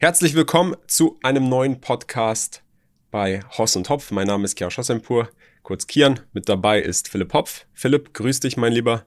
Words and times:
Herzlich 0.00 0.34
willkommen 0.34 0.76
zu 0.86 1.18
einem 1.24 1.48
neuen 1.48 1.80
Podcast 1.80 2.62
bei 3.10 3.42
Hoss 3.58 3.74
und 3.74 3.88
Hopf. 3.88 4.12
Mein 4.12 4.28
Name 4.28 4.44
ist 4.44 4.54
Kian 4.54 4.70
Schossempur, 4.70 5.28
kurz 5.64 5.88
Kian. 5.88 6.20
Mit 6.32 6.48
dabei 6.48 6.80
ist 6.80 7.08
Philipp 7.08 7.34
Hopf. 7.34 7.66
Philipp, 7.74 8.14
grüß 8.14 8.38
dich, 8.38 8.56
mein 8.56 8.72
Lieber. 8.72 9.04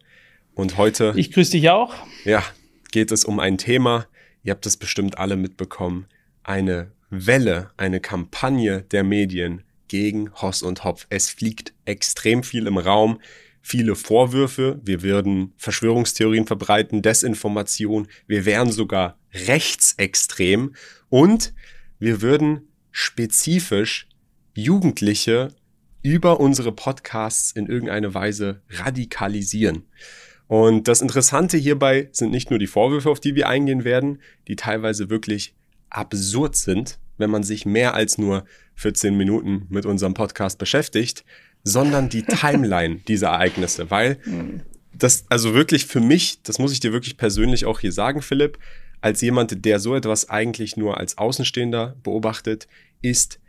Und 0.53 0.75
heute. 0.75 1.13
Ich 1.15 1.31
grüße 1.31 1.51
dich 1.51 1.69
auch. 1.69 1.93
Ja, 2.25 2.43
geht 2.91 3.13
es 3.13 3.23
um 3.23 3.39
ein 3.39 3.57
Thema. 3.57 4.05
Ihr 4.43 4.51
habt 4.51 4.65
es 4.65 4.75
bestimmt 4.75 5.17
alle 5.17 5.37
mitbekommen. 5.37 6.07
Eine 6.43 6.91
Welle, 7.09 7.71
eine 7.77 8.01
Kampagne 8.01 8.81
der 8.81 9.05
Medien 9.05 9.63
gegen 9.87 10.33
Hoss 10.41 10.61
und 10.61 10.83
Hopf. 10.83 11.07
Es 11.09 11.29
fliegt 11.29 11.71
extrem 11.85 12.43
viel 12.43 12.67
im 12.67 12.77
Raum 12.77 13.21
viele 13.61 13.95
Vorwürfe, 13.95 14.79
wir 14.83 15.03
würden 15.03 15.53
Verschwörungstheorien 15.57 16.47
verbreiten, 16.47 17.01
Desinformation, 17.01 18.07
wir 18.27 18.45
wären 18.45 18.71
sogar 18.71 19.17
rechtsextrem. 19.33 20.75
Und 21.09 21.53
wir 21.99 22.21
würden 22.21 22.67
spezifisch 22.91 24.07
Jugendliche 24.53 25.53
über 26.01 26.39
unsere 26.39 26.71
Podcasts 26.71 27.51
in 27.51 27.67
irgendeine 27.67 28.13
Weise 28.13 28.61
radikalisieren. 28.69 29.85
Und 30.47 30.87
das 30.87 31.01
Interessante 31.01 31.57
hierbei 31.57 32.09
sind 32.11 32.31
nicht 32.31 32.49
nur 32.49 32.59
die 32.59 32.67
Vorwürfe, 32.67 33.09
auf 33.09 33.19
die 33.19 33.35
wir 33.35 33.47
eingehen 33.47 33.85
werden, 33.85 34.21
die 34.47 34.55
teilweise 34.55 35.09
wirklich 35.09 35.55
absurd 35.89 36.55
sind, 36.55 36.99
wenn 37.17 37.29
man 37.29 37.43
sich 37.43 37.65
mehr 37.65 37.93
als 37.93 38.17
nur 38.17 38.45
14 38.75 39.15
Minuten 39.15 39.67
mit 39.69 39.85
unserem 39.85 40.13
Podcast 40.13 40.57
beschäftigt, 40.57 41.23
sondern 41.63 42.09
die 42.09 42.23
Timeline 42.23 42.97
dieser 43.07 43.29
Ereignisse, 43.29 43.91
weil 43.91 44.17
das, 44.93 45.25
also 45.29 45.53
wirklich 45.53 45.85
für 45.85 45.99
mich, 45.99 46.41
das 46.43 46.59
muss 46.59 46.73
ich 46.73 46.79
dir 46.79 46.93
wirklich 46.93 47.17
persönlich 47.17 47.65
auch 47.65 47.79
hier 47.79 47.91
sagen, 47.91 48.21
Philipp, 48.21 48.57
als 49.01 49.21
jemand, 49.21 49.65
der 49.65 49.79
so 49.79 49.95
etwas 49.95 50.29
eigentlich 50.29 50.77
nur 50.77 50.97
als 50.97 51.17
Außenstehender 51.17 51.95
beobachtet, 52.03 52.67
ist 53.01 53.39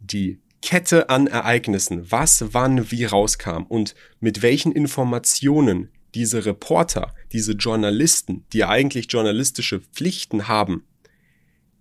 die 0.00 0.38
Kette 0.62 1.10
an 1.10 1.26
Ereignissen, 1.26 2.10
was 2.10 2.54
wann 2.54 2.90
wie 2.90 3.04
rauskam 3.04 3.64
und 3.68 3.94
mit 4.20 4.42
welchen 4.42 4.72
Informationen 4.72 5.88
diese 6.14 6.44
Reporter, 6.44 7.14
diese 7.32 7.52
Journalisten, 7.52 8.44
die 8.52 8.64
eigentlich 8.64 9.10
journalistische 9.10 9.80
Pflichten 9.80 10.48
haben, 10.48 10.84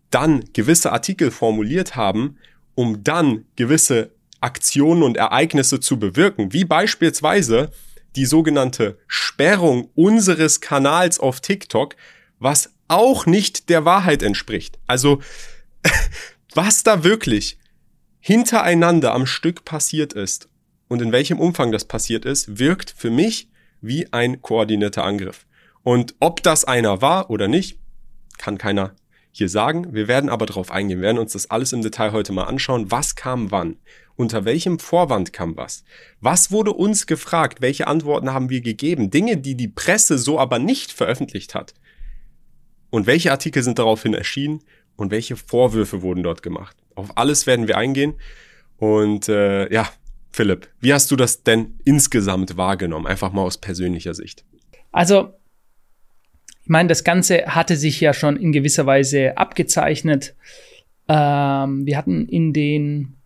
dann 0.09 0.43
gewisse 0.53 0.91
Artikel 0.91 1.31
formuliert 1.31 1.95
haben, 1.95 2.37
um 2.75 3.03
dann 3.03 3.45
gewisse 3.55 4.11
Aktionen 4.41 5.03
und 5.03 5.17
Ereignisse 5.17 5.79
zu 5.79 5.97
bewirken, 5.99 6.53
wie 6.53 6.65
beispielsweise 6.65 7.71
die 8.15 8.25
sogenannte 8.25 8.99
Sperrung 9.07 9.89
unseres 9.95 10.59
Kanals 10.59 11.19
auf 11.19 11.39
TikTok, 11.39 11.95
was 12.39 12.73
auch 12.87 13.25
nicht 13.25 13.69
der 13.69 13.85
Wahrheit 13.85 14.21
entspricht. 14.21 14.79
Also, 14.87 15.21
was 16.53 16.83
da 16.83 17.03
wirklich 17.03 17.57
hintereinander 18.19 19.13
am 19.13 19.25
Stück 19.25 19.63
passiert 19.63 20.13
ist 20.13 20.49
und 20.87 21.01
in 21.01 21.11
welchem 21.11 21.39
Umfang 21.39 21.71
das 21.71 21.85
passiert 21.85 22.25
ist, 22.25 22.59
wirkt 22.59 22.93
für 22.95 23.09
mich 23.09 23.49
wie 23.79 24.11
ein 24.11 24.41
koordinierter 24.41 25.03
Angriff. 25.03 25.45
Und 25.83 26.15
ob 26.19 26.43
das 26.43 26.65
einer 26.65 27.01
war 27.01 27.29
oder 27.29 27.47
nicht, 27.47 27.79
kann 28.37 28.57
keiner 28.57 28.95
hier 29.31 29.49
sagen. 29.49 29.93
Wir 29.93 30.07
werden 30.07 30.29
aber 30.29 30.45
darauf 30.45 30.71
eingehen, 30.71 30.99
wir 30.99 31.07
werden 31.07 31.19
uns 31.19 31.33
das 31.33 31.49
alles 31.49 31.73
im 31.73 31.81
Detail 31.81 32.11
heute 32.11 32.33
mal 32.33 32.43
anschauen. 32.43 32.91
Was 32.91 33.15
kam 33.15 33.51
wann? 33.51 33.77
Unter 34.15 34.45
welchem 34.45 34.77
Vorwand 34.77 35.33
kam 35.33 35.57
was? 35.57 35.83
Was 36.19 36.51
wurde 36.51 36.73
uns 36.73 37.07
gefragt? 37.07 37.61
Welche 37.61 37.87
Antworten 37.87 38.33
haben 38.33 38.49
wir 38.49 38.61
gegeben? 38.61 39.09
Dinge, 39.09 39.37
die 39.37 39.55
die 39.55 39.69
Presse 39.69 40.17
so 40.17 40.37
aber 40.39 40.59
nicht 40.59 40.91
veröffentlicht 40.91 41.55
hat. 41.55 41.73
Und 42.89 43.07
welche 43.07 43.31
Artikel 43.31 43.63
sind 43.63 43.79
daraufhin 43.79 44.13
erschienen? 44.13 44.61
Und 44.97 45.09
welche 45.09 45.37
Vorwürfe 45.37 46.01
wurden 46.01 46.21
dort 46.21 46.43
gemacht? 46.43 46.75
Auf 46.93 47.17
alles 47.17 47.47
werden 47.47 47.67
wir 47.67 47.77
eingehen. 47.77 48.15
Und 48.77 49.29
äh, 49.29 49.71
ja, 49.73 49.89
Philipp, 50.31 50.69
wie 50.79 50.93
hast 50.93 51.09
du 51.09 51.15
das 51.15 51.43
denn 51.43 51.79
insgesamt 51.85 52.57
wahrgenommen? 52.57 53.07
Einfach 53.07 53.31
mal 53.31 53.41
aus 53.41 53.57
persönlicher 53.57 54.13
Sicht. 54.13 54.43
Also 54.91 55.33
meine, 56.71 56.87
das 56.87 57.03
Ganze 57.03 57.45
hatte 57.47 57.75
sich 57.75 57.99
ja 57.99 58.13
schon 58.13 58.37
in 58.37 58.53
gewisser 58.53 58.85
Weise 58.85 59.37
abgezeichnet. 59.37 60.35
Ähm, 61.09 61.85
wir 61.85 61.97
hatten 61.97 62.27
in 62.29 62.53
den, 62.53 63.17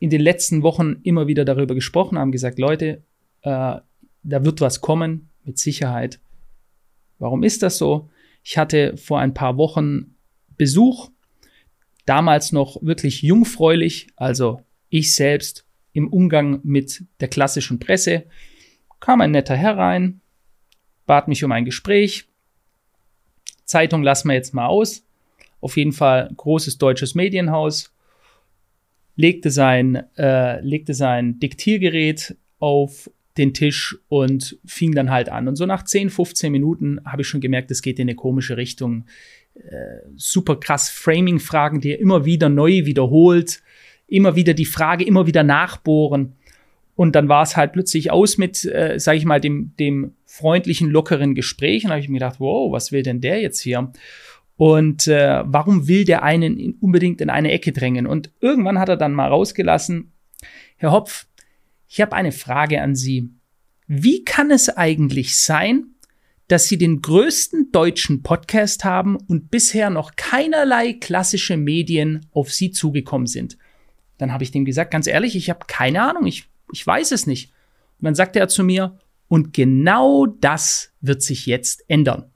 in 0.00 0.08
den 0.08 0.22
letzten 0.22 0.62
Wochen 0.62 0.96
immer 1.02 1.26
wieder 1.26 1.44
darüber 1.44 1.74
gesprochen, 1.74 2.18
haben 2.18 2.32
gesagt, 2.32 2.58
Leute, 2.58 3.02
äh, 3.42 3.76
da 4.22 4.44
wird 4.44 4.62
was 4.62 4.80
kommen, 4.80 5.28
mit 5.44 5.58
Sicherheit. 5.58 6.18
Warum 7.18 7.42
ist 7.42 7.62
das 7.62 7.76
so? 7.76 8.08
Ich 8.42 8.56
hatte 8.56 8.96
vor 8.96 9.20
ein 9.20 9.34
paar 9.34 9.58
Wochen 9.58 10.14
Besuch, 10.56 11.10
damals 12.06 12.52
noch 12.52 12.82
wirklich 12.82 13.20
jungfräulich, 13.20 14.06
also 14.16 14.62
ich 14.88 15.14
selbst 15.14 15.66
im 15.92 16.08
Umgang 16.08 16.60
mit 16.62 17.04
der 17.20 17.28
klassischen 17.28 17.78
Presse, 17.78 18.24
kam 18.98 19.20
ein 19.20 19.32
netter 19.32 19.56
Herr 19.56 19.76
rein, 19.76 20.22
bat 21.06 21.28
mich 21.28 21.44
um 21.44 21.52
ein 21.52 21.66
Gespräch, 21.66 22.28
Zeitung 23.68 24.02
lassen 24.02 24.28
wir 24.28 24.34
jetzt 24.34 24.54
mal 24.54 24.66
aus. 24.66 25.04
Auf 25.60 25.76
jeden 25.76 25.92
Fall 25.92 26.30
großes 26.36 26.78
deutsches 26.78 27.14
Medienhaus. 27.14 27.92
Legte 29.14 29.50
sein, 29.50 30.04
äh, 30.16 30.60
legte 30.60 30.94
sein 30.94 31.38
Diktiergerät 31.38 32.36
auf 32.60 33.10
den 33.36 33.54
Tisch 33.54 33.96
und 34.08 34.58
fing 34.64 34.94
dann 34.94 35.10
halt 35.10 35.28
an. 35.28 35.48
Und 35.48 35.56
so 35.56 35.66
nach 35.66 35.84
10, 35.84 36.10
15 36.10 36.50
Minuten 36.50 37.00
habe 37.04 37.22
ich 37.22 37.28
schon 37.28 37.40
gemerkt, 37.40 37.70
es 37.70 37.82
geht 37.82 37.98
in 37.98 38.08
eine 38.08 38.16
komische 38.16 38.56
Richtung. 38.56 39.04
Äh, 39.54 40.00
super 40.16 40.56
krass 40.56 40.88
Framing-Fragen, 40.88 41.80
die 41.80 41.92
er 41.92 42.00
immer 42.00 42.24
wieder 42.24 42.48
neu 42.48 42.84
wiederholt. 42.86 43.62
Immer 44.06 44.34
wieder 44.34 44.54
die 44.54 44.64
Frage, 44.64 45.04
immer 45.04 45.26
wieder 45.26 45.42
nachbohren. 45.42 46.37
Und 46.98 47.14
dann 47.14 47.28
war 47.28 47.44
es 47.44 47.56
halt 47.56 47.74
plötzlich 47.74 48.10
aus 48.10 48.38
mit, 48.38 48.64
äh, 48.64 48.98
sage 48.98 49.18
ich 49.18 49.24
mal, 49.24 49.40
dem, 49.40 49.72
dem 49.78 50.16
freundlichen, 50.24 50.90
lockeren 50.90 51.36
Gespräch. 51.36 51.84
Und 51.84 51.90
habe 51.90 52.00
ich 52.00 52.08
mir 52.08 52.18
gedacht, 52.18 52.40
wow, 52.40 52.72
was 52.72 52.90
will 52.90 53.04
denn 53.04 53.20
der 53.20 53.40
jetzt 53.40 53.60
hier? 53.60 53.92
Und 54.56 55.06
äh, 55.06 55.44
warum 55.46 55.86
will 55.86 56.04
der 56.04 56.24
einen 56.24 56.58
in, 56.58 56.72
unbedingt 56.80 57.20
in 57.20 57.30
eine 57.30 57.52
Ecke 57.52 57.70
drängen? 57.70 58.08
Und 58.08 58.32
irgendwann 58.40 58.80
hat 58.80 58.88
er 58.88 58.96
dann 58.96 59.14
mal 59.14 59.28
rausgelassen, 59.28 60.10
Herr 60.76 60.90
Hopf, 60.90 61.28
ich 61.86 62.00
habe 62.00 62.16
eine 62.16 62.32
Frage 62.32 62.82
an 62.82 62.96
Sie. 62.96 63.30
Wie 63.86 64.24
kann 64.24 64.50
es 64.50 64.68
eigentlich 64.68 65.38
sein, 65.38 65.84
dass 66.48 66.66
Sie 66.66 66.78
den 66.78 67.00
größten 67.00 67.70
deutschen 67.70 68.24
Podcast 68.24 68.84
haben 68.84 69.14
und 69.14 69.52
bisher 69.52 69.90
noch 69.90 70.16
keinerlei 70.16 70.94
klassische 70.94 71.56
Medien 71.58 72.26
auf 72.32 72.52
Sie 72.52 72.72
zugekommen 72.72 73.28
sind? 73.28 73.56
Dann 74.16 74.32
habe 74.32 74.42
ich 74.42 74.50
dem 74.50 74.64
gesagt, 74.64 74.90
ganz 74.90 75.06
ehrlich, 75.06 75.36
ich 75.36 75.48
habe 75.48 75.60
keine 75.68 76.02
Ahnung, 76.02 76.26
ich 76.26 76.48
ich 76.72 76.86
weiß 76.86 77.12
es 77.12 77.26
nicht. 77.26 77.52
Und 78.00 78.04
dann 78.06 78.14
sagte 78.14 78.38
er 78.38 78.48
zu 78.48 78.64
mir, 78.64 78.98
und 79.28 79.52
genau 79.52 80.26
das 80.26 80.92
wird 81.00 81.22
sich 81.22 81.46
jetzt 81.46 81.84
ändern. 81.88 82.30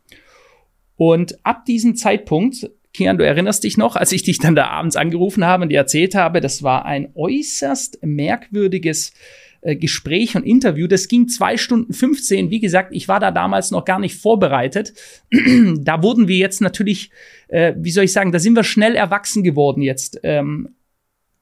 Und 0.97 1.45
ab 1.45 1.65
diesem 1.65 1.97
Zeitpunkt, 1.97 2.71
Kian, 2.93 3.17
du 3.17 3.25
erinnerst 3.25 3.65
dich 3.65 3.79
noch, 3.79 3.97
als 3.97 4.13
ich 4.13 4.23
dich 4.23 4.39
dann 4.39 4.55
da 4.55 4.67
abends 4.67 4.97
angerufen 4.97 5.45
habe 5.45 5.63
und 5.63 5.71
dir 5.71 5.79
erzählt 5.79 6.15
habe, 6.15 6.41
das 6.41 6.63
war 6.63 6.85
ein 6.85 7.11
äußerst 7.15 8.01
merkwürdiges 8.03 9.15
äh, 9.63 9.77
Gespräch 9.77 10.37
und 10.37 10.45
Interview. 10.45 10.87
Das 10.87 11.09
ging 11.09 11.29
zwei 11.29 11.57
Stunden 11.57 11.95
15. 11.95 12.51
Wie 12.51 12.61
gesagt, 12.61 12.91
ich 12.93 13.09
war 13.09 13.21
da 13.21 13.31
damals 13.31 13.71
noch 13.71 13.85
gar 13.85 13.99
nicht 13.99 14.17
vorbereitet. 14.17 14.93
da 15.79 16.03
wurden 16.03 16.29
wir 16.29 16.37
jetzt 16.37 16.61
natürlich, 16.61 17.11
äh, 17.49 17.73
wie 17.79 17.91
soll 17.91 18.05
ich 18.05 18.13
sagen, 18.13 18.33
da 18.33 18.39
sind 18.39 18.55
wir 18.55 18.65
schnell 18.65 18.95
erwachsen 18.95 19.43
geworden 19.43 19.81
jetzt. 19.81 20.21
Ähm, 20.23 20.75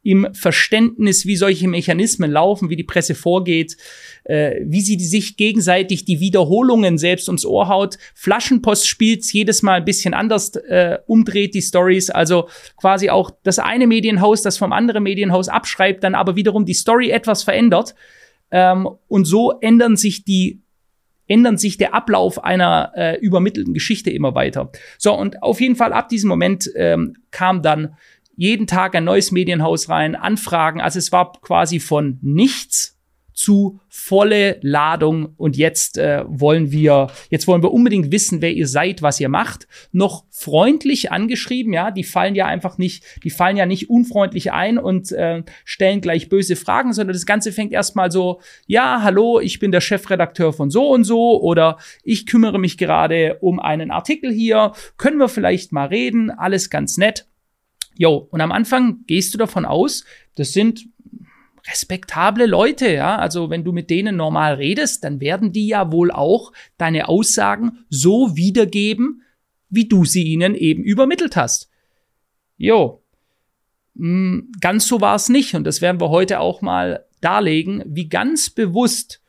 im 0.02 0.28
Verständnis, 0.32 1.26
wie 1.26 1.36
solche 1.36 1.68
Mechanismen 1.68 2.30
laufen, 2.30 2.70
wie 2.70 2.76
die 2.76 2.84
Presse 2.84 3.14
vorgeht, 3.14 3.76
äh, 4.24 4.60
wie 4.64 4.80
sie 4.80 4.98
sich 4.98 5.36
gegenseitig 5.36 6.06
die 6.06 6.20
Wiederholungen 6.20 6.96
selbst 6.96 7.28
ums 7.28 7.44
Ohr 7.44 7.68
haut. 7.68 7.98
Flaschenpost 8.14 8.88
spielt 8.88 9.30
jedes 9.32 9.62
Mal 9.62 9.74
ein 9.74 9.84
bisschen 9.84 10.14
anders, 10.14 10.56
äh, 10.56 10.98
umdreht 11.06 11.54
die 11.54 11.62
Stories, 11.62 12.08
also 12.08 12.48
quasi 12.76 13.10
auch 13.10 13.30
das 13.42 13.58
eine 13.58 13.86
Medienhaus, 13.86 14.40
das 14.42 14.56
vom 14.56 14.72
anderen 14.72 15.02
Medienhaus 15.02 15.48
abschreibt, 15.48 16.02
dann 16.02 16.14
aber 16.14 16.34
wiederum 16.34 16.64
die 16.64 16.74
Story 16.74 17.10
etwas 17.10 17.42
verändert. 17.42 17.94
Ähm, 18.50 18.88
und 19.06 19.26
so 19.26 19.52
ändern 19.60 19.96
sich 19.96 20.24
die 20.24 20.62
ändern 21.30 21.56
sich 21.56 21.76
der 21.76 21.94
Ablauf 21.94 22.42
einer 22.42 22.90
äh, 22.96 23.16
übermittelten 23.20 23.72
Geschichte 23.72 24.10
immer 24.10 24.34
weiter. 24.34 24.72
So, 24.98 25.16
und 25.16 25.44
auf 25.44 25.60
jeden 25.60 25.76
Fall 25.76 25.92
ab 25.92 26.08
diesem 26.08 26.28
Moment 26.28 26.68
ähm, 26.74 27.14
kam 27.30 27.62
dann 27.62 27.94
jeden 28.40 28.66
Tag 28.66 28.94
ein 28.94 29.04
neues 29.04 29.32
Medienhaus 29.32 29.90
rein, 29.90 30.16
Anfragen. 30.16 30.80
Also 30.80 30.98
es 30.98 31.12
war 31.12 31.32
quasi 31.42 31.78
von 31.78 32.18
nichts 32.22 32.98
zu 33.34 33.80
volle 33.90 34.58
Ladung 34.62 35.34
und 35.36 35.58
jetzt 35.58 35.98
äh, 35.98 36.24
wollen 36.26 36.72
wir 36.72 37.08
jetzt 37.28 37.46
wollen 37.46 37.62
wir 37.62 37.70
unbedingt 37.70 38.10
wissen, 38.10 38.40
wer 38.40 38.52
ihr 38.52 38.66
seid, 38.66 39.02
was 39.02 39.20
ihr 39.20 39.28
macht. 39.28 39.68
Noch 39.92 40.24
freundlich 40.30 41.12
angeschrieben, 41.12 41.74
ja, 41.74 41.90
die 41.90 42.02
fallen 42.02 42.34
ja 42.34 42.46
einfach 42.46 42.78
nicht, 42.78 43.04
die 43.24 43.30
fallen 43.30 43.58
ja 43.58 43.66
nicht 43.66 43.90
unfreundlich 43.90 44.52
ein 44.52 44.78
und 44.78 45.12
äh, 45.12 45.42
stellen 45.66 46.00
gleich 46.00 46.30
böse 46.30 46.56
Fragen, 46.56 46.94
sondern 46.94 47.12
das 47.12 47.26
Ganze 47.26 47.52
fängt 47.52 47.72
erstmal 47.72 48.10
so, 48.10 48.40
ja, 48.66 49.02
hallo, 49.02 49.38
ich 49.38 49.58
bin 49.58 49.70
der 49.70 49.82
Chefredakteur 49.82 50.54
von 50.54 50.70
so 50.70 50.88
und 50.88 51.04
so 51.04 51.42
oder 51.42 51.76
ich 52.04 52.24
kümmere 52.24 52.58
mich 52.58 52.78
gerade 52.78 53.36
um 53.42 53.60
einen 53.60 53.90
Artikel 53.90 54.32
hier, 54.32 54.72
können 54.96 55.18
wir 55.18 55.28
vielleicht 55.28 55.72
mal 55.72 55.88
reden, 55.88 56.30
alles 56.30 56.70
ganz 56.70 56.96
nett. 56.96 57.26
Jo, 57.96 58.28
und 58.30 58.40
am 58.40 58.52
Anfang 58.52 59.04
gehst 59.06 59.34
du 59.34 59.38
davon 59.38 59.64
aus, 59.64 60.04
das 60.36 60.52
sind 60.52 60.86
respektable 61.68 62.46
Leute, 62.46 62.92
ja. 62.92 63.16
Also 63.16 63.50
wenn 63.50 63.64
du 63.64 63.72
mit 63.72 63.90
denen 63.90 64.16
normal 64.16 64.54
redest, 64.54 65.04
dann 65.04 65.20
werden 65.20 65.52
die 65.52 65.66
ja 65.66 65.92
wohl 65.92 66.10
auch 66.10 66.52
deine 66.78 67.08
Aussagen 67.08 67.84
so 67.88 68.36
wiedergeben, 68.36 69.22
wie 69.68 69.86
du 69.86 70.04
sie 70.04 70.24
ihnen 70.24 70.54
eben 70.54 70.82
übermittelt 70.82 71.36
hast. 71.36 71.70
Jo. 72.56 73.02
Hm, 73.96 74.52
ganz 74.60 74.86
so 74.86 75.00
war 75.00 75.16
es 75.16 75.28
nicht 75.28 75.54
und 75.54 75.64
das 75.64 75.80
werden 75.80 76.00
wir 76.00 76.10
heute 76.10 76.40
auch 76.40 76.62
mal 76.62 77.04
darlegen, 77.20 77.82
wie 77.86 78.08
ganz 78.08 78.50
bewusst 78.50 79.20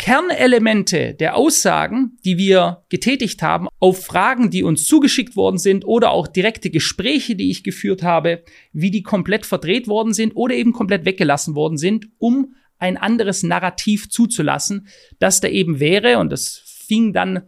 Kernelemente 0.00 1.12
der 1.12 1.36
Aussagen, 1.36 2.16
die 2.24 2.38
wir 2.38 2.84
getätigt 2.88 3.42
haben, 3.42 3.68
auf 3.80 4.06
Fragen, 4.06 4.48
die 4.48 4.62
uns 4.62 4.86
zugeschickt 4.86 5.36
worden 5.36 5.58
sind 5.58 5.84
oder 5.84 6.10
auch 6.10 6.26
direkte 6.26 6.70
Gespräche, 6.70 7.36
die 7.36 7.50
ich 7.50 7.62
geführt 7.62 8.02
habe, 8.02 8.42
wie 8.72 8.90
die 8.90 9.02
komplett 9.02 9.44
verdreht 9.44 9.88
worden 9.88 10.14
sind 10.14 10.32
oder 10.36 10.54
eben 10.54 10.72
komplett 10.72 11.04
weggelassen 11.04 11.54
worden 11.54 11.76
sind, 11.76 12.06
um 12.16 12.54
ein 12.78 12.96
anderes 12.96 13.42
Narrativ 13.42 14.08
zuzulassen, 14.08 14.88
das 15.18 15.42
da 15.42 15.48
eben 15.48 15.80
wäre, 15.80 16.16
und 16.16 16.32
das 16.32 16.62
fing 16.64 17.12
dann 17.12 17.42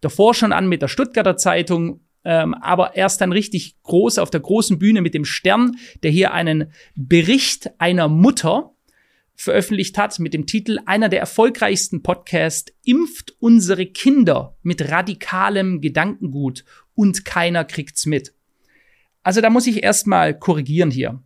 davor 0.00 0.34
schon 0.34 0.52
an 0.52 0.68
mit 0.68 0.82
der 0.82 0.88
Stuttgarter 0.88 1.36
Zeitung, 1.36 2.00
ähm, 2.24 2.54
aber 2.54 2.96
erst 2.96 3.20
dann 3.20 3.30
richtig 3.30 3.80
groß 3.84 4.18
auf 4.18 4.30
der 4.30 4.40
großen 4.40 4.80
Bühne 4.80 5.02
mit 5.02 5.14
dem 5.14 5.24
Stern, 5.24 5.76
der 6.02 6.10
hier 6.10 6.32
einen 6.32 6.72
Bericht 6.96 7.70
einer 7.78 8.08
Mutter 8.08 8.75
veröffentlicht 9.36 9.98
hat 9.98 10.18
mit 10.18 10.34
dem 10.34 10.46
Titel 10.46 10.78
Einer 10.86 11.08
der 11.08 11.20
erfolgreichsten 11.20 12.02
Podcasts 12.02 12.72
impft 12.84 13.34
unsere 13.38 13.86
Kinder 13.86 14.56
mit 14.62 14.90
radikalem 14.90 15.80
Gedankengut 15.80 16.64
und 16.94 17.24
keiner 17.24 17.64
kriegt's 17.64 18.06
mit. 18.06 18.34
Also 19.22 19.40
da 19.40 19.50
muss 19.50 19.66
ich 19.66 19.82
erstmal 19.82 20.38
korrigieren 20.38 20.90
hier. 20.90 21.22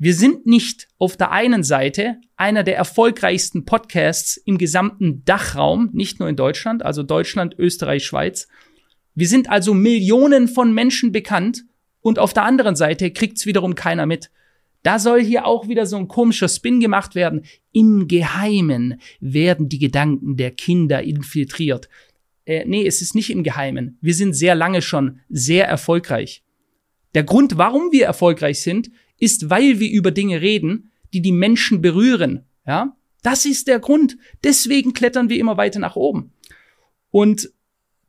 Wir 0.00 0.14
sind 0.14 0.46
nicht 0.46 0.86
auf 0.98 1.16
der 1.16 1.32
einen 1.32 1.64
Seite 1.64 2.18
einer 2.36 2.62
der 2.62 2.76
erfolgreichsten 2.76 3.64
Podcasts 3.64 4.36
im 4.36 4.56
gesamten 4.56 5.24
Dachraum, 5.24 5.90
nicht 5.92 6.20
nur 6.20 6.28
in 6.28 6.36
Deutschland, 6.36 6.84
also 6.84 7.02
Deutschland, 7.02 7.56
Österreich, 7.58 8.06
Schweiz. 8.06 8.46
Wir 9.16 9.26
sind 9.26 9.50
also 9.50 9.74
Millionen 9.74 10.46
von 10.46 10.72
Menschen 10.72 11.10
bekannt 11.10 11.64
und 12.00 12.20
auf 12.20 12.32
der 12.32 12.44
anderen 12.44 12.76
Seite 12.76 13.10
kriegt's 13.10 13.44
wiederum 13.44 13.74
keiner 13.74 14.06
mit. 14.06 14.30
Da 14.82 14.98
soll 14.98 15.22
hier 15.22 15.46
auch 15.46 15.68
wieder 15.68 15.86
so 15.86 15.96
ein 15.96 16.08
komischer 16.08 16.48
Spin 16.48 16.80
gemacht 16.80 17.14
werden. 17.14 17.44
Im 17.72 18.08
Geheimen 18.08 19.00
werden 19.20 19.68
die 19.68 19.78
Gedanken 19.78 20.36
der 20.36 20.52
Kinder 20.52 21.02
infiltriert. 21.02 21.88
Äh, 22.44 22.64
nee, 22.66 22.86
es 22.86 23.02
ist 23.02 23.14
nicht 23.14 23.30
im 23.30 23.42
Geheimen. 23.42 23.98
Wir 24.00 24.14
sind 24.14 24.34
sehr 24.34 24.54
lange 24.54 24.80
schon 24.82 25.20
sehr 25.28 25.66
erfolgreich. 25.66 26.42
Der 27.14 27.24
Grund, 27.24 27.58
warum 27.58 27.92
wir 27.92 28.06
erfolgreich 28.06 28.60
sind, 28.60 28.90
ist, 29.18 29.50
weil 29.50 29.80
wir 29.80 29.90
über 29.90 30.10
Dinge 30.10 30.40
reden, 30.40 30.90
die 31.12 31.20
die 31.20 31.32
Menschen 31.32 31.82
berühren. 31.82 32.44
Ja, 32.66 32.96
das 33.22 33.44
ist 33.44 33.66
der 33.66 33.80
Grund. 33.80 34.16
Deswegen 34.44 34.92
klettern 34.92 35.28
wir 35.28 35.38
immer 35.38 35.56
weiter 35.56 35.80
nach 35.80 35.96
oben. 35.96 36.32
Und 37.10 37.50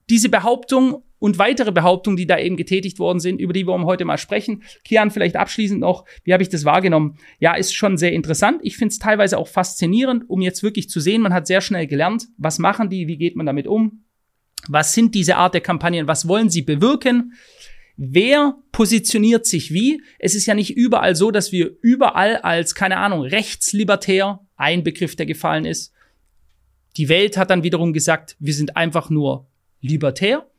diese 0.09 0.29
Behauptung 0.29 1.03
und 1.19 1.37
weitere 1.37 1.71
Behauptungen, 1.71 2.17
die 2.17 2.25
da 2.25 2.39
eben 2.39 2.57
getätigt 2.57 2.97
worden 2.97 3.19
sind, 3.19 3.39
über 3.39 3.53
die 3.53 3.67
wir 3.67 3.77
heute 3.83 4.05
mal 4.05 4.17
sprechen. 4.17 4.63
Kian, 4.85 5.11
vielleicht 5.11 5.35
abschließend 5.35 5.81
noch, 5.81 6.05
wie 6.23 6.33
habe 6.33 6.43
ich 6.43 6.49
das 6.49 6.65
wahrgenommen? 6.65 7.17
Ja, 7.39 7.55
ist 7.55 7.75
schon 7.75 7.97
sehr 7.97 8.13
interessant. 8.13 8.61
Ich 8.63 8.77
finde 8.77 8.93
es 8.93 8.99
teilweise 8.99 9.37
auch 9.37 9.47
faszinierend, 9.47 10.23
um 10.27 10.41
jetzt 10.41 10.63
wirklich 10.63 10.89
zu 10.89 10.99
sehen, 10.99 11.21
man 11.21 11.33
hat 11.33 11.47
sehr 11.47 11.61
schnell 11.61 11.87
gelernt, 11.87 12.27
was 12.37 12.59
machen 12.59 12.89
die, 12.89 13.07
wie 13.07 13.17
geht 13.17 13.35
man 13.35 13.45
damit 13.45 13.67
um, 13.67 14.05
was 14.67 14.93
sind 14.93 15.13
diese 15.15 15.35
Art 15.35 15.53
der 15.53 15.61
Kampagnen, 15.61 16.07
was 16.07 16.27
wollen 16.27 16.49
sie 16.49 16.61
bewirken. 16.61 17.33
Wer 17.97 18.55
positioniert 18.71 19.45
sich 19.45 19.73
wie? 19.73 20.01
Es 20.19 20.33
ist 20.33 20.45
ja 20.45 20.53
nicht 20.53 20.77
überall 20.77 21.15
so, 21.15 21.31
dass 21.31 21.51
wir 21.51 21.71
überall 21.81 22.37
als, 22.37 22.73
keine 22.73 22.97
Ahnung, 22.97 23.23
rechtslibertär, 23.23 24.39
ein 24.55 24.83
Begriff, 24.83 25.17
der 25.17 25.25
gefallen 25.25 25.65
ist. 25.65 25.93
Die 26.95 27.09
Welt 27.09 27.37
hat 27.37 27.49
dann 27.49 27.63
wiederum 27.63 27.91
gesagt, 27.91 28.37
wir 28.39 28.53
sind 28.53 28.77
einfach 28.77 29.09
nur 29.09 29.47
libertär. 29.81 30.49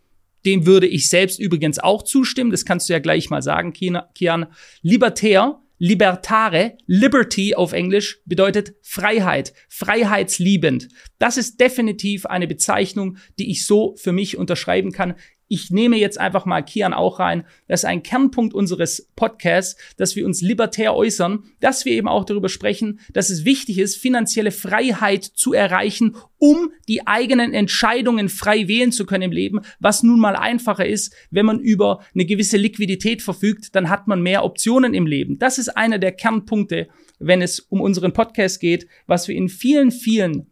Dem 0.44 0.66
würde 0.66 0.86
ich 0.86 1.08
selbst 1.08 1.38
übrigens 1.38 1.78
auch 1.78 2.02
zustimmen. 2.02 2.50
Das 2.50 2.64
kannst 2.64 2.88
du 2.88 2.92
ja 2.92 2.98
gleich 2.98 3.30
mal 3.30 3.42
sagen, 3.42 3.72
Kian. 3.72 4.46
Libertär, 4.82 5.60
libertare, 5.78 6.76
Liberty 6.86 7.54
auf 7.54 7.72
Englisch 7.72 8.20
bedeutet 8.26 8.74
Freiheit, 8.82 9.54
freiheitsliebend. 9.68 10.88
Das 11.18 11.36
ist 11.36 11.58
definitiv 11.58 12.26
eine 12.26 12.46
Bezeichnung, 12.46 13.16
die 13.38 13.50
ich 13.50 13.66
so 13.66 13.96
für 13.96 14.12
mich 14.12 14.36
unterschreiben 14.36 14.92
kann 14.92 15.14
ich 15.52 15.72
nehme 15.72 15.96
jetzt 15.96 16.18
einfach 16.18 16.46
mal 16.46 16.62
Kian 16.62 16.94
auch 16.94 17.18
rein. 17.18 17.44
Das 17.66 17.80
ist 17.80 17.84
ein 17.84 18.04
Kernpunkt 18.04 18.54
unseres 18.54 19.08
Podcasts, 19.16 19.76
dass 19.96 20.14
wir 20.14 20.24
uns 20.24 20.40
libertär 20.40 20.94
äußern, 20.94 21.42
dass 21.58 21.84
wir 21.84 21.92
eben 21.92 22.06
auch 22.06 22.24
darüber 22.24 22.48
sprechen, 22.48 23.00
dass 23.12 23.30
es 23.30 23.44
wichtig 23.44 23.78
ist, 23.78 23.96
finanzielle 23.96 24.52
Freiheit 24.52 25.24
zu 25.24 25.52
erreichen, 25.52 26.14
um 26.38 26.70
die 26.88 27.04
eigenen 27.08 27.52
Entscheidungen 27.52 28.28
frei 28.28 28.68
wählen 28.68 28.92
zu 28.92 29.04
können 29.04 29.24
im 29.24 29.32
Leben, 29.32 29.60
was 29.80 30.04
nun 30.04 30.20
mal 30.20 30.36
einfacher 30.36 30.86
ist, 30.86 31.12
wenn 31.32 31.46
man 31.46 31.58
über 31.58 32.04
eine 32.14 32.26
gewisse 32.26 32.56
Liquidität 32.56 33.20
verfügt, 33.20 33.74
dann 33.74 33.90
hat 33.90 34.06
man 34.06 34.22
mehr 34.22 34.44
Optionen 34.44 34.94
im 34.94 35.06
Leben. 35.06 35.40
Das 35.40 35.58
ist 35.58 35.70
einer 35.70 35.98
der 35.98 36.12
Kernpunkte, 36.12 36.86
wenn 37.18 37.42
es 37.42 37.58
um 37.58 37.80
unseren 37.80 38.12
Podcast 38.12 38.60
geht, 38.60 38.86
was 39.08 39.26
wir 39.26 39.34
in 39.34 39.48
vielen, 39.48 39.90
vielen 39.90 40.46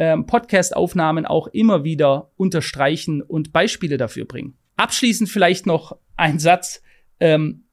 ähm, 0.00 0.24
Podcast-Aufnahmen 0.24 1.26
auch 1.26 1.46
immer 1.48 1.84
wieder 1.84 2.32
unterstreichen 2.36 3.20
und 3.20 3.52
Beispiele 3.52 3.98
dafür 3.98 4.24
bringen. 4.24 4.56
Abschließend 4.76 5.28
vielleicht 5.28 5.66
noch 5.66 5.98
ein 6.16 6.38
Satz. 6.38 6.82
Ähm, 7.20 7.66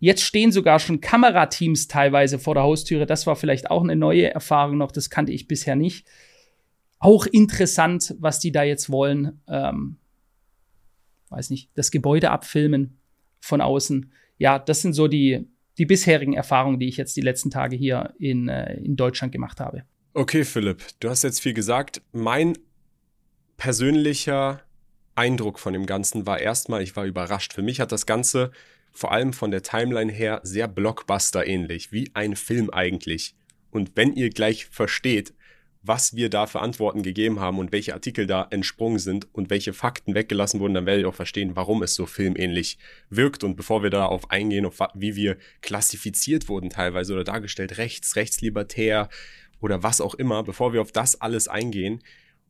jetzt 0.00 0.22
stehen 0.22 0.50
sogar 0.50 0.80
schon 0.80 1.00
Kamerateams 1.00 1.86
teilweise 1.86 2.40
vor 2.40 2.54
der 2.54 2.64
Haustüre. 2.64 3.06
Das 3.06 3.28
war 3.28 3.36
vielleicht 3.36 3.70
auch 3.70 3.84
eine 3.84 3.94
neue 3.94 4.34
Erfahrung 4.34 4.78
noch. 4.78 4.90
Das 4.90 5.10
kannte 5.10 5.30
ich 5.30 5.46
bisher 5.46 5.76
nicht. 5.76 6.08
Auch 6.98 7.24
interessant, 7.24 8.16
was 8.18 8.40
die 8.40 8.50
da 8.50 8.64
jetzt 8.64 8.90
wollen. 8.90 9.40
Ähm, 9.46 9.98
weiß 11.28 11.50
nicht, 11.50 11.70
das 11.74 11.92
Gebäude 11.92 12.32
abfilmen 12.32 12.98
von 13.38 13.60
außen. 13.60 14.10
Ja, 14.38 14.58
das 14.58 14.82
sind 14.82 14.94
so 14.94 15.06
die, 15.06 15.48
die 15.78 15.86
bisherigen 15.86 16.32
Erfahrungen, 16.32 16.80
die 16.80 16.88
ich 16.88 16.96
jetzt 16.96 17.16
die 17.16 17.20
letzten 17.20 17.50
Tage 17.50 17.76
hier 17.76 18.12
in, 18.18 18.48
äh, 18.48 18.74
in 18.78 18.96
Deutschland 18.96 19.32
gemacht 19.32 19.60
habe. 19.60 19.84
Okay, 20.16 20.44
Philipp, 20.44 20.84
du 21.00 21.10
hast 21.10 21.24
jetzt 21.24 21.40
viel 21.40 21.54
gesagt. 21.54 22.00
Mein 22.12 22.56
persönlicher 23.56 24.62
Eindruck 25.16 25.58
von 25.58 25.72
dem 25.72 25.86
Ganzen 25.86 26.24
war 26.24 26.38
erstmal, 26.38 26.82
ich 26.82 26.94
war 26.94 27.04
überrascht. 27.04 27.52
Für 27.52 27.62
mich 27.62 27.80
hat 27.80 27.90
das 27.90 28.06
Ganze 28.06 28.52
vor 28.92 29.10
allem 29.10 29.32
von 29.32 29.50
der 29.50 29.64
Timeline 29.64 30.12
her 30.12 30.38
sehr 30.44 30.68
Blockbuster 30.68 31.44
ähnlich, 31.48 31.90
wie 31.90 32.12
ein 32.14 32.36
Film 32.36 32.70
eigentlich. 32.70 33.34
Und 33.72 33.96
wenn 33.96 34.14
ihr 34.14 34.30
gleich 34.30 34.66
versteht, 34.66 35.34
was 35.82 36.14
wir 36.14 36.30
da 36.30 36.46
für 36.46 36.60
Antworten 36.60 37.02
gegeben 37.02 37.40
haben 37.40 37.58
und 37.58 37.72
welche 37.72 37.92
Artikel 37.92 38.28
da 38.28 38.46
entsprungen 38.50 39.00
sind 39.00 39.26
und 39.34 39.50
welche 39.50 39.72
Fakten 39.72 40.14
weggelassen 40.14 40.60
wurden, 40.60 40.74
dann 40.74 40.86
werdet 40.86 41.02
ihr 41.02 41.08
auch 41.08 41.14
verstehen, 41.14 41.56
warum 41.56 41.82
es 41.82 41.94
so 41.96 42.06
filmähnlich 42.06 42.78
wirkt. 43.10 43.42
Und 43.42 43.56
bevor 43.56 43.82
wir 43.82 43.90
darauf 43.90 44.30
eingehen, 44.30 44.64
auf 44.64 44.78
wie 44.94 45.16
wir 45.16 45.36
klassifiziert 45.60 46.48
wurden 46.48 46.70
teilweise 46.70 47.12
oder 47.12 47.24
dargestellt, 47.24 47.78
rechts, 47.78 48.14
rechtslibertär, 48.14 49.10
oder 49.60 49.82
was 49.82 50.00
auch 50.00 50.14
immer, 50.14 50.42
bevor 50.42 50.72
wir 50.72 50.80
auf 50.80 50.92
das 50.92 51.20
alles 51.20 51.48
eingehen 51.48 52.02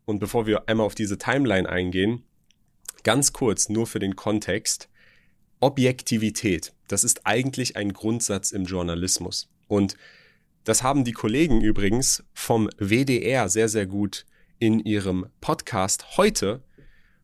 und 0.05 0.19
bevor 0.19 0.47
wir 0.47 0.69
einmal 0.69 0.87
auf 0.87 0.95
diese 0.95 1.19
Timeline 1.19 1.69
eingehen, 1.69 2.25
ganz 3.03 3.33
kurz 3.33 3.69
nur 3.69 3.87
für 3.87 3.99
den 3.99 4.17
Kontext. 4.17 4.89
Objektivität, 5.61 6.75
das 6.89 7.05
ist 7.05 7.27
eigentlich 7.27 7.77
ein 7.77 7.93
Grundsatz 7.93 8.51
im 8.51 8.65
Journalismus. 8.65 9.49
Und 9.67 9.97
das 10.65 10.83
haben 10.83 11.05
die 11.05 11.13
Kollegen 11.13 11.61
übrigens 11.61 12.25
vom 12.35 12.69
WDR 12.79 13.49
sehr, 13.49 13.69
sehr 13.69 13.87
gut 13.87 14.27
in 14.59 14.81
ihrem 14.81 15.27
Podcast 15.41 16.17
heute 16.17 16.63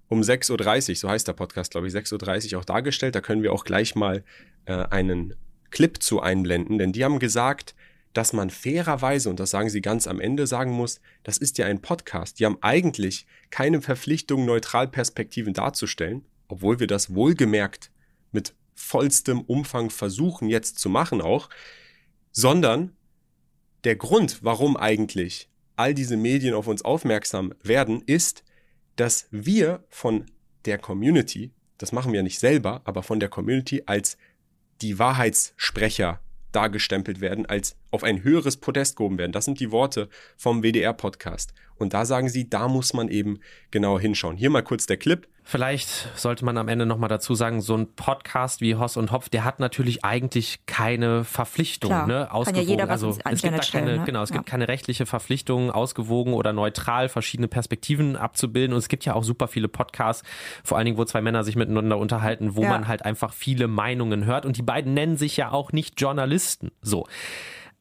um 0.08 0.22
6.30 0.22 0.90
Uhr, 0.90 0.96
so 0.96 1.08
heißt 1.08 1.28
der 1.28 1.34
Podcast, 1.34 1.70
glaube 1.70 1.86
ich, 1.86 1.94
6.30 1.94 2.52
Uhr 2.52 2.60
auch 2.60 2.64
dargestellt. 2.64 3.14
Da 3.14 3.20
können 3.20 3.42
wir 3.42 3.52
auch 3.52 3.64
gleich 3.64 3.94
mal 3.94 4.24
äh, 4.64 4.72
einen 4.72 5.34
Clip 5.70 6.02
zu 6.02 6.20
einblenden, 6.20 6.78
denn 6.78 6.92
die 6.92 7.04
haben 7.04 7.18
gesagt, 7.20 7.74
dass 8.12 8.32
man 8.32 8.50
fairerweise, 8.50 9.30
und 9.30 9.38
das 9.38 9.50
sagen 9.50 9.70
sie 9.70 9.80
ganz 9.80 10.06
am 10.06 10.20
Ende, 10.20 10.46
sagen 10.46 10.72
muss, 10.72 11.00
das 11.22 11.38
ist 11.38 11.58
ja 11.58 11.66
ein 11.66 11.80
Podcast. 11.80 12.40
Die 12.40 12.46
haben 12.46 12.58
eigentlich 12.60 13.26
keine 13.50 13.80
Verpflichtung, 13.82 14.44
neutral 14.44 14.88
Perspektiven 14.88 15.54
darzustellen, 15.54 16.24
obwohl 16.48 16.80
wir 16.80 16.86
das 16.86 17.14
wohlgemerkt 17.14 17.90
mit 18.32 18.54
vollstem 18.74 19.42
Umfang 19.42 19.90
versuchen 19.90 20.48
jetzt 20.48 20.78
zu 20.78 20.88
machen 20.88 21.20
auch, 21.20 21.50
sondern 22.32 22.96
der 23.84 23.96
Grund, 23.96 24.42
warum 24.42 24.76
eigentlich 24.76 25.48
all 25.76 25.94
diese 25.94 26.16
Medien 26.16 26.54
auf 26.54 26.66
uns 26.66 26.82
aufmerksam 26.82 27.54
werden, 27.62 28.02
ist, 28.04 28.44
dass 28.96 29.28
wir 29.30 29.84
von 29.88 30.26
der 30.64 30.78
Community, 30.78 31.52
das 31.78 31.92
machen 31.92 32.12
wir 32.12 32.22
nicht 32.22 32.38
selber, 32.38 32.82
aber 32.84 33.02
von 33.02 33.20
der 33.20 33.28
Community 33.28 33.84
als 33.86 34.18
die 34.82 34.98
Wahrheitssprecher 34.98 36.20
dargestempelt 36.52 37.20
werden, 37.20 37.46
als 37.46 37.76
auf 37.90 38.04
ein 38.04 38.22
höheres 38.22 38.56
Podest 38.56 38.96
gehoben 38.96 39.18
werden. 39.18 39.32
Das 39.32 39.44
sind 39.44 39.60
die 39.60 39.70
Worte 39.72 40.08
vom 40.36 40.62
WDR-Podcast. 40.62 41.52
Und 41.76 41.94
da 41.94 42.04
sagen 42.04 42.28
sie, 42.28 42.48
da 42.48 42.68
muss 42.68 42.92
man 42.92 43.08
eben 43.08 43.38
genau 43.70 43.98
hinschauen. 43.98 44.36
Hier 44.36 44.50
mal 44.50 44.62
kurz 44.62 44.84
der 44.86 44.98
Clip. 44.98 45.26
Vielleicht 45.44 45.88
sollte 46.16 46.44
man 46.44 46.58
am 46.58 46.68
Ende 46.68 46.84
nochmal 46.84 47.08
dazu 47.08 47.34
sagen, 47.34 47.62
so 47.62 47.74
ein 47.74 47.94
Podcast 47.94 48.60
wie 48.60 48.76
Hoss 48.76 48.98
und 48.98 49.10
Hopf, 49.10 49.30
der 49.30 49.44
hat 49.44 49.58
natürlich 49.58 50.04
eigentlich 50.04 50.60
keine 50.66 51.24
Verpflichtung, 51.24 51.88
Klar, 51.88 52.06
ne? 52.06 52.12
Kann 52.12 52.22
ja 52.26 52.30
Ausgewogen. 52.32 52.68
jeder 52.68 52.82
was 52.84 53.02
also 53.02 53.18
es 53.24 53.42
gibt 53.42 53.54
da 53.54 53.60
keine, 53.60 53.96
ne? 53.96 54.02
genau, 54.04 54.22
es 54.22 54.28
Ja. 54.30 54.36
gibt 54.36 54.46
keine 54.46 54.68
rechtliche 54.68 55.06
Verpflichtung, 55.06 55.70
ausgewogen 55.70 56.34
oder 56.34 56.52
neutral 56.52 57.08
verschiedene 57.08 57.48
Perspektiven 57.48 58.14
abzubilden. 58.16 58.74
Und 58.74 58.78
es 58.78 58.88
gibt 58.88 59.06
ja 59.06 59.14
auch 59.14 59.24
super 59.24 59.48
viele 59.48 59.68
Podcasts, 59.68 60.22
vor 60.62 60.76
allen 60.76 60.84
Dingen, 60.84 60.98
wo 60.98 61.04
zwei 61.06 61.22
Männer 61.22 61.42
sich 61.42 61.56
miteinander 61.56 61.96
unterhalten, 61.96 62.54
wo 62.54 62.62
Ja. 62.62 62.68
man 62.68 62.86
halt 62.86 63.04
einfach 63.06 63.32
viele 63.32 63.66
Meinungen 63.66 64.26
hört. 64.26 64.44
Und 64.44 64.58
die 64.58 64.62
beiden 64.62 64.92
nennen 64.92 65.16
sich 65.16 65.36
ja 65.38 65.50
auch 65.50 65.72
nicht 65.72 65.98
Journalisten. 66.00 66.70
So. 66.82 67.06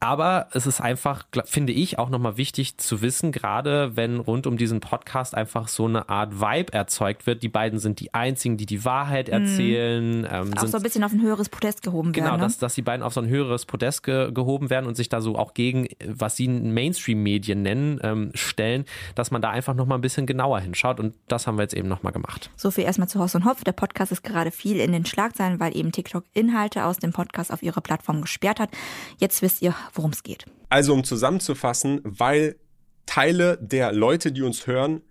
Aber 0.01 0.47
es 0.53 0.65
ist 0.65 0.79
einfach, 0.79 1.25
finde 1.45 1.73
ich, 1.73 1.99
auch 1.99 2.09
nochmal 2.09 2.37
wichtig 2.37 2.77
zu 2.77 3.01
wissen, 3.01 3.33
gerade 3.33 3.97
wenn 3.97 4.19
rund 4.19 4.47
um 4.47 4.55
diesen 4.55 4.79
Podcast 4.79 5.35
einfach 5.35 5.67
so 5.67 5.85
eine 5.87 6.07
Art 6.07 6.39
Vibe 6.39 6.71
erzeugt 6.71 7.27
wird. 7.27 7.43
Die 7.43 7.49
beiden 7.49 7.79
sind 7.79 7.99
die 7.99 8.13
einzigen, 8.13 8.55
die 8.55 8.65
die 8.65 8.85
Wahrheit 8.85 9.27
erzählen. 9.29 10.25
Ähm, 10.29 10.47
Mhm. 10.49 10.53
Auch 10.53 10.61
sind 10.61 10.71
so 10.71 10.77
ein 10.77 10.83
bisschen 10.83 11.03
auf 11.03 11.11
ein 11.11 11.21
höheres 11.21 11.49
Podest 11.49 11.81
gehoben 11.83 12.13
Genau, 12.13 12.27
werden. 12.27 12.37
Ne? 12.39 12.45
dass, 12.45 12.57
dass 12.57 12.75
die 12.75 12.81
beiden 12.81 13.03
auf 13.03 13.13
so 13.13 13.19
ein 13.21 13.27
höheres 13.27 13.65
Podest 13.65 14.03
ge 14.03 14.31
gehoben 14.31 14.69
werden 14.69 14.85
und 14.85 14.95
sich 14.95 15.09
da 15.09 15.19
so 15.21 15.35
auch 15.37 15.53
gegen, 15.53 15.87
was 16.05 16.35
sie 16.37 16.47
Mainstream-Medien 16.47 17.61
nennen, 17.61 17.99
ähm, 18.03 18.31
stellen, 18.35 18.85
dass 19.15 19.31
man 19.31 19.41
da 19.41 19.49
einfach 19.49 19.73
nochmal 19.73 19.97
ein 19.97 20.01
bisschen 20.01 20.25
genauer 20.25 20.59
hinschaut 20.61 20.99
und 20.99 21.15
das 21.27 21.45
haben 21.45 21.57
wir 21.57 21.63
jetzt 21.63 21.73
eben 21.73 21.87
nochmal 21.87 22.13
gemacht. 22.13 22.49
So 22.55 22.71
viel 22.71 22.85
erstmal 22.85 23.07
zu 23.09 23.19
Horst 23.19 23.35
und 23.35 23.45
Hopf. 23.45 23.63
Der 23.63 23.73
Podcast 23.73 24.11
ist 24.11 24.23
gerade 24.23 24.51
viel 24.51 24.79
in 24.79 24.91
den 24.91 25.05
Schlagzeilen, 25.05 25.59
weil 25.59 25.75
eben 25.75 25.91
TikTok 25.91 26.23
Inhalte 26.33 26.85
aus 26.85 26.97
dem 26.99 27.11
Podcast 27.11 27.51
auf 27.51 27.61
ihrer 27.63 27.81
Plattform 27.81 28.21
gesperrt 28.21 28.59
hat. 28.59 28.69
Jetzt 29.17 29.41
wisst 29.41 29.61
ihr, 29.61 29.73
worum 29.93 30.11
es 30.11 30.23
geht. 30.23 30.45
Also 30.69 30.93
um 30.93 31.03
zusammenzufassen, 31.03 32.01
weil 32.03 32.55
Teile 33.05 33.57
der 33.61 33.91
Leute, 33.91 34.31
die 34.31 34.43
uns 34.43 34.67
hören, 34.67 35.01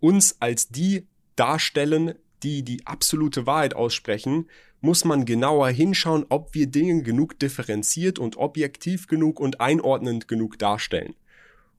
uns 0.00 0.36
als 0.40 0.68
die 0.68 1.06
darstellen, 1.36 2.14
die 2.42 2.62
die 2.62 2.86
absolute 2.86 3.46
Wahrheit 3.46 3.74
aussprechen, 3.74 4.48
muss 4.80 5.04
man 5.04 5.24
genauer 5.24 5.68
hinschauen, 5.68 6.26
ob 6.28 6.54
wir 6.54 6.66
Dinge 6.66 7.02
genug 7.02 7.38
differenziert 7.38 8.18
und 8.18 8.36
objektiv 8.36 9.06
genug 9.06 9.40
und 9.40 9.60
einordnend 9.60 10.28
genug 10.28 10.58
darstellen. 10.58 11.14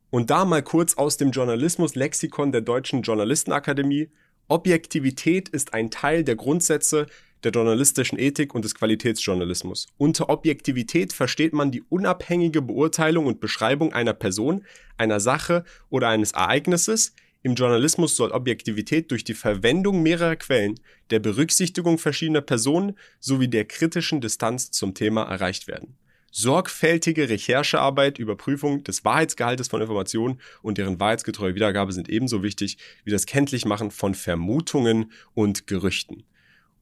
Und 0.09 0.29
da 0.29 0.45
mal 0.45 0.63
kurz 0.63 0.95
aus 0.95 1.17
dem 1.17 1.31
Journalismus-Lexikon 1.31 2.51
der 2.51 2.61
Deutschen 2.61 3.01
Journalistenakademie. 3.01 4.09
Objektivität 4.47 5.49
ist 5.49 5.73
ein 5.73 5.91
Teil 5.91 6.23
der 6.23 6.37
Grundsätze 6.37 7.07
der 7.43 7.51
journalistischen 7.51 8.19
Ethik 8.19 8.55
und 8.55 8.65
des 8.65 8.75
Qualitätsjournalismus. 8.75 9.87
Unter 9.97 10.29
Objektivität 10.29 11.13
versteht 11.13 11.53
man 11.53 11.71
die 11.71 11.83
unabhängige 11.83 12.61
Beurteilung 12.61 13.25
und 13.25 13.39
Beschreibung 13.39 13.93
einer 13.93 14.13
Person, 14.13 14.65
einer 14.97 15.19
Sache 15.19 15.63
oder 15.89 16.09
eines 16.09 16.31
Ereignisses. 16.31 17.13
Im 17.43 17.55
Journalismus 17.55 18.15
soll 18.15 18.31
Objektivität 18.31 19.11
durch 19.11 19.23
die 19.23 19.33
Verwendung 19.33 20.01
mehrerer 20.03 20.35
Quellen, 20.35 20.79
der 21.11 21.19
Berücksichtigung 21.19 21.97
verschiedener 21.97 22.41
Personen 22.41 22.97
sowie 23.19 23.47
der 23.47 23.65
kritischen 23.65 24.21
Distanz 24.21 24.71
zum 24.71 24.93
Thema 24.93 25.23
erreicht 25.23 25.67
werden. 25.67 25.95
Sorgfältige 26.31 27.29
Recherchearbeit, 27.29 28.19
Überprüfung 28.19 28.83
des 28.83 29.05
Wahrheitsgehaltes 29.05 29.69
von 29.69 29.81
Informationen 29.81 30.39
und 30.61 30.77
deren 30.77 30.99
wahrheitsgetreue 30.99 31.55
Wiedergabe 31.55 31.93
sind 31.93 32.09
ebenso 32.09 32.43
wichtig 32.43 32.77
wie 33.05 33.11
das 33.11 33.25
Kenntlichmachen 33.25 33.91
von 33.91 34.13
Vermutungen 34.13 35.11
und 35.33 35.67
Gerüchten. 35.67 36.23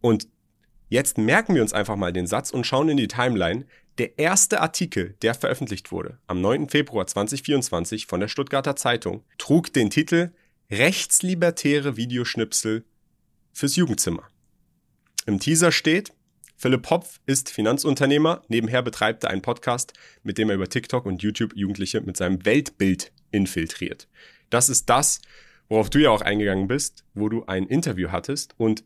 Und 0.01 0.27
jetzt 0.89 1.17
merken 1.17 1.55
wir 1.55 1.61
uns 1.61 1.73
einfach 1.73 1.95
mal 1.95 2.13
den 2.13 2.27
Satz 2.27 2.51
und 2.51 2.65
schauen 2.65 2.89
in 2.89 2.97
die 2.97 3.07
Timeline. 3.07 3.65
Der 3.97 4.19
erste 4.19 4.61
Artikel, 4.61 5.15
der 5.21 5.33
veröffentlicht 5.33 5.91
wurde, 5.91 6.19
am 6.27 6.41
9. 6.41 6.69
Februar 6.69 7.07
2024 7.07 8.07
von 8.07 8.19
der 8.19 8.27
Stuttgarter 8.27 8.75
Zeitung, 8.75 9.23
trug 9.37 9.71
den 9.71 9.89
Titel 9.89 10.31
Rechtslibertäre 10.69 11.95
Videoschnipsel 11.95 12.83
fürs 13.53 13.75
Jugendzimmer. 13.75 14.23
Im 15.25 15.39
Teaser 15.39 15.71
steht, 15.71 16.11
Philipp 16.57 16.89
Hopf 16.89 17.19
ist 17.25 17.49
Finanzunternehmer, 17.49 18.41
nebenher 18.47 18.81
betreibt 18.81 19.23
er 19.23 19.29
einen 19.29 19.41
Podcast, 19.41 19.93
mit 20.23 20.37
dem 20.37 20.49
er 20.49 20.55
über 20.55 20.69
TikTok 20.69 21.05
und 21.05 21.21
YouTube 21.21 21.55
Jugendliche 21.55 22.01
mit 22.01 22.17
seinem 22.17 22.45
Weltbild 22.45 23.11
infiltriert. 23.31 24.07
Das 24.49 24.69
ist 24.69 24.89
das, 24.89 25.21
worauf 25.67 25.89
du 25.89 25.99
ja 25.99 26.09
auch 26.09 26.21
eingegangen 26.21 26.67
bist, 26.67 27.05
wo 27.13 27.29
du 27.29 27.45
ein 27.45 27.67
Interview 27.67 28.11
hattest. 28.11 28.53
Und 28.57 28.83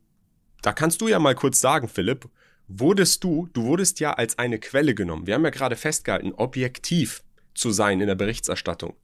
da 0.61 0.73
kannst 0.73 1.01
du 1.01 1.07
ja 1.07 1.19
mal 1.19 1.35
kurz 1.35 1.61
sagen, 1.61 1.87
Philipp, 1.87 2.29
wurdest 2.67 3.23
du, 3.23 3.49
du 3.53 3.63
wurdest 3.63 3.99
ja 3.99 4.13
als 4.13 4.37
eine 4.37 4.59
Quelle 4.59 4.93
genommen. 4.93 5.27
Wir 5.27 5.35
haben 5.35 5.43
ja 5.43 5.49
gerade 5.49 5.75
festgehalten, 5.75 6.33
objektiv 6.33 7.23
zu 7.53 7.71
sein 7.71 7.99
in 7.99 8.07
der 8.07 8.15
Berichterstattung. 8.15 8.95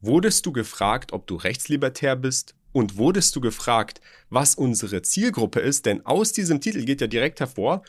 Wurdest 0.00 0.46
du 0.46 0.52
gefragt, 0.52 1.12
ob 1.12 1.26
du 1.26 1.36
rechtslibertär 1.36 2.16
bist? 2.16 2.54
Und 2.72 2.98
wurdest 2.98 3.34
du 3.34 3.40
gefragt, 3.40 4.00
was 4.28 4.54
unsere 4.54 5.02
Zielgruppe 5.02 5.60
ist? 5.60 5.86
Denn 5.86 6.04
aus 6.04 6.32
diesem 6.32 6.60
Titel 6.60 6.84
geht 6.84 7.00
ja 7.00 7.06
direkt 7.06 7.40
hervor, 7.40 7.82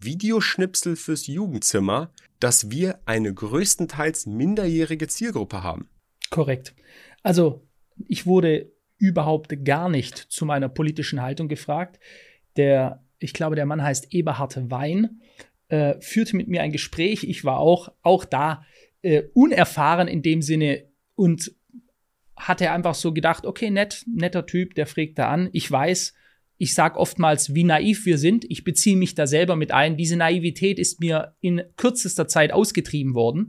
Videoschnipsel 0.00 0.96
fürs 0.96 1.26
Jugendzimmer, 1.28 2.10
dass 2.40 2.70
wir 2.70 2.98
eine 3.06 3.32
größtenteils 3.32 4.26
minderjährige 4.26 5.06
Zielgruppe 5.06 5.62
haben. 5.62 5.88
Korrekt. 6.30 6.74
Also, 7.22 7.66
ich 8.08 8.26
wurde 8.26 8.72
überhaupt 8.98 9.64
gar 9.64 9.88
nicht 9.88 10.16
zu 10.16 10.44
meiner 10.44 10.68
politischen 10.68 11.22
Haltung 11.22 11.48
gefragt. 11.48 11.98
Der, 12.56 13.02
ich 13.18 13.32
glaube, 13.32 13.56
der 13.56 13.66
Mann 13.66 13.82
heißt 13.82 14.12
Eberhard 14.12 14.70
Wein, 14.70 15.20
äh, 15.68 15.94
führte 16.00 16.36
mit 16.36 16.48
mir 16.48 16.62
ein 16.62 16.72
Gespräch. 16.72 17.24
Ich 17.24 17.44
war 17.44 17.58
auch, 17.58 17.92
auch 18.02 18.24
da 18.24 18.64
äh, 19.02 19.24
unerfahren 19.34 20.08
in 20.08 20.22
dem 20.22 20.42
Sinne 20.42 20.84
und 21.14 21.52
hatte 22.36 22.70
einfach 22.70 22.94
so 22.94 23.12
gedacht, 23.12 23.46
okay, 23.46 23.70
nett, 23.70 24.04
netter 24.06 24.46
Typ, 24.46 24.74
der 24.74 24.86
fragt 24.86 25.18
da 25.18 25.28
an. 25.30 25.48
Ich 25.52 25.70
weiß, 25.70 26.14
ich 26.56 26.74
sag 26.74 26.96
oftmals, 26.96 27.54
wie 27.54 27.64
naiv 27.64 28.06
wir 28.06 28.18
sind. 28.18 28.44
Ich 28.48 28.64
beziehe 28.64 28.96
mich 28.96 29.14
da 29.14 29.26
selber 29.26 29.56
mit 29.56 29.72
ein. 29.72 29.96
Diese 29.96 30.16
Naivität 30.16 30.78
ist 30.78 31.00
mir 31.00 31.34
in 31.40 31.62
kürzester 31.76 32.28
Zeit 32.28 32.52
ausgetrieben 32.52 33.14
worden. 33.14 33.48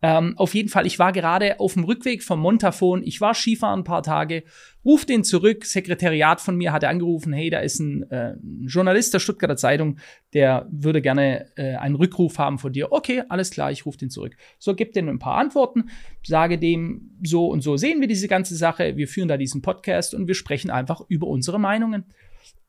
Ähm, 0.00 0.34
auf 0.36 0.54
jeden 0.54 0.68
Fall, 0.68 0.86
ich 0.86 0.98
war 1.00 1.12
gerade 1.12 1.58
auf 1.58 1.74
dem 1.74 1.82
Rückweg 1.82 2.22
vom 2.22 2.40
Montafon. 2.40 3.02
Ich 3.02 3.20
war 3.20 3.34
Skifahren 3.34 3.80
ein 3.80 3.84
paar 3.84 4.04
Tage, 4.04 4.44
ruf 4.84 5.04
den 5.04 5.24
zurück. 5.24 5.64
Sekretariat 5.64 6.40
von 6.40 6.56
mir 6.56 6.72
hatte 6.72 6.88
angerufen, 6.88 7.32
hey, 7.32 7.50
da 7.50 7.58
ist 7.58 7.80
ein, 7.80 8.08
äh, 8.10 8.34
ein 8.34 8.66
Journalist 8.68 9.12
der 9.12 9.18
Stuttgarter 9.18 9.56
Zeitung, 9.56 9.98
der 10.34 10.68
würde 10.70 11.02
gerne 11.02 11.48
äh, 11.56 11.74
einen 11.74 11.96
Rückruf 11.96 12.38
haben 12.38 12.58
von 12.58 12.72
dir. 12.72 12.92
Okay, 12.92 13.24
alles 13.28 13.50
klar, 13.50 13.72
ich 13.72 13.86
rufe 13.86 13.98
den 13.98 14.10
zurück. 14.10 14.36
So, 14.60 14.74
gib 14.74 14.92
dem 14.92 15.08
ein 15.08 15.18
paar 15.18 15.38
Antworten, 15.38 15.90
sage 16.24 16.58
dem, 16.58 17.18
so 17.24 17.48
und 17.48 17.62
so 17.62 17.76
sehen 17.76 18.00
wir 18.00 18.08
diese 18.08 18.28
ganze 18.28 18.54
Sache. 18.54 18.96
Wir 18.96 19.08
führen 19.08 19.28
da 19.28 19.36
diesen 19.36 19.62
Podcast 19.62 20.14
und 20.14 20.28
wir 20.28 20.34
sprechen 20.34 20.70
einfach 20.70 21.02
über 21.08 21.26
unsere 21.26 21.58
Meinungen. 21.58 22.04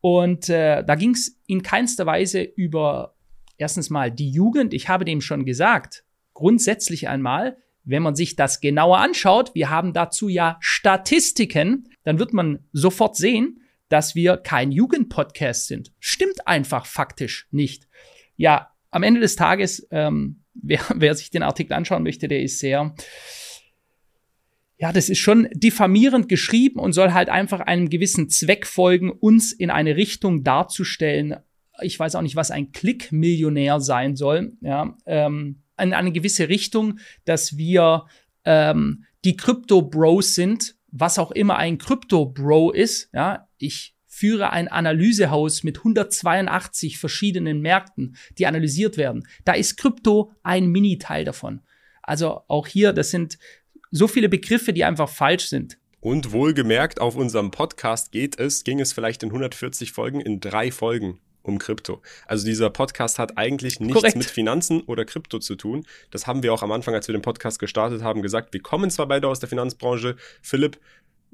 Und 0.02 0.50
äh, 0.50 0.84
da 0.84 0.96
ging 0.96 1.12
es 1.12 1.40
in 1.46 1.62
keinster 1.62 2.08
Weise 2.08 2.42
über 2.42 3.14
erstens 3.58 3.92
mal 3.92 4.10
die 4.10 4.32
Jugend. 4.32 4.74
Ich 4.74 4.90
habe 4.90 5.06
dem 5.06 5.22
schon 5.22 5.46
gesagt, 5.46 6.06
grundsätzlich 6.40 7.10
einmal, 7.10 7.58
wenn 7.84 8.02
man 8.02 8.16
sich 8.16 8.36
das 8.36 8.62
genauer 8.62 9.00
anschaut, 9.00 9.54
wir 9.56 9.70
haben 9.70 9.94
dazu 9.94 10.30
ja 10.30 10.58
Statistiken, 10.62 11.90
dann 12.04 12.18
wird 12.18 12.34
man 12.34 12.60
sofort 12.72 13.18
sehen, 13.18 13.62
dass 13.90 14.16
wir 14.16 14.38
kein 14.38 14.72
Jugendpodcast 14.72 15.68
sind. 15.68 15.92
Stimmt 16.00 16.48
einfach 16.48 16.86
faktisch 16.86 17.48
nicht. 17.52 17.88
Ja, 18.38 18.72
am 18.90 19.04
Ende 19.04 19.20
des 19.20 19.36
Tages, 19.36 19.88
ähm, 19.92 20.44
wer, 20.54 20.80
wer 20.96 21.14
sich 21.14 21.30
den 21.30 21.44
Artikel 21.44 21.74
anschauen 21.74 22.04
möchte, 22.04 22.28
der 22.28 22.42
ist 22.42 22.60
sehr, 22.60 22.94
ja, 24.78 24.94
das 24.94 25.10
ist 25.10 25.20
schon 25.20 25.50
diffamierend 25.52 26.30
geschrieben 26.30 26.80
und 26.80 26.94
soll 26.94 27.12
halt 27.12 27.28
einfach 27.28 27.60
einem 27.60 27.90
gewissen 27.90 28.30
Zweck 28.30 28.66
folgen, 28.66 29.12
uns 29.12 29.52
in 29.52 29.72
eine 29.72 29.98
Richtung 29.98 30.44
darzustellen. 30.46 31.36
Ich 31.82 32.00
weiß 32.00 32.16
auch 32.16 32.22
nicht, 32.22 32.36
was 32.38 32.52
ein 32.52 32.72
Klickmillionär 32.72 33.82
sein 33.82 34.16
soll. 34.16 34.54
Ja, 34.62 34.96
ähm, 35.06 35.64
in 35.80 35.94
eine 35.94 36.12
gewisse 36.12 36.50
Richtung, 36.50 37.00
dass 37.26 37.58
wir 37.58 38.06
ähm, 38.46 39.06
die 39.26 39.36
Krypto-Bros 39.36 40.36
sind, 40.36 40.76
was 40.92 41.20
auch 41.20 41.32
immer 41.32 41.58
ein 41.58 41.78
Krypto-Bro 41.78 42.72
ist. 42.72 43.10
Ja, 43.14 43.48
ich 43.58 43.96
führe 44.08 44.52
ein 44.52 44.68
Analysehaus 44.68 45.64
mit 45.64 45.78
182 45.78 46.98
verschiedenen 46.98 47.62
Märkten, 47.62 48.18
die 48.38 48.48
analysiert 48.48 48.98
werden. 48.98 49.28
Da 49.46 49.54
ist 49.54 49.78
Krypto 49.78 50.32
ein 50.44 50.68
Mini-Teil 50.68 51.26
davon. 51.26 51.62
Also 52.02 52.42
auch 52.48 52.68
hier, 52.68 52.92
das 52.92 53.12
sind 53.12 53.38
so 53.92 54.08
viele 54.08 54.30
Begriffe, 54.30 54.74
die 54.74 54.84
einfach 54.84 55.10
falsch 55.10 55.48
sind. 55.48 55.78
Und 56.02 56.32
wohlgemerkt, 56.32 57.02
auf 57.02 57.16
unserem 57.16 57.52
Podcast 57.52 58.12
geht 58.12 58.40
es, 58.40 58.64
ging 58.64 58.80
es 58.80 58.94
vielleicht 58.94 59.22
in 59.22 59.30
140 59.30 59.92
Folgen 59.92 60.22
in 60.22 60.40
drei 60.40 60.72
Folgen 60.72 61.20
um 61.50 61.60
Krypto. 61.60 62.02
Also 62.26 62.46
dieser 62.46 62.70
Podcast 62.70 63.20
hat 63.20 63.38
eigentlich 63.38 63.80
nichts 63.80 63.96
Korrekt. 63.96 64.16
mit 64.16 64.26
Finanzen 64.26 64.82
oder 64.82 65.04
Krypto 65.04 65.40
zu 65.40 65.56
tun. 65.56 65.86
Das 66.12 66.28
haben 66.28 66.44
wir 66.44 66.54
auch 66.54 66.64
am 66.64 66.72
Anfang, 66.72 66.94
als 66.94 67.08
wir 67.08 67.14
den 67.14 67.22
Podcast 67.22 67.60
gestartet 67.60 68.02
haben, 68.02 68.22
gesagt. 68.22 68.54
Wir 68.54 68.62
kommen 68.62 68.90
zwar 68.90 69.08
beide 69.08 69.28
aus 69.28 69.40
der 69.40 69.50
Finanzbranche. 69.50 70.16
Philipp, 70.42 70.80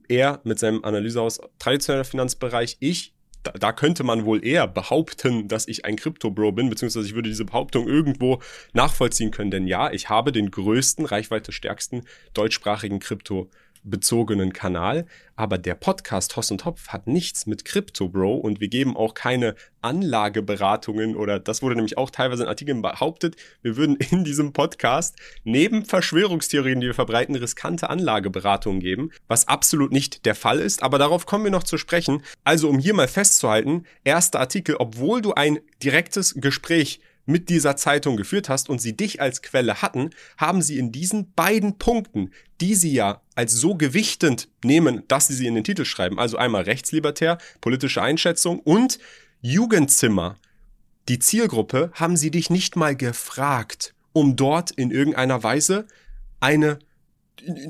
er 0.08 0.42
mit 0.44 0.60
seinem 0.60 0.84
Analysehaus 0.84 1.40
traditioneller 1.60 2.06
Finanzbereich, 2.06 2.78
ich 2.80 3.16
da, 3.54 3.72
könnte 3.72 4.04
man 4.04 4.26
wohl 4.26 4.46
eher 4.46 4.68
behaupten, 4.68 5.48
dass 5.48 5.68
ich 5.68 5.86
ein 5.86 5.96
Krypto-Bro 5.96 6.54
bin, 6.54 6.70
beziehungsweise 6.70 7.06
ich 7.06 7.16
würde 7.16 7.30
diese 7.30 7.46
Behauptung 7.46 7.88
irgendwo 7.88 8.42
nachvollziehen 8.74 9.32
können. 9.32 9.52
Denn 9.52 9.68
ja, 9.68 9.92
ich 9.92 10.10
habe 10.10 10.32
den 10.32 10.52
größten, 10.52 11.06
reichweite 11.06 11.52
stärksten 11.52 12.06
deutschsprachigen 12.34 13.00
bezogenen 13.86 14.52
Kanal, 14.54 15.06
aber 15.36 15.58
der 15.58 15.76
Podcast 15.76 16.36
Hoss 16.36 16.52
und 16.52 16.66
Hopf 16.66 16.90
hat 16.90 17.08
nichts 17.08 17.46
mit 17.46 17.66
Crypto 17.66 18.10
Bro. 18.10 18.36
Und 18.36 18.60
wir 18.60 18.68
geben 18.68 18.98
auch 18.98 19.14
keine 19.14 19.56
Anlageberatungen 19.82 21.16
oder 21.16 21.40
das 21.40 21.62
wurde 21.62 21.76
nämlich 21.76 21.98
auch 21.98 22.10
teilweise 22.10 22.44
in 22.44 22.50
Artikeln 22.50 22.82
behauptet, 22.82 23.36
wir 23.62 23.78
würden 23.78 23.96
in 24.12 24.24
diesem 24.24 24.54
Podcast 24.54 25.16
neben 25.44 25.86
Verschwörungstheorien, 25.86 26.82
die 26.82 26.88
wir 26.88 26.94
verbreiten, 26.94 27.36
riskante 27.36 27.90
Anlageberatungen 27.90 28.80
geben, 28.80 29.12
was 29.28 29.48
absolut 29.48 29.92
nicht 29.92 30.26
der 30.26 30.36
Fall 30.36 30.60
ist, 30.60 30.84
aber 30.84 30.98
darauf 30.98 31.26
kommen 31.26 31.44
wir 31.44 31.52
noch 31.52 31.64
zu 31.64 31.78
sprechen. 31.78 32.24
Also 32.44 32.70
um 32.70 32.80
hier 32.80 32.94
mal 32.94 33.08
festzuhalten, 33.08 33.84
erster 34.04 34.40
Artikel, 34.40 34.76
obwohl 34.78 35.22
du 35.22 35.34
ein 35.34 35.60
direktes 35.84 36.34
Gespräch 36.36 37.00
mit 37.26 37.50
dieser 37.50 37.76
Zeitung 37.76 38.18
geführt 38.18 38.50
hast 38.50 38.70
und 38.70 38.80
sie 38.80 38.96
dich 38.96 39.22
als 39.22 39.42
Quelle 39.42 39.82
hatten, 39.82 40.12
haben 40.38 40.62
sie 40.62 40.78
in 40.78 40.92
diesen 40.92 41.34
beiden 41.34 41.78
Punkten, 41.78 42.32
die 42.62 42.76
sie 42.76 42.94
ja 42.94 43.22
als 43.36 43.54
so 43.54 43.76
gewichtend 43.76 44.48
nehmen, 44.64 45.04
dass 45.08 45.28
sie 45.28 45.34
sie 45.34 45.48
in 45.48 45.56
den 45.56 45.64
Titel 45.64 45.86
schreiben, 45.86 46.20
also 46.20 46.38
einmal 46.38 46.64
rechtslibertär, 46.64 47.38
politische 47.62 48.02
Einschätzung 48.02 48.60
und 48.60 49.00
Jugendzimmer, 49.42 50.36
die 51.08 51.20
Zielgruppe, 51.20 51.92
haben 51.94 52.18
sie 52.18 52.32
dich 52.32 52.50
nicht 52.50 52.76
mal 52.76 52.96
gefragt, 52.96 53.94
um 54.14 54.36
dort 54.36 54.72
in 54.72 54.92
irgendeiner 54.92 55.44
Weise 55.44 55.86
eine 56.40 56.80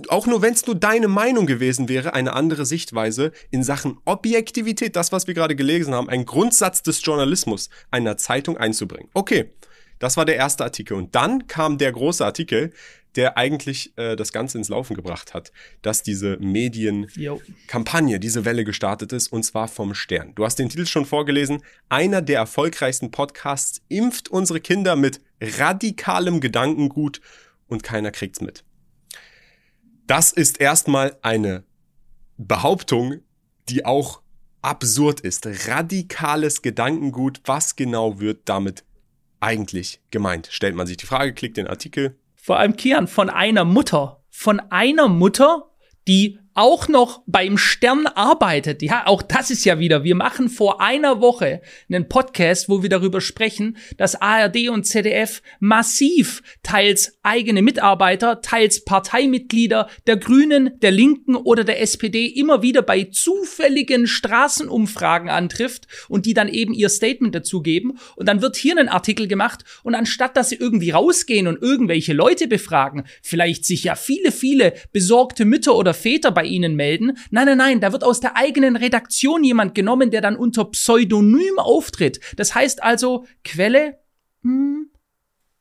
auch 0.09 0.27
nur 0.27 0.41
wenn 0.41 0.53
es 0.53 0.65
nur 0.65 0.75
deine 0.75 1.07
Meinung 1.07 1.45
gewesen 1.45 1.89
wäre, 1.89 2.13
eine 2.13 2.33
andere 2.33 2.65
Sichtweise 2.65 3.31
in 3.51 3.63
Sachen 3.63 3.97
Objektivität, 4.05 4.95
das, 4.95 5.11
was 5.11 5.27
wir 5.27 5.33
gerade 5.33 5.55
gelesen 5.55 5.93
haben, 5.93 6.09
ein 6.09 6.25
Grundsatz 6.25 6.83
des 6.83 7.03
Journalismus 7.03 7.69
einer 7.91 8.17
Zeitung 8.17 8.57
einzubringen. 8.57 9.09
Okay, 9.13 9.51
das 9.99 10.17
war 10.17 10.25
der 10.25 10.35
erste 10.35 10.63
Artikel. 10.63 10.95
Und 10.95 11.15
dann 11.15 11.47
kam 11.47 11.77
der 11.77 11.91
große 11.91 12.25
Artikel, 12.25 12.71
der 13.15 13.37
eigentlich 13.37 13.97
äh, 13.97 14.15
das 14.15 14.31
Ganze 14.33 14.57
ins 14.57 14.69
Laufen 14.69 14.95
gebracht 14.95 15.33
hat, 15.33 15.51
dass 15.81 16.03
diese 16.03 16.37
Medienkampagne, 16.37 18.19
diese 18.19 18.43
Welle 18.45 18.65
gestartet 18.65 19.13
ist, 19.13 19.29
und 19.29 19.43
zwar 19.43 19.67
vom 19.67 19.93
Stern. 19.93 20.33
Du 20.35 20.43
hast 20.43 20.59
den 20.59 20.69
Titel 20.69 20.85
schon 20.85 21.05
vorgelesen. 21.05 21.63
Einer 21.87 22.21
der 22.21 22.39
erfolgreichsten 22.39 23.11
Podcasts 23.11 23.81
impft 23.87 24.29
unsere 24.29 24.59
Kinder 24.59 24.95
mit 24.95 25.21
radikalem 25.41 26.41
Gedankengut 26.41 27.21
und 27.67 27.83
keiner 27.83 28.11
kriegt's 28.11 28.41
mit. 28.41 28.63
Das 30.07 30.31
ist 30.31 30.61
erstmal 30.61 31.17
eine 31.23 31.63
Behauptung, 32.37 33.21
die 33.69 33.85
auch 33.85 34.21
absurd 34.61 35.19
ist. 35.19 35.47
Radikales 35.67 36.61
Gedankengut. 36.61 37.41
Was 37.45 37.75
genau 37.75 38.19
wird 38.19 38.47
damit 38.47 38.83
eigentlich 39.39 40.01
gemeint? 40.11 40.47
Stellt 40.51 40.75
man 40.75 40.85
sich 40.85 40.97
die 40.97 41.07
Frage, 41.07 41.33
klickt 41.33 41.57
den 41.57 41.67
Artikel. 41.67 42.19
Vor 42.35 42.59
allem 42.59 42.75
Kian, 42.75 43.07
von 43.07 43.29
einer 43.29 43.65
Mutter. 43.65 44.23
Von 44.29 44.59
einer 44.59 45.07
Mutter, 45.07 45.71
die 46.07 46.39
auch 46.55 46.87
noch 46.87 47.21
beim 47.27 47.57
Stern 47.57 48.07
arbeitet. 48.07 48.81
Ja, 48.81 49.07
auch 49.07 49.21
das 49.21 49.51
ist 49.51 49.65
ja 49.65 49.77
wieder. 49.77 50.05
Wir 50.05 50.15
machen 50.15 50.47
vor 50.47 50.81
einer 50.81 51.19
Woche 51.19 51.61
einen 51.89 52.07
Podcast, 52.07 52.69
wo 52.69 52.81
wir 52.81 52.89
darüber 52.89 53.19
sprechen, 53.19 53.77
dass 53.97 54.15
ARD 54.15 54.69
und 54.69 54.85
ZDF 54.85 55.41
massiv 55.59 56.41
teils 56.63 57.17
eigene 57.23 57.61
Mitarbeiter, 57.61 58.41
teils 58.41 58.85
Parteimitglieder 58.85 59.89
der 60.07 60.15
Grünen, 60.15 60.79
der 60.79 60.91
Linken 60.91 61.35
oder 61.35 61.65
der 61.65 61.81
SPD 61.81 62.25
immer 62.27 62.61
wieder 62.61 62.81
bei 62.81 63.03
zufälligen 63.03 64.07
Straßenumfragen 64.07 65.29
antrifft 65.29 65.87
und 66.07 66.25
die 66.25 66.33
dann 66.33 66.47
eben 66.47 66.73
ihr 66.73 66.87
Statement 66.87 67.35
dazu 67.35 67.61
geben. 67.61 67.99
Und 68.15 68.29
dann 68.29 68.41
wird 68.41 68.55
hier 68.55 68.77
ein 68.77 68.87
Artikel 68.87 69.27
gemacht 69.27 69.65
und 69.83 69.93
anstatt 69.93 70.37
dass 70.37 70.49
sie 70.49 70.55
irgendwie 70.55 70.91
rausgehen 70.91 71.47
und 71.47 71.61
irgendwelche 71.61 72.13
Leute 72.13 72.47
befragen, 72.47 73.03
vielleicht 73.21 73.65
sich 73.65 73.83
ja 73.83 73.95
viele, 73.95 74.31
viele 74.31 74.73
besorgte 74.93 75.43
Mütter 75.43 75.75
oder 75.75 75.93
Väter 75.93 76.31
bei 76.31 76.44
ihnen 76.45 76.75
melden. 76.75 77.17
Nein, 77.31 77.45
nein, 77.45 77.57
nein, 77.57 77.81
da 77.81 77.91
wird 77.91 78.03
aus 78.03 78.19
der 78.19 78.37
eigenen 78.37 78.75
Redaktion 78.75 79.43
jemand 79.43 79.75
genommen, 79.75 80.11
der 80.11 80.21
dann 80.21 80.35
unter 80.35 80.65
Pseudonym 80.65 81.57
auftritt. 81.57 82.19
Das 82.35 82.55
heißt 82.55 82.83
also, 82.83 83.25
Quelle, 83.43 83.99
hm, 84.43 84.89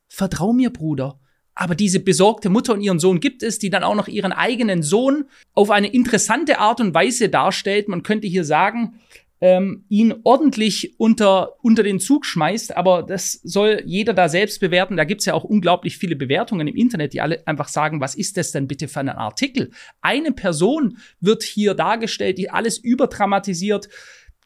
vertrau 0.09 0.53
mir, 0.53 0.71
Bruder. 0.71 1.19
Aber 1.55 1.75
diese 1.75 2.01
besorgte 2.01 2.49
Mutter 2.49 2.73
und 2.73 2.81
ihren 2.81 2.99
Sohn 2.99 3.21
gibt 3.21 3.43
es, 3.43 3.59
die 3.59 3.71
dann 3.71 3.85
auch 3.85 3.95
noch 3.95 4.09
ihren 4.09 4.33
eigenen 4.33 4.83
Sohn 4.83 5.27
auf 5.53 5.71
eine 5.71 5.87
interessante 5.87 6.59
Art 6.59 6.81
und 6.81 6.95
Weise 6.95 7.29
darstellt. 7.29 7.89
Man 7.89 8.03
könnte 8.03 8.27
hier 8.27 8.45
sagen, 8.45 9.01
ähm, 9.45 9.85
ihn 9.91 10.15
ordentlich 10.25 10.99
unter, 10.99 11.63
unter 11.63 11.83
den 11.83 12.01
Zug 12.01 12.25
schmeißt. 12.25 12.75
Aber 12.79 13.03
das 13.03 13.33
soll 13.45 13.83
jeder 13.85 14.15
da 14.15 14.31
selbst 14.31 14.59
bewerten. 14.59 14.97
Da 14.97 15.05
gibt's 15.05 15.27
ja 15.27 15.35
auch 15.35 15.45
unglaublich 15.45 15.99
viele 15.99 16.17
Bewertungen 16.17 16.67
im 16.67 16.75
Internet, 16.75 17.13
die 17.13 17.21
alle 17.21 17.47
einfach 17.47 17.69
sagen, 17.69 18.01
was 18.01 18.15
ist 18.15 18.39
das 18.39 18.53
denn 18.53 18.67
bitte 18.67 18.89
für 18.89 19.01
ein 19.01 19.11
Artikel? 19.11 19.71
Eine 20.01 20.33
Person 20.33 20.97
wird 21.21 21.43
hier 21.43 21.75
dargestellt, 21.75 22.39
die 22.39 22.49
alles 22.49 22.79
überdramatisiert. 22.79 23.91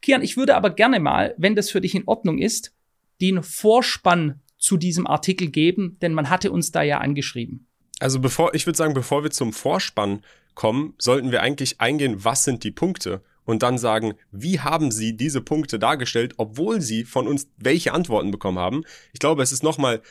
Kian, 0.02 0.20
ich 0.20 0.36
würde 0.36 0.56
aber 0.56 0.70
gerne 0.70 0.98
mal, 0.98 1.32
wenn 1.38 1.54
das 1.54 1.70
für 1.70 1.80
dich 1.80 1.94
in 1.94 2.08
Ordnung 2.08 2.38
ist, 2.38 2.74
den 3.20 3.44
Vorspann 3.44 4.40
zu 4.58 4.76
diesem 4.76 5.06
Artikel 5.06 5.48
geben, 5.50 5.96
denn 6.02 6.12
man 6.12 6.28
hatte 6.28 6.50
uns 6.50 6.72
da 6.72 6.82
ja 6.82 6.98
angeschrieben. 6.98 7.68
Also 8.00 8.18
bevor, 8.18 8.52
ich 8.52 8.66
würde 8.66 8.76
sagen, 8.76 8.94
bevor 8.94 9.22
wir 9.22 9.30
zum 9.30 9.52
Vorspann 9.52 10.24
kommen, 10.56 10.94
sollten 10.98 11.30
wir 11.30 11.40
eigentlich 11.40 11.80
eingehen, 11.80 12.24
was 12.24 12.42
sind 12.42 12.64
die 12.64 12.72
Punkte 12.72 13.22
und 13.48 13.62
dann 13.62 13.78
sagen, 13.78 14.12
wie 14.30 14.60
haben 14.60 14.90
sie 14.90 15.16
diese 15.16 15.40
Punkte 15.40 15.78
dargestellt, 15.78 16.34
obwohl 16.36 16.82
sie 16.82 17.04
von 17.04 17.26
uns 17.26 17.48
welche 17.56 17.94
Antworten 17.94 18.30
bekommen 18.30 18.58
haben. 18.58 18.82
Ich 19.14 19.20
glaube, 19.20 19.42
es 19.42 19.52
ist 19.52 19.62
nochmal 19.62 20.02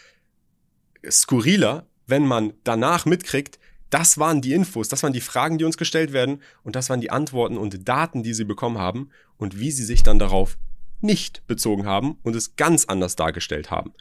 skurriler, 1.08 1.86
wenn 2.08 2.26
man 2.26 2.54
danach 2.64 3.06
mitkriegt, 3.06 3.60
das 3.92 4.18
waren 4.18 4.42
die 4.42 4.54
Infos, 4.54 4.90
das 4.90 5.04
waren 5.04 5.14
die 5.14 5.22
Fragen, 5.22 5.60
die 5.60 5.66
uns 5.66 5.78
gestellt 5.78 6.14
werden 6.14 6.42
und 6.64 6.76
das 6.76 6.90
waren 6.90 7.00
die 7.00 7.12
Antworten 7.12 7.60
und 7.60 7.88
Daten, 7.88 8.24
die 8.24 8.34
sie 8.34 8.44
bekommen 8.44 8.80
haben 8.80 9.12
und 9.38 9.60
wie 9.60 9.70
sie 9.70 9.86
sich 9.86 10.02
dann 10.02 10.18
darauf 10.18 10.58
nicht 11.02 11.46
bezogen 11.46 11.86
haben 11.86 12.18
und 12.24 12.36
es 12.36 12.56
ganz 12.56 12.86
anders 12.86 13.16
dargestellt 13.16 13.70
haben. 13.70 13.94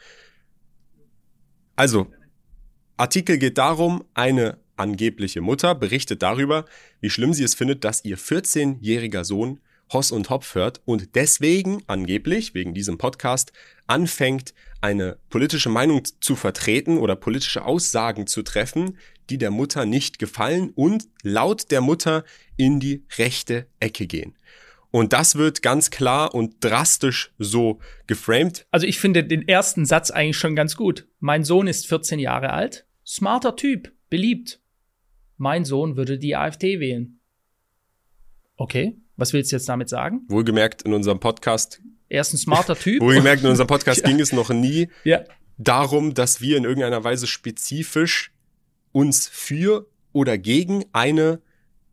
Also, 1.77 2.07
Artikel 2.97 3.37
geht 3.37 3.59
darum, 3.59 4.03
eine 4.15 4.57
angebliche 4.77 5.41
Mutter 5.41 5.75
berichtet 5.75 6.23
darüber, 6.23 6.65
wie 7.01 7.11
schlimm 7.11 7.33
sie 7.35 7.45
es 7.45 7.55
findet, 7.55 7.85
dass 7.85 8.05
ihr 8.05 8.19
14-jähriger 8.19 9.25
Sohn 9.25 9.61
Hoss 9.93 10.11
und 10.11 10.31
Hopf 10.31 10.55
hört 10.55 10.81
und 10.85 11.15
deswegen 11.15 11.83
angeblich, 11.87 12.55
wegen 12.55 12.75
diesem 12.75 12.99
Podcast, 12.99 13.53
anfängt, 13.87 14.53
eine 14.81 15.19
politische 15.31 15.69
Meinung 15.69 16.03
zu 16.21 16.37
vertreten 16.37 16.99
oder 16.99 17.17
politische 17.17 17.65
Aussagen 17.65 18.27
zu 18.27 18.43
treffen, 18.43 18.99
die 19.31 19.39
der 19.39 19.51
Mutter 19.51 19.87
nicht 19.87 20.19
gefallen 20.19 20.71
und 20.75 21.07
laut 21.23 21.71
der 21.71 21.81
Mutter 21.81 22.25
in 22.57 22.81
die 22.81 23.05
rechte 23.17 23.67
Ecke 23.81 24.07
gehen. 24.07 24.37
Und 24.91 25.13
das 25.13 25.37
wird 25.37 25.63
ganz 25.63 25.91
klar 25.91 26.35
und 26.35 26.65
drastisch 26.65 27.33
so 27.39 27.81
geframed. 28.07 28.67
Also 28.71 28.87
ich 28.87 28.99
finde 28.99 29.25
den 29.25 29.47
ersten 29.47 29.85
Satz 29.85 30.11
eigentlich 30.11 30.39
schon 30.39 30.57
ganz 30.57 30.77
gut. 30.77 31.07
Mein 31.21 31.45
Sohn 31.45 31.67
ist 31.67 31.87
14 31.87 32.19
Jahre 32.19 32.53
alt, 32.53 32.87
smarter 33.05 33.57
Typ, 33.57 33.93
beliebt 34.09 34.61
mein 35.37 35.65
Sohn 35.65 35.97
würde 35.97 36.19
die 36.19 36.37
AfD 36.37 36.81
wählen. 36.81 37.21
Okay, 38.57 38.97
was 39.17 39.33
willst 39.33 39.53
du 39.53 39.57
jetzt 39.57 39.69
damit 39.69 39.89
sagen? 39.89 40.23
Wohlgemerkt 40.29 40.83
in 40.83 40.95
unserem 40.95 41.21
Podcast. 41.21 41.83
Er 42.09 42.23
ist 42.23 42.33
ein 42.33 42.39
smarter 42.39 42.77
Typ. 42.77 43.01
Wohlgemerkt 43.03 43.43
in 43.43 43.51
unserem 43.51 43.67
Podcast 43.67 44.01
ja. 44.03 44.09
ging 44.09 44.21
es 44.21 44.33
noch 44.33 44.51
nie 44.51 44.89
ja. 45.05 45.25
darum, 45.59 46.15
dass 46.15 46.41
wir 46.41 46.57
in 46.57 46.65
irgendeiner 46.65 47.05
Weise 47.05 47.27
spezifisch 47.27 48.33
uns 48.93 49.29
für 49.29 49.87
oder 50.13 50.39
gegen 50.39 50.85
eine 50.93 51.41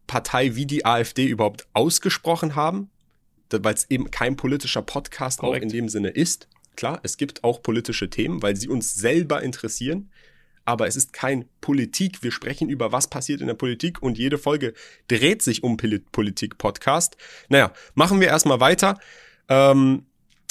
Partei 0.07 0.55
wie 0.55 0.65
die 0.65 0.85
AfD 0.85 1.25
überhaupt 1.25 1.67
ausgesprochen 1.73 2.55
haben, 2.55 2.89
weil 3.49 3.73
es 3.73 3.89
eben 3.89 4.09
kein 4.09 4.35
politischer 4.35 4.81
Podcast 4.81 5.39
Korrekt. 5.39 5.59
auch 5.59 5.63
in 5.63 5.69
dem 5.69 5.89
Sinne 5.89 6.09
ist. 6.09 6.47
Klar, 6.75 6.99
es 7.03 7.17
gibt 7.17 7.43
auch 7.43 7.61
politische 7.61 8.09
Themen, 8.09 8.41
weil 8.41 8.55
sie 8.55 8.67
uns 8.67 8.95
selber 8.95 9.43
interessieren 9.43 10.09
aber 10.65 10.87
es 10.87 10.95
ist 10.95 11.13
kein 11.13 11.45
Politik. 11.61 12.23
Wir 12.23 12.31
sprechen 12.31 12.69
über 12.69 12.91
was 12.91 13.07
passiert 13.07 13.41
in 13.41 13.47
der 13.47 13.53
Politik 13.53 14.01
und 14.01 14.17
jede 14.17 14.37
Folge 14.37 14.73
dreht 15.07 15.41
sich 15.41 15.63
um 15.63 15.77
Politik-Podcast. 15.77 17.17
Naja, 17.49 17.73
machen 17.95 18.19
wir 18.19 18.27
erstmal 18.27 18.59
weiter. 18.59 18.99
Ähm, 19.49 20.05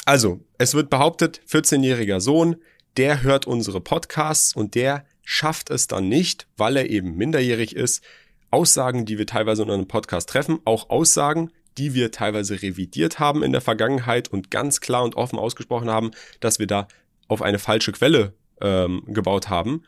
also, 0.04 0.40
es 0.58 0.74
wird 0.74 0.90
behauptet, 0.90 1.40
14-jähriger 1.48 2.20
Sohn, 2.20 2.56
der 2.96 3.22
hört 3.22 3.46
unsere 3.46 3.80
Podcasts 3.80 4.54
und 4.54 4.74
der 4.74 5.06
schafft 5.22 5.70
es 5.70 5.86
dann 5.86 6.08
nicht, 6.08 6.46
weil 6.56 6.76
er 6.76 6.90
eben 6.90 7.16
minderjährig 7.16 7.74
ist, 7.76 8.02
Aussagen, 8.50 9.06
die 9.06 9.16
wir 9.16 9.26
teilweise 9.26 9.62
in 9.62 9.70
einem 9.70 9.88
Podcast 9.88 10.28
treffen, 10.28 10.60
auch 10.64 10.90
Aussagen, 10.90 11.50
die 11.78 11.94
wir 11.94 12.10
teilweise 12.10 12.60
revidiert 12.60 13.18
haben 13.18 13.42
in 13.42 13.52
der 13.52 13.62
Vergangenheit 13.62 14.28
und 14.28 14.50
ganz 14.50 14.80
klar 14.80 15.04
und 15.04 15.16
offen 15.16 15.38
ausgesprochen 15.38 15.88
haben, 15.88 16.10
dass 16.40 16.58
wir 16.58 16.66
da 16.66 16.86
auf 17.28 17.40
eine 17.40 17.58
falsche 17.58 17.92
Quelle 17.92 18.34
ähm, 18.62 19.02
gebaut 19.06 19.50
haben, 19.50 19.82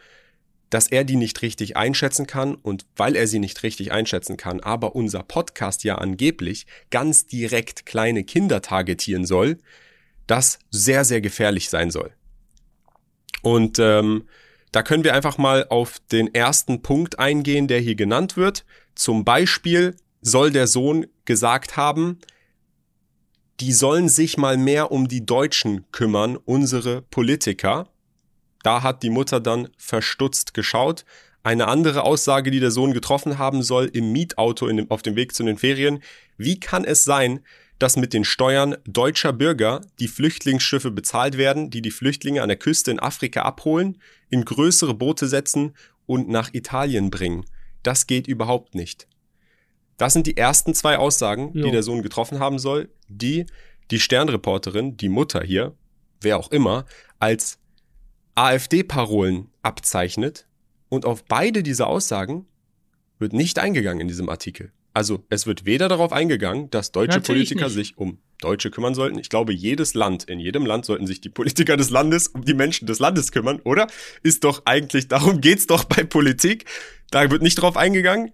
dass 0.71 0.89
er 0.89 1.05
die 1.05 1.17
nicht 1.17 1.41
richtig 1.43 1.77
einschätzen 1.77 2.27
kann 2.27 2.55
und 2.57 2.85
weil 2.97 3.17
er 3.17 3.27
sie 3.27 3.39
nicht 3.39 3.63
richtig 3.63 3.93
einschätzen 3.93 4.37
kann, 4.37 4.61
aber 4.61 4.95
unser 4.95 5.23
Podcast 5.23 5.85
ja 5.85 5.97
angeblich 5.97 6.67
ganz 6.91 7.27
direkt 7.27 7.87
kleine 7.87 8.25
Kinder 8.25 8.61
targetieren 8.61 9.25
soll, 9.25 9.59
das 10.27 10.59
sehr, 10.71 11.05
sehr 11.05 11.21
gefährlich 11.21 11.71
sein 11.71 11.91
soll. 11.91 12.13
Und 13.43 13.79
ähm, 13.79 14.25
Da 14.75 14.83
können 14.83 15.05
wir 15.05 15.15
einfach 15.15 15.39
mal 15.39 15.69
auf 15.69 16.01
den 16.11 16.35
ersten 16.35 16.83
Punkt 16.83 17.21
eingehen, 17.21 17.69
der 17.69 17.79
hier 17.79 17.95
genannt 17.95 18.37
wird. 18.37 18.65
Zum 18.97 19.25
Beispiel 19.25 19.95
soll 20.21 20.51
der 20.51 20.67
Sohn 20.67 21.07
gesagt 21.27 21.77
haben, 21.77 22.19
die 23.61 23.73
sollen 23.73 24.09
sich 24.09 24.37
mal 24.37 24.57
mehr 24.57 24.91
um 24.91 25.07
die 25.07 25.25
Deutschen 25.25 25.85
kümmern, 25.93 26.37
unsere 26.37 27.03
Politiker. 27.03 27.89
Da 28.65 28.83
hat 28.83 29.03
die 29.03 29.11
Mutter 29.11 29.41
dann 29.41 29.69
verstutzt 29.77 30.55
geschaut. 30.55 31.05
Eine 31.45 31.69
andere 31.69 32.03
Aussage, 32.03 32.51
die 32.51 32.61
der 32.61 32.71
Sohn 32.71 32.95
getroffen 32.95 33.39
haben 33.39 33.63
soll 33.63 33.91
im 33.93 34.11
Mietauto 34.11 34.67
dem, 34.67 34.91
auf 34.91 35.03
dem 35.03 35.15
Weg 35.15 35.35
zu 35.35 35.45
den 35.45 35.59
Ferien. 35.59 36.03
Wie 36.39 36.59
kann 36.59 36.85
es 36.85 37.05
sein, 37.05 37.41
dass 37.79 37.99
mit 37.99 38.15
den 38.15 38.25
Steuern 38.25 38.77
deutscher 38.87 39.35
Bürger 39.35 39.83
die 39.99 40.09
Flüchtlingsschiffe 40.09 40.91
bezahlt 40.91 41.37
werden, 41.37 41.69
die 41.69 41.83
die 41.83 41.91
Flüchtlinge 41.91 42.43
an 42.43 42.49
der 42.49 42.57
Küste 42.57 42.91
in 42.91 43.01
Afrika 43.01 43.43
abholen, 43.43 43.99
in 44.31 44.47
größere 44.47 44.95
Boote 44.95 45.29
setzen 45.29 45.77
und 46.07 46.31
nach 46.31 46.55
Italien 46.55 47.11
bringen? 47.11 47.45
Das 47.83 48.07
geht 48.07 48.27
überhaupt 48.27 48.75
nicht. 48.75 49.07
Das 49.99 50.15
sind 50.15 50.27
die 50.27 50.39
ersten 50.39 50.73
zwei 50.73 50.97
Aussagen, 50.97 51.51
jo. 51.53 51.67
die 51.67 51.71
der 51.71 51.83
Sohn 51.83 52.03
getroffen 52.03 52.39
haben 52.39 52.59
soll, 52.59 52.89
die 53.09 53.45
die 53.91 54.01
Sternreporterin, 54.01 54.97
die 54.97 55.11
Mutter 55.11 55.43
hier, 55.43 55.75
wer 56.23 56.39
auch 56.39 56.51
immer, 56.51 56.87
als 57.19 57.59
AfD-Parolen 58.35 59.49
abzeichnet. 59.63 60.47
Und 60.89 61.07
auf 61.07 61.25
beide 61.25 61.63
diese 61.63 61.87
Aussagen 61.87 62.47
wird 63.19 63.33
nicht 63.33 63.59
eingegangen 63.59 64.01
in 64.01 64.09
diesem 64.09 64.29
Artikel. 64.29 64.73
Also 64.93 65.25
es 65.29 65.47
wird 65.47 65.65
weder 65.65 65.89
darauf 65.89 66.13
eingegangen, 66.13 66.71
dass 66.71 66.93
deutsche 66.93 67.19
Natürlich 67.19 67.49
Politiker 67.49 67.65
nicht. 67.67 67.75
sich 67.75 67.99
um 67.99 68.19
Deutsche 68.41 68.71
kümmern 68.71 68.95
sollten. 68.95 69.19
Ich 69.19 69.29
glaube, 69.29 69.53
jedes 69.53 69.95
Land, 69.95 70.25
in 70.25 70.39
jedem 70.39 70.67
Land 70.67 70.85
sollten 70.85 71.07
sich 71.07 71.21
die 71.21 71.31
Politiker 71.31 71.77
des 71.77 71.91
Landes 71.91 72.29
um 72.29 72.45
die 72.45 72.55
Menschen 72.55 72.87
des 72.87 73.01
Landes 73.01 73.33
kümmern, 73.33 73.61
oder? 73.65 73.89
Ist 74.23 74.45
doch 74.45 74.63
eigentlich, 74.67 75.09
darum 75.09 75.41
geht's 75.41 75.67
doch 75.67 75.85
bei 75.85 76.05
Politik. 76.05 76.67
Da 77.11 77.29
wird 77.31 77.43
nicht 77.43 77.57
drauf 77.57 77.77
eingegangen. 77.77 78.33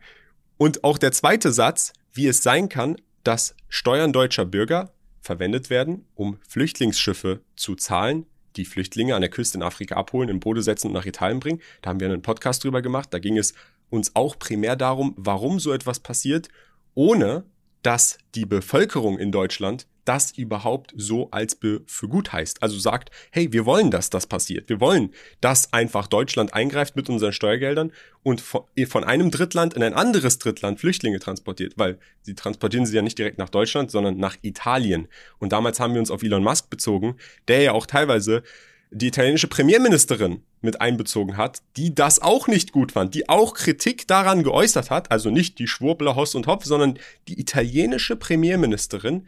Und 0.59 0.85
auch 0.85 0.99
der 0.99 1.13
zweite 1.13 1.53
Satz, 1.53 1.93
wie 2.13 2.27
es 2.27 2.43
sein 2.43 2.69
kann, 2.69 2.97
dass 3.25 3.55
Steuern 3.69 4.13
deutscher 4.13 4.45
Bürger 4.45 4.93
verwendet 5.23 5.71
werden, 5.71 6.07
um 6.15 6.39
Flüchtlingsschiffe 6.47 7.41
zu 7.57 7.75
zahlen, 7.75 8.27
die 8.57 8.65
Flüchtlinge 8.65 9.15
an 9.15 9.21
der 9.21 9.31
Küste 9.31 9.59
in 9.59 9.63
Afrika 9.63 9.97
abholen, 9.97 10.29
in 10.29 10.41
Boote 10.41 10.63
setzen 10.63 10.89
und 10.89 10.93
nach 10.93 11.07
Italien 11.07 11.41
bringen. 11.41 11.61
Da 11.83 11.91
haben 11.91 12.01
wir 12.01 12.09
einen 12.09 12.23
Podcast 12.23 12.65
drüber 12.65 12.83
gemacht. 12.83 13.09
Da 13.13 13.19
ging 13.19 13.39
es 13.39 13.55
uns 13.91 14.15
auch 14.15 14.39
primär 14.39 14.77
darum, 14.77 15.15
warum 15.17 15.61
so 15.61 15.73
etwas 15.73 16.01
passiert, 16.01 16.49
ohne 16.95 17.45
dass 17.83 18.19
die 18.35 18.47
Bevölkerung 18.47 19.19
in 19.19 19.33
Deutschland 19.33 19.87
das 20.11 20.33
überhaupt 20.33 20.93
so 20.97 21.31
als 21.31 21.57
für 21.87 22.09
gut 22.09 22.33
heißt. 22.33 22.65
Also 22.65 22.81
sagt, 22.81 23.13
hey, 23.31 23.53
wir 23.53 23.65
wollen, 23.65 23.93
dass 23.93 24.11
das 24.11 24.27
passiert. 24.27 24.69
Wir 24.69 24.81
wollen, 24.81 25.15
dass 25.41 25.73
einfach 25.73 26.09
Deutschland 26.09 26.53
eingreift 26.53 26.97
mit 26.97 27.09
unseren 27.09 27.33
Steuergeldern 27.33 27.93
und 28.25 28.41
von 28.41 29.05
einem 29.05 29.31
Drittland 29.31 29.75
in 29.75 29.85
ein 29.85 29.95
anderes 29.95 30.41
Drittland 30.41 30.81
Flüchtlinge 30.81 31.21
transportiert, 31.21 31.75
weil 31.77 32.01
sie 32.23 32.35
transportieren 32.35 32.87
sie 32.87 32.97
ja 32.97 33.03
nicht 33.03 33.19
direkt 33.19 33.39
nach 33.39 33.51
Deutschland, 33.51 33.93
sondern 33.93 34.17
nach 34.17 34.37
Italien. 34.43 35.07
Und 35.39 35.53
damals 35.53 35.79
haben 35.79 35.95
wir 35.95 36.01
uns 36.01 36.11
auf 36.11 36.25
Elon 36.25 36.43
Musk 36.43 36.71
bezogen, 36.71 37.15
der 37.47 37.63
ja 37.63 37.73
auch 37.73 37.87
teilweise 37.87 38.43
die 38.91 39.07
italienische 39.07 39.47
Premierministerin 39.47 40.43
mit 40.61 40.81
einbezogen 40.81 41.37
hat, 41.37 41.63
die 41.77 41.95
das 41.95 42.21
auch 42.21 42.49
nicht 42.49 42.73
gut 42.73 42.93
fand, 42.93 43.15
die 43.15 43.29
auch 43.29 43.55
Kritik 43.55 44.09
daran 44.09 44.43
geäußert 44.43 44.91
hat, 44.91 45.13
also 45.13 45.31
nicht 45.31 45.59
die 45.61 45.69
Schwurbler 45.69 46.17
Hoss 46.17 46.35
und 46.35 46.49
Hopf, 46.49 46.65
sondern 46.65 46.99
die 47.29 47.41
italienische 47.41 48.17
Premierministerin 48.17 49.27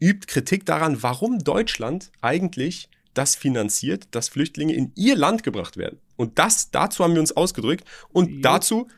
übt 0.00 0.26
Kritik 0.26 0.66
daran, 0.66 1.02
warum 1.02 1.38
Deutschland 1.38 2.10
eigentlich 2.20 2.88
das 3.14 3.34
finanziert, 3.34 4.08
dass 4.12 4.28
Flüchtlinge 4.28 4.74
in 4.74 4.92
ihr 4.94 5.16
Land 5.16 5.42
gebracht 5.42 5.76
werden. 5.76 5.98
Und 6.16 6.38
das, 6.38 6.70
dazu 6.70 7.02
haben 7.02 7.14
wir 7.14 7.20
uns 7.20 7.36
ausgedrückt. 7.36 7.84
Und 8.10 8.30
ja. 8.30 8.40
dazu 8.42 8.88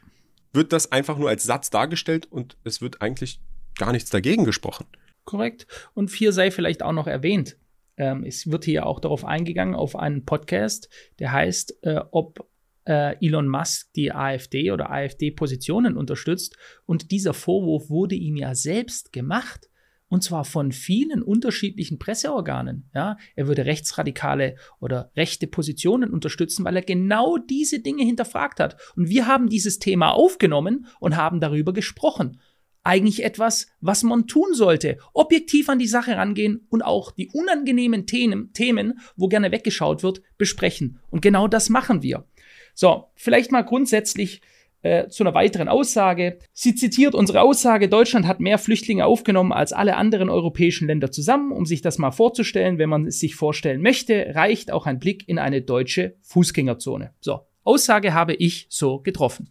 wird 0.52 0.72
das 0.72 0.92
einfach 0.92 1.16
nur 1.16 1.28
als 1.28 1.44
Satz 1.44 1.70
dargestellt 1.70 2.26
und 2.30 2.56
es 2.64 2.80
wird 2.80 3.02
eigentlich 3.02 3.40
gar 3.78 3.92
nichts 3.92 4.10
dagegen 4.10 4.44
gesprochen. 4.44 4.86
Korrekt. 5.24 5.66
Und 5.94 6.10
vier 6.10 6.32
sei 6.32 6.50
vielleicht 6.50 6.82
auch 6.82 6.92
noch 6.92 7.06
erwähnt. 7.06 7.56
Ähm, 7.96 8.24
es 8.24 8.50
wird 8.50 8.64
hier 8.64 8.86
auch 8.86 9.00
darauf 9.00 9.24
eingegangen, 9.24 9.74
auf 9.74 9.96
einen 9.96 10.24
Podcast, 10.24 10.88
der 11.18 11.32
heißt, 11.32 11.78
äh, 11.82 12.00
ob 12.10 12.48
äh, 12.86 13.16
Elon 13.24 13.48
Musk 13.48 13.92
die 13.94 14.12
AfD 14.12 14.72
oder 14.72 14.90
AfD-Positionen 14.90 15.96
unterstützt. 15.96 16.56
Und 16.84 17.10
dieser 17.10 17.34
Vorwurf 17.34 17.88
wurde 17.88 18.16
ihm 18.16 18.36
ja 18.36 18.54
selbst 18.54 19.12
gemacht. 19.12 19.69
Und 20.10 20.24
zwar 20.24 20.44
von 20.44 20.72
vielen 20.72 21.22
unterschiedlichen 21.22 22.00
Presseorganen. 22.00 22.90
Ja, 22.92 23.16
er 23.36 23.46
würde 23.46 23.64
rechtsradikale 23.64 24.56
oder 24.80 25.12
rechte 25.16 25.46
Positionen 25.46 26.10
unterstützen, 26.10 26.64
weil 26.64 26.74
er 26.74 26.82
genau 26.82 27.38
diese 27.38 27.78
Dinge 27.78 28.04
hinterfragt 28.04 28.58
hat. 28.58 28.76
Und 28.96 29.08
wir 29.08 29.28
haben 29.28 29.48
dieses 29.48 29.78
Thema 29.78 30.10
aufgenommen 30.10 30.86
und 30.98 31.16
haben 31.16 31.40
darüber 31.40 31.72
gesprochen. 31.72 32.40
Eigentlich 32.82 33.22
etwas, 33.22 33.68
was 33.80 34.02
man 34.02 34.26
tun 34.26 34.52
sollte. 34.52 34.98
Objektiv 35.12 35.68
an 35.68 35.78
die 35.78 35.86
Sache 35.86 36.16
rangehen 36.16 36.66
und 36.70 36.82
auch 36.82 37.12
die 37.12 37.28
unangenehmen 37.32 38.06
Themen, 38.06 38.52
Themen, 38.52 38.98
wo 39.14 39.28
gerne 39.28 39.52
weggeschaut 39.52 40.02
wird, 40.02 40.22
besprechen. 40.38 40.98
Und 41.10 41.22
genau 41.22 41.46
das 41.46 41.68
machen 41.68 42.02
wir. 42.02 42.26
So, 42.74 43.04
vielleicht 43.14 43.52
mal 43.52 43.62
grundsätzlich 43.62 44.40
äh, 44.82 45.08
zu 45.08 45.22
einer 45.22 45.34
weiteren 45.34 45.68
Aussage. 45.68 46.38
Sie 46.52 46.74
zitiert 46.74 47.14
unsere 47.14 47.42
Aussage, 47.42 47.88
Deutschland 47.88 48.26
hat 48.26 48.40
mehr 48.40 48.58
Flüchtlinge 48.58 49.06
aufgenommen 49.06 49.52
als 49.52 49.72
alle 49.72 49.96
anderen 49.96 50.30
europäischen 50.30 50.86
Länder 50.86 51.10
zusammen. 51.10 51.52
Um 51.52 51.66
sich 51.66 51.82
das 51.82 51.98
mal 51.98 52.10
vorzustellen, 52.10 52.78
wenn 52.78 52.88
man 52.88 53.06
es 53.06 53.20
sich 53.20 53.34
vorstellen 53.34 53.82
möchte, 53.82 54.32
reicht 54.34 54.70
auch 54.70 54.86
ein 54.86 54.98
Blick 54.98 55.28
in 55.28 55.38
eine 55.38 55.62
deutsche 55.62 56.14
Fußgängerzone. 56.22 57.12
So, 57.20 57.40
Aussage 57.62 58.14
habe 58.14 58.34
ich 58.34 58.66
so 58.68 59.00
getroffen. 59.00 59.50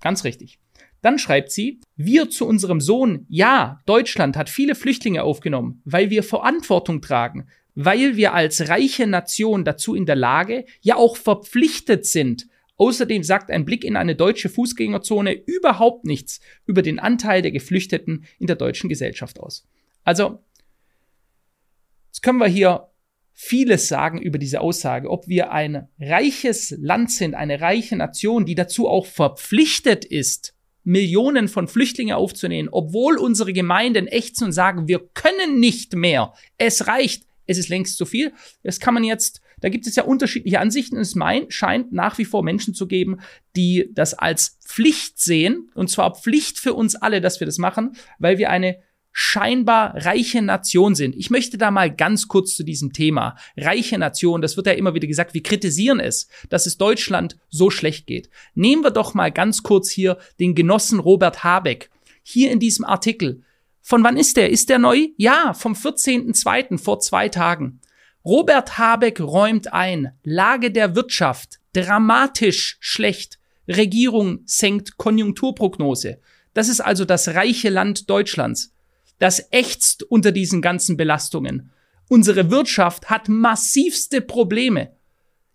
Ganz 0.00 0.24
richtig. 0.24 0.58
Dann 1.00 1.18
schreibt 1.18 1.52
sie, 1.52 1.80
wir 1.96 2.28
zu 2.28 2.46
unserem 2.46 2.80
Sohn, 2.80 3.24
ja, 3.28 3.80
Deutschland 3.86 4.36
hat 4.36 4.50
viele 4.50 4.74
Flüchtlinge 4.74 5.22
aufgenommen, 5.22 5.80
weil 5.84 6.10
wir 6.10 6.22
Verantwortung 6.22 7.00
tragen, 7.00 7.46
weil 7.74 8.16
wir 8.16 8.34
als 8.34 8.68
reiche 8.68 9.06
Nation 9.06 9.64
dazu 9.64 9.94
in 9.94 10.06
der 10.06 10.16
Lage, 10.16 10.64
ja 10.80 10.96
auch 10.96 11.16
verpflichtet 11.16 12.04
sind, 12.04 12.48
Außerdem 12.78 13.24
sagt 13.24 13.50
ein 13.50 13.64
Blick 13.64 13.84
in 13.84 13.96
eine 13.96 14.14
deutsche 14.14 14.48
Fußgängerzone 14.48 15.32
überhaupt 15.32 16.04
nichts 16.04 16.40
über 16.64 16.82
den 16.82 16.98
Anteil 16.98 17.42
der 17.42 17.50
Geflüchteten 17.50 18.24
in 18.38 18.46
der 18.46 18.56
deutschen 18.56 18.88
Gesellschaft 18.88 19.40
aus. 19.40 19.66
Also, 20.04 20.38
jetzt 22.06 22.22
können 22.22 22.38
wir 22.38 22.46
hier 22.46 22.88
vieles 23.34 23.88
sagen 23.88 24.22
über 24.22 24.38
diese 24.38 24.60
Aussage, 24.60 25.10
ob 25.10 25.28
wir 25.28 25.52
ein 25.52 25.88
reiches 26.00 26.70
Land 26.78 27.10
sind, 27.10 27.34
eine 27.34 27.60
reiche 27.60 27.96
Nation, 27.96 28.46
die 28.46 28.54
dazu 28.54 28.88
auch 28.88 29.06
verpflichtet 29.06 30.04
ist, 30.04 30.54
Millionen 30.84 31.48
von 31.48 31.68
Flüchtlingen 31.68 32.14
aufzunehmen, 32.14 32.68
obwohl 32.70 33.18
unsere 33.18 33.52
Gemeinden 33.52 34.06
ächzen 34.06 34.46
und 34.46 34.52
sagen, 34.52 34.88
wir 34.88 35.00
können 35.14 35.60
nicht 35.60 35.94
mehr. 35.94 36.32
Es 36.56 36.86
reicht. 36.86 37.26
Es 37.46 37.58
ist 37.58 37.68
längst 37.68 37.96
zu 37.96 38.06
viel. 38.06 38.32
Das 38.62 38.78
kann 38.78 38.94
man 38.94 39.04
jetzt 39.04 39.40
da 39.60 39.68
gibt 39.68 39.86
es 39.86 39.96
ja 39.96 40.04
unterschiedliche 40.04 40.60
Ansichten 40.60 40.96
und 40.96 41.02
es 41.02 41.14
mein, 41.14 41.50
scheint 41.50 41.92
nach 41.92 42.18
wie 42.18 42.24
vor 42.24 42.42
Menschen 42.42 42.74
zu 42.74 42.86
geben, 42.86 43.18
die 43.56 43.90
das 43.92 44.14
als 44.14 44.58
Pflicht 44.64 45.18
sehen. 45.18 45.70
Und 45.74 45.90
zwar 45.90 46.14
Pflicht 46.14 46.58
für 46.58 46.74
uns 46.74 46.94
alle, 46.94 47.20
dass 47.20 47.40
wir 47.40 47.46
das 47.46 47.58
machen, 47.58 47.96
weil 48.18 48.38
wir 48.38 48.50
eine 48.50 48.78
scheinbar 49.20 49.94
reiche 49.96 50.42
Nation 50.42 50.94
sind. 50.94 51.16
Ich 51.16 51.28
möchte 51.28 51.58
da 51.58 51.72
mal 51.72 51.92
ganz 51.92 52.28
kurz 52.28 52.54
zu 52.54 52.62
diesem 52.62 52.92
Thema. 52.92 53.36
Reiche 53.56 53.98
Nation, 53.98 54.40
das 54.42 54.56
wird 54.56 54.68
ja 54.68 54.74
immer 54.74 54.94
wieder 54.94 55.08
gesagt, 55.08 55.34
wir 55.34 55.42
kritisieren 55.42 55.98
es, 55.98 56.28
dass 56.50 56.66
es 56.66 56.78
Deutschland 56.78 57.36
so 57.48 57.68
schlecht 57.70 58.06
geht. 58.06 58.30
Nehmen 58.54 58.84
wir 58.84 58.92
doch 58.92 59.14
mal 59.14 59.32
ganz 59.32 59.64
kurz 59.64 59.90
hier 59.90 60.18
den 60.38 60.54
Genossen 60.54 61.00
Robert 61.00 61.42
Habeck. 61.42 61.90
Hier 62.22 62.52
in 62.52 62.60
diesem 62.60 62.84
Artikel. 62.84 63.42
Von 63.80 64.04
wann 64.04 64.18
ist 64.18 64.36
der? 64.36 64.50
Ist 64.50 64.68
der 64.68 64.78
neu? 64.78 65.08
Ja, 65.16 65.52
vom 65.52 65.72
14.02. 65.72 66.78
vor 66.78 67.00
zwei 67.00 67.28
Tagen. 67.28 67.80
Robert 68.28 68.76
Habeck 68.76 69.20
räumt 69.20 69.72
ein, 69.72 70.12
Lage 70.22 70.70
der 70.70 70.94
Wirtschaft 70.94 71.60
dramatisch 71.72 72.76
schlecht. 72.78 73.38
Regierung 73.66 74.40
senkt 74.44 74.98
Konjunkturprognose. 74.98 76.20
Das 76.52 76.68
ist 76.68 76.82
also 76.82 77.06
das 77.06 77.28
reiche 77.28 77.70
Land 77.70 78.10
Deutschlands. 78.10 78.74
Das 79.18 79.48
ächzt 79.50 80.02
unter 80.02 80.30
diesen 80.30 80.60
ganzen 80.60 80.98
Belastungen. 80.98 81.70
Unsere 82.10 82.50
Wirtschaft 82.50 83.08
hat 83.08 83.30
massivste 83.30 84.20
Probleme. 84.20 84.92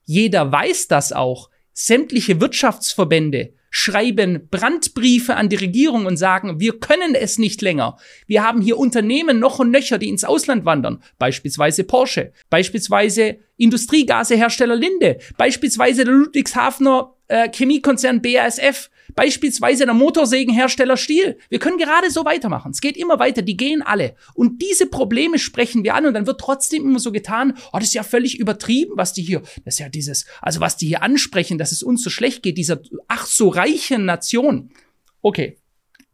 Jeder 0.06 0.52
weiß 0.52 0.88
das 0.88 1.12
auch. 1.14 1.52
Sämtliche 1.74 2.42
Wirtschaftsverbände, 2.42 3.54
schreiben 3.76 4.50
Brandbriefe 4.52 5.36
an 5.36 5.50
die 5.50 5.56
Regierung 5.56 6.06
und 6.06 6.16
sagen, 6.16 6.60
wir 6.60 6.80
können 6.80 7.16
es 7.16 7.40
nicht 7.40 7.60
länger. 7.64 7.98
Wir 8.28 8.44
haben 8.44 8.62
hier 8.62 8.78
Unternehmen 8.78 9.40
noch 9.40 9.58
und 9.58 9.72
nöcher, 9.72 9.98
die 9.98 10.10
ins 10.10 10.24
Ausland 10.24 10.64
wandern. 10.64 11.02
Beispielsweise 11.18 11.84
Porsche, 11.84 12.34
beispielsweise 12.52 13.40
Industriegasehersteller 13.58 14.76
Linde, 14.76 15.18
beispielsweise 15.38 16.06
der 16.06 16.14
Ludwigshafener 16.14 17.16
äh, 17.28 17.50
Chemiekonzern 17.50 18.22
BASF. 18.22 18.92
Beispielsweise 19.16 19.86
der 19.86 19.94
Motorsägenhersteller 19.94 20.98
Stiel. 20.98 21.38
Wir 21.50 21.60
können 21.60 21.78
gerade 21.78 22.10
so 22.10 22.26
weitermachen. 22.26 22.72
Es 22.72 22.82
geht 22.82 22.98
immer 22.98 23.20
weiter, 23.20 23.42
die 23.42 23.58
gehen 23.58 23.82
alle. 23.82 24.16
Und 24.34 24.62
diese 24.62 24.88
Probleme 24.88 25.40
sprechen 25.40 25.84
wir 25.84 25.96
an 25.96 26.06
und 26.06 26.14
dann 26.14 26.28
wird 26.28 26.40
trotzdem 26.40 26.84
immer 26.84 27.00
so 27.00 27.12
getan, 27.12 27.54
oh, 27.72 27.78
das 27.78 27.86
ist 27.86 27.94
ja 27.94 28.04
völlig 28.04 28.40
übertrieben, 28.40 28.94
was 28.96 29.14
die 29.14 29.22
hier, 29.22 29.42
das 29.66 29.76
ist 29.76 29.80
ja 29.80 29.90
dieses, 29.90 30.26
also 30.42 30.60
was 30.60 30.78
die 30.78 30.88
hier 30.88 31.04
ansprechen, 31.04 31.58
dass 31.58 31.72
es 31.72 31.84
uns 31.84 32.04
so 32.04 32.10
schlecht 32.10 32.44
geht, 32.44 32.58
dieser 32.58 32.80
ach 33.08 33.26
so 33.26 33.50
reichen 33.50 34.06
Nation. 34.06 34.72
Okay. 35.22 35.58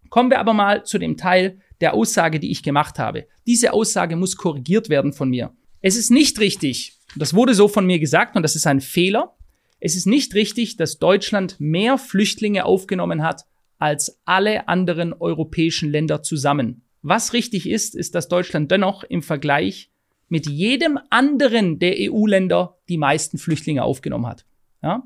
Kommen 0.09 0.31
wir 0.31 0.39
aber 0.39 0.53
mal 0.53 0.85
zu 0.85 0.97
dem 0.97 1.17
Teil 1.17 1.59
der 1.81 1.93
Aussage, 1.93 2.39
die 2.39 2.51
ich 2.51 2.63
gemacht 2.63 2.97
habe. 2.97 3.27
Diese 3.45 3.73
Aussage 3.73 4.15
muss 4.15 4.37
korrigiert 4.37 4.89
werden 4.89 5.13
von 5.13 5.29
mir. 5.29 5.53
Es 5.81 5.95
ist 5.95 6.09
nicht 6.09 6.39
richtig, 6.39 6.99
das 7.15 7.33
wurde 7.33 7.53
so 7.53 7.67
von 7.67 7.85
mir 7.85 7.99
gesagt 7.99 8.35
und 8.35 8.43
das 8.43 8.55
ist 8.55 8.67
ein 8.67 8.81
Fehler. 8.81 9.35
Es 9.79 9.95
ist 9.95 10.05
nicht 10.05 10.35
richtig, 10.35 10.77
dass 10.77 10.99
Deutschland 10.99 11.59
mehr 11.59 11.97
Flüchtlinge 11.97 12.65
aufgenommen 12.65 13.23
hat 13.23 13.45
als 13.77 14.19
alle 14.25 14.67
anderen 14.67 15.13
europäischen 15.13 15.89
Länder 15.89 16.21
zusammen. 16.21 16.83
Was 17.01 17.33
richtig 17.33 17.69
ist, 17.69 17.95
ist, 17.95 18.13
dass 18.13 18.27
Deutschland 18.27 18.71
dennoch 18.71 19.03
im 19.03 19.23
Vergleich 19.23 19.89
mit 20.27 20.47
jedem 20.47 20.99
anderen 21.09 21.79
der 21.79 21.95
EU-Länder 21.97 22.77
die 22.89 22.97
meisten 22.97 23.37
Flüchtlinge 23.37 23.83
aufgenommen 23.83 24.27
hat. 24.27 24.45
Ja? 24.83 25.03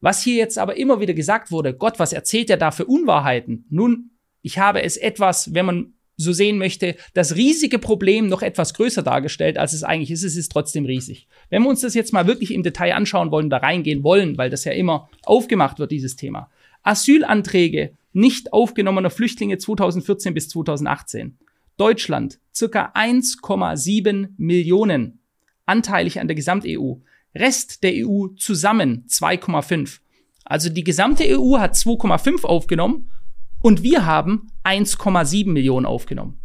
Was 0.00 0.22
hier 0.22 0.36
jetzt 0.36 0.58
aber 0.58 0.76
immer 0.76 1.00
wieder 1.00 1.14
gesagt 1.14 1.50
wurde, 1.50 1.74
Gott, 1.74 1.98
was 1.98 2.12
erzählt 2.12 2.48
er 2.48 2.56
da 2.56 2.70
für 2.70 2.86
Unwahrheiten? 2.86 3.66
Nun, 3.70 4.10
ich 4.40 4.58
habe 4.58 4.82
es 4.82 4.96
etwas, 4.96 5.52
wenn 5.54 5.66
man 5.66 5.94
so 6.16 6.32
sehen 6.32 6.58
möchte, 6.58 6.96
das 7.14 7.36
riesige 7.36 7.78
Problem 7.78 8.28
noch 8.28 8.42
etwas 8.42 8.74
größer 8.74 9.02
dargestellt, 9.02 9.58
als 9.58 9.72
es 9.72 9.82
eigentlich 9.82 10.10
ist. 10.10 10.22
Es 10.22 10.36
ist 10.36 10.52
trotzdem 10.52 10.84
riesig. 10.84 11.26
Wenn 11.50 11.62
wir 11.62 11.70
uns 11.70 11.80
das 11.80 11.94
jetzt 11.94 12.12
mal 12.12 12.26
wirklich 12.26 12.52
im 12.52 12.62
Detail 12.62 12.94
anschauen 12.94 13.30
wollen, 13.30 13.50
da 13.50 13.58
reingehen 13.58 14.04
wollen, 14.04 14.38
weil 14.38 14.50
das 14.50 14.64
ja 14.64 14.72
immer 14.72 15.08
aufgemacht 15.24 15.78
wird, 15.78 15.90
dieses 15.90 16.16
Thema. 16.16 16.50
Asylanträge 16.82 17.92
nicht 18.12 18.52
aufgenommener 18.52 19.10
Flüchtlinge 19.10 19.58
2014 19.58 20.34
bis 20.34 20.48
2018. 20.50 21.38
Deutschland 21.76 22.38
circa 22.54 22.92
1,7 22.94 24.28
Millionen 24.36 25.20
anteilig 25.64 26.20
an 26.20 26.28
der 26.28 26.34
Gesamt-EU. 26.34 26.94
Rest 27.34 27.82
der 27.82 28.06
EU 28.06 28.28
zusammen 28.36 29.06
2,5. 29.08 30.00
Also 30.44 30.68
die 30.68 30.84
gesamte 30.84 31.24
EU 31.24 31.58
hat 31.58 31.74
2,5 31.74 32.44
aufgenommen 32.44 33.10
und 33.62 33.82
wir 33.82 34.04
haben 34.04 34.48
1,7 34.64 35.48
Millionen 35.50 35.86
aufgenommen. 35.86 36.38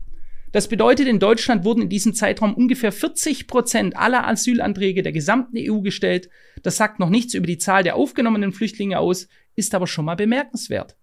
Das 0.53 0.69
bedeutet, 0.69 1.07
in 1.07 1.19
Deutschland 1.19 1.65
wurden 1.65 1.83
in 1.83 1.89
diesem 1.89 2.13
Zeitraum 2.13 2.53
ungefähr 2.53 2.91
40 2.91 3.47
Prozent 3.47 3.97
aller 3.97 4.25
Asylanträge 4.27 5.03
der 5.03 5.11
gesamten 5.11 5.57
EU 5.59 5.81
gestellt. 5.81 6.29
Das 6.63 6.77
sagt 6.77 6.99
noch 6.99 7.09
nichts 7.09 7.33
über 7.33 7.45
die 7.45 7.57
Zahl 7.57 7.83
der 7.83 7.95
aufgenommenen 7.95 8.53
Flüchtlinge 8.53 8.97
aus, 8.97 9.27
ist 9.55 9.75
aber 9.75 9.87
schon 9.87 10.05
mal 10.05 10.15
bemerkenswert. 10.15 10.95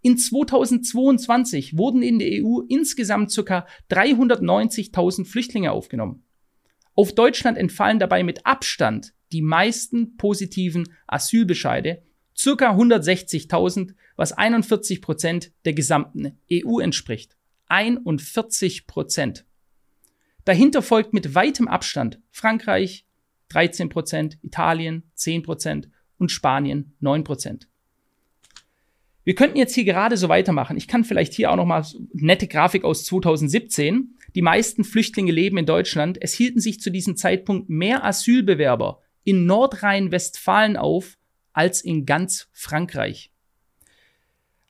In 0.00 0.16
2022 0.16 1.76
wurden 1.76 2.02
in 2.02 2.18
der 2.18 2.42
EU 2.42 2.60
insgesamt 2.68 3.34
ca. 3.44 3.66
390.000 3.90 5.26
Flüchtlinge 5.26 5.72
aufgenommen. 5.72 6.24
Auf 6.94 7.14
Deutschland 7.14 7.58
entfallen 7.58 7.98
dabei 7.98 8.22
mit 8.22 8.46
Abstand 8.46 9.12
die 9.32 9.42
meisten 9.42 10.16
positiven 10.16 10.88
Asylbescheide, 11.06 12.02
circa 12.38 12.74
160.000, 12.74 13.94
was 14.16 14.32
41 14.32 15.02
Prozent 15.02 15.52
der 15.64 15.72
gesamten 15.72 16.38
EU 16.52 16.78
entspricht. 16.78 17.36
41 17.68 18.86
Prozent. 18.86 19.44
Dahinter 20.44 20.80
folgt 20.80 21.12
mit 21.12 21.34
weitem 21.34 21.68
Abstand 21.68 22.20
Frankreich 22.30 23.04
13 23.50 23.88
Prozent, 23.88 24.38
Italien 24.42 25.02
10 25.14 25.42
Prozent 25.42 25.90
und 26.18 26.30
Spanien 26.30 26.94
9 27.00 27.24
Prozent. 27.24 27.68
Wir 29.24 29.34
könnten 29.34 29.58
jetzt 29.58 29.74
hier 29.74 29.84
gerade 29.84 30.16
so 30.16 30.30
weitermachen. 30.30 30.78
Ich 30.78 30.88
kann 30.88 31.04
vielleicht 31.04 31.34
hier 31.34 31.50
auch 31.50 31.56
noch 31.56 31.66
mal 31.66 31.84
nette 32.14 32.46
Grafik 32.46 32.84
aus 32.84 33.04
2017. 33.04 34.16
Die 34.34 34.40
meisten 34.40 34.84
Flüchtlinge 34.84 35.32
leben 35.32 35.58
in 35.58 35.66
Deutschland. 35.66 36.16
Es 36.22 36.32
hielten 36.32 36.60
sich 36.60 36.80
zu 36.80 36.90
diesem 36.90 37.16
Zeitpunkt 37.16 37.68
mehr 37.68 38.04
Asylbewerber 38.04 39.02
in 39.24 39.44
Nordrhein-Westfalen 39.44 40.78
auf 40.78 41.17
als 41.58 41.80
in 41.80 42.06
ganz 42.06 42.46
Frankreich. 42.52 43.32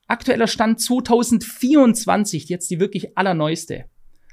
Aktueller 0.06 0.46
Stand 0.46 0.80
2024, 0.80 2.48
jetzt 2.48 2.70
die 2.70 2.80
wirklich 2.80 3.18
allerneueste, 3.18 3.84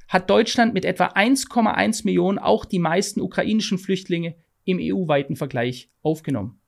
hat 0.07 0.29
Deutschland 0.29 0.73
mit 0.73 0.85
etwa 0.85 1.07
1,1 1.07 2.05
Millionen 2.05 2.39
auch 2.39 2.63
die 2.63 2.79
meisten 2.79 3.19
ukrainischen 3.19 3.77
Flüchtlinge 3.77 4.35
im 4.63 4.79
EU-weiten 4.79 5.35
Vergleich 5.35 5.89
aufgenommen. 6.01 6.61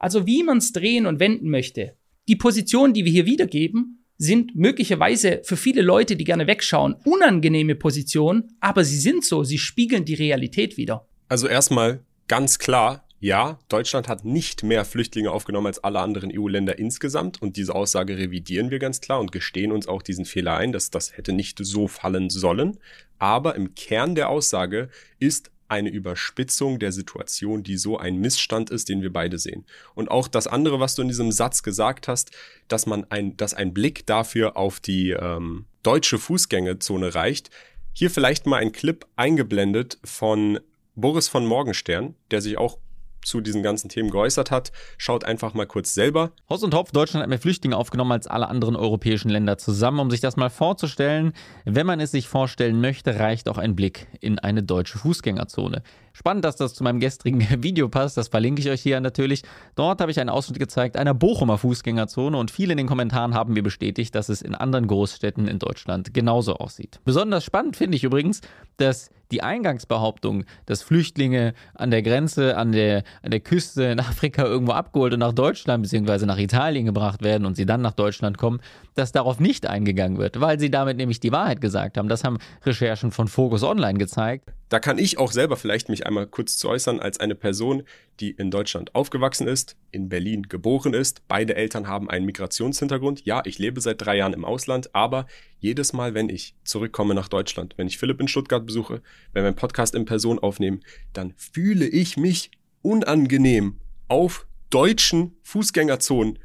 Also 0.00 0.26
wie 0.26 0.42
man 0.42 0.58
es 0.58 0.72
drehen 0.72 1.06
und 1.06 1.20
wenden 1.20 1.50
möchte, 1.50 1.94
die 2.26 2.34
Positionen, 2.34 2.92
die 2.92 3.04
wir 3.04 3.12
hier 3.12 3.26
wiedergeben, 3.26 4.04
sind 4.18 4.56
möglicherweise 4.56 5.42
für 5.44 5.56
viele 5.56 5.82
Leute, 5.82 6.16
die 6.16 6.24
gerne 6.24 6.48
wegschauen, 6.48 6.96
unangenehme 7.04 7.76
Positionen, 7.76 8.56
aber 8.58 8.82
sie 8.82 8.98
sind 8.98 9.24
so, 9.24 9.44
sie 9.44 9.58
spiegeln 9.58 10.04
die 10.04 10.14
Realität 10.14 10.76
wieder. 10.76 11.06
Also 11.28 11.46
erstmal 11.46 12.04
ganz 12.26 12.58
klar, 12.58 13.06
ja, 13.22 13.60
Deutschland 13.68 14.08
hat 14.08 14.24
nicht 14.24 14.64
mehr 14.64 14.84
Flüchtlinge 14.84 15.30
aufgenommen 15.30 15.68
als 15.68 15.78
alle 15.84 16.00
anderen 16.00 16.32
EU-Länder 16.36 16.80
insgesamt 16.80 17.40
und 17.40 17.56
diese 17.56 17.72
Aussage 17.72 18.18
revidieren 18.18 18.72
wir 18.72 18.80
ganz 18.80 19.00
klar 19.00 19.20
und 19.20 19.30
gestehen 19.30 19.70
uns 19.70 19.86
auch 19.86 20.02
diesen 20.02 20.24
Fehler 20.24 20.56
ein, 20.56 20.72
dass 20.72 20.90
das 20.90 21.16
hätte 21.16 21.32
nicht 21.32 21.56
so 21.62 21.86
fallen 21.86 22.30
sollen. 22.30 22.78
Aber 23.20 23.54
im 23.54 23.76
Kern 23.76 24.16
der 24.16 24.28
Aussage 24.28 24.88
ist 25.20 25.52
eine 25.68 25.90
Überspitzung 25.90 26.80
der 26.80 26.90
Situation, 26.90 27.62
die 27.62 27.76
so 27.76 27.96
ein 27.96 28.16
Missstand 28.16 28.70
ist, 28.70 28.88
den 28.88 29.02
wir 29.02 29.12
beide 29.12 29.38
sehen. 29.38 29.66
Und 29.94 30.10
auch 30.10 30.26
das 30.26 30.48
andere, 30.48 30.80
was 30.80 30.96
du 30.96 31.02
in 31.02 31.08
diesem 31.08 31.30
Satz 31.30 31.62
gesagt 31.62 32.08
hast, 32.08 32.32
dass 32.66 32.86
man 32.86 33.06
ein, 33.08 33.36
dass 33.36 33.54
ein 33.54 33.72
Blick 33.72 34.04
dafür 34.04 34.56
auf 34.56 34.80
die 34.80 35.10
ähm, 35.10 35.66
deutsche 35.84 36.18
Fußgängerzone 36.18 37.14
reicht. 37.14 37.50
Hier 37.92 38.10
vielleicht 38.10 38.46
mal 38.46 38.56
ein 38.56 38.72
Clip 38.72 39.06
eingeblendet 39.14 39.98
von 40.02 40.58
Boris 40.96 41.28
von 41.28 41.46
Morgenstern, 41.46 42.16
der 42.32 42.40
sich 42.40 42.58
auch 42.58 42.78
zu 43.24 43.40
diesen 43.40 43.62
ganzen 43.62 43.88
Themen 43.88 44.10
geäußert 44.10 44.50
hat. 44.50 44.72
Schaut 44.98 45.24
einfach 45.24 45.54
mal 45.54 45.66
kurz 45.66 45.94
selber. 45.94 46.32
Hoss 46.48 46.62
und 46.62 46.74
Hopf, 46.74 46.92
Deutschland 46.92 47.22
hat 47.22 47.28
mehr 47.28 47.38
Flüchtlinge 47.38 47.76
aufgenommen 47.76 48.12
als 48.12 48.26
alle 48.26 48.48
anderen 48.48 48.76
europäischen 48.76 49.28
Länder 49.28 49.58
zusammen. 49.58 50.00
Um 50.00 50.10
sich 50.10 50.20
das 50.20 50.36
mal 50.36 50.50
vorzustellen, 50.50 51.32
wenn 51.64 51.86
man 51.86 52.00
es 52.00 52.10
sich 52.10 52.28
vorstellen 52.28 52.80
möchte, 52.80 53.18
reicht 53.18 53.48
auch 53.48 53.58
ein 53.58 53.76
Blick 53.76 54.06
in 54.20 54.38
eine 54.38 54.62
deutsche 54.62 54.98
Fußgängerzone. 54.98 55.82
Spannend, 56.12 56.44
dass 56.44 56.56
das 56.56 56.74
zu 56.74 56.84
meinem 56.84 57.00
gestrigen 57.00 57.40
Video 57.62 57.88
passt, 57.88 58.16
das 58.16 58.28
verlinke 58.28 58.60
ich 58.60 58.68
euch 58.68 58.82
hier 58.82 59.00
natürlich. 59.00 59.42
Dort 59.74 60.00
habe 60.00 60.10
ich 60.10 60.20
einen 60.20 60.28
Ausschnitt 60.28 60.58
gezeigt 60.58 60.96
einer 60.96 61.14
Bochumer 61.14 61.58
Fußgängerzone 61.58 62.36
und 62.36 62.50
viele 62.50 62.72
in 62.72 62.78
den 62.78 62.86
Kommentaren 62.86 63.34
haben 63.34 63.54
mir 63.54 63.62
bestätigt, 63.62 64.14
dass 64.14 64.28
es 64.28 64.42
in 64.42 64.54
anderen 64.54 64.86
Großstädten 64.86 65.48
in 65.48 65.58
Deutschland 65.58 66.12
genauso 66.12 66.54
aussieht. 66.56 67.00
Besonders 67.04 67.44
spannend 67.44 67.76
finde 67.76 67.96
ich 67.96 68.04
übrigens, 68.04 68.42
dass 68.76 69.10
die 69.32 69.42
Eingangsbehauptung, 69.42 70.44
dass 70.66 70.82
Flüchtlinge 70.82 71.54
an 71.74 71.90
der 71.90 72.02
Grenze, 72.02 72.56
an 72.56 72.72
der, 72.72 73.02
an 73.22 73.30
der 73.30 73.40
Küste 73.40 73.84
in 73.84 74.00
Afrika 74.00 74.44
irgendwo 74.44 74.72
abgeholt 74.72 75.14
und 75.14 75.20
nach 75.20 75.32
Deutschland 75.32 75.82
bzw. 75.82 76.26
nach 76.26 76.38
Italien 76.38 76.86
gebracht 76.86 77.22
werden 77.22 77.46
und 77.46 77.56
sie 77.56 77.66
dann 77.66 77.80
nach 77.80 77.92
Deutschland 77.92 78.38
kommen, 78.38 78.60
dass 78.94 79.12
darauf 79.12 79.40
nicht 79.40 79.66
eingegangen 79.66 80.18
wird, 80.18 80.40
weil 80.40 80.60
sie 80.60 80.70
damit 80.70 80.96
nämlich 80.96 81.20
die 81.20 81.32
Wahrheit 81.32 81.60
gesagt 81.60 81.98
haben. 81.98 82.08
Das 82.08 82.24
haben 82.24 82.38
Recherchen 82.64 83.10
von 83.10 83.28
Focus 83.28 83.62
Online 83.62 83.98
gezeigt. 83.98 84.52
Da 84.72 84.80
kann 84.80 84.96
ich 84.96 85.18
auch 85.18 85.32
selber 85.32 85.58
vielleicht 85.58 85.90
mich 85.90 86.06
einmal 86.06 86.26
kurz 86.26 86.56
zu 86.56 86.66
äußern 86.70 86.98
als 86.98 87.20
eine 87.20 87.34
Person, 87.34 87.82
die 88.20 88.30
in 88.30 88.50
Deutschland 88.50 88.94
aufgewachsen 88.94 89.46
ist, 89.46 89.76
in 89.90 90.08
Berlin 90.08 90.44
geboren 90.44 90.94
ist. 90.94 91.28
Beide 91.28 91.56
Eltern 91.56 91.88
haben 91.88 92.08
einen 92.08 92.24
Migrationshintergrund. 92.24 93.26
Ja, 93.26 93.42
ich 93.44 93.58
lebe 93.58 93.82
seit 93.82 94.00
drei 94.00 94.16
Jahren 94.16 94.32
im 94.32 94.46
Ausland, 94.46 94.94
aber 94.94 95.26
jedes 95.60 95.92
Mal, 95.92 96.14
wenn 96.14 96.30
ich 96.30 96.54
zurückkomme 96.64 97.12
nach 97.12 97.28
Deutschland, 97.28 97.74
wenn 97.76 97.86
ich 97.86 97.98
Philipp 97.98 98.18
in 98.18 98.28
Stuttgart 98.28 98.64
besuche, 98.64 99.02
wenn 99.34 99.42
wir 99.42 99.48
einen 99.48 99.56
Podcast 99.56 99.94
in 99.94 100.06
Person 100.06 100.38
aufnehmen, 100.38 100.80
dann 101.12 101.34
fühle 101.36 101.86
ich 101.86 102.16
mich 102.16 102.50
unangenehm 102.80 103.78
auf 104.08 104.46
deutschen 104.70 105.36
Fußgängerzonen 105.42 106.38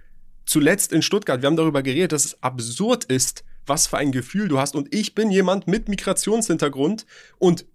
zuletzt 0.45 0.91
in 0.91 1.01
Stuttgart, 1.01 1.41
wir 1.41 1.47
haben 1.47 1.55
darüber 1.55 1.81
geredet, 1.81 2.11
dass 2.11 2.25
es 2.25 2.43
absurd 2.43 3.05
ist, 3.05 3.45
was 3.65 3.87
für 3.87 3.97
ein 3.97 4.11
Gefühl 4.11 4.49
du 4.49 4.59
hast. 4.59 4.75
Und 4.75 4.93
ich 4.93 5.15
bin 5.15 5.31
jemand 5.31 5.67
mit 5.67 5.87
Migrationshintergrund 5.87 7.05
und 7.37 7.65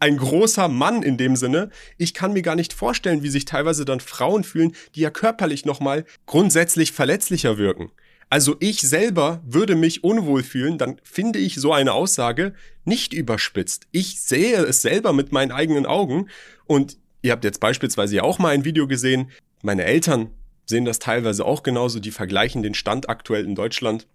ein 0.00 0.16
großer 0.16 0.68
Mann 0.68 1.02
in 1.02 1.16
dem 1.16 1.36
Sinne. 1.36 1.70
Ich 1.98 2.14
kann 2.14 2.32
mir 2.32 2.42
gar 2.42 2.56
nicht 2.56 2.72
vorstellen, 2.72 3.22
wie 3.22 3.28
sich 3.28 3.44
teilweise 3.44 3.84
dann 3.84 4.00
Frauen 4.00 4.44
fühlen, 4.44 4.72
die 4.94 5.00
ja 5.00 5.10
körperlich 5.10 5.64
nochmal 5.64 6.04
grundsätzlich 6.26 6.92
verletzlicher 6.92 7.58
wirken. 7.58 7.92
Also 8.30 8.56
ich 8.60 8.80
selber 8.80 9.42
würde 9.44 9.74
mich 9.74 10.04
unwohl 10.04 10.42
fühlen, 10.42 10.78
dann 10.78 11.00
finde 11.02 11.38
ich 11.38 11.56
so 11.56 11.72
eine 11.72 11.92
Aussage 11.92 12.54
nicht 12.84 13.12
überspitzt. 13.12 13.88
Ich 13.90 14.20
sehe 14.20 14.56
es 14.58 14.82
selber 14.82 15.12
mit 15.12 15.32
meinen 15.32 15.50
eigenen 15.50 15.84
Augen 15.84 16.28
und 16.64 16.96
ihr 17.22 17.32
habt 17.32 17.44
jetzt 17.44 17.60
beispielsweise 17.60 18.16
ja 18.16 18.22
auch 18.22 18.38
mal 18.38 18.50
ein 18.50 18.64
Video 18.64 18.86
gesehen. 18.86 19.30
Meine 19.62 19.84
Eltern 19.84 20.30
sehen 20.64 20.84
das 20.84 21.00
teilweise 21.00 21.44
auch 21.44 21.64
genauso. 21.64 21.98
Die 21.98 22.12
vergleichen 22.12 22.62
den 22.62 22.74
Stand 22.74 23.08
aktuell 23.08 23.44
in 23.44 23.56
Deutschland 23.56 24.06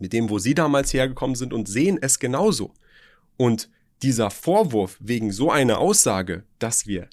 mit 0.00 0.12
dem, 0.12 0.28
wo 0.28 0.40
sie 0.40 0.54
damals 0.54 0.92
hergekommen 0.92 1.36
sind 1.36 1.52
und 1.54 1.68
sehen 1.68 1.98
es 2.02 2.18
genauso. 2.18 2.74
Und 3.36 3.70
dieser 4.04 4.30
Vorwurf 4.30 4.98
wegen 5.00 5.32
so 5.32 5.50
einer 5.50 5.78
Aussage, 5.78 6.44
dass 6.58 6.86
wir 6.86 7.08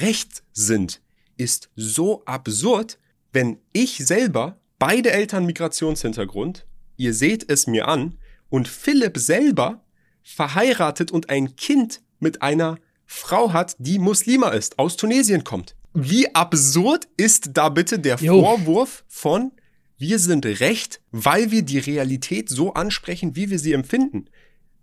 recht 0.00 0.42
sind, 0.54 1.02
ist 1.36 1.68
so 1.76 2.24
absurd, 2.24 2.98
wenn 3.32 3.58
ich 3.74 3.98
selber 3.98 4.58
beide 4.78 5.10
Eltern 5.10 5.44
Migrationshintergrund. 5.44 6.66
Ihr 6.96 7.12
seht 7.12 7.50
es 7.50 7.66
mir 7.66 7.86
an. 7.86 8.16
Und 8.48 8.66
Philipp 8.66 9.18
selber 9.18 9.84
verheiratet 10.22 11.10
und 11.10 11.28
ein 11.28 11.54
Kind 11.56 12.00
mit 12.18 12.40
einer 12.40 12.78
Frau 13.04 13.52
hat, 13.52 13.76
die 13.78 13.98
Muslima 13.98 14.48
ist, 14.48 14.78
aus 14.78 14.96
Tunesien 14.96 15.44
kommt. 15.44 15.76
Wie 15.92 16.34
absurd 16.34 17.08
ist 17.18 17.50
da 17.52 17.68
bitte 17.68 17.98
der 17.98 18.16
Jo. 18.16 18.40
Vorwurf 18.40 19.04
von 19.06 19.52
wir 19.98 20.18
sind 20.18 20.44
recht, 20.44 21.00
weil 21.10 21.50
wir 21.50 21.62
die 21.62 21.78
Realität 21.78 22.48
so 22.50 22.74
ansprechen, 22.74 23.34
wie 23.34 23.50
wir 23.50 23.58
sie 23.58 23.72
empfinden. 23.72 24.26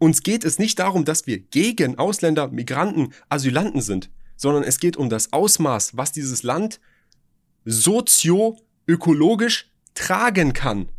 Uns 0.04 0.22
geht 0.22 0.44
es 0.44 0.60
nicht 0.60 0.78
darum, 0.80 1.06
dass 1.06 1.28
wir 1.28 1.40
gegen 1.40 1.98
Ausländer, 1.98 2.50
Migranten, 2.50 3.14
Asylanten 3.30 3.80
sind, 3.80 4.10
sondern 4.36 4.66
es 4.66 4.82
geht 4.82 4.98
um 4.98 5.10
das 5.10 5.32
Ausmaß, 5.32 5.96
was 5.96 6.12
dieses 6.12 6.44
Land 6.44 6.82
sozio-ökologisch 7.64 9.72
tragen 9.94 10.52
kann. 10.52 10.90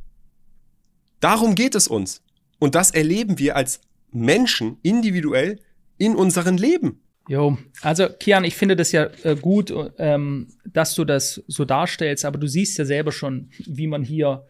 Darum 1.21 1.55
geht 1.55 1.75
es 1.75 1.87
uns. 1.87 2.23
Und 2.59 2.75
das 2.75 2.93
erleben 2.93 3.39
wir 3.39 3.57
als 3.57 3.83
Menschen 4.11 4.79
individuell 4.81 5.61
in 5.99 6.17
unserem 6.17 6.57
Leben. 6.57 7.03
Jo, 7.29 7.59
also 7.83 8.09
Kian, 8.09 8.45
ich 8.45 8.57
finde 8.57 8.75
das 8.75 8.91
ja 8.93 9.11
äh, 9.23 9.37
gut, 9.37 9.71
ähm, 9.99 10.49
dass 10.65 10.95
du 10.95 11.05
das 11.05 11.45
so 11.47 11.67
darstellst, 11.67 12.25
aber 12.25 12.39
du 12.39 12.49
siehst 12.49 12.79
ja 12.79 12.87
selber 12.87 13.13
schon, 13.13 13.51
wie 13.67 13.87
man 13.87 14.03
hier. 14.03 14.47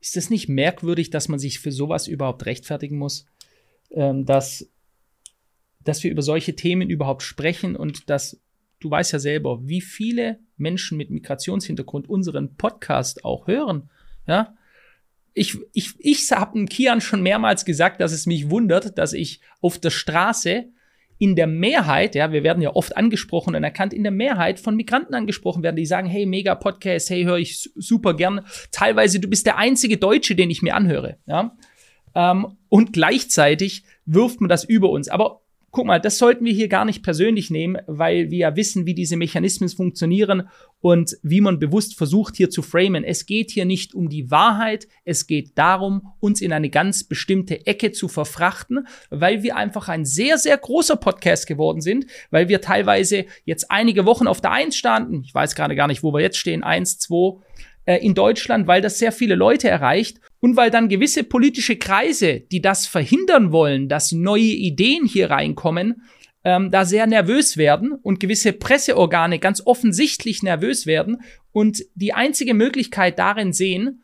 Ist 0.00 0.16
es 0.16 0.30
nicht 0.30 0.48
merkwürdig, 0.48 1.10
dass 1.10 1.28
man 1.28 1.38
sich 1.38 1.60
für 1.60 1.72
sowas 1.72 2.08
überhaupt 2.08 2.46
rechtfertigen 2.46 2.96
muss? 2.96 3.26
Ähm, 3.94 4.24
dass, 4.24 4.70
dass 5.80 6.02
wir 6.02 6.10
über 6.10 6.22
solche 6.22 6.56
Themen 6.56 6.88
überhaupt 6.88 7.22
sprechen 7.22 7.76
und 7.76 8.08
dass 8.08 8.40
du 8.80 8.90
weißt 8.90 9.12
ja 9.12 9.18
selber, 9.18 9.60
wie 9.62 9.80
viele 9.80 10.40
Menschen 10.56 10.98
mit 10.98 11.10
Migrationshintergrund 11.10 12.08
unseren 12.08 12.56
Podcast 12.56 13.24
auch 13.24 13.46
hören. 13.46 13.90
Ja, 14.26 14.54
ich, 15.34 15.56
ich, 15.72 15.94
ich 15.98 16.30
habe 16.32 16.64
Kian 16.66 17.00
schon 17.00 17.22
mehrmals 17.22 17.64
gesagt, 17.64 18.00
dass 18.00 18.12
es 18.12 18.26
mich 18.26 18.50
wundert, 18.50 18.98
dass 18.98 19.12
ich 19.12 19.40
auf 19.60 19.78
der 19.78 19.90
Straße 19.90 20.66
in 21.18 21.36
der 21.36 21.46
Mehrheit, 21.46 22.16
ja, 22.16 22.32
wir 22.32 22.42
werden 22.42 22.62
ja 22.62 22.74
oft 22.74 22.96
angesprochen 22.96 23.54
und 23.54 23.62
erkannt, 23.62 23.94
in 23.94 24.02
der 24.02 24.10
Mehrheit 24.10 24.58
von 24.58 24.74
Migranten 24.74 25.14
angesprochen 25.14 25.62
werden, 25.62 25.76
die 25.76 25.86
sagen, 25.86 26.08
hey, 26.08 26.26
mega 26.26 26.56
Podcast, 26.56 27.10
hey, 27.10 27.22
höre 27.22 27.38
ich 27.38 27.70
super 27.76 28.14
gern. 28.14 28.44
Teilweise, 28.72 29.20
du 29.20 29.28
bist 29.28 29.46
der 29.46 29.56
einzige 29.56 29.98
Deutsche, 29.98 30.34
den 30.34 30.50
ich 30.50 30.62
mir 30.62 30.74
anhöre, 30.74 31.18
ja. 31.26 31.56
Ähm, 32.14 32.56
und 32.68 32.92
gleichzeitig 32.92 33.84
wirft 34.06 34.40
man 34.40 34.48
das 34.48 34.64
über 34.64 34.90
uns. 34.90 35.08
Aber 35.08 35.42
guck 35.72 35.86
mal, 35.86 35.98
das 35.98 36.18
sollten 36.18 36.44
wir 36.44 36.52
hier 36.52 36.68
gar 36.68 36.84
nicht 36.84 37.02
persönlich 37.02 37.50
nehmen, 37.50 37.78
weil 37.86 38.30
wir 38.30 38.38
ja 38.38 38.56
wissen, 38.56 38.84
wie 38.84 38.94
diese 38.94 39.16
Mechanismen 39.16 39.70
funktionieren 39.70 40.48
und 40.80 41.16
wie 41.22 41.40
man 41.40 41.58
bewusst 41.58 41.96
versucht 41.96 42.36
hier 42.36 42.50
zu 42.50 42.60
framen. 42.60 43.04
Es 43.04 43.24
geht 43.24 43.50
hier 43.50 43.64
nicht 43.64 43.94
um 43.94 44.10
die 44.10 44.30
Wahrheit, 44.30 44.86
es 45.04 45.26
geht 45.26 45.56
darum, 45.56 46.12
uns 46.20 46.42
in 46.42 46.52
eine 46.52 46.68
ganz 46.68 47.04
bestimmte 47.04 47.66
Ecke 47.66 47.90
zu 47.90 48.08
verfrachten, 48.08 48.86
weil 49.08 49.42
wir 49.42 49.56
einfach 49.56 49.88
ein 49.88 50.04
sehr, 50.04 50.36
sehr 50.36 50.58
großer 50.58 50.96
Podcast 50.96 51.46
geworden 51.46 51.80
sind, 51.80 52.06
weil 52.30 52.48
wir 52.48 52.60
teilweise 52.60 53.24
jetzt 53.46 53.70
einige 53.70 54.04
Wochen 54.04 54.26
auf 54.26 54.42
der 54.42 54.52
Eins 54.52 54.76
standen. 54.76 55.22
Ich 55.24 55.34
weiß 55.34 55.54
gerade 55.54 55.74
gar 55.74 55.88
nicht, 55.88 56.02
wo 56.02 56.12
wir 56.12 56.20
jetzt 56.20 56.36
stehen. 56.36 56.62
Eins, 56.62 56.98
zwei 56.98 57.38
äh, 57.86 57.96
in 57.96 58.14
Deutschland, 58.14 58.66
weil 58.66 58.82
das 58.82 58.98
sehr 58.98 59.10
viele 59.10 59.36
Leute 59.36 59.70
erreicht 59.70 60.20
und 60.42 60.56
weil 60.56 60.70
dann 60.70 60.88
gewisse 60.88 61.22
politische 61.22 61.76
Kreise, 61.76 62.40
die 62.40 62.60
das 62.60 62.88
verhindern 62.88 63.52
wollen, 63.52 63.88
dass 63.88 64.10
neue 64.10 64.42
Ideen 64.42 65.06
hier 65.06 65.30
reinkommen, 65.30 66.02
ähm, 66.42 66.72
da 66.72 66.84
sehr 66.84 67.06
nervös 67.06 67.56
werden 67.56 67.92
und 67.92 68.18
gewisse 68.18 68.52
Presseorgane 68.52 69.38
ganz 69.38 69.62
offensichtlich 69.64 70.42
nervös 70.42 70.84
werden 70.84 71.22
und 71.52 71.84
die 71.94 72.12
einzige 72.12 72.54
Möglichkeit 72.54 73.20
darin 73.20 73.52
sehen, 73.52 74.02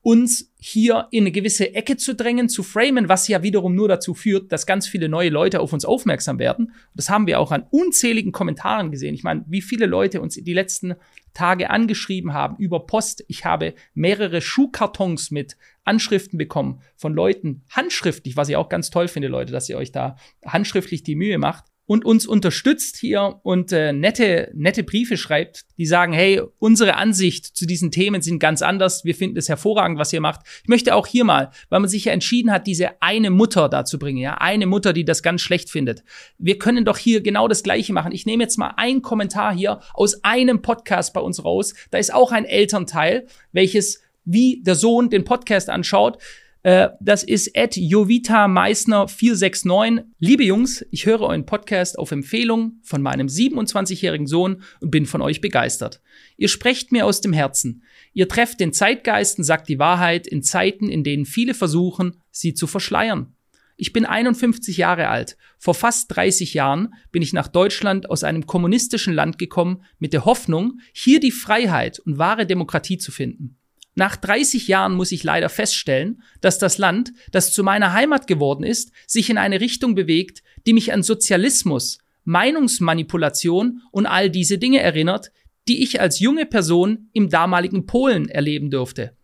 uns 0.00 0.52
hier 0.58 1.06
in 1.12 1.22
eine 1.22 1.30
gewisse 1.30 1.72
Ecke 1.72 1.96
zu 1.96 2.16
drängen, 2.16 2.48
zu 2.48 2.64
framen, 2.64 3.08
was 3.08 3.28
ja 3.28 3.44
wiederum 3.44 3.76
nur 3.76 3.86
dazu 3.86 4.12
führt, 4.12 4.50
dass 4.50 4.66
ganz 4.66 4.88
viele 4.88 5.08
neue 5.08 5.30
Leute 5.30 5.60
auf 5.60 5.72
uns 5.72 5.84
aufmerksam 5.84 6.40
werden. 6.40 6.72
Das 6.94 7.08
haben 7.08 7.28
wir 7.28 7.38
auch 7.38 7.52
an 7.52 7.64
unzähligen 7.70 8.32
Kommentaren 8.32 8.90
gesehen. 8.90 9.14
Ich 9.14 9.22
meine, 9.22 9.44
wie 9.46 9.62
viele 9.62 9.86
Leute 9.86 10.20
uns 10.20 10.34
die 10.34 10.52
letzten 10.52 10.96
Tage 11.34 11.70
angeschrieben 11.70 12.32
haben 12.32 12.56
über 12.56 12.86
Post. 12.86 13.24
Ich 13.28 13.44
habe 13.44 13.74
mehrere 13.92 14.40
Schuhkartons 14.40 15.30
mit 15.30 15.56
Anschriften 15.84 16.38
bekommen 16.38 16.80
von 16.96 17.12
Leuten, 17.12 17.64
handschriftlich, 17.70 18.36
was 18.36 18.48
ich 18.48 18.56
auch 18.56 18.68
ganz 18.68 18.90
toll 18.90 19.08
finde, 19.08 19.28
Leute, 19.28 19.52
dass 19.52 19.68
ihr 19.68 19.76
euch 19.76 19.92
da 19.92 20.16
handschriftlich 20.46 21.02
die 21.02 21.16
Mühe 21.16 21.38
macht 21.38 21.64
und 21.86 22.04
uns 22.04 22.26
unterstützt 22.26 22.96
hier 22.96 23.40
und 23.42 23.72
äh, 23.72 23.92
nette, 23.92 24.50
nette 24.54 24.82
Briefe 24.82 25.16
schreibt, 25.16 25.64
die 25.76 25.86
sagen, 25.86 26.12
hey, 26.12 26.40
unsere 26.58 26.96
Ansicht 26.96 27.44
zu 27.44 27.66
diesen 27.66 27.90
Themen 27.90 28.22
sind 28.22 28.38
ganz 28.38 28.62
anders. 28.62 29.04
Wir 29.04 29.14
finden 29.14 29.36
es 29.36 29.48
hervorragend, 29.48 29.98
was 29.98 30.12
ihr 30.12 30.20
macht. 30.20 30.40
Ich 30.62 30.68
möchte 30.68 30.94
auch 30.94 31.06
hier 31.06 31.24
mal, 31.24 31.50
weil 31.68 31.80
man 31.80 31.88
sich 31.90 32.06
ja 32.06 32.12
entschieden 32.12 32.50
hat, 32.50 32.66
diese 32.66 33.02
eine 33.02 33.30
Mutter 33.30 33.68
da 33.68 33.84
zu 33.84 33.98
bringen, 33.98 34.18
ja, 34.18 34.34
eine 34.38 34.66
Mutter, 34.66 34.92
die 34.92 35.04
das 35.04 35.22
ganz 35.22 35.42
schlecht 35.42 35.70
findet. 35.70 36.04
Wir 36.38 36.58
können 36.58 36.84
doch 36.84 36.96
hier 36.96 37.20
genau 37.20 37.48
das 37.48 37.62
Gleiche 37.62 37.92
machen. 37.92 38.12
Ich 38.12 38.24
nehme 38.24 38.42
jetzt 38.42 38.56
mal 38.56 38.74
einen 38.76 39.02
Kommentar 39.02 39.54
hier 39.54 39.80
aus 39.92 40.24
einem 40.24 40.62
Podcast 40.62 41.12
bei 41.12 41.20
uns 41.20 41.44
raus. 41.44 41.74
Da 41.90 41.98
ist 41.98 42.14
auch 42.14 42.32
ein 42.32 42.46
Elternteil, 42.46 43.26
welches 43.52 44.02
wie 44.24 44.62
der 44.62 44.74
Sohn 44.74 45.10
den 45.10 45.24
Podcast 45.24 45.68
anschaut. 45.68 46.18
Äh, 46.64 46.88
das 46.98 47.22
ist 47.22 47.56
at 47.56 47.76
Jovita 47.76 48.48
Meissner 48.48 49.06
469. 49.06 50.06
Liebe 50.18 50.44
Jungs, 50.44 50.84
ich 50.90 51.04
höre 51.04 51.20
euren 51.20 51.44
Podcast 51.44 51.98
auf 51.98 52.10
Empfehlung 52.10 52.80
von 52.82 53.02
meinem 53.02 53.26
27-jährigen 53.26 54.26
Sohn 54.26 54.62
und 54.80 54.90
bin 54.90 55.04
von 55.04 55.20
euch 55.20 55.42
begeistert. 55.42 56.00
Ihr 56.38 56.48
sprecht 56.48 56.90
mir 56.90 57.04
aus 57.04 57.20
dem 57.20 57.34
Herzen. 57.34 57.82
Ihr 58.14 58.28
trefft 58.28 58.60
den 58.60 58.72
Zeitgeist 58.72 59.36
und 59.36 59.44
sagt 59.44 59.68
die 59.68 59.78
Wahrheit 59.78 60.26
in 60.26 60.42
Zeiten, 60.42 60.88
in 60.88 61.04
denen 61.04 61.26
viele 61.26 61.52
versuchen, 61.52 62.16
sie 62.30 62.54
zu 62.54 62.66
verschleiern. 62.66 63.36
Ich 63.76 63.92
bin 63.92 64.06
51 64.06 64.78
Jahre 64.78 65.08
alt. 65.08 65.36
Vor 65.58 65.74
fast 65.74 66.16
30 66.16 66.54
Jahren 66.54 66.94
bin 67.12 67.20
ich 67.20 67.34
nach 67.34 67.48
Deutschland 67.48 68.08
aus 68.08 68.24
einem 68.24 68.46
kommunistischen 68.46 69.12
Land 69.12 69.36
gekommen 69.36 69.84
mit 69.98 70.14
der 70.14 70.24
Hoffnung, 70.24 70.80
hier 70.94 71.20
die 71.20 71.32
Freiheit 71.32 71.98
und 71.98 72.16
wahre 72.16 72.46
Demokratie 72.46 72.96
zu 72.96 73.12
finden. 73.12 73.58
Nach 73.94 74.16
30 74.16 74.66
Jahren 74.66 74.94
muss 74.94 75.12
ich 75.12 75.22
leider 75.22 75.48
feststellen, 75.48 76.22
dass 76.40 76.58
das 76.58 76.78
Land, 76.78 77.12
das 77.30 77.52
zu 77.52 77.62
meiner 77.62 77.92
Heimat 77.92 78.26
geworden 78.26 78.64
ist, 78.64 78.90
sich 79.06 79.30
in 79.30 79.38
eine 79.38 79.60
Richtung 79.60 79.94
bewegt, 79.94 80.42
die 80.66 80.72
mich 80.72 80.92
an 80.92 81.02
Sozialismus, 81.02 81.98
Meinungsmanipulation 82.24 83.82
und 83.92 84.06
all 84.06 84.30
diese 84.30 84.58
Dinge 84.58 84.80
erinnert, 84.80 85.30
die 85.68 85.82
ich 85.82 86.00
als 86.00 86.18
junge 86.18 86.46
Person 86.46 87.08
im 87.12 87.28
damaligen 87.28 87.86
Polen 87.86 88.28
erleben 88.28 88.70
durfte. 88.70 89.16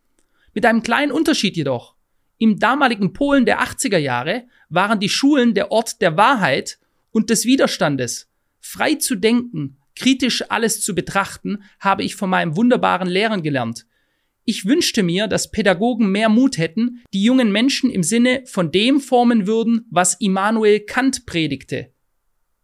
Mit 0.55 0.65
einem 0.65 0.83
kleinen 0.83 1.13
Unterschied 1.13 1.57
jedoch. 1.57 1.95
Im 2.39 2.59
damaligen 2.59 3.13
Polen 3.13 3.45
der 3.45 3.61
80er 3.61 3.99
Jahre 3.99 4.45
waren 4.69 5.01
die 5.01 5.09
Schulen 5.09 5.55
der 5.55 5.73
Ort 5.73 6.01
der 6.01 6.17
Wahrheit 6.17 6.79
und 7.11 7.29
des 7.29 7.45
Widerstandes. 7.45 8.29
Frei 8.61 8.95
zu 8.95 9.17
denken, 9.17 9.77
kritisch 9.97 10.45
alles 10.49 10.81
zu 10.81 10.95
betrachten, 10.95 11.63
habe 11.81 12.03
ich 12.05 12.15
von 12.15 12.31
meinem 12.31 12.57
wunderbaren 12.57 13.09
Lehrern 13.09 13.43
gelernt. 13.43 13.85
Ich 14.45 14.65
wünschte 14.65 15.03
mir, 15.03 15.27
dass 15.27 15.51
Pädagogen 15.51 16.11
mehr 16.11 16.29
Mut 16.29 16.59
hätten, 16.59 17.03
die 17.13 17.23
jungen 17.23 17.53
Menschen 17.53 17.91
im 17.91 18.03
Sinne 18.03 18.43
von 18.47 18.73
dem 18.73 19.01
formen 19.01 19.47
würden, 19.47 19.87
was 19.91 20.15
Immanuel 20.15 20.81
Kant 20.81 21.27
predigte. 21.27 21.93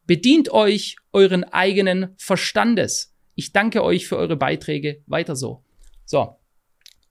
Bedient 0.06 0.50
euch 0.50 0.96
euren 1.12 1.44
eigenen 1.44 2.14
Verstandes. 2.16 3.14
Ich 3.34 3.52
danke 3.52 3.82
euch 3.82 4.06
für 4.06 4.16
eure 4.16 4.36
Beiträge. 4.36 5.02
Weiter 5.06 5.36
so. 5.36 5.64
So. 6.04 6.36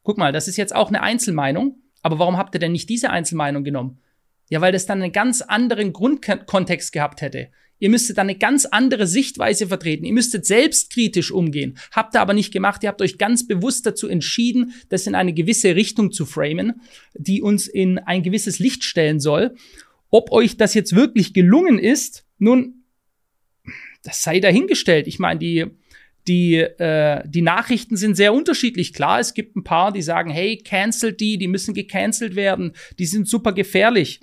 Guck 0.04 0.17
mal, 0.17 0.32
das 0.32 0.47
ist 0.47 0.58
jetzt 0.58 0.75
auch 0.75 0.89
eine 0.89 1.01
Einzelmeinung. 1.01 1.82
Aber 2.01 2.19
warum 2.19 2.38
habt 2.38 2.56
ihr 2.56 2.60
denn 2.60 2.71
nicht 2.71 2.89
diese 2.89 3.10
Einzelmeinung 3.10 3.63
genommen? 3.63 3.99
Ja, 4.49 4.62
weil 4.62 4.71
das 4.71 4.86
dann 4.86 5.01
einen 5.01 5.12
ganz 5.12 5.41
anderen 5.41 5.91
Grundkontext 5.91 6.91
gehabt 6.91 7.21
hätte. 7.21 7.49
Ihr 7.79 7.89
müsstet 7.89 8.17
dann 8.17 8.29
eine 8.29 8.38
ganz 8.38 8.65
andere 8.65 9.05
Sichtweise 9.05 9.67
vertreten. 9.67 10.05
Ihr 10.05 10.13
müsstet 10.13 10.45
selbstkritisch 10.45 11.31
umgehen. 11.31 11.77
Habt 11.91 12.15
ihr 12.15 12.21
aber 12.21 12.33
nicht 12.33 12.53
gemacht. 12.53 12.83
Ihr 12.83 12.89
habt 12.89 13.01
euch 13.01 13.17
ganz 13.17 13.47
bewusst 13.47 13.85
dazu 13.85 14.07
entschieden, 14.07 14.73
das 14.89 15.07
in 15.07 15.15
eine 15.15 15.33
gewisse 15.33 15.75
Richtung 15.75 16.11
zu 16.11 16.25
framen, 16.25 16.81
die 17.13 17.41
uns 17.41 17.67
in 17.67 17.99
ein 17.99 18.23
gewisses 18.23 18.59
Licht 18.59 18.83
stellen 18.83 19.19
soll. 19.19 19.55
Ob 20.09 20.31
euch 20.31 20.55
das 20.55 20.73
jetzt 20.73 20.95
wirklich 20.95 21.33
gelungen 21.33 21.77
ist, 21.77 22.25
nun, 22.38 22.85
das 24.03 24.23
sei 24.23 24.39
dahingestellt. 24.39 25.07
Ich 25.07 25.19
meine, 25.19 25.39
die, 25.39 25.65
die, 26.27 26.55
äh, 26.55 27.23
die 27.27 27.41
Nachrichten 27.41 27.97
sind 27.97 28.15
sehr 28.15 28.33
unterschiedlich. 28.33 28.93
Klar, 28.93 29.19
es 29.19 29.33
gibt 29.33 29.55
ein 29.55 29.63
paar, 29.63 29.91
die 29.91 30.01
sagen, 30.01 30.29
hey, 30.29 30.57
cancelt 30.57 31.19
die, 31.19 31.38
die 31.38 31.47
müssen 31.47 31.73
gecancelt 31.73 32.35
werden, 32.35 32.73
die 32.99 33.05
sind 33.05 33.27
super 33.27 33.51
gefährlich. 33.51 34.21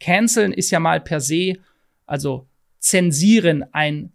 Canceln 0.00 0.52
ist 0.52 0.70
ja 0.70 0.80
mal 0.80 1.00
per 1.00 1.20
se, 1.20 1.54
also 2.06 2.48
zensieren, 2.84 3.64
ein 3.72 4.12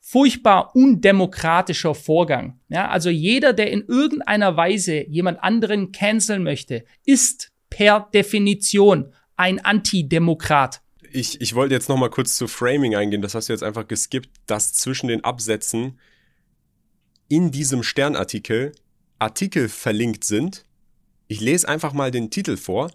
furchtbar 0.00 0.74
undemokratischer 0.74 1.94
Vorgang. 1.94 2.60
Ja, 2.68 2.88
also 2.88 3.10
jeder, 3.10 3.52
der 3.52 3.70
in 3.70 3.82
irgendeiner 3.82 4.56
Weise 4.56 5.06
jemand 5.08 5.42
anderen 5.42 5.92
canceln 5.92 6.42
möchte, 6.42 6.84
ist 7.04 7.50
per 7.68 8.08
Definition 8.14 9.12
ein 9.36 9.62
Antidemokrat. 9.62 10.80
Ich, 11.10 11.40
ich 11.40 11.54
wollte 11.54 11.74
jetzt 11.74 11.88
noch 11.88 11.96
mal 11.96 12.08
kurz 12.08 12.36
zu 12.36 12.48
Framing 12.48 12.94
eingehen. 12.94 13.20
Das 13.20 13.34
hast 13.34 13.48
du 13.48 13.52
jetzt 13.52 13.62
einfach 13.62 13.86
geskippt, 13.86 14.30
dass 14.46 14.72
zwischen 14.72 15.08
den 15.08 15.24
Absätzen 15.24 15.98
in 17.28 17.50
diesem 17.50 17.82
Sternartikel 17.82 18.72
Artikel 19.18 19.68
verlinkt 19.68 20.22
sind. 20.22 20.64
Ich 21.26 21.40
lese 21.40 21.68
einfach 21.68 21.92
mal 21.92 22.10
den 22.10 22.30
Titel 22.30 22.56
vor. 22.56 22.92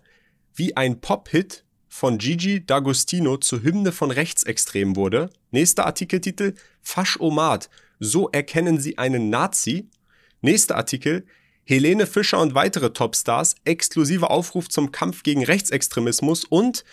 Wie 0.56 0.78
ein 0.78 1.02
Pop-Hit 1.02 1.66
von 1.94 2.18
Gigi 2.18 2.58
D'Agostino 2.58 3.40
zur 3.40 3.62
Hymne 3.62 3.92
von 3.92 4.10
Rechtsextremen 4.10 4.96
wurde. 4.96 5.30
Nächster 5.52 5.86
Artikeltitel 5.86 6.56
Faschomat. 6.82 7.70
So 8.00 8.30
erkennen 8.30 8.80
Sie 8.80 8.98
einen 8.98 9.30
Nazi. 9.30 9.88
Nächster 10.42 10.76
Artikel 10.76 11.24
Helene 11.66 12.08
Fischer 12.08 12.42
und 12.42 12.56
weitere 12.56 12.94
Topstars, 12.94 13.56
exklusiver 13.64 14.32
Aufruf 14.32 14.70
zum 14.70 14.92
Kampf 14.92 15.22
gegen 15.22 15.46
Rechtsextremismus 15.46 16.46
und 16.46 16.84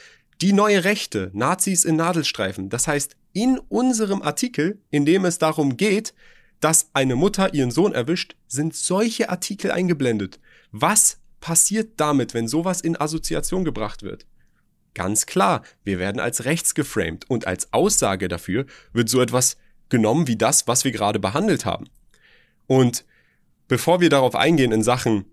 die 0.43 0.53
neue 0.53 0.85
Rechte, 0.85 1.31
Nazis 1.33 1.87
in 1.87 1.97
Nadelstreifen. 1.97 2.69
Das 2.69 2.87
heißt, 2.87 3.17
in 3.33 3.59
unserem 3.71 4.21
Artikel, 4.21 4.83
in 4.91 5.07
dem 5.07 5.25
es 5.25 5.39
darum 5.39 5.79
geht, 5.79 6.13
dass 6.61 6.91
eine 6.93 7.17
Mutter 7.17 7.55
ihren 7.55 7.71
Sohn 7.71 7.95
erwischt, 7.95 8.37
sind 8.49 8.77
solche 8.77 9.31
Artikel 9.31 9.71
eingeblendet. 9.71 10.41
Was 10.73 11.17
passiert 11.41 11.93
damit, 11.97 12.35
wenn 12.35 12.49
sowas 12.49 12.83
in 12.83 13.01
Assoziation 13.01 13.65
gebracht 13.65 14.03
wird? 14.03 14.27
Ganz 14.95 15.27
klar, 15.27 15.63
wir 15.85 15.99
werden 15.99 16.21
als 16.21 16.45
rechts 16.45 16.75
geframed 16.75 17.29
und 17.29 17.47
als 17.47 17.73
Aussage 17.73 18.29
dafür 18.29 18.67
wird 18.93 19.09
so 19.09 19.21
etwas 19.21 19.57
genommen 19.89 20.27
wie 20.27 20.37
das, 20.37 20.67
was 20.67 20.85
wir 20.85 20.93
gerade 20.93 21.19
behandelt 21.19 21.65
haben. 21.65 21.89
Und 22.67 23.05
bevor 23.69 24.01
wir 24.01 24.11
darauf 24.11 24.35
eingehen 24.35 24.73
in 24.73 24.83
Sachen 24.83 25.27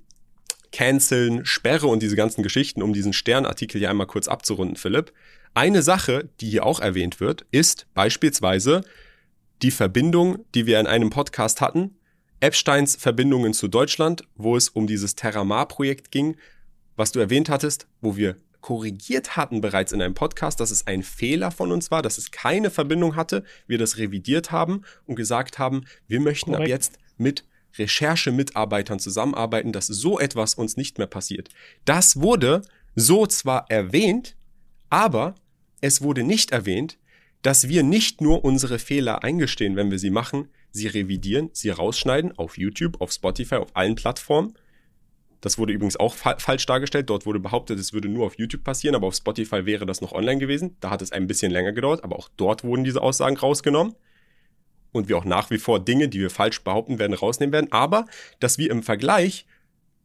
Canceln, 0.72 1.46
Sperre 1.46 1.88
und 1.88 2.04
diese 2.04 2.16
ganzen 2.16 2.44
Geschichten, 2.44 2.82
um 2.82 2.94
diesen 2.94 3.14
Sternartikel 3.14 3.80
hier 3.80 3.90
einmal 3.90 4.08
kurz 4.08 4.28
abzurunden, 4.28 4.76
Philipp, 4.76 5.14
eine 5.54 5.82
Sache, 5.82 6.30
die 6.42 6.50
hier 6.50 6.66
auch 6.66 6.80
erwähnt 6.80 7.20
wird, 7.20 7.46
ist 7.52 7.88
beispielsweise 7.94 8.84
die 9.62 9.72
Verbindung, 9.72 10.46
die 10.54 10.66
wir 10.66 10.80
in 10.80 10.88
einem 10.88 11.10
Podcast 11.10 11.62
hatten, 11.62 11.96
Epsteins 12.40 12.96
Verbindungen 12.96 13.54
zu 13.54 13.68
Deutschland, 13.68 14.24
wo 14.36 14.56
es 14.56 14.70
um 14.70 14.86
dieses 14.86 15.16
Terramar-Projekt 15.16 16.12
ging, 16.12 16.38
was 16.96 17.12
du 17.12 17.20
erwähnt 17.20 17.50
hattest, 17.50 17.88
wo 18.02 18.16
wir 18.16 18.36
korrigiert 18.68 19.38
hatten 19.38 19.62
bereits 19.62 19.94
in 19.94 20.02
einem 20.02 20.14
Podcast, 20.14 20.60
dass 20.60 20.72
es 20.72 20.88
ein 20.88 21.02
Fehler 21.02 21.52
von 21.52 21.72
uns 21.72 21.90
war, 21.90 22.02
dass 22.02 22.18
es 22.18 22.32
keine 22.32 22.70
Verbindung 22.70 23.16
hatte, 23.16 23.46
wir 23.66 23.78
das 23.78 23.98
revidiert 23.98 24.52
haben 24.52 24.82
und 25.06 25.16
gesagt 25.16 25.58
haben, 25.58 25.86
wir 26.10 26.20
möchten 26.20 26.52
Korrekt. 26.52 26.64
ab 26.64 26.68
jetzt 26.68 27.00
mit 27.16 27.46
Recherchemitarbeitern 27.78 29.00
zusammenarbeiten, 29.00 29.72
dass 29.72 29.88
so 29.88 30.20
etwas 30.20 30.54
uns 30.54 30.76
nicht 30.76 30.98
mehr 30.98 31.08
passiert. 31.08 31.48
Das 31.86 32.20
wurde 32.20 32.62
so 32.94 33.26
zwar 33.26 33.72
erwähnt, 33.72 34.36
aber 34.90 35.36
es 35.80 36.02
wurde 36.02 36.24
nicht 36.24 36.52
erwähnt, 36.52 36.98
dass 37.44 37.70
wir 37.70 37.84
nicht 37.84 38.20
nur 38.20 38.44
unsere 38.44 38.80
Fehler 38.80 39.24
eingestehen, 39.24 39.78
wenn 39.78 39.92
wir 39.92 40.00
sie 40.00 40.10
machen, 40.10 40.50
sie 40.72 40.88
revidieren, 40.88 41.52
sie 41.54 41.70
rausschneiden 41.70 42.38
auf 42.38 42.58
YouTube, 42.58 43.00
auf 43.00 43.14
Spotify, 43.14 43.56
auf 43.56 43.74
allen 43.78 43.96
Plattformen. 43.96 44.56
Das 45.42 45.58
wurde 45.58 45.74
übrigens 45.74 45.98
auch 45.98 46.16
fa 46.16 46.38
falsch 46.40 46.66
dargestellt. 46.66 47.10
Dort 47.10 47.26
wurde 47.26 47.40
behauptet, 47.40 47.80
es 47.80 47.94
würde 47.94 48.10
nur 48.10 48.26
auf 48.26 48.38
YouTube 48.38 48.64
passieren, 48.64 48.96
aber 48.96 49.08
auf 49.08 49.16
Spotify 49.16 49.66
wäre 49.66 49.86
das 49.86 50.02
noch 50.02 50.12
online 50.12 50.40
gewesen. 50.40 50.76
Da 50.80 50.90
hat 50.90 51.02
es 51.02 51.12
ein 51.12 51.28
bisschen 51.28 51.52
länger 51.52 51.74
gedauert, 51.74 52.04
aber 52.04 52.18
auch 52.18 52.30
dort 52.38 52.64
wurden 52.64 52.84
diese 52.84 53.02
Aussagen 53.02 53.38
rausgenommen 53.38 53.96
und 54.92 55.10
wir 55.10 55.18
auch 55.18 55.26
nach 55.26 55.50
wie 55.50 55.58
vor 55.58 55.80
Dinge, 55.80 56.10
die 56.10 56.20
wir 56.20 56.30
falsch 56.30 56.64
behaupten 56.64 57.00
werden, 57.00 57.14
rausnehmen 57.14 57.54
werden, 57.54 57.72
aber 57.72 58.06
dass 58.40 58.58
wir 58.58 58.72
im 58.72 58.84
Vergleich 58.84 59.46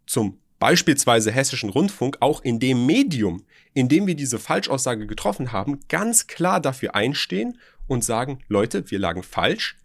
zum 0.06 0.38
beispielsweise 0.58 1.32
hessischen 1.32 1.70
Rundfunk 1.70 2.18
auch 2.20 2.40
in 2.42 2.60
dem 2.60 2.86
Medium, 2.86 3.44
in 3.74 3.88
dem 3.88 4.06
wir 4.06 4.14
diese 4.14 4.38
Falschaussage 4.38 5.06
getroffen 5.06 5.50
haben, 5.50 5.80
ganz 5.88 6.28
klar 6.28 6.60
dafür 6.60 6.94
einstehen 6.94 7.58
und 7.88 8.04
sagen, 8.04 8.38
Leute, 8.48 8.88
wir 8.90 8.98
lagen 8.98 9.22
falsch. 9.24 9.76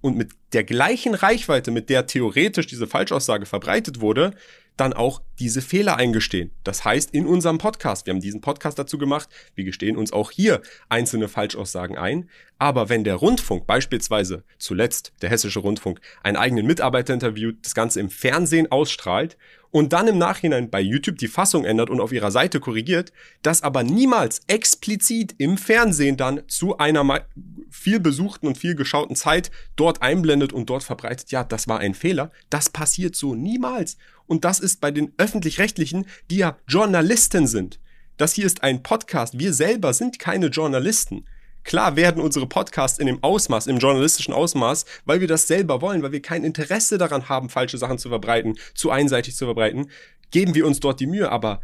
Und 0.00 0.16
mit 0.16 0.30
der 0.52 0.64
gleichen 0.64 1.14
Reichweite, 1.14 1.70
mit 1.70 1.90
der 1.90 2.06
theoretisch 2.06 2.66
diese 2.66 2.86
Falschaussage 2.86 3.46
verbreitet 3.46 4.00
wurde, 4.00 4.34
dann 4.76 4.92
auch 4.92 5.22
diese 5.38 5.62
Fehler 5.62 5.96
eingestehen. 5.96 6.50
Das 6.62 6.84
heißt, 6.84 7.12
in 7.12 7.26
unserem 7.26 7.58
Podcast, 7.58 8.06
wir 8.06 8.12
haben 8.12 8.20
diesen 8.20 8.40
Podcast 8.40 8.78
dazu 8.78 8.98
gemacht, 8.98 9.28
wir 9.54 9.64
gestehen 9.64 9.96
uns 9.96 10.12
auch 10.12 10.30
hier 10.30 10.60
einzelne 10.88 11.28
Falschaussagen 11.28 11.96
ein. 11.96 12.28
Aber 12.58 12.88
wenn 12.88 13.04
der 13.04 13.16
Rundfunk, 13.16 13.66
beispielsweise 13.66 14.44
zuletzt 14.58 15.12
der 15.22 15.30
Hessische 15.30 15.60
Rundfunk, 15.60 16.00
einen 16.22 16.36
eigenen 16.36 16.66
Mitarbeiter 16.66 17.14
interviewt, 17.14 17.64
das 17.64 17.74
Ganze 17.74 18.00
im 18.00 18.10
Fernsehen 18.10 18.70
ausstrahlt 18.70 19.36
und 19.76 19.92
dann 19.92 20.08
im 20.08 20.16
Nachhinein 20.16 20.70
bei 20.70 20.80
YouTube 20.80 21.18
die 21.18 21.28
Fassung 21.28 21.66
ändert 21.66 21.90
und 21.90 22.00
auf 22.00 22.10
ihrer 22.10 22.30
Seite 22.30 22.60
korrigiert, 22.60 23.12
das 23.42 23.60
aber 23.62 23.82
niemals 23.82 24.40
explizit 24.46 25.34
im 25.36 25.58
Fernsehen 25.58 26.16
dann 26.16 26.40
zu 26.48 26.78
einer 26.78 27.26
viel 27.68 28.00
besuchten 28.00 28.46
und 28.46 28.56
viel 28.56 28.74
geschauten 28.74 29.16
Zeit 29.16 29.50
dort 29.76 30.00
einblendet 30.00 30.54
und 30.54 30.70
dort 30.70 30.82
verbreitet, 30.82 31.30
ja, 31.30 31.44
das 31.44 31.68
war 31.68 31.78
ein 31.78 31.92
Fehler, 31.92 32.30
das 32.48 32.70
passiert 32.70 33.16
so 33.16 33.34
niemals. 33.34 33.98
Und 34.26 34.46
das 34.46 34.60
ist 34.60 34.80
bei 34.80 34.90
den 34.90 35.12
öffentlich-rechtlichen, 35.18 36.06
die 36.30 36.38
ja 36.38 36.56
Journalisten 36.66 37.46
sind. 37.46 37.78
Das 38.16 38.32
hier 38.32 38.46
ist 38.46 38.62
ein 38.62 38.82
Podcast. 38.82 39.38
Wir 39.38 39.52
selber 39.52 39.92
sind 39.92 40.18
keine 40.18 40.46
Journalisten. 40.46 41.26
Klar 41.66 41.96
werden 41.96 42.22
unsere 42.22 42.46
Podcasts 42.46 42.98
in 42.98 43.06
dem 43.06 43.22
Ausmaß, 43.22 43.66
im 43.66 43.78
journalistischen 43.78 44.32
Ausmaß, 44.32 44.86
weil 45.04 45.20
wir 45.20 45.26
das 45.26 45.48
selber 45.48 45.82
wollen, 45.82 46.02
weil 46.02 46.12
wir 46.12 46.22
kein 46.22 46.44
Interesse 46.44 46.96
daran 46.96 47.28
haben, 47.28 47.50
falsche 47.50 47.76
Sachen 47.76 47.98
zu 47.98 48.08
verbreiten, 48.08 48.56
zu 48.74 48.90
einseitig 48.90 49.34
zu 49.34 49.46
verbreiten, 49.46 49.90
geben 50.30 50.54
wir 50.54 50.64
uns 50.64 50.78
dort 50.78 51.00
die 51.00 51.08
Mühe. 51.08 51.30
Aber 51.30 51.60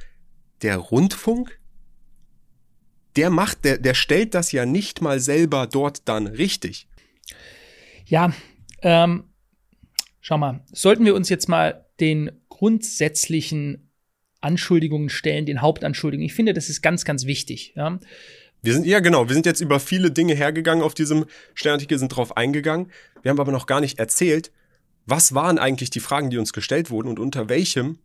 der 0.61 0.76
Rundfunk, 0.76 1.61
der 3.14 3.30
macht, 3.30 3.64
der, 3.64 3.78
der 3.78 3.94
stellt 3.94 4.34
das 4.34 4.50
ja 4.50 4.66
nicht 4.66 5.00
mal 5.00 5.20
selber 5.20 5.68
dort 5.68 6.09
dann 6.09 6.26
richtig. 6.26 6.88
Ja, 8.05 8.32
ähm, 8.82 9.24
schau 10.20 10.36
mal, 10.36 10.64
sollten 10.72 11.05
wir 11.05 11.14
uns 11.14 11.28
jetzt 11.28 11.48
mal 11.48 11.86
den 12.00 12.32
grundsätzlichen 12.48 13.88
Anschuldigungen 14.40 15.09
stellen, 15.09 15.46
den 15.46 15.61
Hauptanschuldigungen. 15.61 16.26
Ich 16.26 16.34
finde, 16.34 16.55
das 16.55 16.68
ist 16.68 16.82
ganz, 16.82 17.05
ganz 17.05 17.26
wichtig. 17.26 17.74
Ja. 17.76 18.00
Wir 18.62 18.74
sind, 18.74 18.86
ja 18.86 19.00
genau, 19.00 19.28
wir 19.28 19.34
sind 19.34 19.44
jetzt 19.44 19.60
über 19.60 19.80
viele 19.80 20.12
Dinge 20.12 20.34
hergegangen 20.34 20.84
auf 20.84 20.94
diesem 20.94 21.26
Sternartikel, 21.54 21.98
sind 21.98 22.10
drauf 22.10 22.36
eingegangen. 22.36 22.92
Wir 23.22 23.30
haben 23.30 23.40
aber 23.40 23.50
noch 23.50 23.66
gar 23.66 23.80
nicht 23.80 23.98
erzählt, 23.98 24.52
was 25.04 25.34
waren 25.34 25.58
eigentlich 25.58 25.90
die 25.90 25.98
Fragen, 25.98 26.30
die 26.30 26.38
uns 26.38 26.52
gestellt 26.52 26.88
wurden 26.88 27.08
und 27.08 27.18
unter 27.18 27.48
welchem 27.48 27.98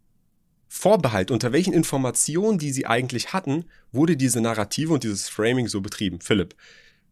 Vorbehalt, 0.68 1.30
unter 1.30 1.54
welchen 1.54 1.74
Informationen, 1.74 2.58
die 2.58 2.72
sie 2.72 2.88
eigentlich 2.88 3.34
hatten, 3.34 3.66
wurde 3.92 4.18
diese 4.18 4.42
Narrative 4.42 4.94
und 4.94 5.04
dieses 5.04 5.30
Framing 5.30 5.68
so 5.68 5.80
betrieben. 5.82 6.20
Philipp, 6.22 6.56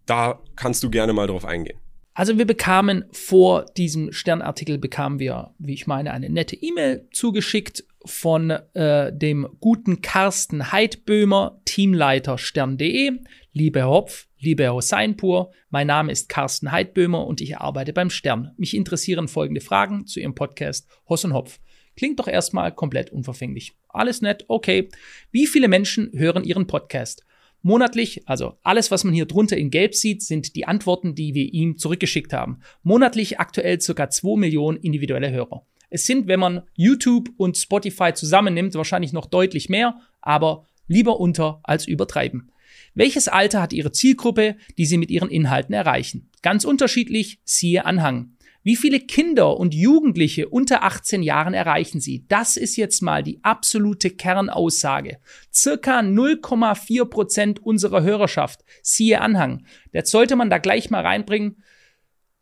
da 0.07 0.39
kannst 0.55 0.83
du 0.83 0.89
gerne 0.89 1.13
mal 1.13 1.27
drauf 1.27 1.45
eingehen. 1.45 1.77
Also 2.15 2.37
wir 2.37 2.47
bekamen 2.47 3.05
vor 3.11 3.65
diesem 3.77 4.11
Sternartikel 4.11 4.77
bekamen 4.77 5.19
wir, 5.19 5.53
wie 5.59 5.73
ich 5.73 5.85
meine, 5.85 6.11
eine 6.11 6.29
nette 6.29 6.55
E-Mail 6.55 7.07
zugeschickt 7.11 7.83
von 8.05 8.49
äh, 8.49 9.11
dem 9.15 9.47
guten 9.59 10.01
Carsten 10.01 10.71
Heidböhmer, 10.71 11.61
Teamleiter 11.65 12.37
Stern.de. 12.37 13.19
Liebe 13.53 13.79
Herr 13.79 13.89
Hopf, 13.89 14.27
liebe 14.39 14.63
Herr 14.63 14.73
Hosseinpur, 14.73 15.51
mein 15.69 15.87
Name 15.87 16.11
ist 16.11 16.29
Carsten 16.29 16.71
Heidböhmer 16.71 17.25
und 17.25 17.41
ich 17.41 17.57
arbeite 17.57 17.93
beim 17.93 18.09
Stern. 18.09 18.51
Mich 18.57 18.75
interessieren 18.75 19.27
folgende 19.27 19.61
Fragen 19.61 20.05
zu 20.05 20.19
Ihrem 20.19 20.35
Podcast 20.35 20.87
Hoss 21.07 21.25
und 21.25 21.33
Hopf. 21.33 21.59
Klingt 21.95 22.19
doch 22.19 22.27
erstmal 22.27 22.73
komplett 22.73 23.11
unverfänglich. 23.11 23.75
Alles 23.87 24.21
nett, 24.21 24.45
okay. 24.47 24.89
Wie 25.31 25.47
viele 25.47 25.67
Menschen 25.67 26.11
hören 26.13 26.43
Ihren 26.43 26.67
Podcast? 26.67 27.25
Monatlich, 27.61 28.27
also 28.27 28.59
alles, 28.61 28.91
was 28.91 29.03
man 29.05 29.15
hier 29.15 29.25
drunter 29.25 29.57
in 29.57 29.71
Gelb 29.71 29.95
sieht, 29.95 30.21
sind 30.21 30.55
die 30.55 30.67
Antworten, 30.67 31.15
die 31.15 31.33
wir 31.33 31.51
ihm 31.51 31.77
zurückgeschickt 31.79 32.31
haben. 32.31 32.59
Monatlich 32.83 33.39
aktuell 33.39 33.81
circa 33.81 34.09
2 34.09 34.37
Millionen 34.37 34.77
individuelle 34.77 35.31
Hörer. 35.31 35.65
Es 35.95 36.05
sind, 36.05 36.27
wenn 36.27 36.41
man 36.41 36.63
YouTube 36.73 37.29
und 37.37 37.55
Spotify 37.55 38.13
zusammennimmt, 38.13 38.75
wahrscheinlich 38.75 39.13
noch 39.13 39.27
deutlich 39.27 39.69
mehr, 39.69 40.01
aber 40.19 40.65
lieber 40.89 41.21
unter 41.21 41.61
als 41.63 41.87
übertreiben. 41.87 42.51
Welches 42.95 43.29
Alter 43.29 43.61
hat 43.61 43.71
Ihre 43.71 43.93
Zielgruppe, 43.93 44.57
die 44.77 44.85
Sie 44.85 44.97
mit 44.97 45.09
Ihren 45.09 45.29
Inhalten 45.29 45.73
erreichen? 45.73 46.29
Ganz 46.41 46.65
unterschiedlich, 46.65 47.39
siehe 47.45 47.85
Anhang. 47.85 48.35
Wie 48.61 48.75
viele 48.75 48.99
Kinder 48.99 49.55
und 49.55 49.73
Jugendliche 49.73 50.49
unter 50.49 50.83
18 50.83 51.23
Jahren 51.23 51.53
erreichen 51.53 52.01
Sie? 52.01 52.25
Das 52.27 52.57
ist 52.57 52.75
jetzt 52.75 53.01
mal 53.01 53.23
die 53.23 53.39
absolute 53.41 54.09
Kernaussage. 54.09 55.19
Circa 55.53 55.99
0,4 55.99 57.05
Prozent 57.05 57.63
unserer 57.63 58.03
Hörerschaft. 58.03 58.65
Siehe 58.81 59.21
Anhang. 59.21 59.65
Jetzt 59.93 60.11
sollte 60.11 60.35
man 60.35 60.49
da 60.49 60.57
gleich 60.57 60.89
mal 60.89 61.03
reinbringen. 61.03 61.63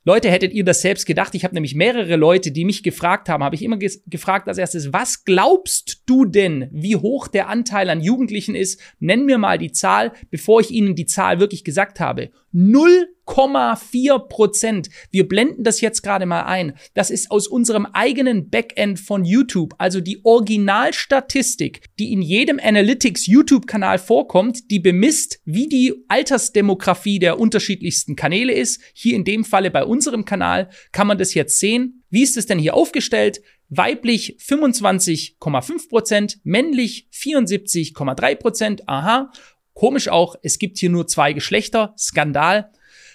Leute, 0.06 0.30
hättet 0.30 0.52
ihr 0.52 0.66
das 0.66 0.82
selbst 0.82 1.06
gedacht? 1.06 1.34
Ich 1.34 1.46
habe 1.46 1.54
nämlich 1.54 1.76
mehrere 1.76 2.18
Leute, 2.18 2.52
die 2.52 2.66
mich 2.66 2.84
gefragt 2.84 3.30
haben, 3.30 3.42
habe 3.42 3.56
ich 3.56 3.64
immer 3.64 3.78
gefragt 3.78 4.50
als 4.50 4.58
erstes, 4.58 4.92
was 4.92 5.24
glaubst 5.24 6.04
du 6.06 6.26
denn, 6.26 6.68
wie 6.74 6.98
hoch 6.98 7.30
der 7.30 7.48
Anteil 7.48 7.90
an 7.90 8.02
Jugendlichen 8.02 8.54
ist? 8.54 8.82
Nenn 9.00 9.26
mir 9.26 9.38
mal 9.38 9.58
die 9.58 9.72
Zahl, 9.72 10.12
bevor 10.30 10.60
ich 10.60 10.72
ihnen 10.72 10.96
die 10.96 11.06
Zahl 11.06 11.40
wirklich 11.40 11.64
gesagt 11.64 12.02
habe. 12.02 12.32
0,4 12.54 14.20
Prozent. 14.28 14.90
Wir 15.12 15.28
blenden 15.28 15.64
das 15.64 15.82
jetzt 15.82 16.02
gerade 16.04 16.26
mal 16.26 16.44
ein. 16.44 16.74
Das 16.94 17.10
ist 17.10 17.32
aus 17.32 17.48
unserem 17.48 17.86
eigenen 17.86 18.50
Backend 18.50 19.00
von 19.00 19.26
YouTube, 19.26 19.74
also 19.78 20.02
die 20.02 20.24
Originalstatistik, 20.24 21.86
die 22.00 22.12
in 22.12 22.22
jedem 22.22 22.60
Analytics 22.62 23.26
YouTube-Kanal 23.28 23.98
vorkommt, 23.98 24.70
die 24.72 24.80
bemisst, 24.80 25.40
wie 25.46 25.68
die 25.68 25.94
Altersdemografie 26.08 27.20
der 27.20 27.40
unterschiedlichsten 27.40 28.16
Kanäle 28.16 28.54
ist. 28.54 28.82
Hier 28.94 29.16
in 29.16 29.24
dem 29.24 29.44
Falle 29.44 29.72
bei 29.72 29.84
unserem 29.84 30.26
Kanal 30.26 30.70
kann 30.92 31.08
man 31.08 31.18
das 31.18 31.34
jetzt 31.34 31.60
sehen. 31.60 32.04
Wie 32.10 32.24
ist 32.24 32.38
es 32.38 32.46
denn 32.46 32.60
hier 32.60 32.76
aufgestellt? 32.76 33.42
weiblich 33.78 34.38
25,5 34.40 35.90
Prozent, 35.90 36.40
männlich 36.44 37.08
74,3 37.14 38.36
Prozent. 38.36 38.90
Aha, 38.90 39.32
komisch 39.74 40.10
auch, 40.10 40.36
es 40.42 40.60
gibt 40.60 40.78
hier 40.78 40.90
nur 40.90 41.08
zwei 41.08 41.34
Geschlechter, 41.34 41.94
Skandal. 41.98 42.72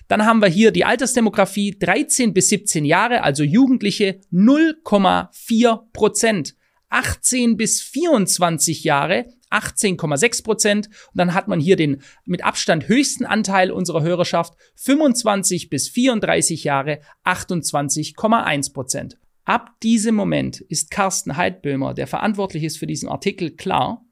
Dann 0.09 0.25
haben 0.25 0.41
wir 0.41 0.49
hier 0.49 0.71
die 0.71 0.85
Altersdemografie 0.85 1.79
13 1.79 2.33
bis 2.33 2.49
17 2.49 2.85
Jahre, 2.85 3.23
also 3.23 3.43
Jugendliche 3.43 4.21
0,4 4.33 5.81
Prozent. 5.93 6.55
18 6.91 7.59
bis 7.59 7.83
24 7.83 8.85
Jahre 8.85 9.27
18,6 9.51 10.43
Prozent. 10.43 10.87
Und 10.87 11.19
dann 11.19 11.35
hat 11.35 11.49
man 11.49 11.61
hier 11.61 11.77
den 11.77 12.03
mit 12.25 12.45
Abstand 12.45 12.89
höchsten 12.89 13.25
Anteil 13.25 13.71
unserer 13.71 14.03
Hörerschaft 14.03 14.55
25 14.77 15.71
bis 15.71 15.89
34 15.89 16.65
Jahre 16.65 17.01
28,1 17.25 18.73
Prozent. 18.73 19.19
Ab 19.45 19.81
diesem 19.83 20.15
Moment 20.15 20.61
ist 20.61 20.91
Carsten 20.91 21.37
Heidböhmer, 21.37 21.95
der 21.95 22.07
verantwortlich 22.07 22.65
ist 22.65 22.79
für 22.79 22.87
diesen 22.87 23.09
Artikel, 23.09 23.57
klar, 23.57 24.05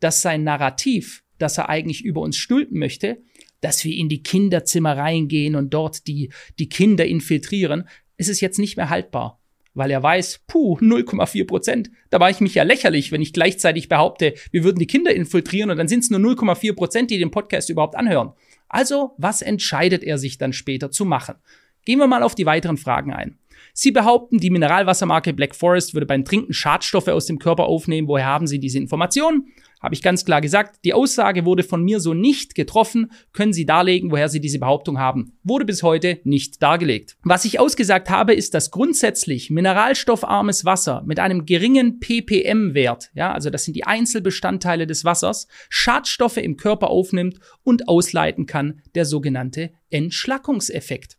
dass 0.00 0.22
sein 0.22 0.44
Narrativ, 0.44 1.24
das 1.38 1.58
er 1.58 1.68
eigentlich 1.68 2.04
über 2.04 2.20
uns 2.20 2.36
stülpen 2.36 2.78
möchte, 2.78 3.18
dass 3.60 3.84
wir 3.84 3.96
in 3.96 4.08
die 4.08 4.22
Kinderzimmer 4.22 4.96
reingehen 4.96 5.56
und 5.56 5.74
dort 5.74 6.06
die, 6.06 6.30
die 6.58 6.68
Kinder 6.68 7.06
infiltrieren, 7.06 7.88
ist 8.16 8.28
es 8.28 8.40
jetzt 8.40 8.58
nicht 8.58 8.76
mehr 8.76 8.90
haltbar. 8.90 9.40
Weil 9.74 9.90
er 9.90 10.02
weiß, 10.02 10.40
puh, 10.46 10.78
0,4 10.78 11.46
Prozent. 11.46 11.90
Da 12.10 12.18
war 12.18 12.30
ich 12.30 12.40
mich 12.40 12.54
ja 12.54 12.64
lächerlich, 12.64 13.12
wenn 13.12 13.22
ich 13.22 13.32
gleichzeitig 13.32 13.88
behaupte, 13.88 14.34
wir 14.50 14.64
würden 14.64 14.78
die 14.78 14.86
Kinder 14.86 15.14
infiltrieren 15.14 15.70
und 15.70 15.76
dann 15.76 15.88
sind 15.88 16.02
es 16.02 16.10
nur 16.10 16.20
0,4 16.20 16.74
Prozent, 16.74 17.10
die 17.10 17.18
den 17.18 17.30
Podcast 17.30 17.70
überhaupt 17.70 17.94
anhören. 17.94 18.32
Also, 18.68 19.12
was 19.18 19.40
entscheidet 19.40 20.02
er 20.02 20.18
sich 20.18 20.36
dann 20.36 20.52
später 20.52 20.90
zu 20.90 21.04
machen? 21.04 21.36
Gehen 21.84 21.98
wir 21.98 22.06
mal 22.06 22.22
auf 22.22 22.34
die 22.34 22.46
weiteren 22.46 22.76
Fragen 22.76 23.12
ein. 23.12 23.38
Sie 23.72 23.92
behaupten, 23.92 24.38
die 24.38 24.50
Mineralwassermarke 24.50 25.32
Black 25.32 25.54
Forest 25.54 25.94
würde 25.94 26.06
beim 26.06 26.24
Trinken 26.24 26.52
Schadstoffe 26.52 27.08
aus 27.08 27.26
dem 27.26 27.38
Körper 27.38 27.64
aufnehmen. 27.64 28.08
Woher 28.08 28.26
haben 28.26 28.46
Sie 28.46 28.58
diese 28.58 28.78
Informationen? 28.78 29.52
Habe 29.80 29.94
ich 29.94 30.02
ganz 30.02 30.24
klar 30.24 30.40
gesagt, 30.40 30.80
die 30.84 30.94
Aussage 30.94 31.44
wurde 31.44 31.62
von 31.62 31.82
mir 31.82 32.00
so 32.00 32.14
nicht 32.14 32.54
getroffen. 32.54 33.12
Können 33.32 33.52
Sie 33.52 33.66
darlegen, 33.66 34.10
woher 34.10 34.28
Sie 34.28 34.40
diese 34.40 34.58
Behauptung 34.58 34.98
haben? 34.98 35.38
Wurde 35.44 35.64
bis 35.64 35.82
heute 35.82 36.20
nicht 36.24 36.62
dargelegt. 36.62 37.16
Was 37.22 37.44
ich 37.44 37.60
ausgesagt 37.60 38.10
habe, 38.10 38.34
ist, 38.34 38.54
dass 38.54 38.70
grundsätzlich 38.70 39.50
mineralstoffarmes 39.50 40.64
Wasser 40.64 41.02
mit 41.06 41.20
einem 41.20 41.46
geringen 41.46 42.00
ppm-Wert, 42.00 43.10
ja, 43.14 43.32
also 43.32 43.50
das 43.50 43.64
sind 43.64 43.74
die 43.74 43.84
Einzelbestandteile 43.84 44.86
des 44.86 45.04
Wassers, 45.04 45.46
Schadstoffe 45.68 46.38
im 46.38 46.56
Körper 46.56 46.90
aufnimmt 46.90 47.38
und 47.62 47.88
ausleiten 47.88 48.46
kann, 48.46 48.82
der 48.94 49.04
sogenannte 49.04 49.70
Entschlackungseffekt 49.90 51.18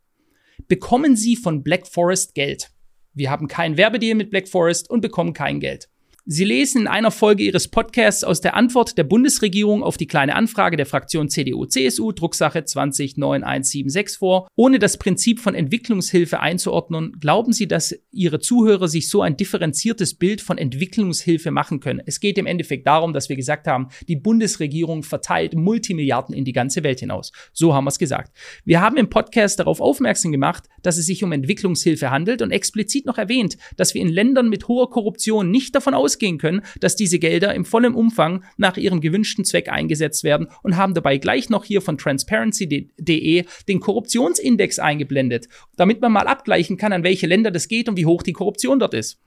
bekommen 0.67 1.15
Sie 1.15 1.35
von 1.35 1.63
Black 1.63 1.87
Forest 1.87 2.35
Geld. 2.35 2.69
Wir 3.13 3.29
haben 3.29 3.47
keinen 3.47 3.77
Werbedeal 3.77 4.15
mit 4.15 4.29
Black 4.29 4.47
Forest 4.47 4.89
und 4.89 5.01
bekommen 5.01 5.33
kein 5.33 5.59
Geld. 5.59 5.88
Sie 6.31 6.45
lesen 6.45 6.81
in 6.81 6.87
einer 6.87 7.09
Folge 7.09 7.41
Ihres 7.41 7.67
Podcasts 7.69 8.23
aus 8.23 8.39
der 8.39 8.55
Antwort 8.55 8.99
der 8.99 9.03
Bundesregierung 9.03 9.81
auf 9.81 9.97
die 9.97 10.05
kleine 10.05 10.35
Anfrage 10.35 10.77
der 10.77 10.85
Fraktion 10.85 11.27
CDU-CSU, 11.27 12.11
Drucksache 12.11 12.63
209176 12.65 14.19
vor. 14.19 14.47
Ohne 14.55 14.77
das 14.77 14.97
Prinzip 14.97 15.39
von 15.39 15.55
Entwicklungshilfe 15.55 16.39
einzuordnen, 16.39 17.17
glauben 17.19 17.51
Sie, 17.51 17.67
dass 17.67 17.95
Ihre 18.11 18.39
Zuhörer 18.39 18.87
sich 18.87 19.09
so 19.09 19.23
ein 19.23 19.37
differenziertes 19.37 20.13
Bild 20.13 20.41
von 20.41 20.59
Entwicklungshilfe 20.59 21.49
machen 21.49 21.79
können? 21.79 21.99
Es 22.05 22.19
geht 22.19 22.37
im 22.37 22.45
Endeffekt 22.45 22.85
darum, 22.85 23.11
dass 23.11 23.29
wir 23.29 23.35
gesagt 23.35 23.65
haben, 23.65 23.87
die 24.07 24.15
Bundesregierung 24.15 25.01
verteilt 25.01 25.55
Multimilliarden 25.55 26.35
in 26.35 26.45
die 26.45 26.53
ganze 26.53 26.83
Welt 26.83 26.99
hinaus. 26.99 27.31
So 27.53 27.73
haben 27.73 27.85
wir 27.85 27.89
es 27.89 27.97
gesagt. 27.97 28.37
Wir 28.65 28.81
haben 28.81 28.97
im 28.97 29.09
Podcast 29.09 29.59
darauf 29.59 29.81
aufmerksam 29.81 30.31
gemacht, 30.31 30.65
dass 30.83 30.99
es 30.99 31.07
sich 31.07 31.23
um 31.23 31.31
Entwicklungshilfe 31.31 32.11
handelt 32.11 32.43
und 32.43 32.51
explizit 32.51 33.07
noch 33.07 33.17
erwähnt, 33.17 33.57
dass 33.77 33.95
wir 33.95 34.01
in 34.03 34.09
Ländern 34.09 34.49
mit 34.49 34.67
hoher 34.67 34.91
Korruption 34.91 35.49
nicht 35.49 35.73
davon 35.73 35.95
ausgehen, 35.95 36.18
ausgehen 36.19 36.37
können, 36.37 36.61
dass 36.79 36.95
diese 36.95 37.19
Gelder 37.19 37.53
im 37.55 37.65
vollen 37.65 37.95
Umfang 37.95 38.43
nach 38.57 38.77
ihrem 38.77 38.99
gewünschten 38.99 39.45
Zweck 39.45 39.69
eingesetzt 39.69 40.23
werden 40.23 40.47
und 40.63 40.75
haben 40.75 40.93
dabei 40.93 41.17
gleich 41.17 41.49
noch 41.49 41.63
hier 41.63 41.81
von 41.81 41.97
transparency.de 41.97 43.45
den 43.67 43.79
Korruptionsindex 43.79 44.79
eingeblendet, 44.79 45.47
damit 45.77 46.01
man 46.01 46.11
mal 46.11 46.27
abgleichen 46.27 46.77
kann, 46.77 46.93
an 46.93 47.03
welche 47.03 47.27
Länder 47.27 47.51
das 47.51 47.67
geht 47.67 47.87
und 47.87 47.97
wie 47.97 48.05
hoch 48.05 48.21
die 48.21 48.33
Korruption 48.33 48.79
dort 48.79 48.93
ist. 48.93 49.19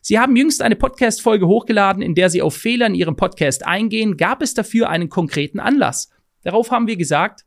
Sie 0.00 0.18
haben 0.18 0.34
jüngst 0.34 0.62
eine 0.62 0.74
Podcast-Folge 0.74 1.46
hochgeladen, 1.46 2.02
in 2.02 2.16
der 2.16 2.28
Sie 2.28 2.42
auf 2.42 2.56
Fehler 2.56 2.86
in 2.86 2.96
Ihrem 2.96 3.14
Podcast 3.14 3.64
eingehen. 3.64 4.16
Gab 4.16 4.42
es 4.42 4.52
dafür 4.52 4.88
einen 4.88 5.08
konkreten 5.08 5.60
Anlass? 5.60 6.10
Darauf 6.42 6.72
haben 6.72 6.88
wir 6.88 6.96
gesagt, 6.96 7.44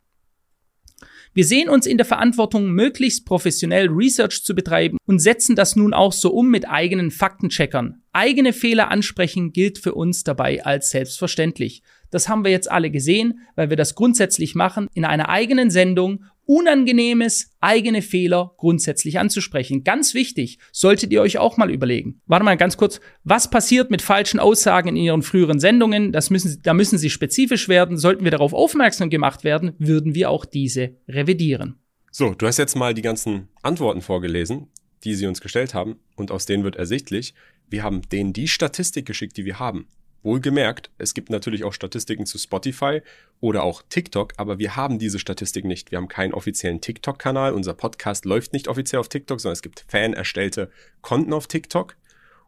wir 1.36 1.44
sehen 1.44 1.68
uns 1.68 1.86
in 1.86 1.98
der 1.98 2.06
Verantwortung, 2.06 2.72
möglichst 2.72 3.26
professionell 3.26 3.90
Research 3.90 4.46
zu 4.46 4.56
betreiben 4.56 4.98
und 5.06 5.20
setzen 5.20 5.54
das 5.58 5.76
nun 5.76 5.94
auch 5.94 6.14
so 6.14 6.32
um 6.32 6.50
mit 6.50 6.70
eigenen 6.70 7.12
Faktencheckern. 7.12 8.02
Eigene 8.14 8.54
Fehler 8.54 8.90
ansprechen 8.90 9.52
gilt 9.52 9.78
für 9.78 9.94
uns 9.94 10.24
dabei 10.24 10.64
als 10.64 10.92
selbstverständlich. 10.92 11.84
Das 12.10 12.30
haben 12.30 12.46
wir 12.46 12.52
jetzt 12.52 12.72
alle 12.72 12.90
gesehen, 12.90 13.42
weil 13.56 13.70
wir 13.70 13.76
das 13.76 13.96
grundsätzlich 13.96 14.56
machen 14.56 14.88
in 14.94 15.04
einer 15.04 15.28
eigenen 15.28 15.70
Sendung 15.70 16.24
Unangenehmes, 16.46 17.52
eigene 17.60 18.02
Fehler 18.02 18.54
grundsätzlich 18.58 19.20
anzusprechen. 19.20 19.84
Ganz 19.84 20.14
wichtig, 20.14 20.60
solltet 20.72 21.12
ihr 21.12 21.22
euch 21.22 21.38
auch 21.38 21.58
mal 21.58 21.72
überlegen. 21.72 22.22
Warte 22.28 22.46
mal 22.46 22.58
ganz 22.58 22.78
kurz, 22.78 23.00
was 23.24 23.50
passiert 23.50 23.92
mit 23.92 24.02
falschen 24.02 24.40
Aussagen 24.40 24.90
in 24.90 24.98
Ihren 24.98 25.24
früheren 25.24 25.60
Sendungen? 25.60 26.12
Das 26.12 26.30
müssen, 26.30 26.62
da 26.62 26.74
müssen 26.74 26.98
Sie 26.98 27.10
spezifisch 27.10 27.68
werden. 27.68 27.98
Sollten 27.98 28.24
wir 28.24 28.32
darauf 28.32 28.54
aufmerksam 28.54 29.10
gemacht 29.10 29.44
werden, 29.44 29.74
würden 29.80 30.16
wir 30.16 30.30
auch 30.30 30.46
diese 30.46 30.96
revidieren. 31.08 31.80
So, 32.12 32.34
du 32.34 32.48
hast 32.48 32.58
jetzt 32.58 32.76
mal 32.76 32.94
die 32.94 33.02
ganzen 33.02 33.50
Antworten 33.62 34.02
vorgelesen, 34.02 34.68
die 35.04 35.16
Sie 35.16 35.28
uns 35.28 35.42
gestellt 35.42 35.74
haben, 35.74 35.98
und 36.16 36.32
aus 36.32 36.46
denen 36.46 36.64
wird 36.64 36.76
ersichtlich, 36.76 37.34
wir 37.70 37.84
haben 37.84 38.04
denen 38.10 38.32
die 38.32 38.48
Statistik 38.48 39.06
geschickt, 39.06 39.38
die 39.38 39.46
wir 39.46 39.60
haben. 39.60 39.88
Wohlgemerkt, 40.26 40.90
es 40.98 41.14
gibt 41.14 41.30
natürlich 41.30 41.64
auch 41.64 41.72
Statistiken 41.72 42.26
zu 42.26 42.38
Spotify 42.38 43.02
oder 43.40 43.64
auch 43.64 43.84
TikTok, 43.88 44.34
aber 44.38 44.60
wir 44.60 44.76
haben 44.76 45.00
diese 45.00 45.20
Statistik 45.20 45.64
nicht. 45.66 45.92
Wir 45.92 46.00
haben 46.00 46.08
keinen 46.08 46.34
offiziellen 46.34 46.82
TikTok-Kanal. 46.82 47.54
Unser 47.54 47.76
Podcast 47.76 48.26
läuft 48.26 48.52
nicht 48.52 48.68
offiziell 48.68 49.00
auf 49.00 49.08
TikTok, 49.08 49.40
sondern 49.40 49.54
es 49.54 49.62
gibt 49.62 49.86
fan-erstellte 49.88 50.72
Konten 51.02 51.32
auf 51.32 51.48
TikTok. 51.48 51.96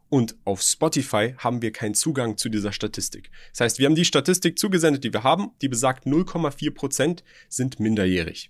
Und 0.10 0.36
auf 0.44 0.62
Spotify 0.62 1.36
haben 1.38 1.62
wir 1.62 1.72
keinen 1.72 1.94
Zugang 1.94 2.38
zu 2.38 2.50
dieser 2.50 2.72
Statistik. 2.72 3.30
Das 3.52 3.62
heißt, 3.62 3.80
wir 3.80 3.86
haben 3.86 3.96
die 3.96 4.06
Statistik 4.06 4.58
zugesendet, 4.58 5.04
die 5.04 5.14
wir 5.14 5.24
haben, 5.24 5.52
die 5.62 5.70
besagt 5.70 6.06
0,4 6.06 6.74
Prozent 6.74 7.24
sind 7.48 7.80
minderjährig. 7.80 8.50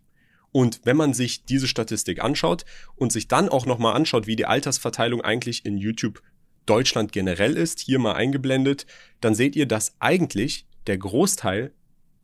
Und 0.52 0.82
wenn 0.86 0.98
man 0.98 1.14
sich 1.14 1.44
diese 1.46 1.68
Statistik 1.68 2.24
anschaut 2.24 2.64
und 2.96 3.12
sich 3.12 3.28
dann 3.28 3.50
auch 3.50 3.66
nochmal 3.66 3.96
anschaut, 3.96 4.28
wie 4.28 4.36
die 4.36 4.46
Altersverteilung 4.46 5.22
eigentlich 5.22 5.66
in 5.66 5.78
YouTube 5.78 6.22
Deutschland 6.70 7.12
generell 7.12 7.58
ist, 7.58 7.80
hier 7.80 8.00
mal 8.00 8.14
eingeblendet, 8.14 8.86
dann 9.22 9.36
seht 9.36 9.56
ihr, 9.56 9.66
dass 9.66 9.96
eigentlich 10.00 10.68
der 10.86 10.98
Großteil 10.98 11.72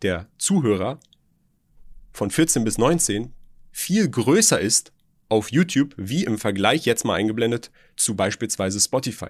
der 0.02 0.28
Zuhörer 0.38 1.00
von 2.12 2.30
14 2.30 2.64
bis 2.64 2.78
19 2.78 3.34
viel 3.72 4.08
größer 4.08 4.60
ist 4.60 4.94
auf 5.30 5.52
YouTube 5.52 5.96
wie 5.98 6.24
im 6.26 6.38
Vergleich 6.38 6.86
jetzt 6.86 7.06
mal 7.06 7.16
eingeblendet 7.16 7.72
zu 7.96 8.16
beispielsweise 8.16 8.80
Spotify. 8.80 9.30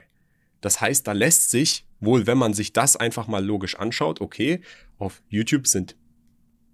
Das 0.59 0.81
heißt, 0.81 1.07
da 1.07 1.13
lässt 1.13 1.49
sich 1.49 1.85
wohl, 1.99 2.27
wenn 2.27 2.37
man 2.37 2.53
sich 2.53 2.73
das 2.73 2.95
einfach 2.95 3.27
mal 3.27 3.43
logisch 3.43 3.75
anschaut, 3.75 4.21
okay, 4.21 4.61
auf 4.97 5.21
YouTube 5.29 5.67
sind 5.67 5.95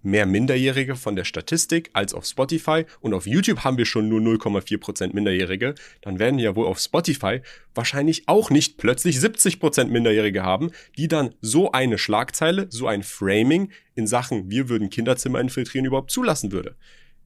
mehr 0.02 0.26
Minderjährige 0.26 0.96
von 0.96 1.16
der 1.16 1.24
Statistik 1.24 1.90
als 1.92 2.14
auf 2.14 2.24
Spotify. 2.24 2.84
Und 3.00 3.14
auf 3.14 3.26
YouTube 3.26 3.64
haben 3.64 3.78
wir 3.78 3.86
schon 3.86 4.08
nur 4.08 4.20
0,4% 4.20 5.14
Minderjährige, 5.14 5.74
dann 6.02 6.18
werden 6.18 6.36
wir 6.38 6.44
ja 6.44 6.56
wohl 6.56 6.66
auf 6.66 6.78
Spotify 6.78 7.40
wahrscheinlich 7.74 8.24
auch 8.26 8.50
nicht 8.50 8.78
plötzlich 8.78 9.16
70% 9.16 9.86
Minderjährige 9.86 10.42
haben, 10.42 10.70
die 10.96 11.08
dann 11.08 11.34
so 11.40 11.72
eine 11.72 11.98
Schlagzeile, 11.98 12.66
so 12.70 12.86
ein 12.86 13.02
Framing 13.02 13.70
in 13.94 14.06
Sachen, 14.06 14.50
wir 14.50 14.68
würden 14.68 14.90
Kinderzimmer 14.90 15.40
infiltrieren, 15.40 15.86
überhaupt 15.86 16.10
zulassen 16.10 16.52
würde. 16.52 16.76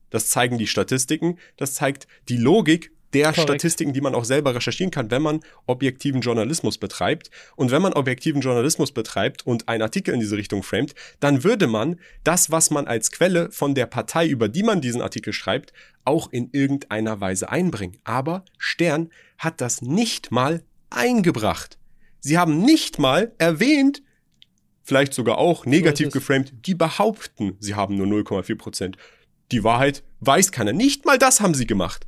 Das 0.09 0.29
zeigen 0.29 0.57
die 0.57 0.67
Statistiken, 0.67 1.39
das 1.57 1.73
zeigt 1.73 2.07
die 2.29 2.37
Logik 2.37 2.91
der 3.13 3.27
Korrekt. 3.27 3.41
Statistiken, 3.41 3.93
die 3.93 4.01
man 4.01 4.15
auch 4.15 4.25
selber 4.25 4.55
recherchieren 4.55 4.91
kann, 4.91 5.11
wenn 5.11 5.21
man 5.21 5.39
objektiven 5.67 6.21
Journalismus 6.21 6.77
betreibt. 6.77 7.29
Und 7.55 7.71
wenn 7.71 7.81
man 7.81 7.93
objektiven 7.93 8.41
Journalismus 8.41 8.91
betreibt 8.91 9.45
und 9.45 9.67
einen 9.67 9.83
Artikel 9.83 10.13
in 10.13 10.19
diese 10.19 10.37
Richtung 10.37 10.63
framet, 10.63 10.95
dann 11.19 11.43
würde 11.43 11.67
man 11.67 11.99
das, 12.23 12.51
was 12.51 12.71
man 12.71 12.87
als 12.87 13.11
Quelle 13.11 13.51
von 13.51 13.75
der 13.75 13.85
Partei, 13.85 14.27
über 14.27 14.49
die 14.49 14.63
man 14.63 14.81
diesen 14.81 15.01
Artikel 15.01 15.33
schreibt, 15.33 15.71
auch 16.03 16.31
in 16.31 16.49
irgendeiner 16.51 17.19
Weise 17.21 17.49
einbringen. 17.49 17.97
Aber 18.03 18.43
Stern 18.57 19.09
hat 19.37 19.61
das 19.61 19.81
nicht 19.81 20.31
mal 20.31 20.63
eingebracht. 20.89 21.77
Sie 22.19 22.37
haben 22.37 22.61
nicht 22.61 22.99
mal 22.99 23.33
erwähnt, 23.37 24.01
vielleicht 24.83 25.13
sogar 25.13 25.37
auch 25.37 25.65
negativ 25.65 26.11
geframed, 26.11 26.53
die 26.65 26.75
behaupten, 26.75 27.57
sie 27.59 27.75
haben 27.75 27.95
nur 27.95 28.07
0,4 28.07 28.55
Prozent. 28.55 28.97
Die 29.51 29.63
Wahrheit 29.63 30.03
weiß 30.21 30.51
keiner. 30.51 30.73
Nicht 30.73 31.05
mal 31.05 31.19
das 31.19 31.39
haben 31.39 31.53
sie 31.53 31.67
gemacht. 31.67 32.05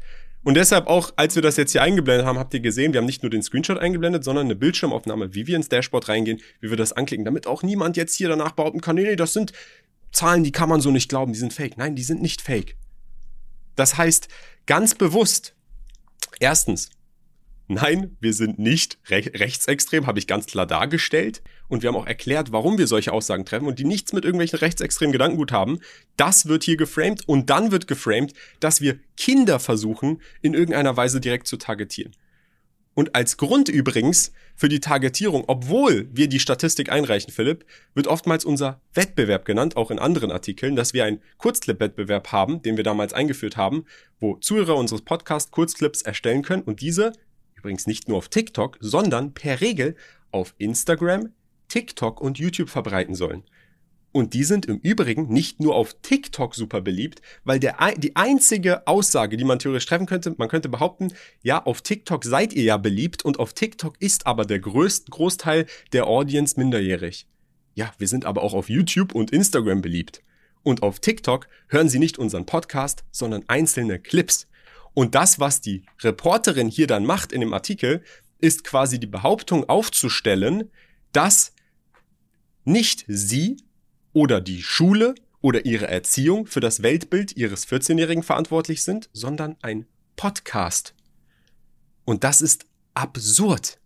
Und 0.48 0.54
deshalb 0.54 0.88
auch, 0.88 1.12
als 1.18 1.36
wir 1.36 1.42
das 1.42 1.58
jetzt 1.58 1.74
hier 1.74 1.82
eingeblendet 1.82 2.26
haben, 2.26 2.40
habt 2.40 2.54
ihr 2.54 2.62
gesehen, 2.62 2.94
wir 2.94 3.00
haben 3.00 3.06
nicht 3.06 3.22
nur 3.22 3.30
den 3.30 3.44
Screenshot 3.44 3.80
eingeblendet, 3.80 4.24
sondern 4.24 4.46
eine 4.46 4.56
Bildschirmaufnahme, 4.56 5.34
wie 5.34 5.46
wir 5.46 5.58
ins 5.58 5.68
Dashboard 5.68 6.08
reingehen, 6.08 6.40
wie 6.62 6.70
wir 6.70 6.78
das 6.78 6.94
anklicken, 6.94 7.26
damit 7.26 7.48
auch 7.48 7.64
niemand 7.64 7.98
jetzt 7.98 8.16
hier 8.16 8.30
danach 8.30 8.54
behaupten 8.54 8.80
kann, 8.80 8.96
nee, 8.96 9.04
nee, 9.04 9.18
das 9.18 9.34
sind 9.34 9.52
Zahlen, 10.14 10.46
die 10.46 10.54
kann 10.54 10.70
man 10.70 10.80
so 10.80 10.90
nicht 10.90 11.10
glauben, 11.10 11.34
die 11.34 11.38
sind 11.38 11.52
fake. 11.52 11.78
Nein, 11.78 11.98
die 11.98 12.04
sind 12.04 12.22
nicht 12.22 12.42
fake. 12.42 12.78
Das 13.76 13.98
heißt, 13.98 14.30
ganz 14.68 14.96
bewusst, 14.96 15.54
erstens, 16.40 16.92
Nein, 17.70 18.16
wir 18.22 18.34
sind 18.34 18.60
nicht 18.60 18.98
re 19.10 19.24
rechtsextrem, 19.34 20.08
habe 20.08 20.20
ich 20.20 20.28
ganz 20.28 20.46
klar 20.46 20.66
dargestellt. 20.66 21.42
Und 21.68 21.84
wir 21.84 21.90
haben 21.90 21.98
auch 21.98 22.08
erklärt, 22.08 22.54
warum 22.54 22.78
wir 22.78 22.88
solche 22.88 23.12
Aussagen 23.12 23.44
treffen 23.44 23.68
und 23.68 23.78
die 23.78 23.84
nichts 23.84 24.14
mit 24.14 24.24
irgendwelchen 24.24 24.60
rechtsextremen 24.60 25.12
Gedankengut 25.12 25.52
haben. 25.52 25.80
Das 26.16 26.46
wird 26.46 26.64
hier 26.64 26.78
geframed 26.78 27.28
und 27.28 27.50
dann 27.50 27.72
wird 27.72 27.88
geframed, 27.88 28.34
dass 28.62 28.80
wir 28.80 29.00
Kinder 29.18 29.60
versuchen, 29.60 30.22
in 30.42 30.54
irgendeiner 30.54 30.96
Weise 30.96 31.20
direkt 31.20 31.48
zu 31.48 31.58
targetieren. 31.58 32.14
Und 32.94 33.14
als 33.14 33.38
Grund 33.38 33.70
übrigens 33.70 34.32
für 34.56 34.70
die 34.70 34.80
Targetierung, 34.80 35.44
obwohl 35.46 36.10
wir 36.12 36.28
die 36.28 36.40
Statistik 36.40 36.92
einreichen, 36.92 37.32
Philipp, 37.32 37.64
wird 37.94 38.08
oftmals 38.08 38.44
unser 38.44 38.82
Wettbewerb 38.94 39.46
genannt, 39.46 39.78
auch 39.78 39.92
in 39.92 40.00
anderen 40.00 40.32
Artikeln, 40.32 40.76
dass 40.76 40.94
wir 40.94 41.04
einen 41.04 41.22
Kurzclip-Wettbewerb 41.38 42.32
haben, 42.32 42.64
den 42.64 42.76
wir 42.76 42.84
damals 42.84 43.14
eingeführt 43.14 43.56
haben, 43.56 43.86
wo 44.20 44.38
Zuhörer 44.38 44.76
unseres 44.76 45.04
Podcasts 45.04 45.52
Kurzclips 45.52 46.02
erstellen 46.02 46.42
können 46.42 46.64
und 46.64 46.82
diese 46.82 47.14
übrigens 47.68 47.86
nicht 47.86 48.08
nur 48.08 48.18
auf 48.18 48.30
TikTok, 48.30 48.78
sondern 48.80 49.34
per 49.34 49.60
Regel 49.60 49.98
auf 50.32 50.56
Instagram, 50.58 51.34
TikTok 51.68 52.22
und 52.22 52.40
YouTube 52.40 52.70
verbreiten 52.70 53.14
sollen. 53.14 53.44
Und 54.14 54.34
die 54.34 54.46
sind 54.46 54.66
im 54.68 54.78
Übrigen 54.78 55.28
nicht 55.28 55.60
nur 55.60 55.76
auf 55.76 55.98
TikTok 56.02 56.56
super 56.56 56.80
beliebt, 56.80 57.22
weil 57.44 57.60
der, 57.60 57.76
die 57.98 58.16
einzige 58.16 58.88
Aussage, 58.88 59.36
die 59.36 59.44
man 59.44 59.60
theoretisch 59.60 59.86
treffen 59.86 60.06
könnte, 60.06 60.34
man 60.38 60.48
könnte 60.48 60.70
behaupten, 60.70 61.12
ja, 61.44 61.62
auf 61.66 61.82
TikTok 61.82 62.24
seid 62.24 62.54
ihr 62.54 62.64
ja 62.64 62.78
beliebt 62.78 63.26
und 63.26 63.38
auf 63.38 63.52
TikTok 63.52 64.02
ist 64.02 64.26
aber 64.26 64.46
der 64.46 64.60
größte 64.60 65.12
Großteil 65.12 65.66
der 65.92 66.08
Audience 66.08 66.58
minderjährig. 66.58 67.28
Ja, 67.76 67.94
wir 67.98 68.08
sind 68.08 68.24
aber 68.24 68.44
auch 68.44 68.54
auf 68.54 68.70
YouTube 68.70 69.14
und 69.14 69.32
Instagram 69.32 69.82
beliebt. 69.82 70.24
Und 70.64 70.84
auf 70.84 71.02
TikTok 71.02 71.50
hören 71.68 71.90
sie 71.90 72.00
nicht 72.00 72.18
unseren 72.18 72.46
Podcast, 72.46 73.04
sondern 73.12 73.44
einzelne 73.48 74.00
Clips. 74.00 74.48
Und 74.94 75.16
das, 75.16 75.40
was 75.40 75.62
die 75.62 75.84
Reporterin 76.02 76.68
hier 76.68 76.88
dann 76.88 77.06
macht 77.06 77.32
in 77.32 77.42
dem 77.42 77.54
Artikel, 77.54 78.04
ist 78.40 78.64
quasi 78.64 79.00
die 79.00 79.08
Behauptung 79.08 79.68
aufzustellen, 79.68 80.72
dass 81.12 81.54
nicht 82.64 83.06
sie 83.08 83.58
oder 84.14 84.42
die 84.42 84.62
Schule 84.62 85.16
oder 85.42 85.66
ihre 85.66 85.88
Erziehung 85.88 86.48
für 86.48 86.60
das 86.60 86.84
Weltbild 86.84 87.38
ihres 87.38 87.68
14-Jährigen 87.68 88.24
verantwortlich 88.24 88.84
sind, 88.84 89.10
sondern 89.14 89.56
ein 89.62 89.88
Podcast. 90.16 90.94
Und 92.04 92.24
das 92.24 92.42
ist 92.42 92.66
absurd. 92.94 93.80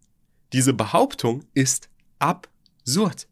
Diese 0.53 0.73
Behauptung 0.73 1.43
ist 1.53 1.89
absurd. 2.19 3.27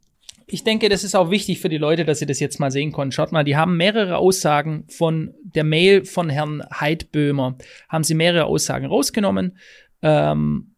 Ich 0.52 0.64
denke, 0.64 0.90
das 0.90 1.04
ist 1.04 1.16
auch 1.16 1.30
wichtig 1.30 1.60
für 1.60 1.70
die 1.70 1.78
Leute, 1.78 2.06
dass 2.06 2.20
sie 2.20 2.26
das 2.26 2.40
jetzt 2.40 2.60
mal 2.60 2.72
sehen 2.72 2.92
können. 2.92 3.12
Schaut 3.12 3.32
mal, 3.32 3.44
die 3.44 3.56
haben 3.56 3.78
mehrere 3.78 4.18
Aussagen 4.18 4.86
von 4.90 5.36
der 5.44 5.64
Mail 5.64 6.06
von 6.06 6.30
Herrn 6.30 6.64
Heidböhmer, 6.74 7.58
haben 7.88 8.04
sie 8.04 8.16
mehrere 8.16 8.46
Aussagen 8.46 8.88
rausgenommen 8.88 9.58
ähm, 10.02 10.76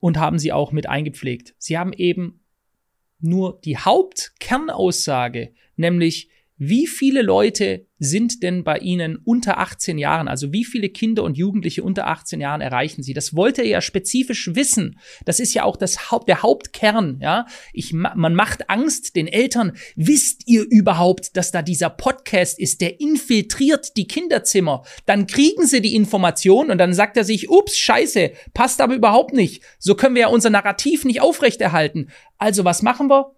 und 0.00 0.18
haben 0.18 0.38
sie 0.38 0.52
auch 0.52 0.72
mit 0.72 0.88
eingepflegt. 0.88 1.54
Sie 1.58 1.78
haben 1.78 1.92
eben 1.92 2.40
nur 3.20 3.60
die 3.64 3.78
Hauptkernaussage, 3.78 5.52
nämlich 5.76 6.28
wie 6.56 6.86
viele 6.86 7.22
Leute 7.22 7.86
sind 7.98 8.44
denn 8.44 8.62
bei 8.62 8.78
Ihnen 8.78 9.16
unter 9.16 9.58
18 9.58 9.98
Jahren? 9.98 10.28
Also 10.28 10.52
wie 10.52 10.64
viele 10.64 10.88
Kinder 10.88 11.24
und 11.24 11.36
Jugendliche 11.36 11.82
unter 11.82 12.06
18 12.06 12.40
Jahren 12.40 12.60
erreichen 12.60 13.02
Sie? 13.02 13.12
Das 13.12 13.34
wollte 13.34 13.62
er 13.62 13.68
ja 13.68 13.80
spezifisch 13.80 14.54
wissen. 14.54 15.00
Das 15.24 15.40
ist 15.40 15.52
ja 15.54 15.64
auch 15.64 15.76
das 15.76 16.12
Haupt, 16.12 16.28
der 16.28 16.42
Hauptkern, 16.42 17.18
ja. 17.20 17.46
Ich, 17.72 17.92
man 17.92 18.34
macht 18.36 18.70
Angst 18.70 19.16
den 19.16 19.26
Eltern. 19.26 19.72
Wisst 19.96 20.46
ihr 20.46 20.64
überhaupt, 20.70 21.36
dass 21.36 21.50
da 21.50 21.60
dieser 21.60 21.90
Podcast 21.90 22.60
ist, 22.60 22.80
der 22.80 23.00
infiltriert 23.00 23.96
die 23.96 24.06
Kinderzimmer? 24.06 24.84
Dann 25.06 25.26
kriegen 25.26 25.66
sie 25.66 25.80
die 25.80 25.96
Information 25.96 26.70
und 26.70 26.78
dann 26.78 26.94
sagt 26.94 27.16
er 27.16 27.24
sich, 27.24 27.50
ups, 27.50 27.76
scheiße, 27.76 28.30
passt 28.52 28.80
aber 28.80 28.94
überhaupt 28.94 29.34
nicht. 29.34 29.62
So 29.80 29.96
können 29.96 30.14
wir 30.14 30.22
ja 30.22 30.28
unser 30.28 30.50
Narrativ 30.50 31.04
nicht 31.04 31.20
aufrechterhalten. 31.20 32.10
Also 32.38 32.64
was 32.64 32.82
machen 32.82 33.08
wir? 33.08 33.34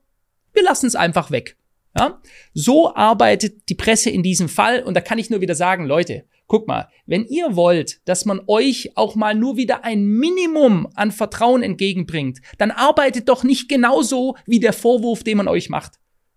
Wir 0.53 0.65
lassen 0.65 0.87
es 0.87 0.97
einfach 0.97 1.31
weg. 1.31 1.57
Ja? 1.97 2.21
So 2.55 2.95
arbeitet 2.95 3.69
die 3.69 3.75
Presse 3.75 4.11
in 4.11 4.23
diesem 4.23 4.49
Fall 4.49 4.83
und 4.83 4.95
da 4.95 5.01
kann 5.01 5.19
ich 5.19 5.31
nur 5.31 5.41
wieder 5.41 5.55
sagen, 5.55 5.87
Leute, 5.87 6.25
guck 6.47 6.69
mal, 6.69 6.89
wenn 7.07 7.25
ihr 7.27 7.57
wollt, 7.57 8.01
dass 8.07 8.25
man 8.25 8.41
euch 8.47 8.97
auch 8.97 9.15
mal 9.15 9.35
nur 9.35 9.57
wieder 9.57 9.85
ein 9.85 10.05
Minimum 10.07 10.89
an 10.95 11.11
Vertrauen 11.11 11.63
entgegenbringt, 11.63 12.41
dann 12.59 12.71
arbeitet 12.71 13.29
doch 13.29 13.45
nicht 13.45 13.69
genauso 13.69 14.37
wie 14.47 14.61
der 14.61 14.73
Vorwurf, 14.73 15.25
den 15.25 15.39
man 15.39 15.49
euch 15.49 15.69
macht. 15.69 15.95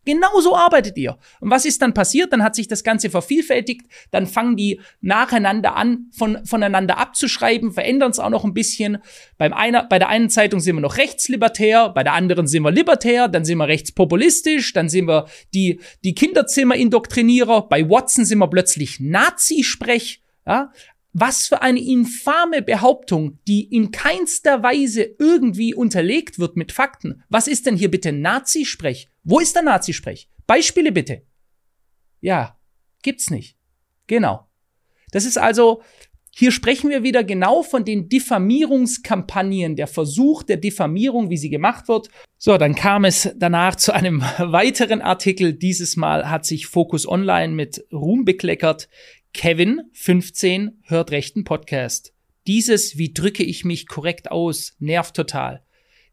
Genauso 0.09 0.55
arbeitet 0.55 0.97
ihr. 0.97 1.19
Und 1.39 1.51
was 1.51 1.65
ist 1.65 1.83
dann 1.83 1.93
passiert? 1.93 2.33
Dann 2.33 2.41
hat 2.41 2.55
sich 2.55 2.67
das 2.67 2.83
Ganze 2.83 3.11
vervielfältigt. 3.11 3.85
Dann 4.09 4.25
fangen 4.25 4.55
die 4.55 4.81
nacheinander 5.01 5.75
an, 5.75 6.07
von, 6.11 6.43
voneinander 6.47 6.97
abzuschreiben, 6.97 7.73
verändern 7.73 8.09
es 8.09 8.17
auch 8.17 8.31
noch 8.31 8.43
ein 8.43 8.55
bisschen. 8.55 8.97
Beim 9.37 9.53
einer, 9.53 9.83
bei 9.83 9.99
der 9.99 10.09
einen 10.09 10.31
Zeitung 10.31 10.61
sind 10.61 10.77
wir 10.77 10.81
noch 10.81 10.97
rechtslibertär, 10.97 11.89
bei 11.89 12.03
der 12.03 12.13
anderen 12.13 12.47
sind 12.47 12.63
wir 12.63 12.71
libertär, 12.71 13.27
dann 13.27 13.45
sind 13.45 13.59
wir 13.59 13.67
rechtspopulistisch, 13.67 14.73
dann 14.73 14.89
sind 14.89 15.07
wir 15.07 15.27
die, 15.53 15.79
die 16.03 16.15
Kinderzimmer-Indoktrinierer. 16.15 17.69
Bei 17.69 17.87
Watson 17.87 18.25
sind 18.25 18.39
wir 18.39 18.47
plötzlich 18.47 18.99
Nazi-Sprech. 18.99 20.23
Ja? 20.47 20.71
Was 21.13 21.47
für 21.47 21.61
eine 21.61 21.81
infame 21.81 22.61
Behauptung, 22.61 23.39
die 23.47 23.63
in 23.63 23.91
keinster 23.91 24.61
Weise 24.61 25.15
irgendwie 25.17 25.73
unterlegt 25.73 26.37
wird 26.37 26.55
mit 26.55 26.71
Fakten. 26.71 27.23
Was 27.29 27.47
ist 27.47 27.65
denn 27.65 27.75
hier 27.75 27.89
bitte 27.89 28.11
Nazisprech? 28.11 29.09
Wo 29.23 29.39
ist 29.39 29.55
der 29.55 29.63
Nazisprech? 29.63 30.29
Beispiele 30.45 30.91
bitte. 30.91 31.23
Ja, 32.21 32.57
gibt's 33.01 33.29
nicht. 33.29 33.57
Genau. 34.07 34.47
Das 35.11 35.25
ist 35.25 35.37
also, 35.37 35.81
hier 36.31 36.51
sprechen 36.51 36.89
wir 36.89 37.03
wieder 37.03 37.23
genau 37.23 37.63
von 37.63 37.85
den 37.85 38.07
Diffamierungskampagnen, 38.07 39.75
der 39.75 39.87
Versuch 39.87 40.43
der 40.43 40.57
Diffamierung, 40.57 41.29
wie 41.29 41.37
sie 41.37 41.49
gemacht 41.49 41.87
wird. 41.87 42.09
So, 42.37 42.57
dann 42.57 42.75
kam 42.75 43.03
es 43.03 43.29
danach 43.35 43.75
zu 43.75 43.93
einem 43.93 44.21
weiteren 44.39 45.01
Artikel. 45.01 45.53
Dieses 45.53 45.97
Mal 45.97 46.29
hat 46.29 46.45
sich 46.45 46.67
Focus 46.67 47.07
Online 47.07 47.53
mit 47.53 47.85
Ruhm 47.91 48.25
bekleckert. 48.25 48.89
Kevin, 49.33 49.83
15, 49.93 50.81
hört 50.83 51.11
rechten 51.11 51.43
Podcast. 51.43 52.13
Dieses, 52.47 52.97
wie 52.97 53.13
drücke 53.13 53.43
ich 53.43 53.63
mich 53.63 53.87
korrekt 53.87 54.31
aus, 54.31 54.75
nervt 54.79 55.15
total. 55.15 55.63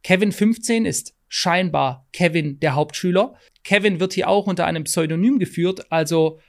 Kevin 0.02 0.32
15 0.32 0.84
ist 0.84 1.14
scheinbar 1.26 2.06
Kevin 2.12 2.60
der 2.60 2.74
Hauptschüler. 2.74 3.34
Kevin 3.64 4.00
wird 4.00 4.12
hier 4.12 4.28
auch 4.28 4.46
unter 4.46 4.66
einem 4.66 4.84
Pseudonym 4.84 5.38
geführt, 5.38 5.90
also 5.90 6.40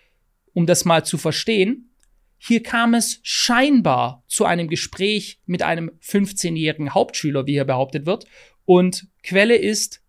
um 0.53 0.65
das 0.65 0.85
mal 0.85 1.05
zu 1.05 1.17
verstehen, 1.17 1.89
hier 2.37 2.61
kam 2.61 2.93
es 2.93 3.19
scheinbar 3.23 4.23
zu 4.27 4.45
einem 4.45 4.67
Gespräch 4.67 5.39
mit 5.45 5.63
einem 5.63 5.91
15-jährigen 6.01 6.93
Hauptschüler, 6.93 7.47
wie 7.47 7.53
hier 7.53 7.65
behauptet 7.65 8.05
wird, 8.05 8.25
und 8.65 9.07
Quelle 9.23 9.55
ist, 9.55 10.03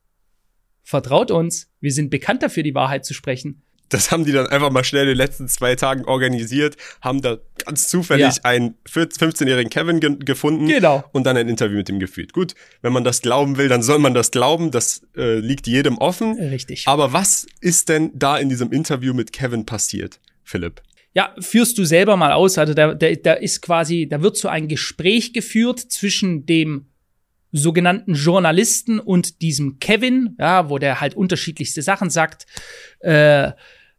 vertraut 0.83 1.31
uns, 1.31 1.71
wir 1.81 1.93
sind 1.93 2.11
bekannt 2.11 2.43
dafür, 2.43 2.63
die 2.63 2.75
Wahrheit 2.75 3.07
zu 3.07 3.15
sprechen 3.15 3.63
das 3.89 4.11
haben 4.11 4.25
die 4.25 4.33
dann 4.33 4.47
einfach 4.47 4.71
mal 4.71 4.85
schnell 4.85 5.03
in 5.03 5.09
den 5.09 5.17
letzten 5.17 5.49
zwei 5.49 5.75
Tagen 5.75 6.05
organisiert, 6.05 6.77
haben 7.01 7.23
da 7.23 7.39
ganz 7.65 7.89
zufällig 7.89 8.37
ja. 8.37 8.45
einen 8.45 8.75
15-jährigen 8.87 9.71
Kevin 9.71 10.01
ge 10.01 10.17
gefunden 10.19 10.69
genau. 10.69 11.05
und 11.13 11.25
dann 11.25 11.37
ein 11.37 11.49
Interview 11.49 11.79
mit 11.79 11.89
ihm 11.89 11.99
geführt. 11.99 12.33
Gut, 12.33 12.55
wenn 12.83 12.93
man 12.93 13.05
das 13.05 13.23
glauben 13.23 13.57
will, 13.57 13.69
dann 13.69 13.83
soll 13.83 13.99
man 13.99 14.15
das 14.15 14.31
glauben, 14.31 14.71
das 14.71 15.03
äh, 15.17 15.39
liegt 15.39 15.67
jedem 15.67 15.99
offen. 15.99 16.39
Richtig. 16.39 16.87
Aber 16.87 17.13
was 17.13 17.47
ist 17.61 17.89
denn 17.89 18.11
da 18.15 18.39
in 18.39 18.49
diesem 18.49 18.73
Interview 18.73 19.15
mit 19.15 19.33
Kevin 19.33 19.67
passiert, 19.67 20.21
Philipp? 20.45 20.83
Ja, 21.15 21.35
führst 21.41 21.79
du 21.79 21.85
selber 21.85 22.17
mal 22.17 22.33
aus. 22.33 22.59
Also 22.59 22.75
da, 22.75 22.95
da, 22.95 23.13
da 23.13 23.33
ist 23.33 23.63
quasi, 23.63 24.07
da 24.09 24.23
wird 24.23 24.37
so 24.37 24.49
ein 24.49 24.69
Gespräch 24.69 25.33
geführt 25.33 25.81
zwischen 25.81 26.47
dem 26.47 26.87
sogenannten 27.51 28.15
Journalisten 28.15 29.01
und 29.01 29.41
diesem 29.41 29.79
Kevin, 29.79 30.37
ja, 30.39 30.69
wo 30.69 30.79
der 30.79 31.01
halt 31.01 31.15
unterschiedlichste 31.15 31.83
Sachen 31.83 32.11
sagt. 32.11 32.47
Äh, 33.01 33.53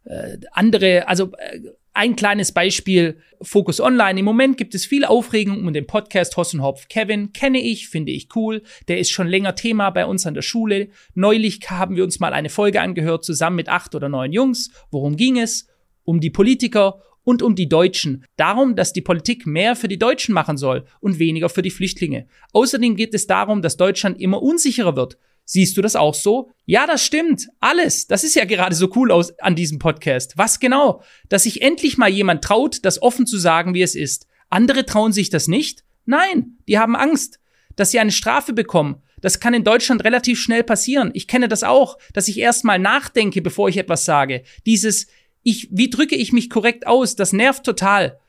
äh, 0.04 0.38
andere, 0.52 1.08
also 1.08 1.32
äh, 1.38 1.60
ein 1.92 2.16
kleines 2.16 2.52
Beispiel, 2.52 3.18
Focus 3.42 3.80
Online. 3.80 4.20
Im 4.20 4.24
Moment 4.24 4.56
gibt 4.56 4.74
es 4.74 4.86
viel 4.86 5.04
Aufregung 5.04 5.58
um 5.66 5.72
den 5.72 5.86
Podcast 5.86 6.36
Hoss 6.36 6.54
und 6.54 6.62
Hopf. 6.62 6.88
Kevin 6.88 7.32
kenne 7.32 7.60
ich, 7.60 7.88
finde 7.88 8.12
ich 8.12 8.28
cool. 8.36 8.62
Der 8.88 8.98
ist 8.98 9.10
schon 9.10 9.26
länger 9.26 9.54
Thema 9.54 9.90
bei 9.90 10.06
uns 10.06 10.26
an 10.26 10.34
der 10.34 10.42
Schule. 10.42 10.88
Neulich 11.14 11.60
haben 11.68 11.96
wir 11.96 12.04
uns 12.04 12.20
mal 12.20 12.32
eine 12.32 12.48
Folge 12.48 12.80
angehört, 12.80 13.24
zusammen 13.24 13.56
mit 13.56 13.68
acht 13.68 13.94
oder 13.94 14.08
neun 14.08 14.32
Jungs. 14.32 14.70
Worum 14.90 15.16
ging 15.16 15.38
es? 15.38 15.66
Um 16.04 16.20
die 16.20 16.30
Politiker 16.30 17.02
und 17.24 17.42
um 17.42 17.54
die 17.54 17.68
Deutschen. 17.68 18.24
Darum, 18.36 18.76
dass 18.76 18.92
die 18.92 19.02
Politik 19.02 19.46
mehr 19.46 19.76
für 19.76 19.88
die 19.88 19.98
Deutschen 19.98 20.32
machen 20.32 20.56
soll 20.56 20.84
und 21.00 21.18
weniger 21.18 21.48
für 21.48 21.62
die 21.62 21.70
Flüchtlinge. 21.70 22.26
Außerdem 22.52 22.96
geht 22.96 23.14
es 23.14 23.26
darum, 23.26 23.62
dass 23.62 23.76
Deutschland 23.76 24.20
immer 24.20 24.42
unsicherer 24.42 24.96
wird. 24.96 25.18
Siehst 25.52 25.76
du 25.76 25.82
das 25.82 25.96
auch 25.96 26.14
so? 26.14 26.52
Ja, 26.64 26.86
das 26.86 27.04
stimmt. 27.04 27.48
Alles. 27.58 28.06
Das 28.06 28.22
ist 28.22 28.36
ja 28.36 28.44
gerade 28.44 28.76
so 28.76 28.88
cool 28.94 29.10
aus, 29.10 29.36
an 29.40 29.56
diesem 29.56 29.80
Podcast. 29.80 30.34
Was 30.38 30.60
genau? 30.60 31.02
Dass 31.28 31.42
sich 31.42 31.60
endlich 31.60 31.98
mal 31.98 32.08
jemand 32.08 32.44
traut, 32.44 32.84
das 32.84 33.02
offen 33.02 33.26
zu 33.26 33.36
sagen, 33.36 33.74
wie 33.74 33.82
es 33.82 33.96
ist. 33.96 34.28
Andere 34.48 34.86
trauen 34.86 35.12
sich 35.12 35.28
das 35.28 35.48
nicht? 35.48 35.82
Nein, 36.04 36.58
die 36.68 36.78
haben 36.78 36.94
Angst, 36.94 37.40
dass 37.74 37.90
sie 37.90 37.98
eine 37.98 38.12
Strafe 38.12 38.52
bekommen. 38.52 39.02
Das 39.22 39.40
kann 39.40 39.52
in 39.52 39.64
Deutschland 39.64 40.04
relativ 40.04 40.38
schnell 40.38 40.62
passieren. 40.62 41.10
Ich 41.14 41.26
kenne 41.26 41.48
das 41.48 41.64
auch, 41.64 41.98
dass 42.14 42.28
ich 42.28 42.38
erstmal 42.38 42.78
nachdenke, 42.78 43.42
bevor 43.42 43.68
ich 43.68 43.76
etwas 43.76 44.04
sage. 44.04 44.44
Dieses, 44.66 45.08
ich, 45.42 45.66
wie 45.72 45.90
drücke 45.90 46.14
ich 46.14 46.32
mich 46.32 46.48
korrekt 46.48 46.86
aus? 46.86 47.16
Das 47.16 47.32
nervt 47.32 47.64
total. 47.64 48.20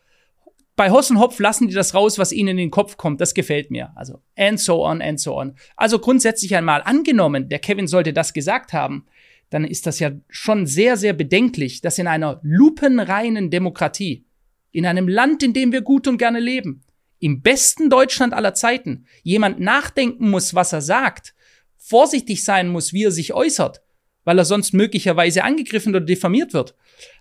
Bei 0.76 0.92
Hoss 0.92 1.12
und 1.12 1.20
Hopf 1.20 1.40
lassen 1.40 1.68
die 1.68 1.74
das 1.74 1.94
raus, 1.94 2.18
was 2.18 2.32
ihnen 2.32 2.50
in 2.50 2.58
den 2.58 2.72
Kopf 2.72 2.98
kommt. 2.98 3.22
Das 3.22 3.34
gefällt 3.34 3.72
mir. 3.72 3.92
Also, 3.96 4.22
and 4.38 4.60
so 4.60 4.86
on, 4.86 5.02
and 5.02 5.20
so 5.20 5.38
on. 5.38 5.56
Also 5.76 6.00
grundsätzlich 6.00 6.56
einmal 6.56 6.82
angenommen, 6.84 7.50
der 7.50 7.60
Kevin 7.60 7.88
sollte 7.88 8.14
das 8.14 8.34
gesagt 8.34 8.74
haben, 8.74 9.06
dann 9.50 9.66
ist 9.66 9.86
das 9.86 10.00
ja 10.00 10.12
schon 10.30 10.66
sehr, 10.66 10.98
sehr 10.98 11.14
bedenklich, 11.14 11.82
dass 11.82 11.98
in 11.98 12.08
einer 12.08 12.40
lupenreinen 12.42 13.50
Demokratie, 13.50 14.26
in 14.72 14.86
einem 14.86 15.08
Land, 15.08 15.44
in 15.44 15.54
dem 15.54 15.74
wir 15.74 15.82
gut 15.82 16.08
und 16.08 16.18
gerne 16.18 16.40
leben, 16.40 16.84
im 17.20 17.42
besten 17.42 17.90
Deutschland 17.90 18.34
aller 18.34 18.54
Zeiten, 18.54 19.06
jemand 19.24 19.60
nachdenken 19.60 20.30
muss, 20.30 20.56
was 20.56 20.74
er 20.74 20.82
sagt, 20.82 21.36
vorsichtig 21.78 22.44
sein 22.44 22.70
muss, 22.70 22.94
wie 22.94 23.04
er 23.04 23.12
sich 23.12 23.34
äußert, 23.34 23.82
weil 24.24 24.38
er 24.38 24.46
sonst 24.46 24.74
möglicherweise 24.74 25.44
angegriffen 25.44 25.94
oder 25.94 26.06
diffamiert 26.06 26.54
wird. 26.54 26.76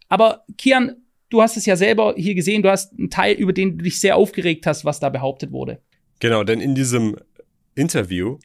Aber 0.08 0.44
Kian, 0.56 1.02
du 1.30 1.40
hast 1.40 1.56
es 1.56 1.66
ja 1.66 1.76
selber 1.76 2.14
hier 2.16 2.34
gesehen, 2.34 2.62
du 2.62 2.70
hast 2.70 2.92
einen 2.98 3.10
Teil, 3.10 3.34
über 3.34 3.52
den 3.52 3.78
du 3.78 3.84
dich 3.84 4.00
sehr 4.00 4.16
aufgeregt 4.16 4.66
hast, 4.66 4.84
was 4.84 5.00
da 5.00 5.08
behauptet 5.08 5.52
wurde. 5.52 5.80
Genau, 6.18 6.44
denn 6.44 6.60
in 6.60 6.74
diesem 6.74 7.16
Interview 7.74 8.38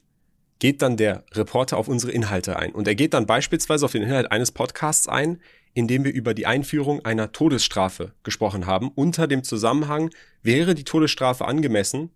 geht 0.60 0.82
dann 0.82 0.96
der 0.96 1.26
Reporter 1.34 1.78
auf 1.78 1.88
unsere 1.88 2.12
Inhalte 2.14 2.58
ein. 2.58 2.72
Und 2.72 2.88
er 2.88 2.96
geht 2.96 3.14
dann 3.14 3.26
beispielsweise 3.26 3.86
auf 3.86 3.92
den 3.92 4.04
Inhalt 4.04 4.32
eines 4.32 4.52
Podcasts 4.52 5.08
ein, 5.08 5.42
in 5.74 5.88
dem 5.88 6.06
wir 6.06 6.14
über 6.14 6.34
die 6.34 6.46
Einführung 6.46 7.04
einer 7.04 7.34
Todesstrafe 7.34 8.14
gesprochen 8.24 8.66
haben, 8.66 8.90
unter 8.96 9.28
dem 9.28 9.44
Zusammenhang, 9.44 10.10
wäre 10.42 10.74
die 10.74 10.86
Todesstrafe 10.86 11.46
angemessen 11.46 12.12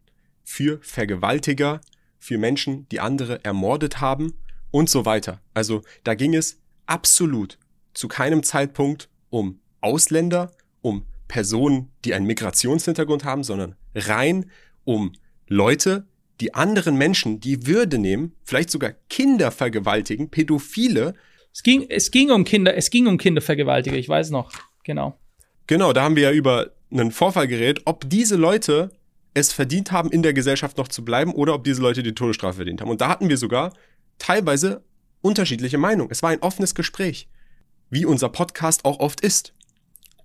für 0.45 0.79
Vergewaltiger, 0.81 1.81
für 2.17 2.37
Menschen, 2.37 2.87
die 2.89 3.01
andere 3.01 3.43
ermordet 3.43 3.99
haben 3.99 4.33
und 4.71 4.89
so 4.89 5.05
weiter. 5.05 5.41
Also 5.53 5.81
da 6.05 6.15
ging 6.15 6.33
es 6.35 6.61
absolut 6.85 7.57
zu 7.93 8.07
keinem 8.07 8.43
Zeitpunkt 8.43 9.09
um 9.29 9.59
Ausländer, 9.81 10.51
um 10.81 11.05
Personen, 11.27 11.89
die 12.05 12.13
einen 12.13 12.25
Migrationshintergrund 12.25 13.23
haben, 13.23 13.43
sondern 13.43 13.75
rein 13.95 14.49
um 14.83 15.13
Leute, 15.47 16.07
die 16.41 16.53
anderen 16.53 16.95
Menschen 16.95 17.39
die 17.39 17.67
Würde 17.67 17.97
nehmen, 17.97 18.33
vielleicht 18.43 18.69
sogar 18.69 18.93
Kinder 19.09 19.51
vergewaltigen, 19.51 20.29
Pädophile. 20.29 21.13
Es 21.53 21.63
ging, 21.63 21.85
es 21.89 22.11
ging 22.11 22.31
um 22.31 22.43
Kinder, 22.45 22.75
es 22.75 22.89
ging 22.89 23.07
um 23.07 23.17
Kindervergewaltiger, 23.17 23.97
ich 23.97 24.07
weiß 24.07 24.29
noch, 24.31 24.51
genau. 24.83 25.19
Genau, 25.67 25.93
da 25.93 26.03
haben 26.03 26.15
wir 26.15 26.23
ja 26.23 26.31
über 26.31 26.71
einen 26.91 27.11
Vorfall 27.11 27.47
geredet, 27.47 27.81
ob 27.85 28.09
diese 28.09 28.35
Leute 28.35 28.91
es 29.33 29.53
verdient 29.53 29.91
haben, 29.91 30.11
in 30.11 30.23
der 30.23 30.33
Gesellschaft 30.33 30.77
noch 30.77 30.87
zu 30.87 31.05
bleiben 31.05 31.33
oder 31.33 31.53
ob 31.53 31.63
diese 31.63 31.81
Leute 31.81 32.01
die 32.01 32.15
Todesstrafe 32.15 32.57
verdient 32.57 32.81
haben. 32.81 32.89
Und 32.89 33.01
da 33.01 33.09
hatten 33.09 33.29
wir 33.29 33.37
sogar 33.37 33.73
teilweise 34.17 34.83
unterschiedliche 35.21 35.77
Meinungen. 35.77 36.11
Es 36.11 36.23
war 36.23 36.31
ein 36.31 36.41
offenes 36.41 36.73
Gespräch, 36.73 37.27
wie 37.89 38.05
unser 38.05 38.29
Podcast 38.29 38.85
auch 38.85 38.99
oft 38.99 39.21
ist. 39.21 39.53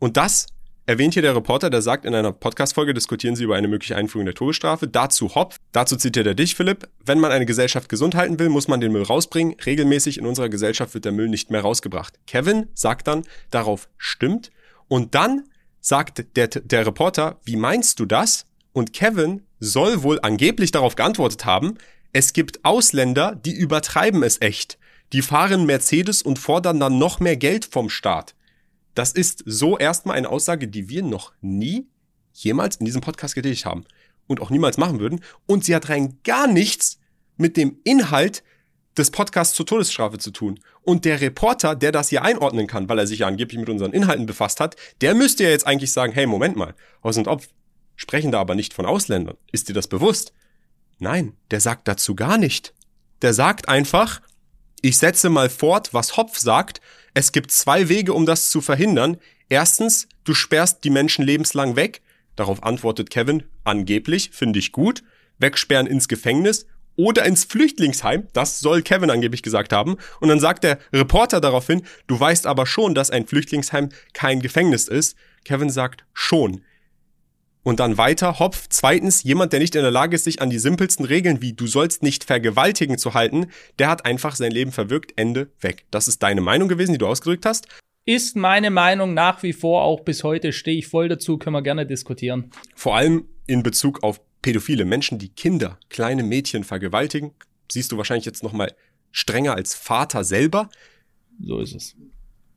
Und 0.04 0.18
das 0.18 0.48
erwähnt 0.84 1.14
hier 1.14 1.22
der 1.22 1.34
Reporter, 1.34 1.70
der 1.70 1.80
sagt, 1.80 2.04
in 2.04 2.14
einer 2.14 2.30
Podcast-Folge 2.30 2.92
diskutieren 2.92 3.36
sie 3.36 3.44
über 3.44 3.56
eine 3.56 3.68
mögliche 3.68 3.96
Einführung 3.96 4.26
der 4.26 4.34
Todesstrafe. 4.34 4.86
Dazu 4.86 5.34
Hopf. 5.34 5.56
Dazu 5.72 5.96
zitiert 5.96 6.26
er 6.26 6.34
dich, 6.34 6.56
Philipp. 6.56 6.90
Wenn 7.02 7.20
man 7.20 7.32
eine 7.32 7.46
Gesellschaft 7.46 7.88
gesund 7.88 8.14
halten 8.14 8.38
will, 8.38 8.50
muss 8.50 8.68
man 8.68 8.82
den 8.82 8.92
Müll 8.92 9.04
rausbringen. 9.04 9.56
Regelmäßig 9.64 10.18
in 10.18 10.26
unserer 10.26 10.50
Gesellschaft 10.50 10.92
wird 10.92 11.06
der 11.06 11.12
Müll 11.12 11.30
nicht 11.30 11.50
mehr 11.50 11.62
rausgebracht. 11.62 12.18
Kevin 12.26 12.66
sagt 12.74 13.06
dann, 13.06 13.22
darauf 13.48 13.88
stimmt. 13.96 14.50
Und 14.88 15.14
dann 15.14 15.44
sagt 15.80 16.36
der, 16.36 16.48
der 16.48 16.86
Reporter, 16.86 17.40
wie 17.46 17.56
meinst 17.56 17.98
du 17.98 18.04
das? 18.04 18.44
Und 18.74 18.92
Kevin 18.92 19.40
soll 19.58 20.02
wohl 20.02 20.18
angeblich 20.20 20.70
darauf 20.70 20.96
geantwortet 20.96 21.46
haben, 21.46 21.78
es 22.12 22.34
gibt 22.34 22.62
Ausländer, 22.62 23.36
die 23.36 23.54
übertreiben 23.54 24.22
es 24.22 24.38
echt. 24.42 24.76
Die 25.14 25.22
fahren 25.22 25.64
Mercedes 25.64 26.20
und 26.20 26.38
fordern 26.38 26.78
dann 26.78 26.98
noch 26.98 27.20
mehr 27.20 27.38
Geld 27.38 27.64
vom 27.64 27.88
Staat. 27.88 28.34
Das 28.94 29.12
ist 29.12 29.42
so 29.46 29.76
erstmal 29.76 30.16
eine 30.16 30.28
Aussage, 30.28 30.68
die 30.68 30.88
wir 30.88 31.02
noch 31.02 31.32
nie 31.40 31.86
jemals 32.32 32.76
in 32.76 32.86
diesem 32.86 33.00
Podcast 33.00 33.34
getätigt 33.34 33.66
haben 33.66 33.84
und 34.26 34.40
auch 34.40 34.50
niemals 34.50 34.78
machen 34.78 35.00
würden. 35.00 35.20
Und 35.46 35.64
sie 35.64 35.74
hat 35.74 35.88
rein 35.88 36.18
gar 36.24 36.46
nichts 36.46 36.98
mit 37.36 37.56
dem 37.56 37.78
Inhalt 37.84 38.42
des 38.96 39.10
Podcasts 39.10 39.56
zur 39.56 39.66
Todesstrafe 39.66 40.18
zu 40.18 40.30
tun. 40.30 40.60
Und 40.82 41.04
der 41.04 41.20
Reporter, 41.20 41.74
der 41.74 41.92
das 41.92 42.08
hier 42.08 42.22
einordnen 42.22 42.66
kann, 42.66 42.88
weil 42.88 42.98
er 42.98 43.06
sich 43.06 43.20
ja 43.20 43.26
angeblich 43.26 43.58
mit 43.58 43.68
unseren 43.68 43.92
Inhalten 43.92 44.26
befasst 44.26 44.60
hat, 44.60 44.76
der 45.00 45.14
müsste 45.14 45.44
ja 45.44 45.50
jetzt 45.50 45.66
eigentlich 45.66 45.92
sagen, 45.92 46.12
hey, 46.12 46.26
Moment 46.26 46.56
mal, 46.56 46.74
Haus 47.02 47.16
und 47.16 47.28
Opf 47.28 47.48
sprechen 47.96 48.30
da 48.30 48.40
aber 48.40 48.54
nicht 48.54 48.74
von 48.74 48.86
Ausländern. 48.86 49.36
Ist 49.50 49.68
dir 49.68 49.72
das 49.72 49.88
bewusst? 49.88 50.32
Nein, 50.98 51.34
der 51.50 51.60
sagt 51.60 51.88
dazu 51.88 52.14
gar 52.14 52.38
nicht. 52.38 52.74
Der 53.22 53.34
sagt 53.34 53.68
einfach, 53.68 54.20
ich 54.80 54.98
setze 54.98 55.30
mal 55.30 55.48
fort, 55.48 55.92
was 55.92 56.16
Hopf 56.16 56.38
sagt, 56.38 56.80
es 57.14 57.30
gibt 57.30 57.52
zwei 57.52 57.88
Wege, 57.88 58.12
um 58.12 58.26
das 58.26 58.50
zu 58.50 58.60
verhindern. 58.60 59.18
Erstens, 59.48 60.08
du 60.24 60.34
sperrst 60.34 60.82
die 60.82 60.90
Menschen 60.90 61.24
lebenslang 61.24 61.76
weg. 61.76 62.02
Darauf 62.34 62.64
antwortet 62.64 63.08
Kevin, 63.08 63.44
angeblich, 63.62 64.30
finde 64.32 64.58
ich 64.58 64.72
gut. 64.72 65.04
Wegsperren 65.38 65.86
ins 65.86 66.08
Gefängnis 66.08 66.66
oder 66.96 67.24
ins 67.24 67.44
Flüchtlingsheim. 67.44 68.26
Das 68.32 68.58
soll 68.58 68.82
Kevin 68.82 69.10
angeblich 69.10 69.42
gesagt 69.42 69.72
haben. 69.72 69.96
Und 70.20 70.28
dann 70.28 70.40
sagt 70.40 70.64
der 70.64 70.78
Reporter 70.92 71.40
daraufhin, 71.40 71.82
du 72.08 72.18
weißt 72.18 72.46
aber 72.46 72.66
schon, 72.66 72.94
dass 72.94 73.10
ein 73.10 73.26
Flüchtlingsheim 73.26 73.90
kein 74.12 74.40
Gefängnis 74.40 74.88
ist. 74.88 75.16
Kevin 75.44 75.70
sagt 75.70 76.04
schon. 76.12 76.62
Und 77.64 77.80
dann 77.80 77.96
weiter, 77.96 78.38
Hopf. 78.38 78.66
Zweitens, 78.68 79.22
jemand, 79.22 79.52
der 79.52 79.58
nicht 79.58 79.74
in 79.74 79.82
der 79.82 79.90
Lage 79.90 80.14
ist, 80.14 80.24
sich 80.24 80.40
an 80.42 80.50
die 80.50 80.58
simpelsten 80.58 81.06
Regeln 81.06 81.40
wie 81.40 81.54
du 81.54 81.66
sollst 81.66 82.02
nicht 82.02 82.22
vergewaltigen 82.22 82.98
zu 82.98 83.14
halten, 83.14 83.46
der 83.78 83.88
hat 83.88 84.04
einfach 84.04 84.36
sein 84.36 84.52
Leben 84.52 84.70
verwirkt, 84.70 85.14
Ende, 85.16 85.50
weg. 85.60 85.86
Das 85.90 86.06
ist 86.06 86.22
deine 86.22 86.42
Meinung 86.42 86.68
gewesen, 86.68 86.92
die 86.92 86.98
du 86.98 87.06
ausgedrückt 87.06 87.46
hast. 87.46 87.66
Ist 88.04 88.36
meine 88.36 88.70
Meinung 88.70 89.14
nach 89.14 89.42
wie 89.42 89.54
vor, 89.54 89.82
auch 89.82 90.00
bis 90.00 90.24
heute 90.24 90.52
stehe 90.52 90.76
ich 90.76 90.88
voll 90.88 91.08
dazu, 91.08 91.38
können 91.38 91.56
wir 91.56 91.62
gerne 91.62 91.86
diskutieren. 91.86 92.50
Vor 92.76 92.96
allem 92.96 93.26
in 93.46 93.62
Bezug 93.62 94.02
auf 94.02 94.20
pädophile 94.42 94.84
Menschen, 94.84 95.18
die 95.18 95.30
Kinder, 95.30 95.78
kleine 95.88 96.22
Mädchen 96.22 96.64
vergewaltigen, 96.64 97.32
siehst 97.72 97.90
du 97.90 97.96
wahrscheinlich 97.96 98.26
jetzt 98.26 98.42
nochmal 98.42 98.74
strenger 99.10 99.54
als 99.54 99.74
Vater 99.74 100.22
selber. 100.22 100.68
So 101.42 101.60
ist 101.60 101.74
es. 101.74 101.96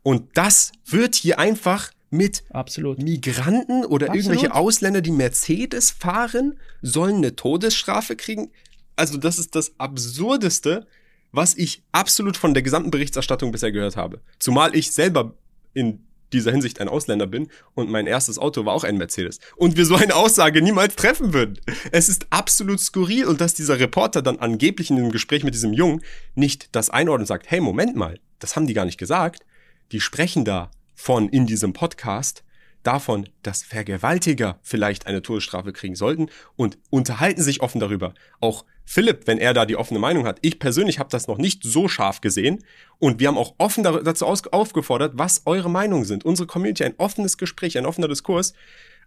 Und 0.03 0.37
das 0.37 0.73
wird 0.85 1.15
hier 1.15 1.39
einfach 1.39 1.91
mit 2.09 2.43
Absolut. 2.51 3.01
Migranten 3.01 3.85
oder 3.85 4.07
Absolut. 4.07 4.15
irgendwelche 4.15 4.55
Ausländer, 4.55 5.01
die 5.01 5.11
Mercedes 5.11 5.91
fahren, 5.91 6.59
sollen 6.81 7.17
eine 7.17 7.35
Todesstrafe 7.35 8.15
kriegen. 8.15 8.49
Also 8.95 9.17
das 9.17 9.39
ist 9.39 9.55
das 9.55 9.73
Absurdeste, 9.77 10.87
was 11.31 11.55
ich 11.55 11.83
absolut 11.91 12.37
von 12.37 12.53
der 12.53 12.63
gesamten 12.63 12.91
Berichterstattung 12.91 13.51
bisher 13.51 13.71
gehört 13.71 13.97
habe. 13.97 14.21
Zumal 14.39 14.75
ich 14.75 14.91
selber 14.91 15.33
in 15.73 16.07
dieser 16.33 16.51
Hinsicht 16.51 16.81
ein 16.81 16.89
Ausländer 16.89 17.27
bin 17.27 17.49
und 17.73 17.89
mein 17.89 18.07
erstes 18.07 18.37
Auto 18.37 18.65
war 18.65 18.73
auch 18.73 18.83
ein 18.83 18.97
Mercedes. 18.97 19.39
Und 19.55 19.77
wir 19.77 19.85
so 19.85 19.95
eine 19.95 20.15
Aussage 20.15 20.61
niemals 20.61 20.95
treffen 20.95 21.33
würden. 21.33 21.59
Es 21.91 22.09
ist 22.09 22.27
absolut 22.31 22.79
skurril 22.79 23.25
und 23.25 23.39
dass 23.39 23.53
dieser 23.53 23.79
Reporter 23.79 24.21
dann 24.21 24.39
angeblich 24.39 24.89
in 24.89 24.97
dem 24.97 25.11
Gespräch 25.11 25.43
mit 25.43 25.53
diesem 25.53 25.73
Jungen 25.73 26.01
nicht 26.35 26.69
das 26.73 26.89
einordnet 26.89 27.23
und 27.23 27.27
sagt, 27.27 27.49
hey, 27.49 27.61
Moment 27.61 27.95
mal, 27.95 28.19
das 28.39 28.55
haben 28.55 28.67
die 28.67 28.73
gar 28.73 28.85
nicht 28.85 28.97
gesagt. 28.97 29.43
Die 29.91 30.01
sprechen 30.01 30.43
da 30.43 30.69
von 30.97 31.29
in 31.29 31.45
diesem 31.45 31.71
Podcast 31.71 32.43
davon, 32.83 33.29
dass 33.43 33.63
Vergewaltiger 33.63 34.59
vielleicht 34.63 35.07
eine 35.07 35.21
Todesstrafe 35.21 35.71
kriegen 35.71 35.95
sollten 35.95 36.27
und 36.55 36.77
unterhalten 36.89 37.41
sich 37.41 37.61
offen 37.61 37.79
darüber. 37.79 38.13
Auch 38.39 38.65
Philipp, 38.83 39.27
wenn 39.27 39.37
er 39.37 39.53
da 39.53 39.65
die 39.65 39.75
offene 39.75 39.99
Meinung 39.99 40.25
hat. 40.25 40.39
Ich 40.41 40.59
persönlich 40.59 40.97
habe 40.97 41.09
das 41.09 41.27
noch 41.27 41.37
nicht 41.37 41.63
so 41.63 41.87
scharf 41.87 42.19
gesehen 42.19 42.63
und 42.97 43.19
wir 43.19 43.27
haben 43.27 43.37
auch 43.37 43.55
offen 43.57 43.83
dazu 43.83 44.25
aufgefordert, 44.25 45.13
was 45.15 45.43
eure 45.45 45.69
Meinungen 45.69 46.05
sind. 46.05 46.25
Unsere 46.25 46.47
Community, 46.47 46.83
ein 46.83 46.95
offenes 46.97 47.37
Gespräch, 47.37 47.77
ein 47.77 47.85
offener 47.85 48.07
Diskurs. 48.07 48.53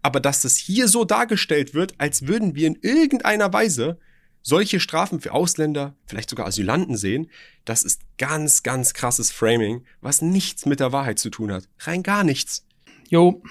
Aber 0.02 0.20
dass 0.20 0.42
das 0.42 0.56
hier 0.56 0.86
so 0.86 1.04
dargestellt 1.04 1.74
wird, 1.74 1.94
als 1.98 2.26
würden 2.26 2.54
wir 2.54 2.66
in 2.66 2.78
irgendeiner 2.82 3.52
Weise 3.52 3.98
solche 4.42 4.80
Strafen 4.80 5.20
für 5.20 5.32
Ausländer, 5.32 5.94
vielleicht 6.06 6.30
sogar 6.30 6.46
Asylanten 6.46 6.96
sehen, 6.96 7.30
das 7.64 7.82
ist 7.82 8.02
ganz, 8.18 8.62
ganz 8.62 8.94
krasses 8.94 9.30
Framing, 9.30 9.84
was 10.00 10.22
nichts 10.22 10.66
mit 10.66 10.80
der 10.80 10.92
Wahrheit 10.92 11.18
zu 11.18 11.30
tun 11.30 11.52
hat. 11.52 11.68
Rein 11.80 12.02
gar 12.02 12.24
nichts. 12.24 12.66
Jo, 13.08 13.42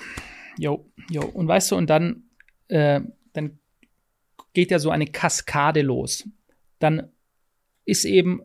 jo, 0.58 0.90
jo. 1.10 1.24
Und 1.26 1.48
weißt 1.48 1.72
du, 1.72 1.76
und 1.76 1.90
dann, 1.90 2.24
äh, 2.70 3.02
dann 3.34 3.60
geht 4.54 4.72
ja 4.72 4.80
so 4.80 4.90
eine 4.90 5.08
Kaskade 5.08 5.82
los. 5.82 6.28
Dann 6.80 7.12
ist 7.86 8.06
eben, 8.06 8.42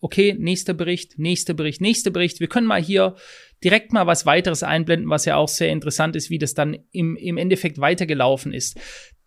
okay, 0.00 0.34
nächster 0.38 0.74
Bericht, 0.74 1.18
nächster 1.18 1.54
Bericht, 1.54 1.80
nächster 1.80 2.10
Bericht. 2.10 2.40
Wir 2.40 2.48
können 2.48 2.66
mal 2.66 2.82
hier 2.82 3.16
direkt 3.62 3.92
mal 3.92 4.06
was 4.06 4.26
weiteres 4.26 4.62
einblenden, 4.62 5.08
was 5.08 5.24
ja 5.24 5.36
auch 5.36 5.48
sehr 5.48 5.70
interessant 5.70 6.16
ist, 6.16 6.28
wie 6.28 6.38
das 6.38 6.54
dann 6.54 6.76
im, 6.92 7.16
im 7.16 7.38
Endeffekt 7.38 7.78
weitergelaufen 7.78 8.52
ist. 8.52 8.78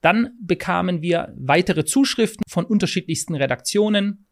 Dann 0.02 0.32
bekamen 0.42 1.02
wir 1.02 1.34
weitere 1.38 1.86
Zuschriften 1.86 2.44
von 2.48 2.66
unterschiedlichsten 2.66 3.36
Redaktionen. 3.36 4.28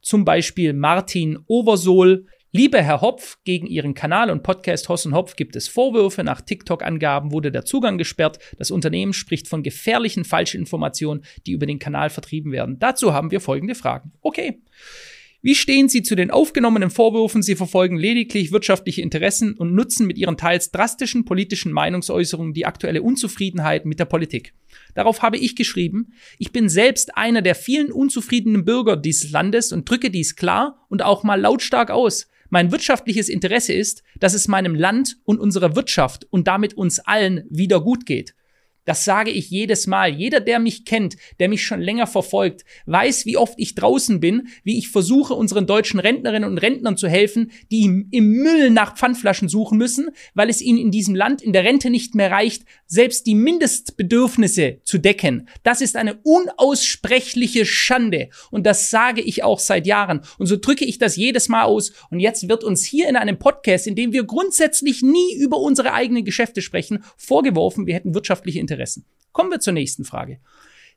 Zum 0.00 0.24
Beispiel 0.24 0.72
Martin 0.72 1.38
Oversohl. 1.46 2.26
Lieber 2.52 2.82
Herr 2.82 3.00
Hopf, 3.00 3.38
gegen 3.44 3.66
Ihren 3.66 3.94
Kanal 3.94 4.28
und 4.28 4.42
Podcast 4.42 4.88
Hoss 4.88 5.06
und 5.06 5.14
Hopf 5.14 5.36
gibt 5.36 5.54
es 5.54 5.68
Vorwürfe. 5.68 6.24
Nach 6.24 6.40
TikTok-Angaben 6.40 7.30
wurde 7.30 7.52
der 7.52 7.64
Zugang 7.64 7.96
gesperrt. 7.96 8.40
Das 8.58 8.72
Unternehmen 8.72 9.12
spricht 9.12 9.46
von 9.46 9.62
gefährlichen 9.62 10.24
Falschinformationen, 10.24 11.24
die 11.46 11.52
über 11.52 11.66
den 11.66 11.78
Kanal 11.78 12.10
vertrieben 12.10 12.50
werden. 12.50 12.80
Dazu 12.80 13.12
haben 13.12 13.30
wir 13.30 13.40
folgende 13.40 13.76
Fragen. 13.76 14.12
Okay. 14.20 14.62
Wie 15.42 15.54
stehen 15.54 15.88
Sie 15.88 16.02
zu 16.02 16.16
den 16.16 16.30
aufgenommenen 16.30 16.90
Vorwürfen, 16.90 17.40
Sie 17.40 17.56
verfolgen 17.56 17.96
lediglich 17.96 18.52
wirtschaftliche 18.52 19.00
Interessen 19.00 19.54
und 19.54 19.74
nutzen 19.74 20.06
mit 20.06 20.18
Ihren 20.18 20.36
teils 20.36 20.70
drastischen 20.70 21.24
politischen 21.24 21.72
Meinungsäußerungen 21.72 22.52
die 22.52 22.66
aktuelle 22.66 23.02
Unzufriedenheit 23.02 23.86
mit 23.86 23.98
der 23.98 24.04
Politik? 24.04 24.52
Darauf 24.94 25.22
habe 25.22 25.38
ich 25.38 25.56
geschrieben, 25.56 26.12
ich 26.38 26.52
bin 26.52 26.68
selbst 26.68 27.16
einer 27.16 27.40
der 27.40 27.54
vielen 27.54 27.90
unzufriedenen 27.90 28.66
Bürger 28.66 28.98
dieses 28.98 29.30
Landes 29.30 29.72
und 29.72 29.88
drücke 29.88 30.10
dies 30.10 30.36
klar 30.36 30.84
und 30.90 31.00
auch 31.00 31.22
mal 31.22 31.40
lautstark 31.40 31.90
aus. 31.90 32.28
Mein 32.50 32.70
wirtschaftliches 32.70 33.30
Interesse 33.30 33.72
ist, 33.72 34.02
dass 34.18 34.34
es 34.34 34.46
meinem 34.46 34.74
Land 34.74 35.16
und 35.24 35.40
unserer 35.40 35.74
Wirtschaft 35.74 36.26
und 36.30 36.48
damit 36.48 36.74
uns 36.74 36.98
allen 36.98 37.44
wieder 37.48 37.80
gut 37.80 38.04
geht. 38.04 38.34
Das 38.90 39.04
sage 39.04 39.30
ich 39.30 39.50
jedes 39.50 39.86
Mal. 39.86 40.12
Jeder, 40.12 40.40
der 40.40 40.58
mich 40.58 40.84
kennt, 40.84 41.16
der 41.38 41.48
mich 41.48 41.64
schon 41.64 41.80
länger 41.80 42.08
verfolgt, 42.08 42.64
weiß, 42.86 43.24
wie 43.24 43.36
oft 43.36 43.54
ich 43.56 43.76
draußen 43.76 44.18
bin, 44.18 44.48
wie 44.64 44.78
ich 44.78 44.88
versuche, 44.88 45.34
unseren 45.34 45.68
deutschen 45.68 46.00
Rentnerinnen 46.00 46.50
und 46.50 46.58
Rentnern 46.58 46.96
zu 46.96 47.06
helfen, 47.06 47.52
die 47.70 47.84
im 48.10 48.26
Müll 48.32 48.70
nach 48.70 48.96
Pfandflaschen 48.96 49.48
suchen 49.48 49.78
müssen, 49.78 50.08
weil 50.34 50.50
es 50.50 50.60
ihnen 50.60 50.80
in 50.80 50.90
diesem 50.90 51.14
Land 51.14 51.40
in 51.40 51.52
der 51.52 51.62
Rente 51.62 51.88
nicht 51.88 52.16
mehr 52.16 52.32
reicht, 52.32 52.64
selbst 52.88 53.28
die 53.28 53.36
Mindestbedürfnisse 53.36 54.80
zu 54.82 54.98
decken. 54.98 55.48
Das 55.62 55.82
ist 55.82 55.94
eine 55.94 56.18
unaussprechliche 56.24 57.66
Schande. 57.66 58.30
Und 58.50 58.66
das 58.66 58.90
sage 58.90 59.20
ich 59.20 59.44
auch 59.44 59.60
seit 59.60 59.86
Jahren. 59.86 60.22
Und 60.38 60.46
so 60.46 60.56
drücke 60.56 60.84
ich 60.84 60.98
das 60.98 61.14
jedes 61.14 61.48
Mal 61.48 61.62
aus. 61.62 61.92
Und 62.10 62.18
jetzt 62.18 62.48
wird 62.48 62.64
uns 62.64 62.84
hier 62.84 63.08
in 63.08 63.14
einem 63.14 63.38
Podcast, 63.38 63.86
in 63.86 63.94
dem 63.94 64.12
wir 64.12 64.24
grundsätzlich 64.24 65.00
nie 65.00 65.36
über 65.36 65.58
unsere 65.58 65.92
eigenen 65.92 66.24
Geschäfte 66.24 66.60
sprechen, 66.60 67.04
vorgeworfen, 67.16 67.86
wir 67.86 67.94
hätten 67.94 68.14
wirtschaftliche 68.14 68.58
Interessen. 68.58 68.79
Kommen 69.32 69.50
wir 69.50 69.60
zur 69.60 69.72
nächsten 69.72 70.04
Frage. 70.04 70.40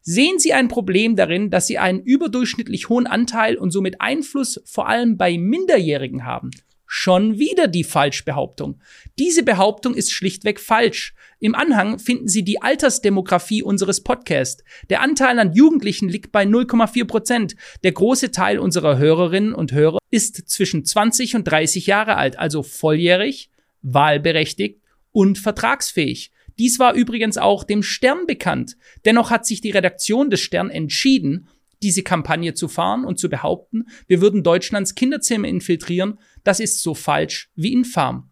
Sehen 0.01 0.37
Sie 0.37 0.51
ein 0.51 0.67
Problem 0.67 1.15
darin, 1.15 1.49
dass 1.49 1.67
Sie 1.67 1.77
einen 1.77 2.01
überdurchschnittlich 2.01 2.89
hohen 2.89 3.07
Anteil 3.07 3.55
und 3.55 3.71
somit 3.71 4.01
Einfluss 4.01 4.61
vor 4.65 4.89
allem 4.89 5.15
bei 5.15 5.37
Minderjährigen 5.37 6.25
haben? 6.25 6.51
Schon 6.85 7.39
wieder 7.39 7.67
die 7.67 7.85
Falschbehauptung. 7.85 8.81
Diese 9.17 9.43
Behauptung 9.43 9.95
ist 9.95 10.11
schlichtweg 10.11 10.59
falsch. 10.59 11.15
Im 11.39 11.55
Anhang 11.55 11.99
finden 11.99 12.27
Sie 12.27 12.43
die 12.43 12.61
Altersdemografie 12.61 13.63
unseres 13.63 14.03
Podcasts. 14.03 14.63
Der 14.89 15.01
Anteil 15.01 15.39
an 15.39 15.53
Jugendlichen 15.53 16.09
liegt 16.09 16.33
bei 16.33 16.43
0,4 16.43 17.05
Prozent. 17.05 17.55
Der 17.83 17.93
große 17.93 18.31
Teil 18.31 18.59
unserer 18.59 18.97
Hörerinnen 18.97 19.55
und 19.55 19.71
Hörer 19.71 19.99
ist 20.11 20.49
zwischen 20.49 20.85
20 20.85 21.35
und 21.35 21.45
30 21.45 21.87
Jahre 21.87 22.17
alt, 22.17 22.37
also 22.37 22.61
volljährig, 22.61 23.49
wahlberechtigt 23.81 24.81
und 25.13 25.37
vertragsfähig. 25.37 26.32
Dies 26.59 26.79
war 26.79 26.93
übrigens 26.93 27.37
auch 27.37 27.63
dem 27.63 27.83
Stern 27.83 28.25
bekannt. 28.27 28.77
Dennoch 29.05 29.31
hat 29.31 29.45
sich 29.45 29.61
die 29.61 29.71
Redaktion 29.71 30.29
des 30.29 30.41
Stern 30.41 30.69
entschieden, 30.69 31.47
diese 31.81 32.03
Kampagne 32.03 32.53
zu 32.53 32.67
fahren 32.67 33.03
und 33.05 33.19
zu 33.19 33.29
behaupten, 33.29 33.85
wir 34.07 34.21
würden 34.21 34.41
Deutschlands 34.41 34.95
Kinderzimmer 34.95 35.47
infiltrieren, 35.47 36.17
das 36.43 36.59
ist 36.59 36.81
so 36.81 36.93
falsch 36.93 37.49
wie 37.55 37.73
infam. 37.73 38.31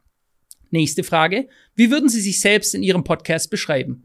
Nächste 0.69 1.03
Frage. 1.03 1.49
Wie 1.75 1.91
würden 1.91 2.07
Sie 2.07 2.21
sich 2.21 2.39
selbst 2.39 2.73
in 2.73 2.81
Ihrem 2.81 3.03
Podcast 3.03 3.49
beschreiben? 3.49 4.03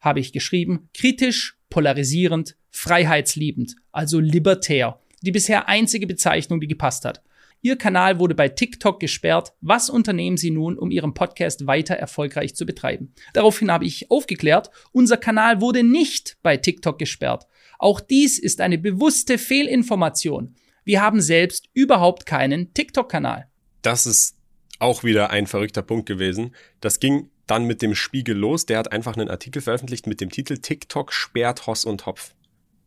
Habe 0.00 0.18
ich 0.18 0.32
geschrieben, 0.32 0.88
kritisch, 0.94 1.56
polarisierend, 1.70 2.56
freiheitsliebend, 2.70 3.76
also 3.92 4.18
libertär. 4.18 4.98
Die 5.22 5.30
bisher 5.30 5.68
einzige 5.68 6.08
Bezeichnung, 6.08 6.60
die 6.60 6.66
gepasst 6.66 7.04
hat. 7.04 7.22
Ihr 7.64 7.78
Kanal 7.78 8.18
wurde 8.18 8.34
bei 8.34 8.48
TikTok 8.48 8.98
gesperrt. 8.98 9.52
Was 9.60 9.88
unternehmen 9.88 10.36
Sie 10.36 10.50
nun, 10.50 10.76
um 10.76 10.90
Ihren 10.90 11.14
Podcast 11.14 11.68
weiter 11.68 11.94
erfolgreich 11.94 12.56
zu 12.56 12.66
betreiben? 12.66 13.14
Daraufhin 13.34 13.70
habe 13.70 13.84
ich 13.84 14.10
aufgeklärt, 14.10 14.70
unser 14.90 15.16
Kanal 15.16 15.60
wurde 15.60 15.84
nicht 15.84 16.38
bei 16.42 16.56
TikTok 16.56 16.98
gesperrt. 16.98 17.46
Auch 17.78 18.00
dies 18.00 18.40
ist 18.40 18.60
eine 18.60 18.78
bewusste 18.78 19.38
Fehlinformation. 19.38 20.56
Wir 20.84 21.00
haben 21.00 21.20
selbst 21.20 21.68
überhaupt 21.72 22.26
keinen 22.26 22.74
TikTok-Kanal. 22.74 23.46
Das 23.82 24.06
ist 24.06 24.36
auch 24.80 25.04
wieder 25.04 25.30
ein 25.30 25.46
verrückter 25.46 25.82
Punkt 25.82 26.06
gewesen. 26.06 26.56
Das 26.80 26.98
ging 26.98 27.30
dann 27.46 27.68
mit 27.68 27.80
dem 27.80 27.94
Spiegel 27.94 28.36
los. 28.36 28.66
Der 28.66 28.78
hat 28.78 28.90
einfach 28.90 29.16
einen 29.16 29.30
Artikel 29.30 29.62
veröffentlicht 29.62 30.08
mit 30.08 30.20
dem 30.20 30.30
Titel 30.30 30.58
TikTok 30.58 31.12
sperrt 31.12 31.68
Hoss 31.68 31.84
und 31.84 32.06
Hopf. 32.06 32.34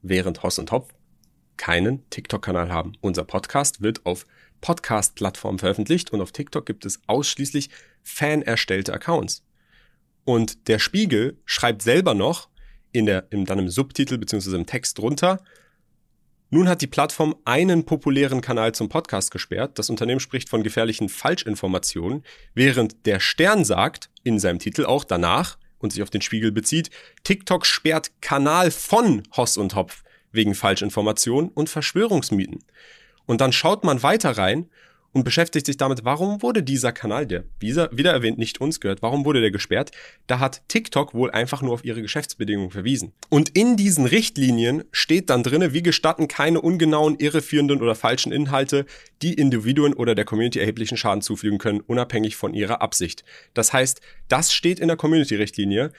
Während 0.02 0.44
Hoss 0.44 0.60
und 0.60 0.74
Hopf 0.74 0.94
keinen 1.56 2.10
TikTok-Kanal 2.10 2.74
haben. 2.74 2.98
Unser 3.00 3.24
Podcast 3.24 3.82
wird 3.82 4.06
auf 4.06 4.26
Podcast-Plattformen 4.66 5.60
veröffentlicht 5.60 6.12
und 6.12 6.22
auf 6.22 6.32
TikTok 6.32 6.66
gibt 6.66 6.88
es 6.88 7.00
ausschließlich 7.06 7.70
fan-erstellte 8.02 8.94
Accounts. 8.94 9.44
Und 10.24 10.68
der 10.68 10.80
Spiegel 10.80 11.38
schreibt 11.46 11.84
selber 11.84 12.16
noch 12.16 12.50
in 12.92 13.06
der, 13.06 13.28
in, 13.30 13.46
dann 13.46 13.60
im 13.60 13.70
Subtitel 13.70 14.18
bzw. 14.18 14.56
im 14.56 14.66
Text 14.66 14.98
drunter, 14.98 15.44
nun 16.50 16.68
hat 16.68 16.82
die 16.82 16.88
Plattform 16.88 17.36
einen 17.46 17.86
populären 17.86 18.42
Kanal 18.42 18.74
zum 18.74 18.90
Podcast 18.90 19.30
gesperrt. 19.30 19.78
Das 19.78 19.92
Unternehmen 19.92 20.20
spricht 20.20 20.50
von 20.50 20.64
gefährlichen 20.64 21.10
Falschinformationen, 21.10 22.24
während 22.56 23.06
der 23.06 23.20
Stern 23.20 23.66
sagt, 23.66 24.10
in 24.24 24.40
seinem 24.40 24.58
Titel 24.58 24.86
auch 24.86 25.04
danach 25.04 25.60
und 25.78 25.94
sich 25.94 26.02
auf 26.02 26.10
den 26.10 26.22
Spiegel 26.22 26.52
bezieht, 26.52 26.90
TikTok 27.24 27.68
sperrt 27.68 28.14
Kanal 28.20 28.72
von 28.72 29.22
Hoss 29.38 29.58
und 29.58 29.76
Hopf 29.76 30.04
wegen 30.32 30.56
Falschinformationen 30.56 31.52
und 31.52 31.70
Verschwörungsmieten. 31.70 32.64
Und 33.26 33.42
dann 33.42 33.52
schaut 33.52 33.84
man 33.84 34.04
weiter 34.04 34.38
rein 34.38 34.70
und 35.16 35.24
beschäftigt 35.24 35.66
sich 35.66 35.78
damit, 35.78 36.04
warum 36.04 36.42
wurde 36.42 36.62
dieser 36.62 36.92
Kanal, 36.92 37.26
der 37.26 37.46
wieder, 37.58 37.90
wieder 37.96 38.12
erwähnt 38.12 38.38
nicht 38.38 38.60
uns 38.60 38.82
gehört, 38.82 39.02
warum 39.02 39.24
wurde 39.24 39.40
der 39.40 39.50
gesperrt? 39.50 39.92
Da 40.28 40.40
hat 40.40 40.68
TikTok 40.68 41.14
wohl 41.14 41.32
einfach 41.32 41.62
nur 41.62 41.74
auf 41.74 41.86
ihre 41.86 42.02
Geschäftsbedingungen 42.02 42.70
verwiesen. 42.70 43.14
Und 43.30 43.48
in 43.58 43.78
diesen 43.78 44.06
Richtlinien 44.06 44.84
steht 44.92 45.30
dann 45.30 45.42
drinne, 45.42 45.72
wie 45.72 45.82
gestatten 45.82 46.28
keine 46.28 46.60
ungenauen, 46.60 47.16
irreführenden 47.18 47.82
oder 47.82 47.96
falschen 47.96 48.34
Inhalte, 48.34 48.86
die 49.22 49.36
Individuen 49.36 49.94
oder 49.94 50.16
der 50.16 50.26
Community 50.26 50.60
erheblichen 50.60 50.98
Schaden 50.98 51.22
zufügen 51.22 51.60
können, 51.60 51.80
unabhängig 51.80 52.36
von 52.36 52.54
ihrer 52.54 52.82
Absicht. 52.82 53.24
Das 53.54 53.72
heißt, 53.72 54.02
das 54.28 54.52
steht 54.52 54.82
in 54.82 54.90
der 54.90 54.98
Community-Richtlinie. 54.98 55.94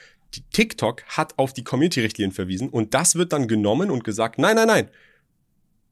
TikTok 0.53 1.01
hat 1.05 1.33
auf 1.39 1.53
die 1.53 1.63
Community-Richtlinien 1.63 2.33
verwiesen 2.33 2.69
und 2.69 2.93
das 2.93 3.15
wird 3.15 3.33
dann 3.33 3.47
genommen 3.47 3.89
und 3.89 4.03
gesagt, 4.03 4.37
nein, 4.37 4.57
nein, 4.57 4.67
nein, 4.67 4.89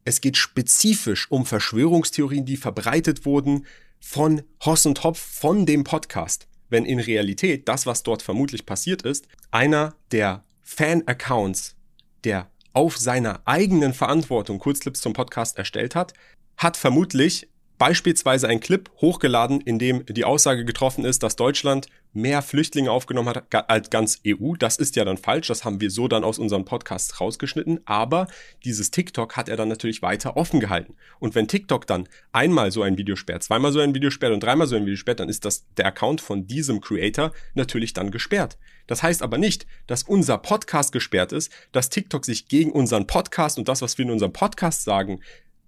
es 0.05 0.21
geht 0.21 0.37
spezifisch 0.37 1.29
um 1.31 1.45
Verschwörungstheorien, 1.45 2.45
die 2.45 2.57
verbreitet 2.57 3.25
wurden 3.25 3.65
von 3.99 4.43
Hoss 4.63 4.85
und 4.85 5.03
Hopf, 5.03 5.19
von 5.19 5.65
dem 5.65 5.83
Podcast. 5.83 6.47
Wenn 6.69 6.85
in 6.85 6.99
Realität 6.99 7.67
das, 7.67 7.85
was 7.85 8.03
dort 8.03 8.21
vermutlich 8.21 8.65
passiert 8.65 9.01
ist, 9.01 9.27
einer 9.51 9.95
der 10.11 10.43
Fan-Accounts, 10.61 11.75
der 12.23 12.49
auf 12.73 12.97
seiner 12.97 13.41
eigenen 13.45 13.93
Verantwortung 13.93 14.59
Kurzclips 14.59 15.01
zum 15.01 15.13
Podcast 15.13 15.57
erstellt 15.57 15.95
hat, 15.95 16.13
hat 16.57 16.77
vermutlich 16.77 17.49
beispielsweise 17.77 18.47
ein 18.47 18.59
Clip 18.59 18.89
hochgeladen, 19.01 19.61
in 19.61 19.79
dem 19.79 20.05
die 20.05 20.25
Aussage 20.25 20.65
getroffen 20.65 21.05
ist, 21.05 21.23
dass 21.23 21.35
Deutschland 21.35 21.87
mehr 22.15 22.41
Flüchtlinge 22.41 22.89
aufgenommen 22.91 23.29
hat 23.29 23.69
als 23.69 23.89
ganz 23.89 24.21
EU. 24.25 24.53
Das 24.57 24.77
ist 24.77 24.95
ja 24.95 25.03
dann 25.03 25.17
falsch. 25.17 25.47
Das 25.47 25.65
haben 25.65 25.81
wir 25.81 25.91
so 25.91 26.07
dann 26.07 26.23
aus 26.23 26.39
unserem 26.39 26.63
Podcast 26.63 27.19
rausgeschnitten. 27.19 27.81
Aber 27.85 28.27
dieses 28.63 28.89
TikTok 28.89 29.35
hat 29.35 29.49
er 29.49 29.57
dann 29.57 29.67
natürlich 29.67 30.01
weiter 30.01 30.37
offen 30.37 30.61
gehalten. 30.61 30.95
Und 31.19 31.35
wenn 31.35 31.47
TikTok 31.47 31.85
dann 31.85 32.07
einmal 32.31 32.71
so 32.71 32.81
ein 32.83 32.97
Video 32.97 33.17
sperrt, 33.17 33.43
zweimal 33.43 33.73
so 33.73 33.81
ein 33.81 33.93
Video 33.93 34.09
sperrt 34.09 34.33
und 34.33 34.41
dreimal 34.41 34.67
so 34.67 34.77
ein 34.77 34.85
Video 34.85 34.95
sperrt, 34.95 35.19
dann 35.19 35.29
ist 35.29 35.43
das 35.43 35.65
der 35.75 35.87
Account 35.87 36.21
von 36.21 36.47
diesem 36.47 36.79
Creator 36.79 37.33
natürlich 37.53 37.91
dann 37.91 38.11
gesperrt. 38.11 38.57
Das 38.87 39.03
heißt 39.03 39.21
aber 39.21 39.37
nicht, 39.37 39.65
dass 39.87 40.03
unser 40.03 40.37
Podcast 40.37 40.91
gesperrt 40.91 41.31
ist, 41.31 41.51
dass 41.71 41.89
TikTok 41.89 42.23
sich 42.23 42.47
gegen 42.47 42.71
unseren 42.71 43.07
Podcast 43.07 43.57
und 43.57 43.67
das, 43.67 43.81
was 43.81 43.97
wir 43.97 44.05
in 44.05 44.11
unserem 44.11 44.31
Podcast 44.31 44.83
sagen, 44.83 45.19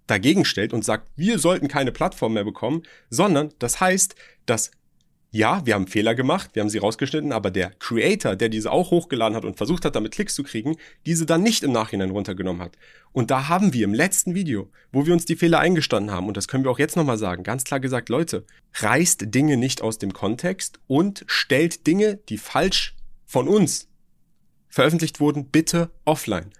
dagegen 0.07 0.45
stellt 0.45 0.73
und 0.73 0.83
sagt, 0.83 1.09
wir 1.15 1.39
sollten 1.39 1.67
keine 1.67 1.91
Plattform 1.91 2.33
mehr 2.33 2.43
bekommen, 2.43 2.83
sondern 3.09 3.53
das 3.59 3.79
heißt, 3.79 4.15
dass 4.45 4.71
ja, 5.31 5.65
wir 5.65 5.73
haben 5.73 5.87
Fehler 5.87 6.15
gemacht, 6.15 6.51
wir 6.53 6.61
haben 6.61 6.69
sie 6.69 6.77
rausgeschnitten, 6.77 7.33
aber 7.33 7.51
der 7.51 7.71
Creator, 7.79 8.35
der 8.35 8.47
diese 8.47 8.71
auch 8.71 8.91
hochgeladen 8.91 9.35
hat 9.35 9.43
und 9.43 9.57
versucht 9.57 9.83
hat, 9.83 9.95
damit 9.95 10.13
Klicks 10.13 10.33
zu 10.33 10.43
kriegen, 10.43 10.77
diese 11.05 11.25
dann 11.25 11.43
nicht 11.43 11.63
im 11.63 11.73
Nachhinein 11.73 12.11
runtergenommen 12.11 12.61
hat. 12.61 12.77
Und 13.11 13.29
da 13.29 13.49
haben 13.49 13.73
wir 13.73 13.83
im 13.83 13.93
letzten 13.93 14.35
Video, 14.35 14.69
wo 14.91 15.05
wir 15.05 15.13
uns 15.13 15.25
die 15.25 15.35
Fehler 15.35 15.59
eingestanden 15.59 16.11
haben, 16.13 16.27
und 16.27 16.37
das 16.37 16.47
können 16.47 16.63
wir 16.63 16.71
auch 16.71 16.79
jetzt 16.79 16.95
nochmal 16.95 17.17
sagen, 17.17 17.43
ganz 17.43 17.65
klar 17.65 17.79
gesagt, 17.79 18.07
Leute, 18.07 18.45
reißt 18.75 19.25
Dinge 19.33 19.57
nicht 19.57 19.81
aus 19.81 19.97
dem 19.97 20.13
Kontext 20.13 20.79
und 20.87 21.25
stellt 21.27 21.85
Dinge, 21.87 22.19
die 22.29 22.37
falsch 22.37 22.95
von 23.25 23.47
uns 23.49 23.89
veröffentlicht 24.69 25.19
wurden, 25.19 25.45
bitte 25.49 25.91
offline. 26.05 26.51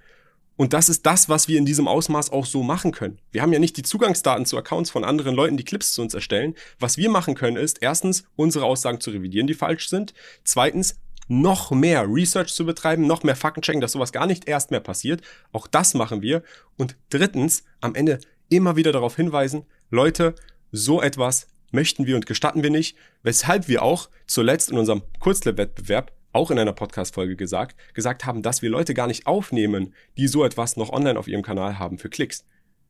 Und 0.58 0.74
das 0.74 0.90
ist 0.90 1.06
das, 1.06 1.30
was 1.30 1.48
wir 1.48 1.58
in 1.58 1.66
diesem 1.66 1.88
Ausmaß 1.88 2.32
auch 2.32 2.46
so 2.46 2.64
machen 2.64 2.92
können. 2.92 3.20
Wir 3.32 3.44
haben 3.44 3.54
ja 3.54 3.60
nicht 3.60 3.78
die 3.78 3.84
Zugangsdaten 3.84 4.46
zu 4.46 4.58
Accounts 4.58 4.90
von 4.90 5.04
anderen 5.04 5.36
Leuten, 5.36 5.56
die 5.56 5.64
Clips 5.64 5.94
zu 5.94 6.02
uns 6.02 6.14
erstellen. 6.14 6.56
Was 6.80 6.98
wir 6.98 7.10
machen 7.10 7.36
können, 7.36 7.58
ist 7.58 7.78
erstens 7.82 8.26
unsere 8.36 8.66
Aussagen 8.66 9.00
zu 9.00 9.12
revidieren, 9.12 9.48
die 9.48 9.54
falsch 9.54 9.88
sind. 9.88 10.14
Zweitens 10.44 11.00
noch 11.28 11.72
mehr 11.72 12.08
Research 12.10 12.54
zu 12.54 12.66
betreiben, 12.66 13.06
noch 13.06 13.24
mehr 13.24 13.36
Fakten 13.36 13.62
checken, 13.62 13.82
dass 13.82 13.92
sowas 13.92 14.12
gar 14.12 14.26
nicht 14.26 14.48
erst 14.48 14.72
mehr 14.72 14.80
passiert. 14.80 15.22
Auch 15.52 15.68
das 15.68 15.94
machen 15.94 16.22
wir. 16.22 16.42
Und 16.76 16.96
drittens 17.10 17.64
am 17.80 17.96
Ende 17.96 18.20
immer 18.50 18.76
wieder 18.76 18.92
darauf 18.92 19.16
hinweisen, 19.16 19.66
Leute, 19.92 20.36
so 20.72 21.02
etwas 21.02 21.48
möchten 21.72 22.06
wir 22.08 22.16
und 22.16 22.26
gestatten 22.26 22.64
wir 22.64 22.70
nicht, 22.70 22.98
weshalb 23.24 23.68
wir 23.68 23.84
auch 23.84 24.10
zuletzt 24.26 24.72
in 24.72 24.78
unserem 24.78 25.04
Kurzclip-Wettbewerb 25.20 26.12
auch 26.38 26.52
in 26.52 26.60
einer 26.60 26.74
Podcast-Folge 26.74 27.36
gesagt, 27.36 27.76
gesagt 27.96 28.26
haben, 28.26 28.44
dass 28.44 28.62
wir 28.62 28.70
Leute 28.70 28.94
gar 28.94 29.08
nicht 29.08 29.26
aufnehmen, 29.26 29.96
die 30.18 30.28
so 30.28 30.46
etwas 30.46 30.78
noch 30.78 30.92
online 30.92 31.18
auf 31.18 31.28
ihrem 31.28 31.42
Kanal 31.42 31.80
haben 31.80 31.98
für 31.98 32.10
Klicks. 32.10 32.46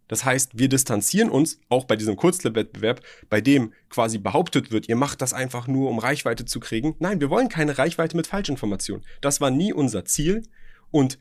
Das 0.10 0.26
heißt, 0.26 0.60
wir 0.60 0.68
distanzieren 0.68 1.30
uns 1.30 1.62
auch 1.70 1.86
bei 1.86 1.96
diesem 1.96 2.18
Kurzclip-Wettbewerb, 2.18 3.02
bei 3.30 3.40
dem 3.40 3.72
quasi 3.90 4.18
behauptet 4.18 4.72
wird, 4.72 4.90
ihr 4.90 4.98
macht 4.98 5.22
das 5.22 5.32
einfach 5.32 5.68
nur, 5.68 5.90
um 5.90 5.98
Reichweite 5.98 6.44
zu 6.44 6.60
kriegen. 6.60 6.96
Nein, 7.00 7.22
wir 7.22 7.30
wollen 7.30 7.48
keine 7.48 7.78
Reichweite 7.78 8.18
mit 8.18 8.28
Falschinformationen. 8.28 9.06
Das 9.22 9.40
war 9.40 9.50
nie 9.50 9.72
unser 9.72 10.04
Ziel. 10.04 10.44
Und 10.92 11.18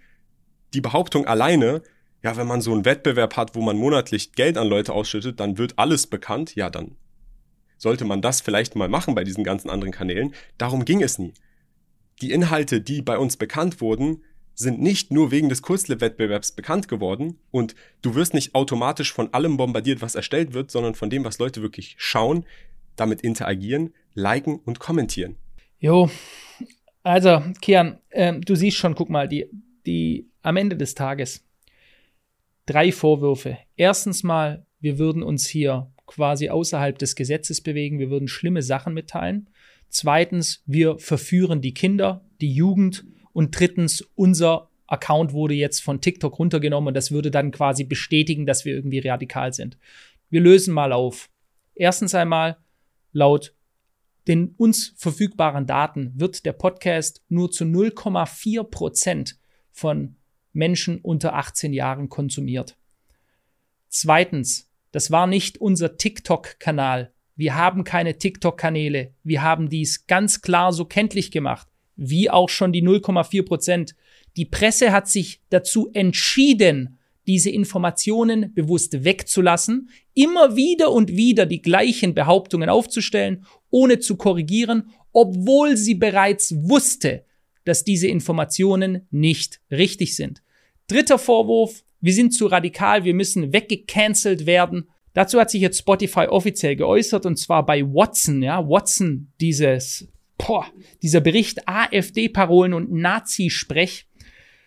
die 0.75 0.81
Behauptung 0.81 1.27
alleine, 1.27 1.83
ja, 2.25 2.37
wenn 2.37 2.49
man 2.49 2.61
so 2.61 2.73
einen 2.73 2.85
Wettbewerb 2.85 3.37
hat, 3.37 3.55
wo 3.55 3.61
man 3.61 3.77
monatlich 3.77 4.33
Geld 4.33 4.59
an 4.59 4.67
Leute 4.67 4.93
ausschüttet, 4.93 5.39
dann 5.39 5.59
wird 5.59 5.79
alles 5.79 6.09
bekannt. 6.09 6.57
Ja, 6.57 6.71
dann 6.71 6.97
sollte 7.79 8.05
man 8.05 8.21
das 8.21 8.41
vielleicht 8.41 8.75
mal 8.75 8.89
machen 8.89 9.15
bei 9.15 9.23
diesen 9.23 9.45
ganzen 9.45 9.71
anderen 9.71 9.93
Kanälen. 9.93 10.35
Darum 10.59 10.85
ging 10.85 11.03
es 11.05 11.21
nie. 11.21 11.33
Die 12.23 12.33
Inhalte, 12.33 12.81
die 12.81 13.03
bei 13.03 13.19
uns 13.19 13.37
bekannt 13.37 13.81
wurden, 13.81 14.23
sind 14.55 14.81
nicht 14.81 15.11
nur 15.11 15.31
wegen 15.31 15.51
des 15.51 15.61
Kurzclip-Wettbewerbs 15.61 16.53
bekannt 16.53 16.89
geworden 16.89 17.39
und 17.51 17.75
du 18.01 18.15
wirst 18.15 18.33
nicht 18.33 18.55
automatisch 18.55 19.13
von 19.13 19.33
allem 19.35 19.59
bombardiert, 19.59 20.01
was 20.01 20.15
erstellt 20.15 20.55
wird, 20.55 20.71
sondern 20.71 20.95
von 20.95 21.11
dem, 21.11 21.25
was 21.25 21.39
Leute 21.39 21.61
wirklich 21.61 21.95
schauen, 21.99 22.47
damit 22.97 23.21
interagieren, 23.21 23.93
liken 24.15 24.59
und 24.65 24.79
kommentieren. 24.79 25.37
Jo, 25.79 26.11
also 27.03 27.43
Kian, 27.61 27.99
äh, 28.09 28.41
du 28.41 28.55
siehst 28.55 28.79
schon, 28.79 28.95
guck 28.95 29.11
mal, 29.11 29.29
die, 29.29 29.51
die 29.85 30.31
am 30.43 30.57
Ende 30.57 30.77
des 30.77 30.95
Tages 30.95 31.45
drei 32.65 32.93
Vorwürfe. 32.93 33.59
Erstens 33.77 34.23
mal, 34.23 34.65
wir 34.81 34.99
würden 34.99 35.23
uns 35.23 35.47
hier 35.47 35.93
quasi 36.07 36.49
außerhalb 36.49 36.99
des 36.99 37.15
Gesetzes 37.15 37.61
bewegen, 37.61 37.99
wir 37.99 38.11
würden 38.11 38.29
schlimme 38.29 38.63
Sachen 38.63 38.95
mitteilen. 38.95 39.51
Zweitens, 39.89 40.63
wir 40.67 40.99
verführen 40.99 41.61
die 41.61 41.75
Kinder, 41.75 42.25
die 42.41 42.53
Jugend 42.53 43.05
und 43.33 43.59
drittens, 43.59 44.03
unser 44.15 44.71
Account 44.87 45.33
wurde 45.33 45.55
jetzt 45.55 45.81
von 45.81 46.01
TikTok 46.01 46.39
runtergenommen 46.39 46.89
und 46.89 46.95
das 46.95 47.11
würde 47.11 47.31
dann 47.31 47.51
quasi 47.51 47.85
bestätigen, 47.85 48.47
dass 48.47 48.65
wir 48.65 48.75
irgendwie 48.75 49.01
radikal 49.01 49.53
sind. 49.53 49.79
Wir 50.31 50.41
lösen 50.41 50.73
mal 50.73 50.93
auf. 50.93 51.31
Erstens 51.75 52.15
einmal, 52.15 52.57
laut 53.13 53.55
den 54.27 54.55
uns 54.57 54.93
verfügbaren 54.97 55.67
Daten 55.67 56.13
wird 56.17 56.47
der 56.47 56.53
Podcast 56.53 57.23
nur 57.29 57.51
zu 57.51 57.65
0,4 57.65 58.65
Prozent 58.65 59.39
von 59.71 60.17
Menschen 60.53 61.01
unter 61.01 61.35
18 61.35 61.73
Jahren 61.73 62.09
konsumiert. 62.09 62.77
Zweitens, 63.89 64.71
das 64.91 65.11
war 65.11 65.27
nicht 65.27 65.59
unser 65.59 65.97
TikTok-Kanal. 65.97 67.13
Wir 67.37 67.55
haben 67.55 67.85
keine 67.85 68.19
TikTok-Kanäle. 68.19 69.13
Wir 69.23 69.43
haben 69.43 69.69
dies 69.69 70.07
ganz 70.07 70.41
klar 70.41 70.73
so 70.73 70.85
kenntlich 70.85 71.31
gemacht 71.31 71.69
wie 71.97 72.31
auch 72.31 72.49
schon 72.49 72.73
die 72.73 72.83
0,4 72.83 73.45
Prozent. 73.45 73.97
Die 74.37 74.45
Presse 74.45 74.93
hat 74.93 75.09
sich 75.09 75.41
dazu 75.49 75.91
entschieden, 75.93 76.99
diese 77.27 77.51
Informationen 77.51 78.55
bewusst 78.55 79.05
wegzulassen, 79.05 79.91
immer 80.15 80.55
wieder 80.55 80.93
und 80.93 81.17
wieder 81.17 81.45
die 81.45 81.63
gleichen 81.63 82.15
Behauptungen 82.15 82.69
aufzustellen, 82.69 83.45
ohne 83.71 83.99
zu 83.99 84.17
korrigieren, 84.17 84.91
obwohl 85.13 85.77
sie 85.77 85.97
bereits 85.97 86.55
wusste, 86.57 87.25
dass 87.65 87.83
diese 87.83 88.07
Informationen 88.07 89.09
nicht 89.11 89.61
richtig 89.73 90.15
sind. 90.15 90.43
Dritter 90.87 91.19
Vorwurf, 91.19 91.83
wir 92.01 92.13
sind 92.13 92.33
zu 92.33 92.47
radikal, 92.47 93.03
wir 93.03 93.15
müssen 93.15 93.53
weggecancelt 93.53 94.47
werden. 94.47 94.89
Dazu 95.17 95.41
hat 95.41 95.51
sich 95.51 95.63
jetzt 95.63 95.79
Spotify 95.79 96.27
offiziell 96.29 96.77
geäußert 96.77 97.25
und 97.25 97.39
zwar 97.39 97.65
bei 97.65 97.83
Watson, 97.83 98.43
ja, 98.43 98.69
Watson, 98.69 99.33
dieses 99.41 100.07
boah, 100.37 100.67
dieser 101.01 101.23
Bericht 101.23 101.67
AfD-Parolen 101.67 102.75
und 102.75 102.93
Nazi-Sprech. 102.93 104.07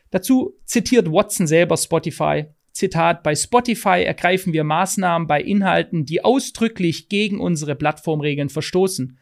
Dazu 0.09 0.55
zitiert 0.65 1.11
Watson 1.11 1.45
selber 1.45 1.77
Spotify. 1.77 2.45
Zitat, 2.71 3.21
bei 3.21 3.35
Spotify 3.35 4.01
ergreifen 4.03 4.51
wir 4.51 4.63
Maßnahmen 4.63 5.27
bei 5.27 5.39
Inhalten, 5.39 6.05
die 6.05 6.25
ausdrücklich 6.25 7.09
gegen 7.09 7.39
unsere 7.39 7.75
Plattformregeln 7.75 8.49
verstoßen. 8.49 9.19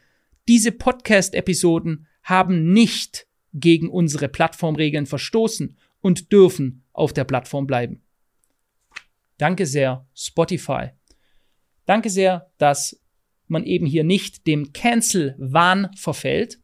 Diese 0.47 0.71
Podcast-Episoden 0.71 2.07
haben 2.23 2.71
nicht 2.71 3.27
gegen 3.53 3.89
unsere 3.89 4.29
Plattformregeln 4.29 5.05
verstoßen 5.05 5.75
und 5.99 6.31
dürfen 6.31 6.85
auf 6.93 7.11
der 7.11 7.25
Plattform 7.25 7.67
bleiben. 7.67 8.01
Danke 9.37 9.65
sehr, 9.65 10.07
Spotify. 10.15 10.91
Danke 11.87 12.11
sehr, 12.11 12.51
dass 12.59 13.01
man 13.47 13.63
eben 13.63 13.87
hier 13.87 14.03
nicht 14.03 14.45
dem 14.45 14.73
Cancel-Wahn 14.73 15.89
verfällt, 15.95 16.59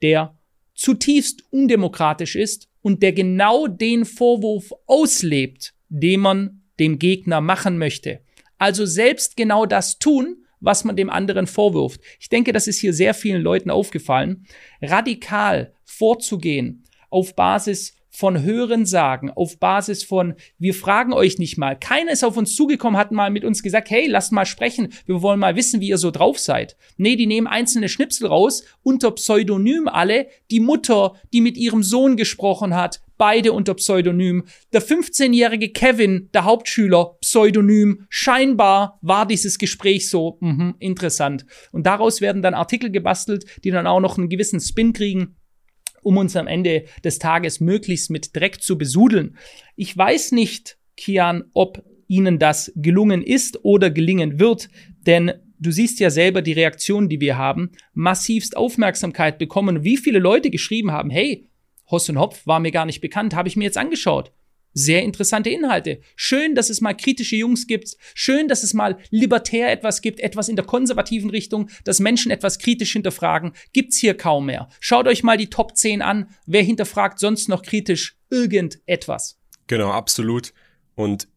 der 0.00 0.36
zutiefst 0.74 1.44
undemokratisch 1.52 2.34
ist 2.34 2.68
und 2.80 3.02
der 3.02 3.12
genau 3.12 3.68
den 3.68 4.04
Vorwurf 4.04 4.72
auslebt, 4.86 5.74
den 5.88 6.20
man 6.20 6.62
dem 6.80 6.98
Gegner 6.98 7.40
machen 7.40 7.78
möchte. 7.78 8.20
Also 8.58 8.86
selbst 8.86 9.36
genau 9.36 9.66
das 9.66 9.98
tun, 9.98 10.38
was 10.58 10.84
man 10.84 10.96
dem 10.96 11.10
anderen 11.10 11.46
vorwirft. 11.46 12.00
Ich 12.18 12.28
denke, 12.28 12.52
das 12.52 12.66
ist 12.66 12.78
hier 12.78 12.94
sehr 12.94 13.14
vielen 13.14 13.42
Leuten 13.42 13.70
aufgefallen. 13.70 14.46
Radikal 14.80 15.74
vorzugehen 15.84 16.84
auf 17.10 17.36
Basis 17.36 17.94
von 18.14 18.42
Hörensagen, 18.42 19.30
auf 19.30 19.58
Basis 19.58 20.04
von, 20.04 20.34
wir 20.58 20.74
fragen 20.74 21.14
euch 21.14 21.38
nicht 21.38 21.56
mal. 21.56 21.76
Keiner 21.76 22.12
ist 22.12 22.24
auf 22.24 22.36
uns 22.36 22.54
zugekommen, 22.54 23.00
hat 23.00 23.10
mal 23.10 23.30
mit 23.30 23.42
uns 23.42 23.62
gesagt, 23.62 23.90
hey, 23.90 24.06
lasst 24.06 24.32
mal 24.32 24.44
sprechen, 24.44 24.92
wir 25.06 25.22
wollen 25.22 25.40
mal 25.40 25.56
wissen, 25.56 25.80
wie 25.80 25.88
ihr 25.88 25.98
so 25.98 26.10
drauf 26.10 26.38
seid. 26.38 26.76
Nee, 26.98 27.16
die 27.16 27.26
nehmen 27.26 27.46
einzelne 27.46 27.88
Schnipsel 27.88 28.28
raus, 28.28 28.64
unter 28.82 29.12
Pseudonym 29.12 29.88
alle. 29.88 30.26
Die 30.50 30.60
Mutter, 30.60 31.14
die 31.32 31.40
mit 31.40 31.56
ihrem 31.56 31.82
Sohn 31.82 32.16
gesprochen 32.16 32.74
hat, 32.74 33.00
beide 33.16 33.52
unter 33.52 33.74
Pseudonym. 33.74 34.44
Der 34.74 34.82
15-jährige 34.82 35.70
Kevin, 35.70 36.28
der 36.34 36.44
Hauptschüler, 36.44 37.16
Pseudonym. 37.22 38.04
Scheinbar 38.10 38.98
war 39.00 39.26
dieses 39.26 39.58
Gespräch 39.58 40.10
so, 40.10 40.36
mh, 40.40 40.74
interessant. 40.80 41.46
Und 41.70 41.86
daraus 41.86 42.20
werden 42.20 42.42
dann 42.42 42.52
Artikel 42.52 42.90
gebastelt, 42.90 43.46
die 43.64 43.70
dann 43.70 43.86
auch 43.86 44.00
noch 44.00 44.18
einen 44.18 44.28
gewissen 44.28 44.60
Spin 44.60 44.92
kriegen 44.92 45.36
um 46.02 46.16
uns 46.16 46.36
am 46.36 46.46
Ende 46.46 46.84
des 47.04 47.18
Tages 47.18 47.60
möglichst 47.60 48.10
mit 48.10 48.34
Dreck 48.36 48.62
zu 48.62 48.76
besudeln. 48.78 49.36
Ich 49.76 49.96
weiß 49.96 50.32
nicht, 50.32 50.78
Kian, 50.96 51.44
ob 51.54 51.84
Ihnen 52.08 52.38
das 52.38 52.72
gelungen 52.76 53.22
ist 53.22 53.64
oder 53.64 53.90
gelingen 53.90 54.38
wird, 54.38 54.68
denn 55.06 55.32
du 55.58 55.70
siehst 55.70 56.00
ja 56.00 56.10
selber 56.10 56.42
die 56.42 56.52
Reaktionen, 56.52 57.08
die 57.08 57.20
wir 57.20 57.38
haben, 57.38 57.70
massivst 57.94 58.56
Aufmerksamkeit 58.56 59.38
bekommen. 59.38 59.84
Wie 59.84 59.96
viele 59.96 60.18
Leute 60.18 60.50
geschrieben 60.50 60.92
haben, 60.92 61.10
hey, 61.10 61.48
Hoss 61.90 62.08
und 62.08 62.18
Hopf 62.18 62.46
war 62.46 62.60
mir 62.60 62.70
gar 62.70 62.86
nicht 62.86 63.00
bekannt, 63.00 63.34
habe 63.34 63.48
ich 63.48 63.56
mir 63.56 63.64
jetzt 63.64 63.78
angeschaut 63.78 64.32
sehr 64.74 65.02
interessante 65.02 65.50
Inhalte. 65.50 66.00
Schön, 66.16 66.54
dass 66.54 66.70
es 66.70 66.80
mal 66.80 66.94
kritische 66.94 67.36
Jungs 67.36 67.66
gibt. 67.66 67.96
Schön, 68.14 68.48
dass 68.48 68.62
es 68.62 68.74
mal 68.74 68.98
libertär 69.10 69.70
etwas 69.70 70.02
gibt, 70.02 70.20
etwas 70.20 70.48
in 70.48 70.56
der 70.56 70.64
konservativen 70.64 71.30
Richtung, 71.30 71.68
dass 71.84 72.00
Menschen 72.00 72.30
etwas 72.30 72.58
kritisch 72.58 72.92
hinterfragen. 72.92 73.52
Gibt's 73.72 73.98
hier 73.98 74.16
kaum 74.16 74.46
mehr. 74.46 74.68
Schaut 74.80 75.06
euch 75.06 75.22
mal 75.22 75.36
die 75.36 75.50
Top 75.50 75.76
10 75.76 76.02
an. 76.02 76.28
Wer 76.46 76.62
hinterfragt 76.62 77.18
sonst 77.18 77.48
noch 77.48 77.62
kritisch 77.62 78.16
irgendetwas? 78.30 79.38
Genau, 79.66 79.90
absolut. 79.90 80.52
Und 80.94 81.28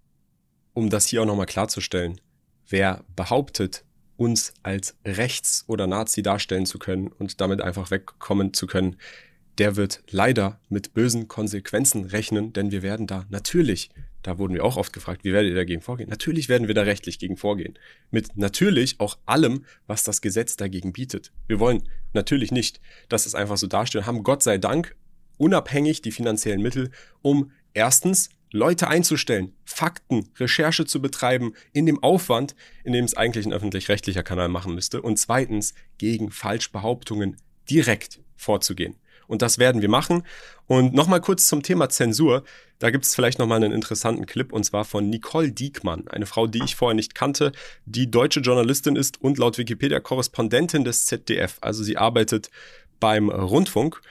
um 0.73 0.89
das 0.89 1.07
hier 1.07 1.21
auch 1.21 1.25
nochmal 1.25 1.45
klarzustellen, 1.45 2.19
wer 2.67 3.03
behauptet, 3.15 3.85
uns 4.17 4.53
als 4.63 4.95
rechts 5.05 5.65
oder 5.67 5.87
Nazi 5.87 6.21
darstellen 6.23 6.65
zu 6.65 6.79
können 6.79 7.07
und 7.07 7.41
damit 7.41 7.61
einfach 7.61 7.91
wegkommen 7.91 8.53
zu 8.53 8.67
können, 8.67 8.97
der 9.57 9.75
wird 9.75 10.03
leider 10.09 10.59
mit 10.69 10.93
bösen 10.93 11.27
Konsequenzen 11.27 12.05
rechnen, 12.05 12.53
denn 12.53 12.71
wir 12.71 12.81
werden 12.81 13.07
da 13.07 13.25
natürlich, 13.29 13.89
da 14.21 14.37
wurden 14.37 14.53
wir 14.53 14.63
auch 14.63 14.77
oft 14.77 14.91
gefragt, 14.91 15.23
wie 15.23 15.33
werdet 15.33 15.51
ihr 15.51 15.55
dagegen 15.55 15.81
vorgehen? 15.81 16.09
Natürlich 16.09 16.49
werden 16.49 16.67
wir 16.67 16.75
da 16.75 16.81
rechtlich 16.81 17.19
gegen 17.19 17.37
vorgehen. 17.37 17.77
Mit 18.11 18.35
natürlich 18.37 18.99
auch 18.99 19.17
allem, 19.25 19.65
was 19.87 20.03
das 20.03 20.21
Gesetz 20.21 20.57
dagegen 20.57 20.93
bietet. 20.93 21.31
Wir 21.47 21.59
wollen 21.59 21.83
natürlich 22.13 22.51
nicht, 22.51 22.81
dass 23.07 23.25
es 23.25 23.35
einfach 23.35 23.57
so 23.57 23.67
darstellt, 23.67 24.05
haben 24.05 24.23
Gott 24.23 24.43
sei 24.43 24.57
Dank 24.57 24.95
unabhängig 25.37 26.01
die 26.01 26.11
finanziellen 26.11 26.61
Mittel, 26.61 26.91
um 27.21 27.51
erstens 27.73 28.29
Leute 28.51 28.87
einzustellen, 28.87 29.53
Fakten, 29.65 30.29
Recherche 30.37 30.85
zu 30.85 31.01
betreiben 31.01 31.53
in 31.73 31.85
dem 31.85 32.01
Aufwand, 32.01 32.55
in 32.83 32.93
dem 32.93 33.05
es 33.05 33.17
eigentlich 33.17 33.45
ein 33.45 33.53
öffentlich-rechtlicher 33.53 34.23
Kanal 34.23 34.47
machen 34.47 34.73
müsste 34.75 35.01
und 35.01 35.17
zweitens 35.17 35.73
gegen 35.97 36.31
Falschbehauptungen 36.31 37.37
direkt 37.69 38.21
vorzugehen. 38.37 38.95
Und 39.27 39.41
das 39.41 39.57
werden 39.57 39.81
wir 39.81 39.89
machen. 39.89 40.23
Und 40.67 40.93
nochmal 40.93 41.21
kurz 41.21 41.47
zum 41.47 41.63
Thema 41.63 41.89
Zensur. 41.89 42.43
Da 42.79 42.89
gibt 42.89 43.05
es 43.05 43.15
vielleicht 43.15 43.39
nochmal 43.39 43.63
einen 43.63 43.71
interessanten 43.71 44.25
Clip 44.25 44.51
und 44.51 44.63
zwar 44.65 44.85
von 44.85 45.09
Nicole 45.09 45.51
Diekmann, 45.51 46.07
eine 46.09 46.25
Frau, 46.25 46.47
die 46.47 46.63
ich 46.63 46.75
vorher 46.75 46.95
nicht 46.95 47.15
kannte, 47.15 47.53
die 47.85 48.11
deutsche 48.11 48.41
Journalistin 48.41 48.95
ist 48.95 49.21
und 49.21 49.37
laut 49.37 49.57
Wikipedia 49.57 49.99
Korrespondentin 49.99 50.83
des 50.83 51.05
ZDF. 51.05 51.57
Also 51.61 51.83
sie 51.83 51.97
arbeitet 51.97 52.49
beim 52.99 53.29
Rundfunk 53.29 54.01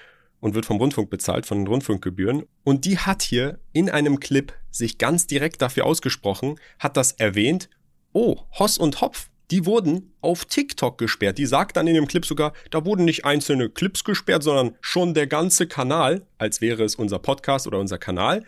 und 0.41 0.55
wird 0.55 0.67
vom 0.67 0.79
Rundfunk 0.79 1.11
bezahlt, 1.11 1.47
von 1.47 1.59
den 1.59 1.67
Rundfunkgebühren. 1.67 2.45
Und 2.65 2.85
die 2.85 2.99
hat 2.99 3.23
hier 3.23 3.59
in 3.73 3.91
einem 3.91 4.21
Clip 4.21 4.53
sich 4.71 4.99
ganz 4.99 5.27
direkt 5.27 5.63
dafür 5.63 5.87
ausgesprochen, 5.87 6.61
hat 6.79 6.97
das 6.97 7.13
erwähnt. 7.13 7.71
Oh, 8.13 8.37
Hoss 8.59 8.79
und 8.79 9.01
Hopf, 9.01 9.31
die 9.51 9.67
wurden 9.67 10.15
auf 10.21 10.45
TikTok 10.45 10.99
gesperrt. 10.99 11.39
Die 11.39 11.47
sagt 11.47 11.77
dann 11.77 11.87
in 11.87 11.95
dem 11.95 12.09
Clip 12.09 12.25
sogar, 12.25 12.53
da 12.71 12.85
wurden 12.85 13.05
nicht 13.05 13.25
einzelne 13.25 13.69
Clips 13.69 14.05
gesperrt, 14.05 14.43
sondern 14.43 14.77
schon 14.81 15.15
der 15.15 15.27
ganze 15.27 15.67
Kanal, 15.67 16.27
als 16.39 16.61
wäre 16.61 16.85
es 16.85 16.95
unser 16.95 17.19
Podcast 17.19 17.67
oder 17.67 17.79
unser 17.79 17.99
Kanal. 17.99 18.45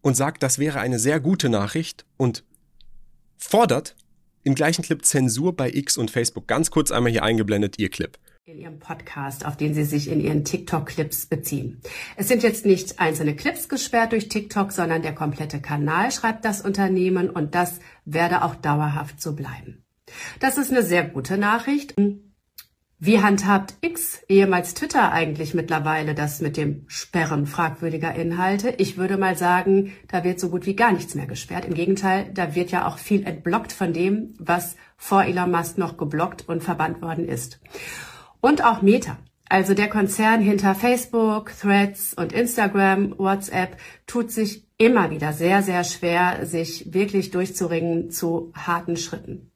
Und 0.00 0.16
sagt, 0.16 0.42
das 0.42 0.58
wäre 0.58 0.80
eine 0.80 0.98
sehr 0.98 1.20
gute 1.20 1.48
Nachricht. 1.48 2.04
Und 2.16 2.44
fordert 3.38 3.96
im 4.42 4.54
gleichen 4.54 4.82
Clip 4.82 5.04
Zensur 5.04 5.56
bei 5.56 5.70
X 5.70 5.96
und 5.96 6.10
Facebook. 6.10 6.48
Ganz 6.48 6.70
kurz 6.70 6.90
einmal 6.90 7.12
hier 7.12 7.22
eingeblendet, 7.22 7.78
ihr 7.78 7.88
Clip 7.88 8.18
in 8.44 8.58
Ihrem 8.58 8.80
Podcast, 8.80 9.46
auf 9.46 9.56
den 9.56 9.72
Sie 9.72 9.84
sich 9.84 10.10
in 10.10 10.20
Ihren 10.20 10.44
TikTok-Clips 10.44 11.26
beziehen. 11.26 11.80
Es 12.16 12.26
sind 12.26 12.42
jetzt 12.42 12.66
nicht 12.66 12.98
einzelne 12.98 13.36
Clips 13.36 13.68
gesperrt 13.68 14.10
durch 14.10 14.28
TikTok, 14.28 14.72
sondern 14.72 15.02
der 15.02 15.14
komplette 15.14 15.60
Kanal, 15.60 16.10
schreibt 16.10 16.44
das 16.44 16.60
Unternehmen, 16.60 17.30
und 17.30 17.54
das 17.54 17.78
werde 18.04 18.42
auch 18.42 18.56
dauerhaft 18.56 19.22
so 19.22 19.34
bleiben. 19.34 19.84
Das 20.40 20.58
ist 20.58 20.70
eine 20.70 20.82
sehr 20.82 21.04
gute 21.04 21.38
Nachricht. 21.38 21.94
Wie 23.04 23.20
handhabt 23.20 23.74
X, 23.80 24.22
ehemals 24.28 24.74
Twitter, 24.74 25.10
eigentlich 25.10 25.54
mittlerweile 25.54 26.14
das 26.14 26.40
mit 26.40 26.56
dem 26.56 26.84
Sperren 26.86 27.46
fragwürdiger 27.46 28.14
Inhalte? 28.14 28.74
Ich 28.78 28.96
würde 28.96 29.16
mal 29.16 29.36
sagen, 29.36 29.92
da 30.06 30.22
wird 30.22 30.38
so 30.38 30.50
gut 30.50 30.66
wie 30.66 30.76
gar 30.76 30.92
nichts 30.92 31.16
mehr 31.16 31.26
gesperrt. 31.26 31.64
Im 31.64 31.74
Gegenteil, 31.74 32.30
da 32.32 32.54
wird 32.54 32.70
ja 32.70 32.86
auch 32.86 32.98
viel 32.98 33.26
entblockt 33.26 33.72
von 33.72 33.92
dem, 33.92 34.34
was 34.38 34.76
vor 34.96 35.24
Elon 35.24 35.50
Musk 35.50 35.78
noch 35.78 35.96
geblockt 35.96 36.48
und 36.48 36.62
verbannt 36.62 37.02
worden 37.02 37.26
ist 37.26 37.60
und 38.40 38.64
auch 38.64 38.82
Meta. 38.82 39.18
Also 39.48 39.74
der 39.74 39.88
Konzern 39.88 40.40
hinter 40.40 40.74
Facebook, 40.74 41.52
Threads 41.60 42.14
und 42.14 42.32
Instagram, 42.32 43.18
WhatsApp 43.18 43.76
tut 44.06 44.30
sich 44.30 44.66
immer 44.78 45.10
wieder 45.10 45.32
sehr, 45.32 45.62
sehr 45.62 45.84
schwer, 45.84 46.46
sich 46.46 46.92
wirklich 46.94 47.30
durchzuringen 47.30 48.10
zu 48.10 48.52
harten 48.54 48.96
Schritten. 48.96 49.51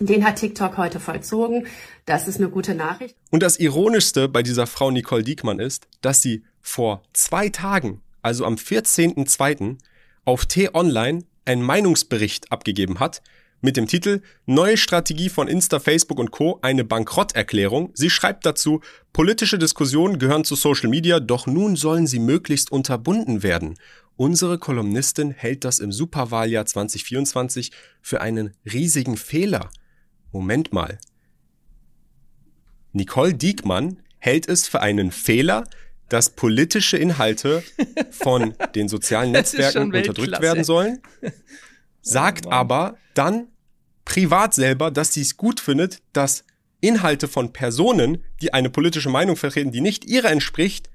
Den 0.00 0.24
hat 0.24 0.36
TikTok 0.36 0.76
heute 0.76 1.00
vollzogen. 1.00 1.66
Das 2.06 2.28
ist 2.28 2.38
eine 2.38 2.50
gute 2.50 2.74
Nachricht. 2.74 3.16
Und 3.30 3.42
das 3.42 3.58
Ironischste 3.58 4.28
bei 4.28 4.42
dieser 4.42 4.66
Frau 4.66 4.90
Nicole 4.90 5.24
Diekmann 5.24 5.58
ist, 5.58 5.88
dass 6.00 6.22
sie 6.22 6.44
vor 6.60 7.02
zwei 7.12 7.48
Tagen, 7.48 8.00
also 8.22 8.44
am 8.44 8.54
14.02. 8.54 9.78
auf 10.24 10.46
T-Online 10.46 11.24
einen 11.44 11.62
Meinungsbericht 11.62 12.52
abgegeben 12.52 13.00
hat, 13.00 13.22
mit 13.60 13.76
dem 13.76 13.88
Titel 13.88 14.22
Neue 14.46 14.76
Strategie 14.76 15.28
von 15.28 15.48
Insta, 15.48 15.80
Facebook 15.80 16.20
und 16.20 16.30
Co. 16.30 16.60
eine 16.62 16.84
Bankrotterklärung. 16.84 17.90
Sie 17.94 18.10
schreibt 18.10 18.46
dazu, 18.46 18.80
politische 19.12 19.58
Diskussionen 19.58 20.20
gehören 20.20 20.44
zu 20.44 20.54
Social 20.54 20.88
Media, 20.88 21.18
doch 21.18 21.48
nun 21.48 21.74
sollen 21.74 22.06
sie 22.06 22.20
möglichst 22.20 22.70
unterbunden 22.70 23.42
werden. 23.42 23.74
Unsere 24.16 24.58
Kolumnistin 24.58 25.32
hält 25.32 25.64
das 25.64 25.80
im 25.80 25.90
Superwahljahr 25.90 26.66
2024 26.66 27.72
für 28.00 28.20
einen 28.20 28.54
riesigen 28.64 29.16
Fehler. 29.16 29.70
Moment 30.32 30.72
mal. 30.72 30.98
Nicole 32.92 33.34
Diekmann 33.34 34.00
hält 34.18 34.48
es 34.48 34.66
für 34.66 34.80
einen 34.80 35.12
Fehler, 35.12 35.64
dass 36.08 36.30
politische 36.30 36.96
Inhalte 36.96 37.62
von 38.10 38.54
den 38.74 38.88
sozialen 38.88 39.32
Netzwerken 39.32 39.94
unterdrückt 39.94 40.40
werden 40.40 40.64
sollen 40.64 41.00
sagt 42.08 42.46
oh 42.46 42.50
aber 42.50 42.96
dann 43.14 43.48
privat 44.04 44.54
selber, 44.54 44.90
dass 44.90 45.12
sie 45.12 45.20
es 45.20 45.36
gut 45.36 45.60
findet, 45.60 46.00
dass 46.12 46.44
Inhalte 46.80 47.28
von 47.28 47.52
Personen, 47.52 48.24
die 48.40 48.54
eine 48.54 48.70
politische 48.70 49.10
Meinung 49.10 49.36
vertreten, 49.36 49.72
die 49.72 49.80
nicht 49.80 50.04
ihrer 50.04 50.30
entspricht, 50.30 50.88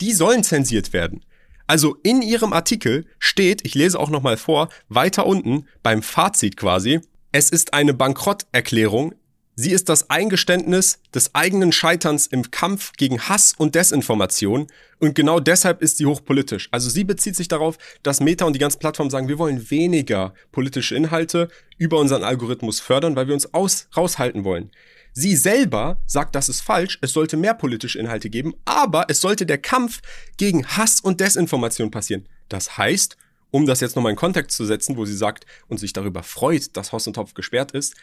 die 0.00 0.12
sollen 0.12 0.42
zensiert 0.42 0.92
werden. 0.92 1.24
Also 1.66 1.96
in 2.02 2.22
ihrem 2.22 2.52
Artikel 2.52 3.06
steht, 3.18 3.64
ich 3.64 3.74
lese 3.74 3.98
auch 3.98 4.10
nochmal 4.10 4.36
vor, 4.36 4.68
weiter 4.88 5.26
unten 5.26 5.66
beim 5.82 6.02
Fazit 6.02 6.56
quasi, 6.56 7.00
es 7.36 7.50
ist 7.50 7.74
eine 7.74 7.92
Bankrotterklärung 7.92 9.14
Sie 9.58 9.70
ist 9.70 9.88
das 9.88 10.10
Eingeständnis 10.10 10.98
des 11.14 11.34
eigenen 11.34 11.72
Scheiterns 11.72 12.26
im 12.26 12.50
Kampf 12.50 12.92
gegen 12.98 13.22
Hass 13.22 13.54
und 13.56 13.74
Desinformation 13.74 14.66
und 14.98 15.14
genau 15.14 15.40
deshalb 15.40 15.80
ist 15.80 15.96
sie 15.96 16.04
hochpolitisch. 16.04 16.68
Also 16.72 16.90
sie 16.90 17.04
bezieht 17.04 17.36
sich 17.36 17.48
darauf, 17.48 17.78
dass 18.02 18.20
Meta 18.20 18.44
und 18.44 18.52
die 18.52 18.58
ganze 18.58 18.76
Plattform 18.76 19.08
sagen, 19.08 19.28
wir 19.28 19.38
wollen 19.38 19.70
weniger 19.70 20.34
politische 20.52 20.94
Inhalte 20.94 21.48
über 21.78 21.98
unseren 21.98 22.22
Algorithmus 22.22 22.80
fördern, 22.80 23.16
weil 23.16 23.28
wir 23.28 23.34
uns 23.34 23.54
aus, 23.54 23.88
raushalten 23.96 24.44
wollen. 24.44 24.70
Sie 25.14 25.36
selber 25.36 26.02
sagt, 26.04 26.34
das 26.34 26.50
ist 26.50 26.60
falsch, 26.60 26.98
es 27.00 27.14
sollte 27.14 27.38
mehr 27.38 27.54
politische 27.54 27.98
Inhalte 27.98 28.28
geben, 28.28 28.54
aber 28.66 29.06
es 29.08 29.22
sollte 29.22 29.46
der 29.46 29.58
Kampf 29.58 30.02
gegen 30.36 30.66
Hass 30.66 31.00
und 31.00 31.20
Desinformation 31.20 31.90
passieren. 31.90 32.28
Das 32.50 32.76
heißt, 32.76 33.16
um 33.56 33.64
das 33.64 33.80
jetzt 33.80 33.96
nochmal 33.96 34.12
in 34.12 34.16
Kontext 34.16 34.54
zu 34.54 34.66
setzen, 34.66 34.98
wo 34.98 35.06
sie 35.06 35.16
sagt 35.16 35.46
und 35.66 35.80
sich 35.80 35.94
darüber 35.94 36.22
freut, 36.22 36.76
dass 36.76 36.92
Hoss 36.92 37.06
und 37.06 37.14
Topf 37.14 37.32
gesperrt 37.32 37.72
ist, 37.72 37.94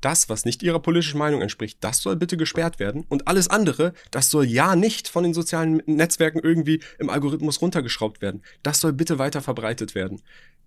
das, 0.00 0.30
was 0.30 0.46
nicht 0.46 0.62
ihrer 0.62 0.80
politischen 0.80 1.18
Meinung 1.18 1.42
entspricht, 1.42 1.76
das 1.82 1.98
soll 1.98 2.16
bitte 2.16 2.38
gesperrt 2.38 2.78
werden. 2.78 3.04
Und 3.10 3.28
alles 3.28 3.48
andere, 3.48 3.92
das 4.10 4.30
soll 4.30 4.46
ja 4.46 4.74
nicht 4.74 5.08
von 5.08 5.22
den 5.22 5.34
sozialen 5.34 5.82
Netzwerken 5.84 6.40
irgendwie 6.42 6.80
im 6.98 7.10
Algorithmus 7.10 7.60
runtergeschraubt 7.60 8.22
werden. 8.22 8.42
Das 8.62 8.80
soll 8.80 8.94
bitte 8.94 9.18
weiter 9.18 9.42
verbreitet 9.42 9.94
werden. 9.94 10.22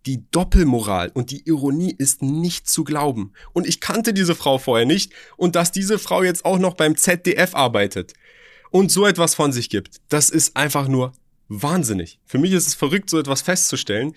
Die 0.05 0.29
Doppelmoral 0.29 1.09
und 1.15 1.31
die 1.31 1.41
Ironie 1.47 1.95
ist 1.97 2.21
nicht 2.21 2.69
zu 2.69 2.83
glauben. 2.83 3.33
Und 3.51 3.65
ich 3.65 3.81
kannte 3.81 4.13
diese 4.13 4.35
Frau 4.35 4.59
vorher 4.59 4.85
nicht. 4.85 5.11
Und 5.37 5.55
dass 5.55 5.71
diese 5.71 5.97
Frau 5.97 6.21
jetzt 6.21 6.45
auch 6.45 6.59
noch 6.59 6.75
beim 6.75 6.95
ZDF 6.95 7.55
arbeitet 7.55 8.13
und 8.69 8.91
so 8.91 9.07
etwas 9.07 9.33
von 9.33 9.51
sich 9.51 9.71
gibt, 9.71 10.01
das 10.07 10.29
ist 10.29 10.55
einfach 10.55 10.87
nur 10.87 11.13
wahnsinnig. 11.47 12.19
Für 12.25 12.37
mich 12.37 12.51
ist 12.51 12.67
es 12.67 12.75
verrückt, 12.75 13.09
so 13.09 13.19
etwas 13.19 13.41
festzustellen. 13.41 14.13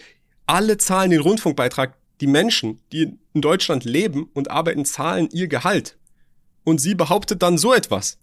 Alle 0.48 0.78
zahlen 0.78 1.10
den 1.10 1.20
Rundfunkbeitrag 1.20 1.94
die 2.22 2.26
Menschen, 2.26 2.80
die 2.90 3.18
in 3.34 3.42
Deutschland 3.42 3.84
leben 3.84 4.30
und 4.32 4.50
arbeiten, 4.50 4.86
zahlen 4.86 5.28
ihr 5.30 5.46
Gehalt. 5.46 5.98
Und 6.64 6.80
sie 6.80 6.94
behauptet 6.94 7.42
dann 7.42 7.58
so 7.58 7.74
etwas. 7.74 8.18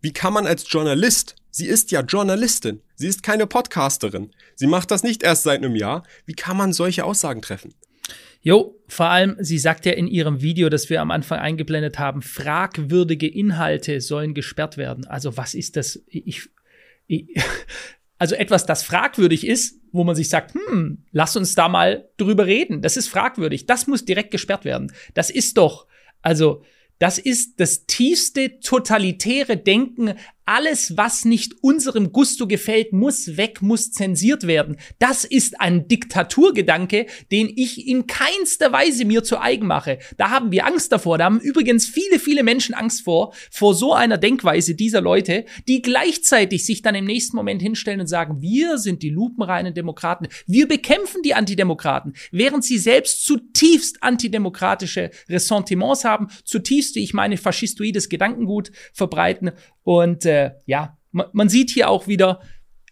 Wie 0.00 0.12
kann 0.12 0.32
man 0.32 0.48
als 0.48 0.66
Journalist, 0.68 1.36
sie 1.52 1.66
ist 1.66 1.92
ja 1.92 2.00
Journalistin, 2.00 2.82
sie 2.96 3.06
ist 3.06 3.22
keine 3.22 3.46
Podcasterin, 3.46 4.32
sie 4.56 4.66
macht 4.66 4.90
das 4.90 5.04
nicht 5.04 5.22
erst 5.22 5.44
seit 5.44 5.58
einem 5.58 5.76
Jahr, 5.76 6.02
wie 6.26 6.34
kann 6.34 6.56
man 6.56 6.72
solche 6.72 7.04
Aussagen 7.04 7.42
treffen? 7.42 7.74
Jo, 8.42 8.76
vor 8.88 9.06
allem, 9.06 9.36
sie 9.38 9.58
sagt 9.60 9.86
ja 9.86 9.92
in 9.92 10.08
ihrem 10.08 10.42
Video, 10.42 10.68
das 10.68 10.90
wir 10.90 11.00
am 11.00 11.12
Anfang 11.12 11.38
eingeblendet 11.38 12.00
haben, 12.00 12.22
fragwürdige 12.22 13.28
Inhalte 13.28 14.00
sollen 14.00 14.34
gesperrt 14.34 14.76
werden. 14.76 15.06
Also 15.06 15.36
was 15.36 15.54
ist 15.54 15.76
das? 15.76 16.02
Ich, 16.08 16.48
ich, 17.06 17.28
also 18.18 18.34
etwas, 18.34 18.66
das 18.66 18.82
fragwürdig 18.82 19.46
ist, 19.46 19.80
wo 19.92 20.04
man 20.04 20.14
sich 20.14 20.28
sagt, 20.28 20.54
hm, 20.54 21.04
lass 21.12 21.36
uns 21.36 21.54
da 21.54 21.68
mal 21.68 22.08
drüber 22.16 22.46
reden. 22.46 22.82
Das 22.82 22.96
ist 22.96 23.08
fragwürdig. 23.08 23.66
Das 23.66 23.86
muss 23.86 24.04
direkt 24.04 24.30
gesperrt 24.30 24.64
werden. 24.64 24.92
Das 25.14 25.30
ist 25.30 25.58
doch, 25.58 25.86
also, 26.22 26.62
das 26.98 27.18
ist 27.18 27.60
das 27.60 27.86
tiefste 27.86 28.58
totalitäre 28.60 29.56
Denken 29.56 30.14
alles, 30.46 30.96
was 30.96 31.24
nicht 31.24 31.54
unserem 31.60 32.12
Gusto 32.12 32.46
gefällt, 32.46 32.92
muss 32.92 33.36
weg, 33.36 33.62
muss 33.62 33.90
zensiert 33.90 34.46
werden. 34.46 34.76
Das 35.00 35.24
ist 35.24 35.60
ein 35.60 35.88
Diktaturgedanke, 35.88 37.06
den 37.32 37.52
ich 37.54 37.86
in 37.86 38.06
keinster 38.06 38.72
Weise 38.72 39.04
mir 39.04 39.24
zu 39.24 39.40
eigen 39.40 39.66
mache. 39.66 39.98
Da 40.16 40.30
haben 40.30 40.52
wir 40.52 40.64
Angst 40.64 40.92
davor. 40.92 41.18
Da 41.18 41.24
haben 41.24 41.40
übrigens 41.40 41.86
viele, 41.86 42.20
viele 42.20 42.44
Menschen 42.44 42.74
Angst 42.74 43.02
vor, 43.02 43.34
vor 43.50 43.74
so 43.74 43.92
einer 43.92 44.18
Denkweise 44.18 44.76
dieser 44.76 45.00
Leute, 45.00 45.44
die 45.66 45.82
gleichzeitig 45.82 46.64
sich 46.64 46.80
dann 46.80 46.94
im 46.94 47.04
nächsten 47.04 47.36
Moment 47.36 47.60
hinstellen 47.60 48.00
und 48.00 48.06
sagen, 48.06 48.40
wir 48.40 48.78
sind 48.78 49.02
die 49.02 49.10
lupenreinen 49.10 49.74
Demokraten. 49.74 50.28
Wir 50.46 50.68
bekämpfen 50.68 51.22
die 51.22 51.34
Antidemokraten, 51.34 52.14
während 52.30 52.64
sie 52.64 52.78
selbst 52.78 53.26
zutiefst 53.26 54.02
antidemokratische 54.02 55.10
Ressentiments 55.28 56.04
haben, 56.04 56.28
zutiefst, 56.44 56.94
wie 56.94 57.02
ich 57.02 57.14
meine, 57.14 57.36
faschistoides 57.36 58.08
Gedankengut 58.08 58.70
verbreiten 58.92 59.50
und 59.82 60.26
äh, 60.26 60.35
ja, 60.66 60.96
man, 61.12 61.26
man 61.32 61.48
sieht 61.48 61.70
hier 61.70 61.88
auch 61.88 62.06
wieder, 62.06 62.40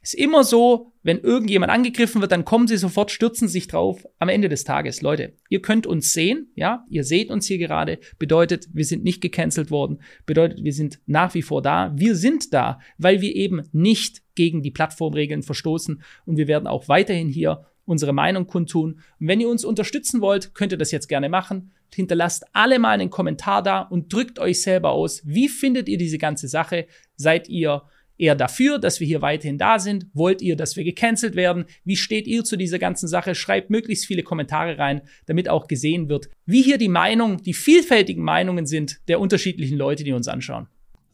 ist 0.02 0.14
immer 0.14 0.44
so, 0.44 0.92
wenn 1.02 1.18
irgendjemand 1.20 1.70
angegriffen 1.70 2.20
wird, 2.20 2.32
dann 2.32 2.44
kommen 2.44 2.66
sie 2.66 2.76
sofort, 2.78 3.10
stürzen 3.10 3.48
sich 3.48 3.68
drauf. 3.68 4.06
Am 4.18 4.28
Ende 4.28 4.48
des 4.48 4.64
Tages, 4.64 5.02
Leute, 5.02 5.34
ihr 5.48 5.60
könnt 5.60 5.86
uns 5.86 6.12
sehen, 6.12 6.50
ja, 6.54 6.84
ihr 6.88 7.04
seht 7.04 7.30
uns 7.30 7.46
hier 7.46 7.58
gerade, 7.58 7.98
bedeutet, 8.18 8.68
wir 8.72 8.84
sind 8.84 9.04
nicht 9.04 9.20
gecancelt 9.20 9.70
worden, 9.70 10.00
bedeutet, 10.26 10.64
wir 10.64 10.72
sind 10.72 11.00
nach 11.06 11.34
wie 11.34 11.42
vor 11.42 11.62
da. 11.62 11.92
Wir 11.96 12.16
sind 12.16 12.52
da, 12.54 12.80
weil 12.96 13.20
wir 13.20 13.34
eben 13.34 13.62
nicht 13.72 14.22
gegen 14.34 14.62
die 14.62 14.70
Plattformregeln 14.70 15.42
verstoßen 15.42 16.02
und 16.24 16.36
wir 16.36 16.48
werden 16.48 16.66
auch 16.66 16.88
weiterhin 16.88 17.28
hier 17.28 17.66
unsere 17.86 18.12
Meinung 18.12 18.46
kundtun. 18.46 19.00
Und 19.20 19.28
wenn 19.28 19.40
ihr 19.40 19.48
uns 19.48 19.64
unterstützen 19.64 20.20
wollt, 20.20 20.54
könnt 20.54 20.72
ihr 20.72 20.78
das 20.78 20.90
jetzt 20.90 21.08
gerne 21.08 21.28
machen. 21.28 21.72
Hinterlasst 21.94 22.44
alle 22.52 22.78
mal 22.78 22.92
einen 22.92 23.10
Kommentar 23.10 23.62
da 23.62 23.80
und 23.80 24.12
drückt 24.12 24.38
euch 24.38 24.62
selber 24.62 24.90
aus. 24.90 25.22
Wie 25.24 25.48
findet 25.48 25.88
ihr 25.88 25.98
diese 25.98 26.18
ganze 26.18 26.48
Sache? 26.48 26.86
Seid 27.16 27.48
ihr 27.48 27.82
eher 28.18 28.34
dafür, 28.34 28.78
dass 28.78 29.00
wir 29.00 29.06
hier 29.06 29.22
weiterhin 29.22 29.58
da 29.58 29.78
sind? 29.78 30.06
Wollt 30.12 30.42
ihr, 30.42 30.56
dass 30.56 30.76
wir 30.76 30.84
gecancelt 30.84 31.36
werden? 31.36 31.66
Wie 31.84 31.96
steht 31.96 32.26
ihr 32.26 32.44
zu 32.44 32.56
dieser 32.56 32.78
ganzen 32.78 33.08
Sache? 33.08 33.34
Schreibt 33.34 33.70
möglichst 33.70 34.06
viele 34.06 34.22
Kommentare 34.22 34.78
rein, 34.78 35.02
damit 35.26 35.48
auch 35.48 35.68
gesehen 35.68 36.08
wird, 36.08 36.28
wie 36.46 36.62
hier 36.62 36.78
die 36.78 36.88
Meinung, 36.88 37.42
die 37.42 37.54
vielfältigen 37.54 38.22
Meinungen 38.22 38.66
sind 38.66 39.00
der 39.08 39.20
unterschiedlichen 39.20 39.78
Leute, 39.78 40.04
die 40.04 40.12
uns 40.12 40.28
anschauen. 40.28 40.68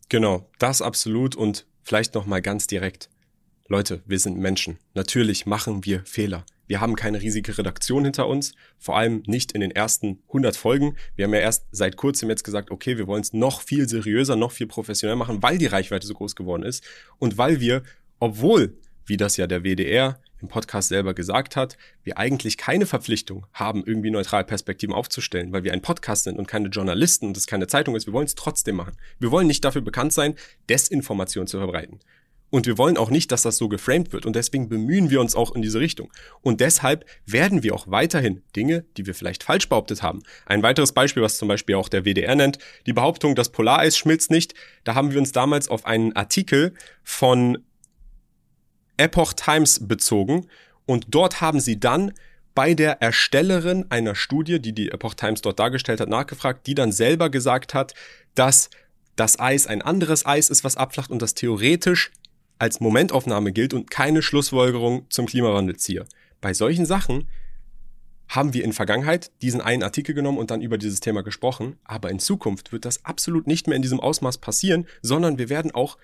Genau, 0.08 0.48
das 0.58 0.82
absolut 0.82 1.36
und 1.36 1.66
vielleicht 1.82 2.14
noch 2.14 2.26
mal 2.26 2.42
ganz 2.42 2.66
direkt. 2.66 3.08
Leute, 3.68 4.02
wir 4.04 4.18
sind 4.18 4.36
Menschen. 4.36 4.78
Natürlich 4.94 5.46
machen 5.46 5.84
wir 5.84 6.02
Fehler. 6.04 6.44
Wir 6.70 6.80
haben 6.80 6.94
keine 6.94 7.20
riesige 7.20 7.58
Redaktion 7.58 8.04
hinter 8.04 8.28
uns, 8.28 8.52
vor 8.78 8.96
allem 8.96 9.24
nicht 9.26 9.50
in 9.50 9.60
den 9.60 9.72
ersten 9.72 10.20
100 10.28 10.54
Folgen. 10.54 10.94
Wir 11.16 11.24
haben 11.24 11.34
ja 11.34 11.40
erst 11.40 11.66
seit 11.72 11.96
kurzem 11.96 12.28
jetzt 12.28 12.44
gesagt, 12.44 12.70
okay, 12.70 12.96
wir 12.96 13.08
wollen 13.08 13.22
es 13.22 13.32
noch 13.32 13.60
viel 13.60 13.88
seriöser, 13.88 14.36
noch 14.36 14.52
viel 14.52 14.68
professioneller 14.68 15.16
machen, 15.16 15.42
weil 15.42 15.58
die 15.58 15.66
Reichweite 15.66 16.06
so 16.06 16.14
groß 16.14 16.36
geworden 16.36 16.62
ist 16.62 16.84
und 17.18 17.36
weil 17.36 17.58
wir, 17.58 17.82
obwohl 18.20 18.78
wie 19.04 19.16
das 19.16 19.36
ja 19.36 19.48
der 19.48 19.64
WDR 19.64 20.20
im 20.40 20.46
Podcast 20.46 20.90
selber 20.90 21.12
gesagt 21.12 21.56
hat, 21.56 21.76
wir 22.04 22.18
eigentlich 22.18 22.56
keine 22.56 22.86
Verpflichtung 22.86 23.46
haben, 23.52 23.82
irgendwie 23.84 24.12
neutral 24.12 24.44
Perspektiven 24.44 24.94
aufzustellen, 24.94 25.52
weil 25.52 25.64
wir 25.64 25.72
ein 25.72 25.82
Podcast 25.82 26.22
sind 26.22 26.38
und 26.38 26.46
keine 26.46 26.68
Journalisten 26.68 27.26
und 27.26 27.36
es 27.36 27.48
keine 27.48 27.66
Zeitung 27.66 27.96
ist. 27.96 28.06
Wir 28.06 28.12
wollen 28.12 28.26
es 28.26 28.36
trotzdem 28.36 28.76
machen. 28.76 28.96
Wir 29.18 29.32
wollen 29.32 29.48
nicht 29.48 29.64
dafür 29.64 29.82
bekannt 29.82 30.12
sein, 30.12 30.36
Desinformation 30.68 31.48
zu 31.48 31.58
verbreiten. 31.58 31.98
Und 32.50 32.66
wir 32.66 32.78
wollen 32.78 32.96
auch 32.96 33.10
nicht, 33.10 33.32
dass 33.32 33.42
das 33.42 33.56
so 33.56 33.68
geframed 33.68 34.12
wird. 34.12 34.26
Und 34.26 34.34
deswegen 34.34 34.68
bemühen 34.68 35.08
wir 35.08 35.20
uns 35.20 35.34
auch 35.36 35.54
in 35.54 35.62
diese 35.62 35.80
Richtung. 35.80 36.12
Und 36.42 36.60
deshalb 36.60 37.04
werden 37.24 37.62
wir 37.62 37.74
auch 37.74 37.88
weiterhin 37.88 38.42
Dinge, 38.56 38.84
die 38.96 39.06
wir 39.06 39.14
vielleicht 39.14 39.44
falsch 39.44 39.68
behauptet 39.68 40.02
haben. 40.02 40.22
Ein 40.46 40.62
weiteres 40.62 40.92
Beispiel, 40.92 41.22
was 41.22 41.38
zum 41.38 41.48
Beispiel 41.48 41.76
auch 41.76 41.88
der 41.88 42.04
WDR 42.04 42.34
nennt, 42.34 42.58
die 42.86 42.92
Behauptung, 42.92 43.34
das 43.34 43.50
Polareis 43.50 43.96
schmilzt 43.96 44.30
nicht. 44.30 44.54
Da 44.84 44.94
haben 44.94 45.12
wir 45.12 45.18
uns 45.18 45.32
damals 45.32 45.68
auf 45.68 45.86
einen 45.86 46.14
Artikel 46.14 46.74
von 47.04 47.58
Epoch 48.96 49.32
Times 49.32 49.86
bezogen. 49.86 50.46
Und 50.86 51.06
dort 51.10 51.40
haben 51.40 51.60
sie 51.60 51.78
dann 51.78 52.12
bei 52.54 52.74
der 52.74 53.00
Erstellerin 53.00 53.86
einer 53.90 54.16
Studie, 54.16 54.60
die 54.60 54.72
die 54.72 54.90
Epoch 54.90 55.14
Times 55.14 55.40
dort 55.40 55.60
dargestellt 55.60 56.00
hat, 56.00 56.08
nachgefragt, 56.08 56.66
die 56.66 56.74
dann 56.74 56.90
selber 56.90 57.30
gesagt 57.30 57.74
hat, 57.74 57.94
dass 58.34 58.70
das 59.16 59.38
Eis 59.38 59.66
ein 59.66 59.82
anderes 59.82 60.26
Eis 60.26 60.50
ist, 60.50 60.64
was 60.64 60.76
abflacht 60.76 61.10
und 61.10 61.22
das 61.22 61.34
theoretisch 61.34 62.10
als 62.60 62.80
Momentaufnahme 62.80 63.52
gilt 63.52 63.72
und 63.72 63.90
keine 63.90 64.20
Schlussfolgerung 64.20 65.06
zum 65.08 65.26
Klimawandel 65.26 65.76
ziehe. 65.76 66.04
Bei 66.40 66.52
solchen 66.52 66.84
Sachen 66.84 67.26
haben 68.28 68.52
wir 68.52 68.62
in 68.62 68.72
Vergangenheit 68.72 69.32
diesen 69.40 69.60
einen 69.60 69.82
Artikel 69.82 70.14
genommen 70.14 70.38
und 70.38 70.50
dann 70.50 70.60
über 70.60 70.78
dieses 70.78 71.00
Thema 71.00 71.22
gesprochen, 71.22 71.78
aber 71.84 72.10
in 72.10 72.18
Zukunft 72.18 72.70
wird 72.70 72.84
das 72.84 73.04
absolut 73.04 73.46
nicht 73.46 73.66
mehr 73.66 73.76
in 73.76 73.82
diesem 73.82 73.98
Ausmaß 73.98 74.38
passieren, 74.38 74.86
sondern 75.00 75.38
wir 75.38 75.48
werden 75.48 75.72
auch 75.72 75.96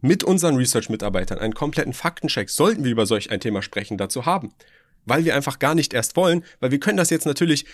mit 0.00 0.24
unseren 0.24 0.56
Research-Mitarbeitern 0.56 1.38
einen 1.38 1.54
kompletten 1.54 1.94
Faktencheck, 1.94 2.50
sollten 2.50 2.84
wir 2.84 2.90
über 2.90 3.06
solch 3.06 3.30
ein 3.30 3.40
Thema 3.40 3.62
sprechen, 3.62 3.96
dazu 3.96 4.26
haben. 4.26 4.52
Weil 5.04 5.24
wir 5.24 5.36
einfach 5.36 5.60
gar 5.60 5.76
nicht 5.76 5.94
erst 5.94 6.16
wollen, 6.16 6.44
weil 6.58 6.72
wir 6.72 6.80
können 6.80 6.98
das 6.98 7.10
jetzt 7.10 7.24
natürlich 7.24 7.66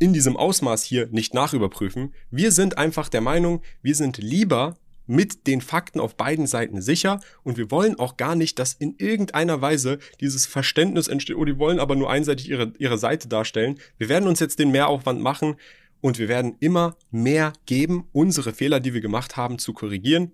in 0.00 0.12
diesem 0.12 0.36
Ausmaß 0.36 0.82
hier 0.82 1.06
nicht 1.12 1.32
nachüberprüfen. 1.32 2.12
Wir 2.30 2.50
sind 2.50 2.76
einfach 2.76 3.08
der 3.08 3.20
Meinung, 3.20 3.62
wir 3.82 3.94
sind 3.94 4.18
lieber 4.18 4.76
mit 5.10 5.48
den 5.48 5.60
Fakten 5.60 5.98
auf 5.98 6.16
beiden 6.16 6.46
Seiten 6.46 6.80
sicher 6.80 7.18
und 7.42 7.58
wir 7.58 7.72
wollen 7.72 7.98
auch 7.98 8.16
gar 8.16 8.36
nicht, 8.36 8.60
dass 8.60 8.74
in 8.74 8.94
irgendeiner 8.96 9.60
Weise 9.60 9.98
dieses 10.20 10.46
Verständnis 10.46 11.08
entsteht, 11.08 11.36
oh, 11.36 11.44
die 11.44 11.58
wollen 11.58 11.80
aber 11.80 11.96
nur 11.96 12.08
einseitig 12.08 12.48
ihre, 12.48 12.72
ihre 12.78 12.96
Seite 12.96 13.26
darstellen. 13.26 13.80
Wir 13.98 14.08
werden 14.08 14.28
uns 14.28 14.38
jetzt 14.38 14.60
den 14.60 14.70
Mehraufwand 14.70 15.20
machen 15.20 15.56
und 16.00 16.20
wir 16.20 16.28
werden 16.28 16.54
immer 16.60 16.96
mehr 17.10 17.52
geben, 17.66 18.08
unsere 18.12 18.52
Fehler, 18.52 18.78
die 18.78 18.94
wir 18.94 19.00
gemacht 19.00 19.36
haben, 19.36 19.58
zu 19.58 19.72
korrigieren. 19.72 20.30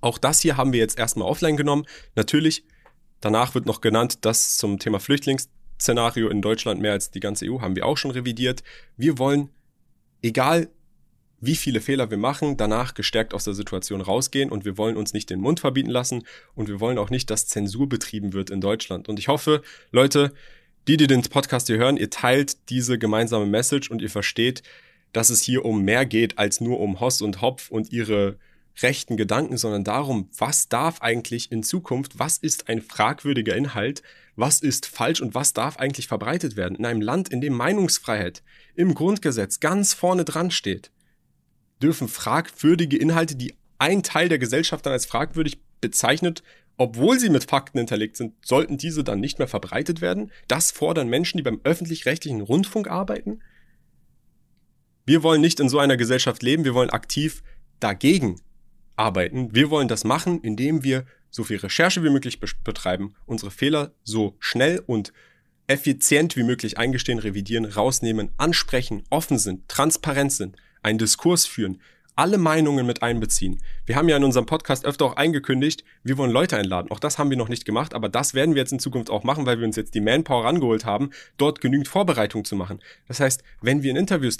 Auch 0.00 0.16
das 0.16 0.40
hier 0.40 0.56
haben 0.56 0.72
wir 0.72 0.80
jetzt 0.80 0.98
erstmal 0.98 1.28
offline 1.28 1.58
genommen. 1.58 1.84
Natürlich, 2.14 2.64
danach 3.20 3.54
wird 3.54 3.66
noch 3.66 3.82
genannt, 3.82 4.24
dass 4.24 4.56
zum 4.56 4.78
Thema 4.78 5.00
Flüchtlingsszenario 5.00 6.30
in 6.30 6.40
Deutschland 6.40 6.80
mehr 6.80 6.92
als 6.92 7.10
die 7.10 7.20
ganze 7.20 7.44
EU 7.44 7.60
haben 7.60 7.76
wir 7.76 7.84
auch 7.84 7.98
schon 7.98 8.10
revidiert. 8.10 8.62
Wir 8.96 9.18
wollen, 9.18 9.50
egal 10.22 10.70
wie 11.42 11.56
viele 11.56 11.80
Fehler 11.80 12.08
wir 12.08 12.18
machen, 12.18 12.56
danach 12.56 12.94
gestärkt 12.94 13.34
aus 13.34 13.42
der 13.42 13.52
Situation 13.52 14.00
rausgehen 14.00 14.50
und 14.50 14.64
wir 14.64 14.78
wollen 14.78 14.96
uns 14.96 15.12
nicht 15.12 15.28
den 15.28 15.40
Mund 15.40 15.58
verbieten 15.58 15.90
lassen 15.90 16.22
und 16.54 16.68
wir 16.68 16.78
wollen 16.78 16.98
auch 16.98 17.10
nicht, 17.10 17.30
dass 17.30 17.48
Zensur 17.48 17.88
betrieben 17.88 18.32
wird 18.32 18.48
in 18.48 18.60
Deutschland. 18.60 19.08
Und 19.08 19.18
ich 19.18 19.26
hoffe, 19.26 19.60
Leute, 19.90 20.32
die, 20.86 20.96
die 20.96 21.08
den 21.08 21.22
Podcast 21.22 21.66
hier 21.66 21.78
hören, 21.78 21.96
ihr 21.96 22.10
teilt 22.10 22.70
diese 22.70 22.96
gemeinsame 22.96 23.46
Message 23.46 23.90
und 23.90 24.00
ihr 24.02 24.08
versteht, 24.08 24.62
dass 25.12 25.30
es 25.30 25.42
hier 25.42 25.64
um 25.64 25.82
mehr 25.82 26.06
geht 26.06 26.38
als 26.38 26.60
nur 26.60 26.78
um 26.78 27.00
Hoss 27.00 27.20
und 27.20 27.40
Hopf 27.40 27.72
und 27.72 27.92
ihre 27.92 28.36
rechten 28.80 29.16
Gedanken, 29.16 29.58
sondern 29.58 29.82
darum, 29.82 30.30
was 30.38 30.68
darf 30.68 31.02
eigentlich 31.02 31.50
in 31.50 31.64
Zukunft, 31.64 32.20
was 32.20 32.38
ist 32.38 32.68
ein 32.68 32.80
fragwürdiger 32.80 33.56
Inhalt, 33.56 34.04
was 34.36 34.60
ist 34.60 34.86
falsch 34.86 35.20
und 35.20 35.34
was 35.34 35.54
darf 35.54 35.76
eigentlich 35.76 36.06
verbreitet 36.06 36.56
werden 36.56 36.76
in 36.76 36.86
einem 36.86 37.00
Land, 37.02 37.30
in 37.30 37.40
dem 37.40 37.52
Meinungsfreiheit 37.52 38.44
im 38.76 38.94
Grundgesetz 38.94 39.58
ganz 39.58 39.92
vorne 39.92 40.24
dran 40.24 40.52
steht 40.52 40.92
dürfen 41.82 42.08
fragwürdige 42.08 42.96
Inhalte, 42.96 43.36
die 43.36 43.54
ein 43.78 44.02
Teil 44.02 44.28
der 44.28 44.38
Gesellschaft 44.38 44.86
dann 44.86 44.92
als 44.92 45.06
fragwürdig 45.06 45.58
bezeichnet, 45.80 46.42
obwohl 46.76 47.18
sie 47.18 47.30
mit 47.30 47.44
Fakten 47.44 47.78
hinterlegt 47.78 48.16
sind, 48.16 48.34
sollten 48.44 48.78
diese 48.78 49.04
dann 49.04 49.20
nicht 49.20 49.38
mehr 49.38 49.48
verbreitet 49.48 50.00
werden? 50.00 50.30
Das 50.48 50.70
fordern 50.70 51.08
Menschen, 51.08 51.36
die 51.36 51.42
beim 51.42 51.60
öffentlich-rechtlichen 51.64 52.40
Rundfunk 52.40 52.88
arbeiten? 52.88 53.40
Wir 55.04 55.22
wollen 55.22 55.40
nicht 55.40 55.60
in 55.60 55.68
so 55.68 55.78
einer 55.78 55.96
Gesellschaft 55.96 56.42
leben, 56.42 56.64
wir 56.64 56.74
wollen 56.74 56.90
aktiv 56.90 57.42
dagegen 57.80 58.40
arbeiten. 58.96 59.54
Wir 59.54 59.70
wollen 59.70 59.88
das 59.88 60.04
machen, 60.04 60.40
indem 60.40 60.84
wir 60.84 61.04
so 61.30 61.44
viel 61.44 61.56
Recherche 61.56 62.04
wie 62.04 62.10
möglich 62.10 62.40
betreiben, 62.40 63.14
unsere 63.26 63.50
Fehler 63.50 63.92
so 64.04 64.36
schnell 64.38 64.82
und 64.86 65.12
effizient 65.66 66.36
wie 66.36 66.42
möglich 66.42 66.78
eingestehen, 66.78 67.18
revidieren, 67.18 67.64
rausnehmen, 67.64 68.30
ansprechen, 68.36 69.02
offen 69.10 69.38
sind, 69.38 69.68
transparent 69.68 70.32
sind, 70.32 70.56
einen 70.82 70.98
Diskurs 70.98 71.46
führen, 71.46 71.80
alle 72.14 72.38
Meinungen 72.38 72.86
mit 72.86 73.02
einbeziehen. 73.02 73.62
Wir 73.86 73.96
haben 73.96 74.08
ja 74.08 74.16
in 74.16 74.24
unserem 74.24 74.46
Podcast 74.46 74.84
öfter 74.84 75.06
auch 75.06 75.16
eingekündigt, 75.16 75.84
wir 76.04 76.18
wollen 76.18 76.30
Leute 76.30 76.56
einladen. 76.56 76.90
Auch 76.90 77.00
das 77.00 77.18
haben 77.18 77.30
wir 77.30 77.36
noch 77.36 77.48
nicht 77.48 77.64
gemacht, 77.64 77.94
aber 77.94 78.08
das 78.08 78.34
werden 78.34 78.54
wir 78.54 78.62
jetzt 78.62 78.72
in 78.72 78.78
Zukunft 78.78 79.10
auch 79.10 79.24
machen, 79.24 79.46
weil 79.46 79.58
wir 79.58 79.66
uns 79.66 79.76
jetzt 79.76 79.94
die 79.94 80.00
Manpower 80.00 80.44
rangeholt 80.44 80.84
haben, 80.84 81.10
dort 81.38 81.60
genügend 81.60 81.88
Vorbereitung 81.88 82.44
zu 82.44 82.56
machen. 82.56 82.80
Das 83.08 83.20
heißt, 83.20 83.42
wenn 83.62 83.82
wir 83.82 83.90
in 83.90 83.96
Interviews 83.96 84.36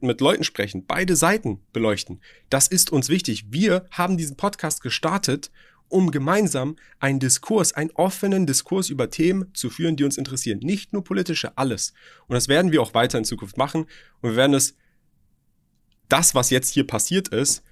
mit 0.00 0.20
Leuten 0.20 0.44
sprechen, 0.44 0.86
beide 0.86 1.16
Seiten 1.16 1.60
beleuchten, 1.72 2.20
das 2.50 2.68
ist 2.68 2.90
uns 2.90 3.08
wichtig. 3.08 3.46
Wir 3.50 3.86
haben 3.90 4.16
diesen 4.16 4.36
Podcast 4.36 4.82
gestartet, 4.82 5.50
um 5.88 6.10
gemeinsam 6.10 6.76
einen 6.98 7.18
Diskurs, 7.18 7.72
einen 7.72 7.90
offenen 7.92 8.44
Diskurs 8.44 8.90
über 8.90 9.08
Themen 9.08 9.54
zu 9.54 9.70
führen, 9.70 9.96
die 9.96 10.04
uns 10.04 10.18
interessieren. 10.18 10.58
Nicht 10.58 10.92
nur 10.92 11.02
politische, 11.02 11.56
alles. 11.56 11.94
Und 12.26 12.34
das 12.34 12.48
werden 12.48 12.72
wir 12.72 12.82
auch 12.82 12.92
weiter 12.92 13.16
in 13.16 13.24
Zukunft 13.24 13.56
machen. 13.56 13.86
Und 14.20 14.30
wir 14.30 14.36
werden 14.36 14.54
es 14.54 14.76
das, 16.08 16.34
was 16.34 16.50
jetzt 16.50 16.70
hier 16.72 16.86
passiert 16.86 17.28
ist, 17.28 17.62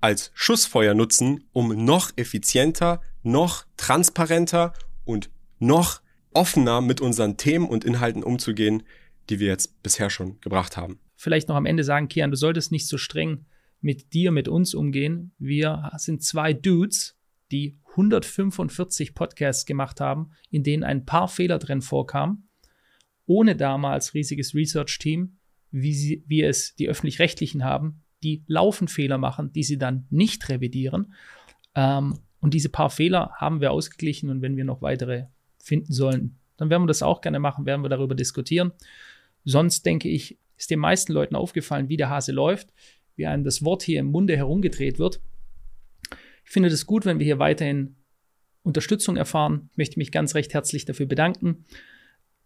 als 0.00 0.30
Schussfeuer 0.34 0.94
nutzen, 0.94 1.44
um 1.52 1.84
noch 1.84 2.12
effizienter, 2.16 3.00
noch 3.22 3.64
transparenter 3.76 4.72
und 5.04 5.30
noch 5.58 6.00
offener 6.32 6.80
mit 6.80 7.00
unseren 7.00 7.36
Themen 7.36 7.66
und 7.66 7.84
Inhalten 7.84 8.22
umzugehen, 8.22 8.82
die 9.30 9.40
wir 9.40 9.48
jetzt 9.48 9.82
bisher 9.82 10.10
schon 10.10 10.40
gebracht 10.40 10.76
haben. 10.76 11.00
Vielleicht 11.16 11.48
noch 11.48 11.56
am 11.56 11.66
Ende 11.66 11.82
sagen, 11.82 12.08
Kian, 12.08 12.30
du 12.30 12.36
solltest 12.36 12.70
nicht 12.70 12.86
so 12.86 12.98
streng 12.98 13.46
mit 13.80 14.12
dir, 14.12 14.30
mit 14.32 14.48
uns 14.48 14.74
umgehen. 14.74 15.32
Wir 15.38 15.90
sind 15.96 16.22
zwei 16.22 16.52
Dudes, 16.52 17.18
die 17.50 17.78
145 17.90 19.14
Podcasts 19.14 19.64
gemacht 19.64 20.00
haben, 20.00 20.30
in 20.50 20.62
denen 20.62 20.84
ein 20.84 21.06
paar 21.06 21.28
Fehler 21.28 21.58
drin 21.58 21.80
vorkamen, 21.80 22.48
ohne 23.24 23.56
damals 23.56 24.12
riesiges 24.14 24.54
Research-Team, 24.54 25.35
wie, 25.82 25.94
sie, 25.94 26.24
wie 26.26 26.42
es 26.42 26.74
die 26.74 26.88
öffentlich-rechtlichen 26.88 27.64
haben, 27.64 28.02
die 28.22 28.42
laufen 28.46 28.88
Fehler 28.88 29.18
machen, 29.18 29.52
die 29.52 29.62
sie 29.62 29.78
dann 29.78 30.06
nicht 30.10 30.48
revidieren. 30.48 31.12
Ähm, 31.74 32.18
und 32.40 32.54
diese 32.54 32.70
paar 32.70 32.90
Fehler 32.90 33.32
haben 33.36 33.60
wir 33.60 33.72
ausgeglichen 33.72 34.30
und 34.30 34.40
wenn 34.40 34.56
wir 34.56 34.64
noch 34.64 34.80
weitere 34.80 35.24
finden 35.58 35.92
sollen, 35.92 36.38
dann 36.56 36.70
werden 36.70 36.84
wir 36.84 36.88
das 36.88 37.02
auch 37.02 37.20
gerne 37.20 37.38
machen, 37.38 37.66
werden 37.66 37.82
wir 37.82 37.88
darüber 37.88 38.14
diskutieren. 38.14 38.72
Sonst 39.44 39.84
denke 39.84 40.08
ich, 40.08 40.38
ist 40.56 40.70
den 40.70 40.78
meisten 40.78 41.12
Leuten 41.12 41.36
aufgefallen, 41.36 41.88
wie 41.88 41.98
der 41.98 42.08
Hase 42.08 42.32
läuft, 42.32 42.72
wie 43.16 43.26
einem 43.26 43.44
das 43.44 43.62
Wort 43.62 43.82
hier 43.82 44.00
im 44.00 44.06
Munde 44.06 44.36
herumgedreht 44.36 44.98
wird. 44.98 45.20
Ich 46.44 46.50
finde 46.50 46.70
es 46.70 46.86
gut, 46.86 47.04
wenn 47.04 47.18
wir 47.18 47.26
hier 47.26 47.38
weiterhin 47.38 47.96
Unterstützung 48.62 49.16
erfahren. 49.16 49.68
Ich 49.72 49.76
möchte 49.76 49.98
mich 49.98 50.10
ganz 50.10 50.34
recht 50.34 50.54
herzlich 50.54 50.86
dafür 50.86 51.06
bedanken 51.06 51.66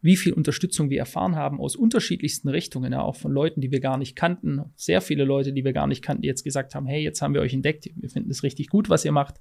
wie 0.02 0.16
viel 0.16 0.32
Unterstützung 0.32 0.90
wir 0.90 0.98
erfahren 0.98 1.36
haben 1.36 1.60
aus 1.60 1.76
unterschiedlichsten 1.76 2.48
Richtungen, 2.48 2.92
ja, 2.92 3.02
auch 3.02 3.16
von 3.16 3.32
Leuten, 3.32 3.60
die 3.60 3.70
wir 3.70 3.80
gar 3.80 3.98
nicht 3.98 4.16
kannten. 4.16 4.62
Sehr 4.76 5.00
viele 5.00 5.24
Leute, 5.24 5.52
die 5.52 5.64
wir 5.64 5.72
gar 5.72 5.86
nicht 5.86 6.02
kannten, 6.02 6.22
die 6.22 6.28
jetzt 6.28 6.44
gesagt 6.44 6.74
haben, 6.74 6.86
hey, 6.86 7.02
jetzt 7.02 7.20
haben 7.20 7.34
wir 7.34 7.40
euch 7.40 7.52
entdeckt, 7.52 7.88
wir 7.94 8.08
finden 8.08 8.30
es 8.30 8.42
richtig 8.42 8.68
gut, 8.68 8.88
was 8.88 9.04
ihr 9.04 9.12
macht. 9.12 9.36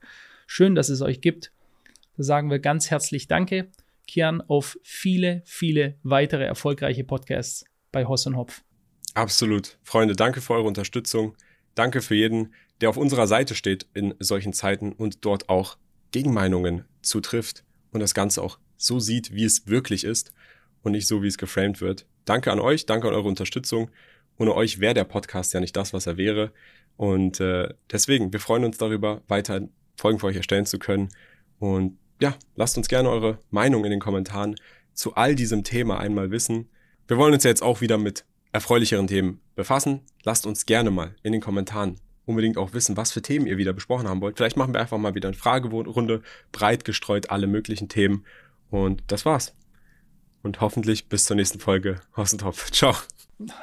Schön, 0.48 0.76
dass 0.76 0.90
es 0.90 1.02
euch 1.02 1.22
gibt. 1.22 1.52
Da 2.18 2.24
sagen 2.24 2.50
wir 2.50 2.60
ganz 2.60 2.90
herzlich 2.90 3.28
Danke, 3.28 3.70
Kian, 4.08 4.42
auf 4.42 4.78
viele, 4.84 5.42
viele 5.46 5.96
weitere 6.04 6.44
erfolgreiche 6.44 7.04
Podcasts 7.04 7.64
bei 7.92 8.06
Hoss 8.06 8.26
und 8.28 8.36
Hopf. 8.36 8.64
Absolut. 9.14 9.78
Freunde, 9.84 10.16
danke 10.16 10.42
für 10.42 10.54
eure 10.54 10.68
Unterstützung. 10.68 11.36
Danke 11.76 12.02
für 12.02 12.16
jeden, 12.16 12.54
der 12.82 12.90
auf 12.90 12.98
unserer 12.98 13.28
Seite 13.28 13.56
steht 13.56 13.88
in 13.94 14.14
solchen 14.20 14.54
Zeiten 14.54 14.92
und 14.92 15.26
dort 15.26 15.50
auch 15.50 15.78
Gegenmeinungen 16.12 16.86
zutrifft 17.02 17.64
und 17.92 18.00
das 18.00 18.14
Ganze 18.14 18.42
auch 18.42 18.60
so 18.80 19.00
sieht, 19.00 19.34
wie 19.34 19.44
es 19.44 19.68
wirklich 19.68 20.04
ist 20.04 20.34
und 20.82 20.94
nicht 20.94 21.08
so, 21.08 21.22
wie 21.22 21.28
es 21.28 21.38
geframed 21.38 21.82
wird. 21.82 22.06
Danke 22.26 22.52
an 22.52 22.60
euch, 22.60 22.86
danke 22.86 23.08
an 23.08 23.14
eure 23.14 23.28
Unterstützung. 23.28 23.92
Ohne 24.38 24.56
euch 24.56 24.80
wäre 24.80 24.94
der 24.94 25.04
Podcast 25.04 25.54
ja 25.54 25.60
nicht 25.60 25.76
das, 25.76 25.94
was 25.94 26.08
er 26.08 26.18
wäre. 26.18 26.52
Und 26.98 27.40
äh, 27.40 27.74
deswegen, 27.92 28.34
wir 28.34 28.40
freuen 28.40 28.64
uns 28.64 28.78
darüber, 28.78 29.22
weiter 29.28 29.68
Folgen 29.98 30.20
für 30.20 30.28
euch 30.28 30.38
erstellen 30.38 30.66
zu 30.66 30.80
können. 30.80 31.10
Und 31.60 31.98
ja, 32.22 32.36
lasst 32.56 32.78
uns 32.78 32.88
gerne 32.88 33.10
eure 33.10 33.40
Meinung 33.52 33.84
in 33.86 33.92
den 33.92 34.00
Kommentaren 34.00 34.56
zu 34.94 35.16
all 35.16 35.36
diesem 35.36 35.64
Thema 35.64 36.00
einmal 36.00 36.32
wissen. 36.32 36.70
Wir 37.08 37.18
wollen 37.18 37.34
uns 37.34 37.44
ja 37.44 37.50
jetzt 37.50 37.64
auch 37.64 37.82
wieder 37.82 37.98
mit 37.98 38.26
erfreulicheren 38.52 39.08
Themen 39.08 39.42
befassen. 39.56 40.02
Lasst 40.24 40.46
uns 40.46 40.66
gerne 40.66 40.92
mal 40.92 41.16
in 41.22 41.32
den 41.32 41.42
Kommentaren 41.42 42.00
unbedingt 42.26 42.58
auch 42.58 42.74
wissen, 42.74 42.96
was 42.96 43.12
für 43.12 43.22
Themen 43.22 43.48
ihr 43.48 43.58
wieder 43.58 43.74
besprochen 43.74 44.08
haben 44.08 44.22
wollt. 44.22 44.38
Vielleicht 44.38 44.56
machen 44.56 44.74
wir 44.74 44.80
einfach 44.80 44.98
mal 45.00 45.16
wieder 45.16 45.30
eine 45.30 45.38
Fragerunde, 45.38 46.22
breit 46.52 46.86
gestreut 46.86 47.32
alle 47.32 47.48
möglichen 47.48 47.90
Themen. 47.90 48.24
Und 48.70 49.04
das 49.08 49.26
war's. 49.26 49.56
Und 50.42 50.62
hoffentlich 50.62 51.10
bis 51.10 51.26
zur 51.26 51.36
nächsten 51.36 51.60
Folge. 51.60 52.02
Hoss 52.16 52.34
und 52.34 52.44
Hopf. 52.44 52.72
Ciao. 52.72 52.96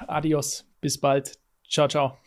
Adios. 0.06 0.66
Bis 0.80 0.98
bald. 0.98 1.38
Ciao, 1.68 1.88
ciao. 1.88 2.18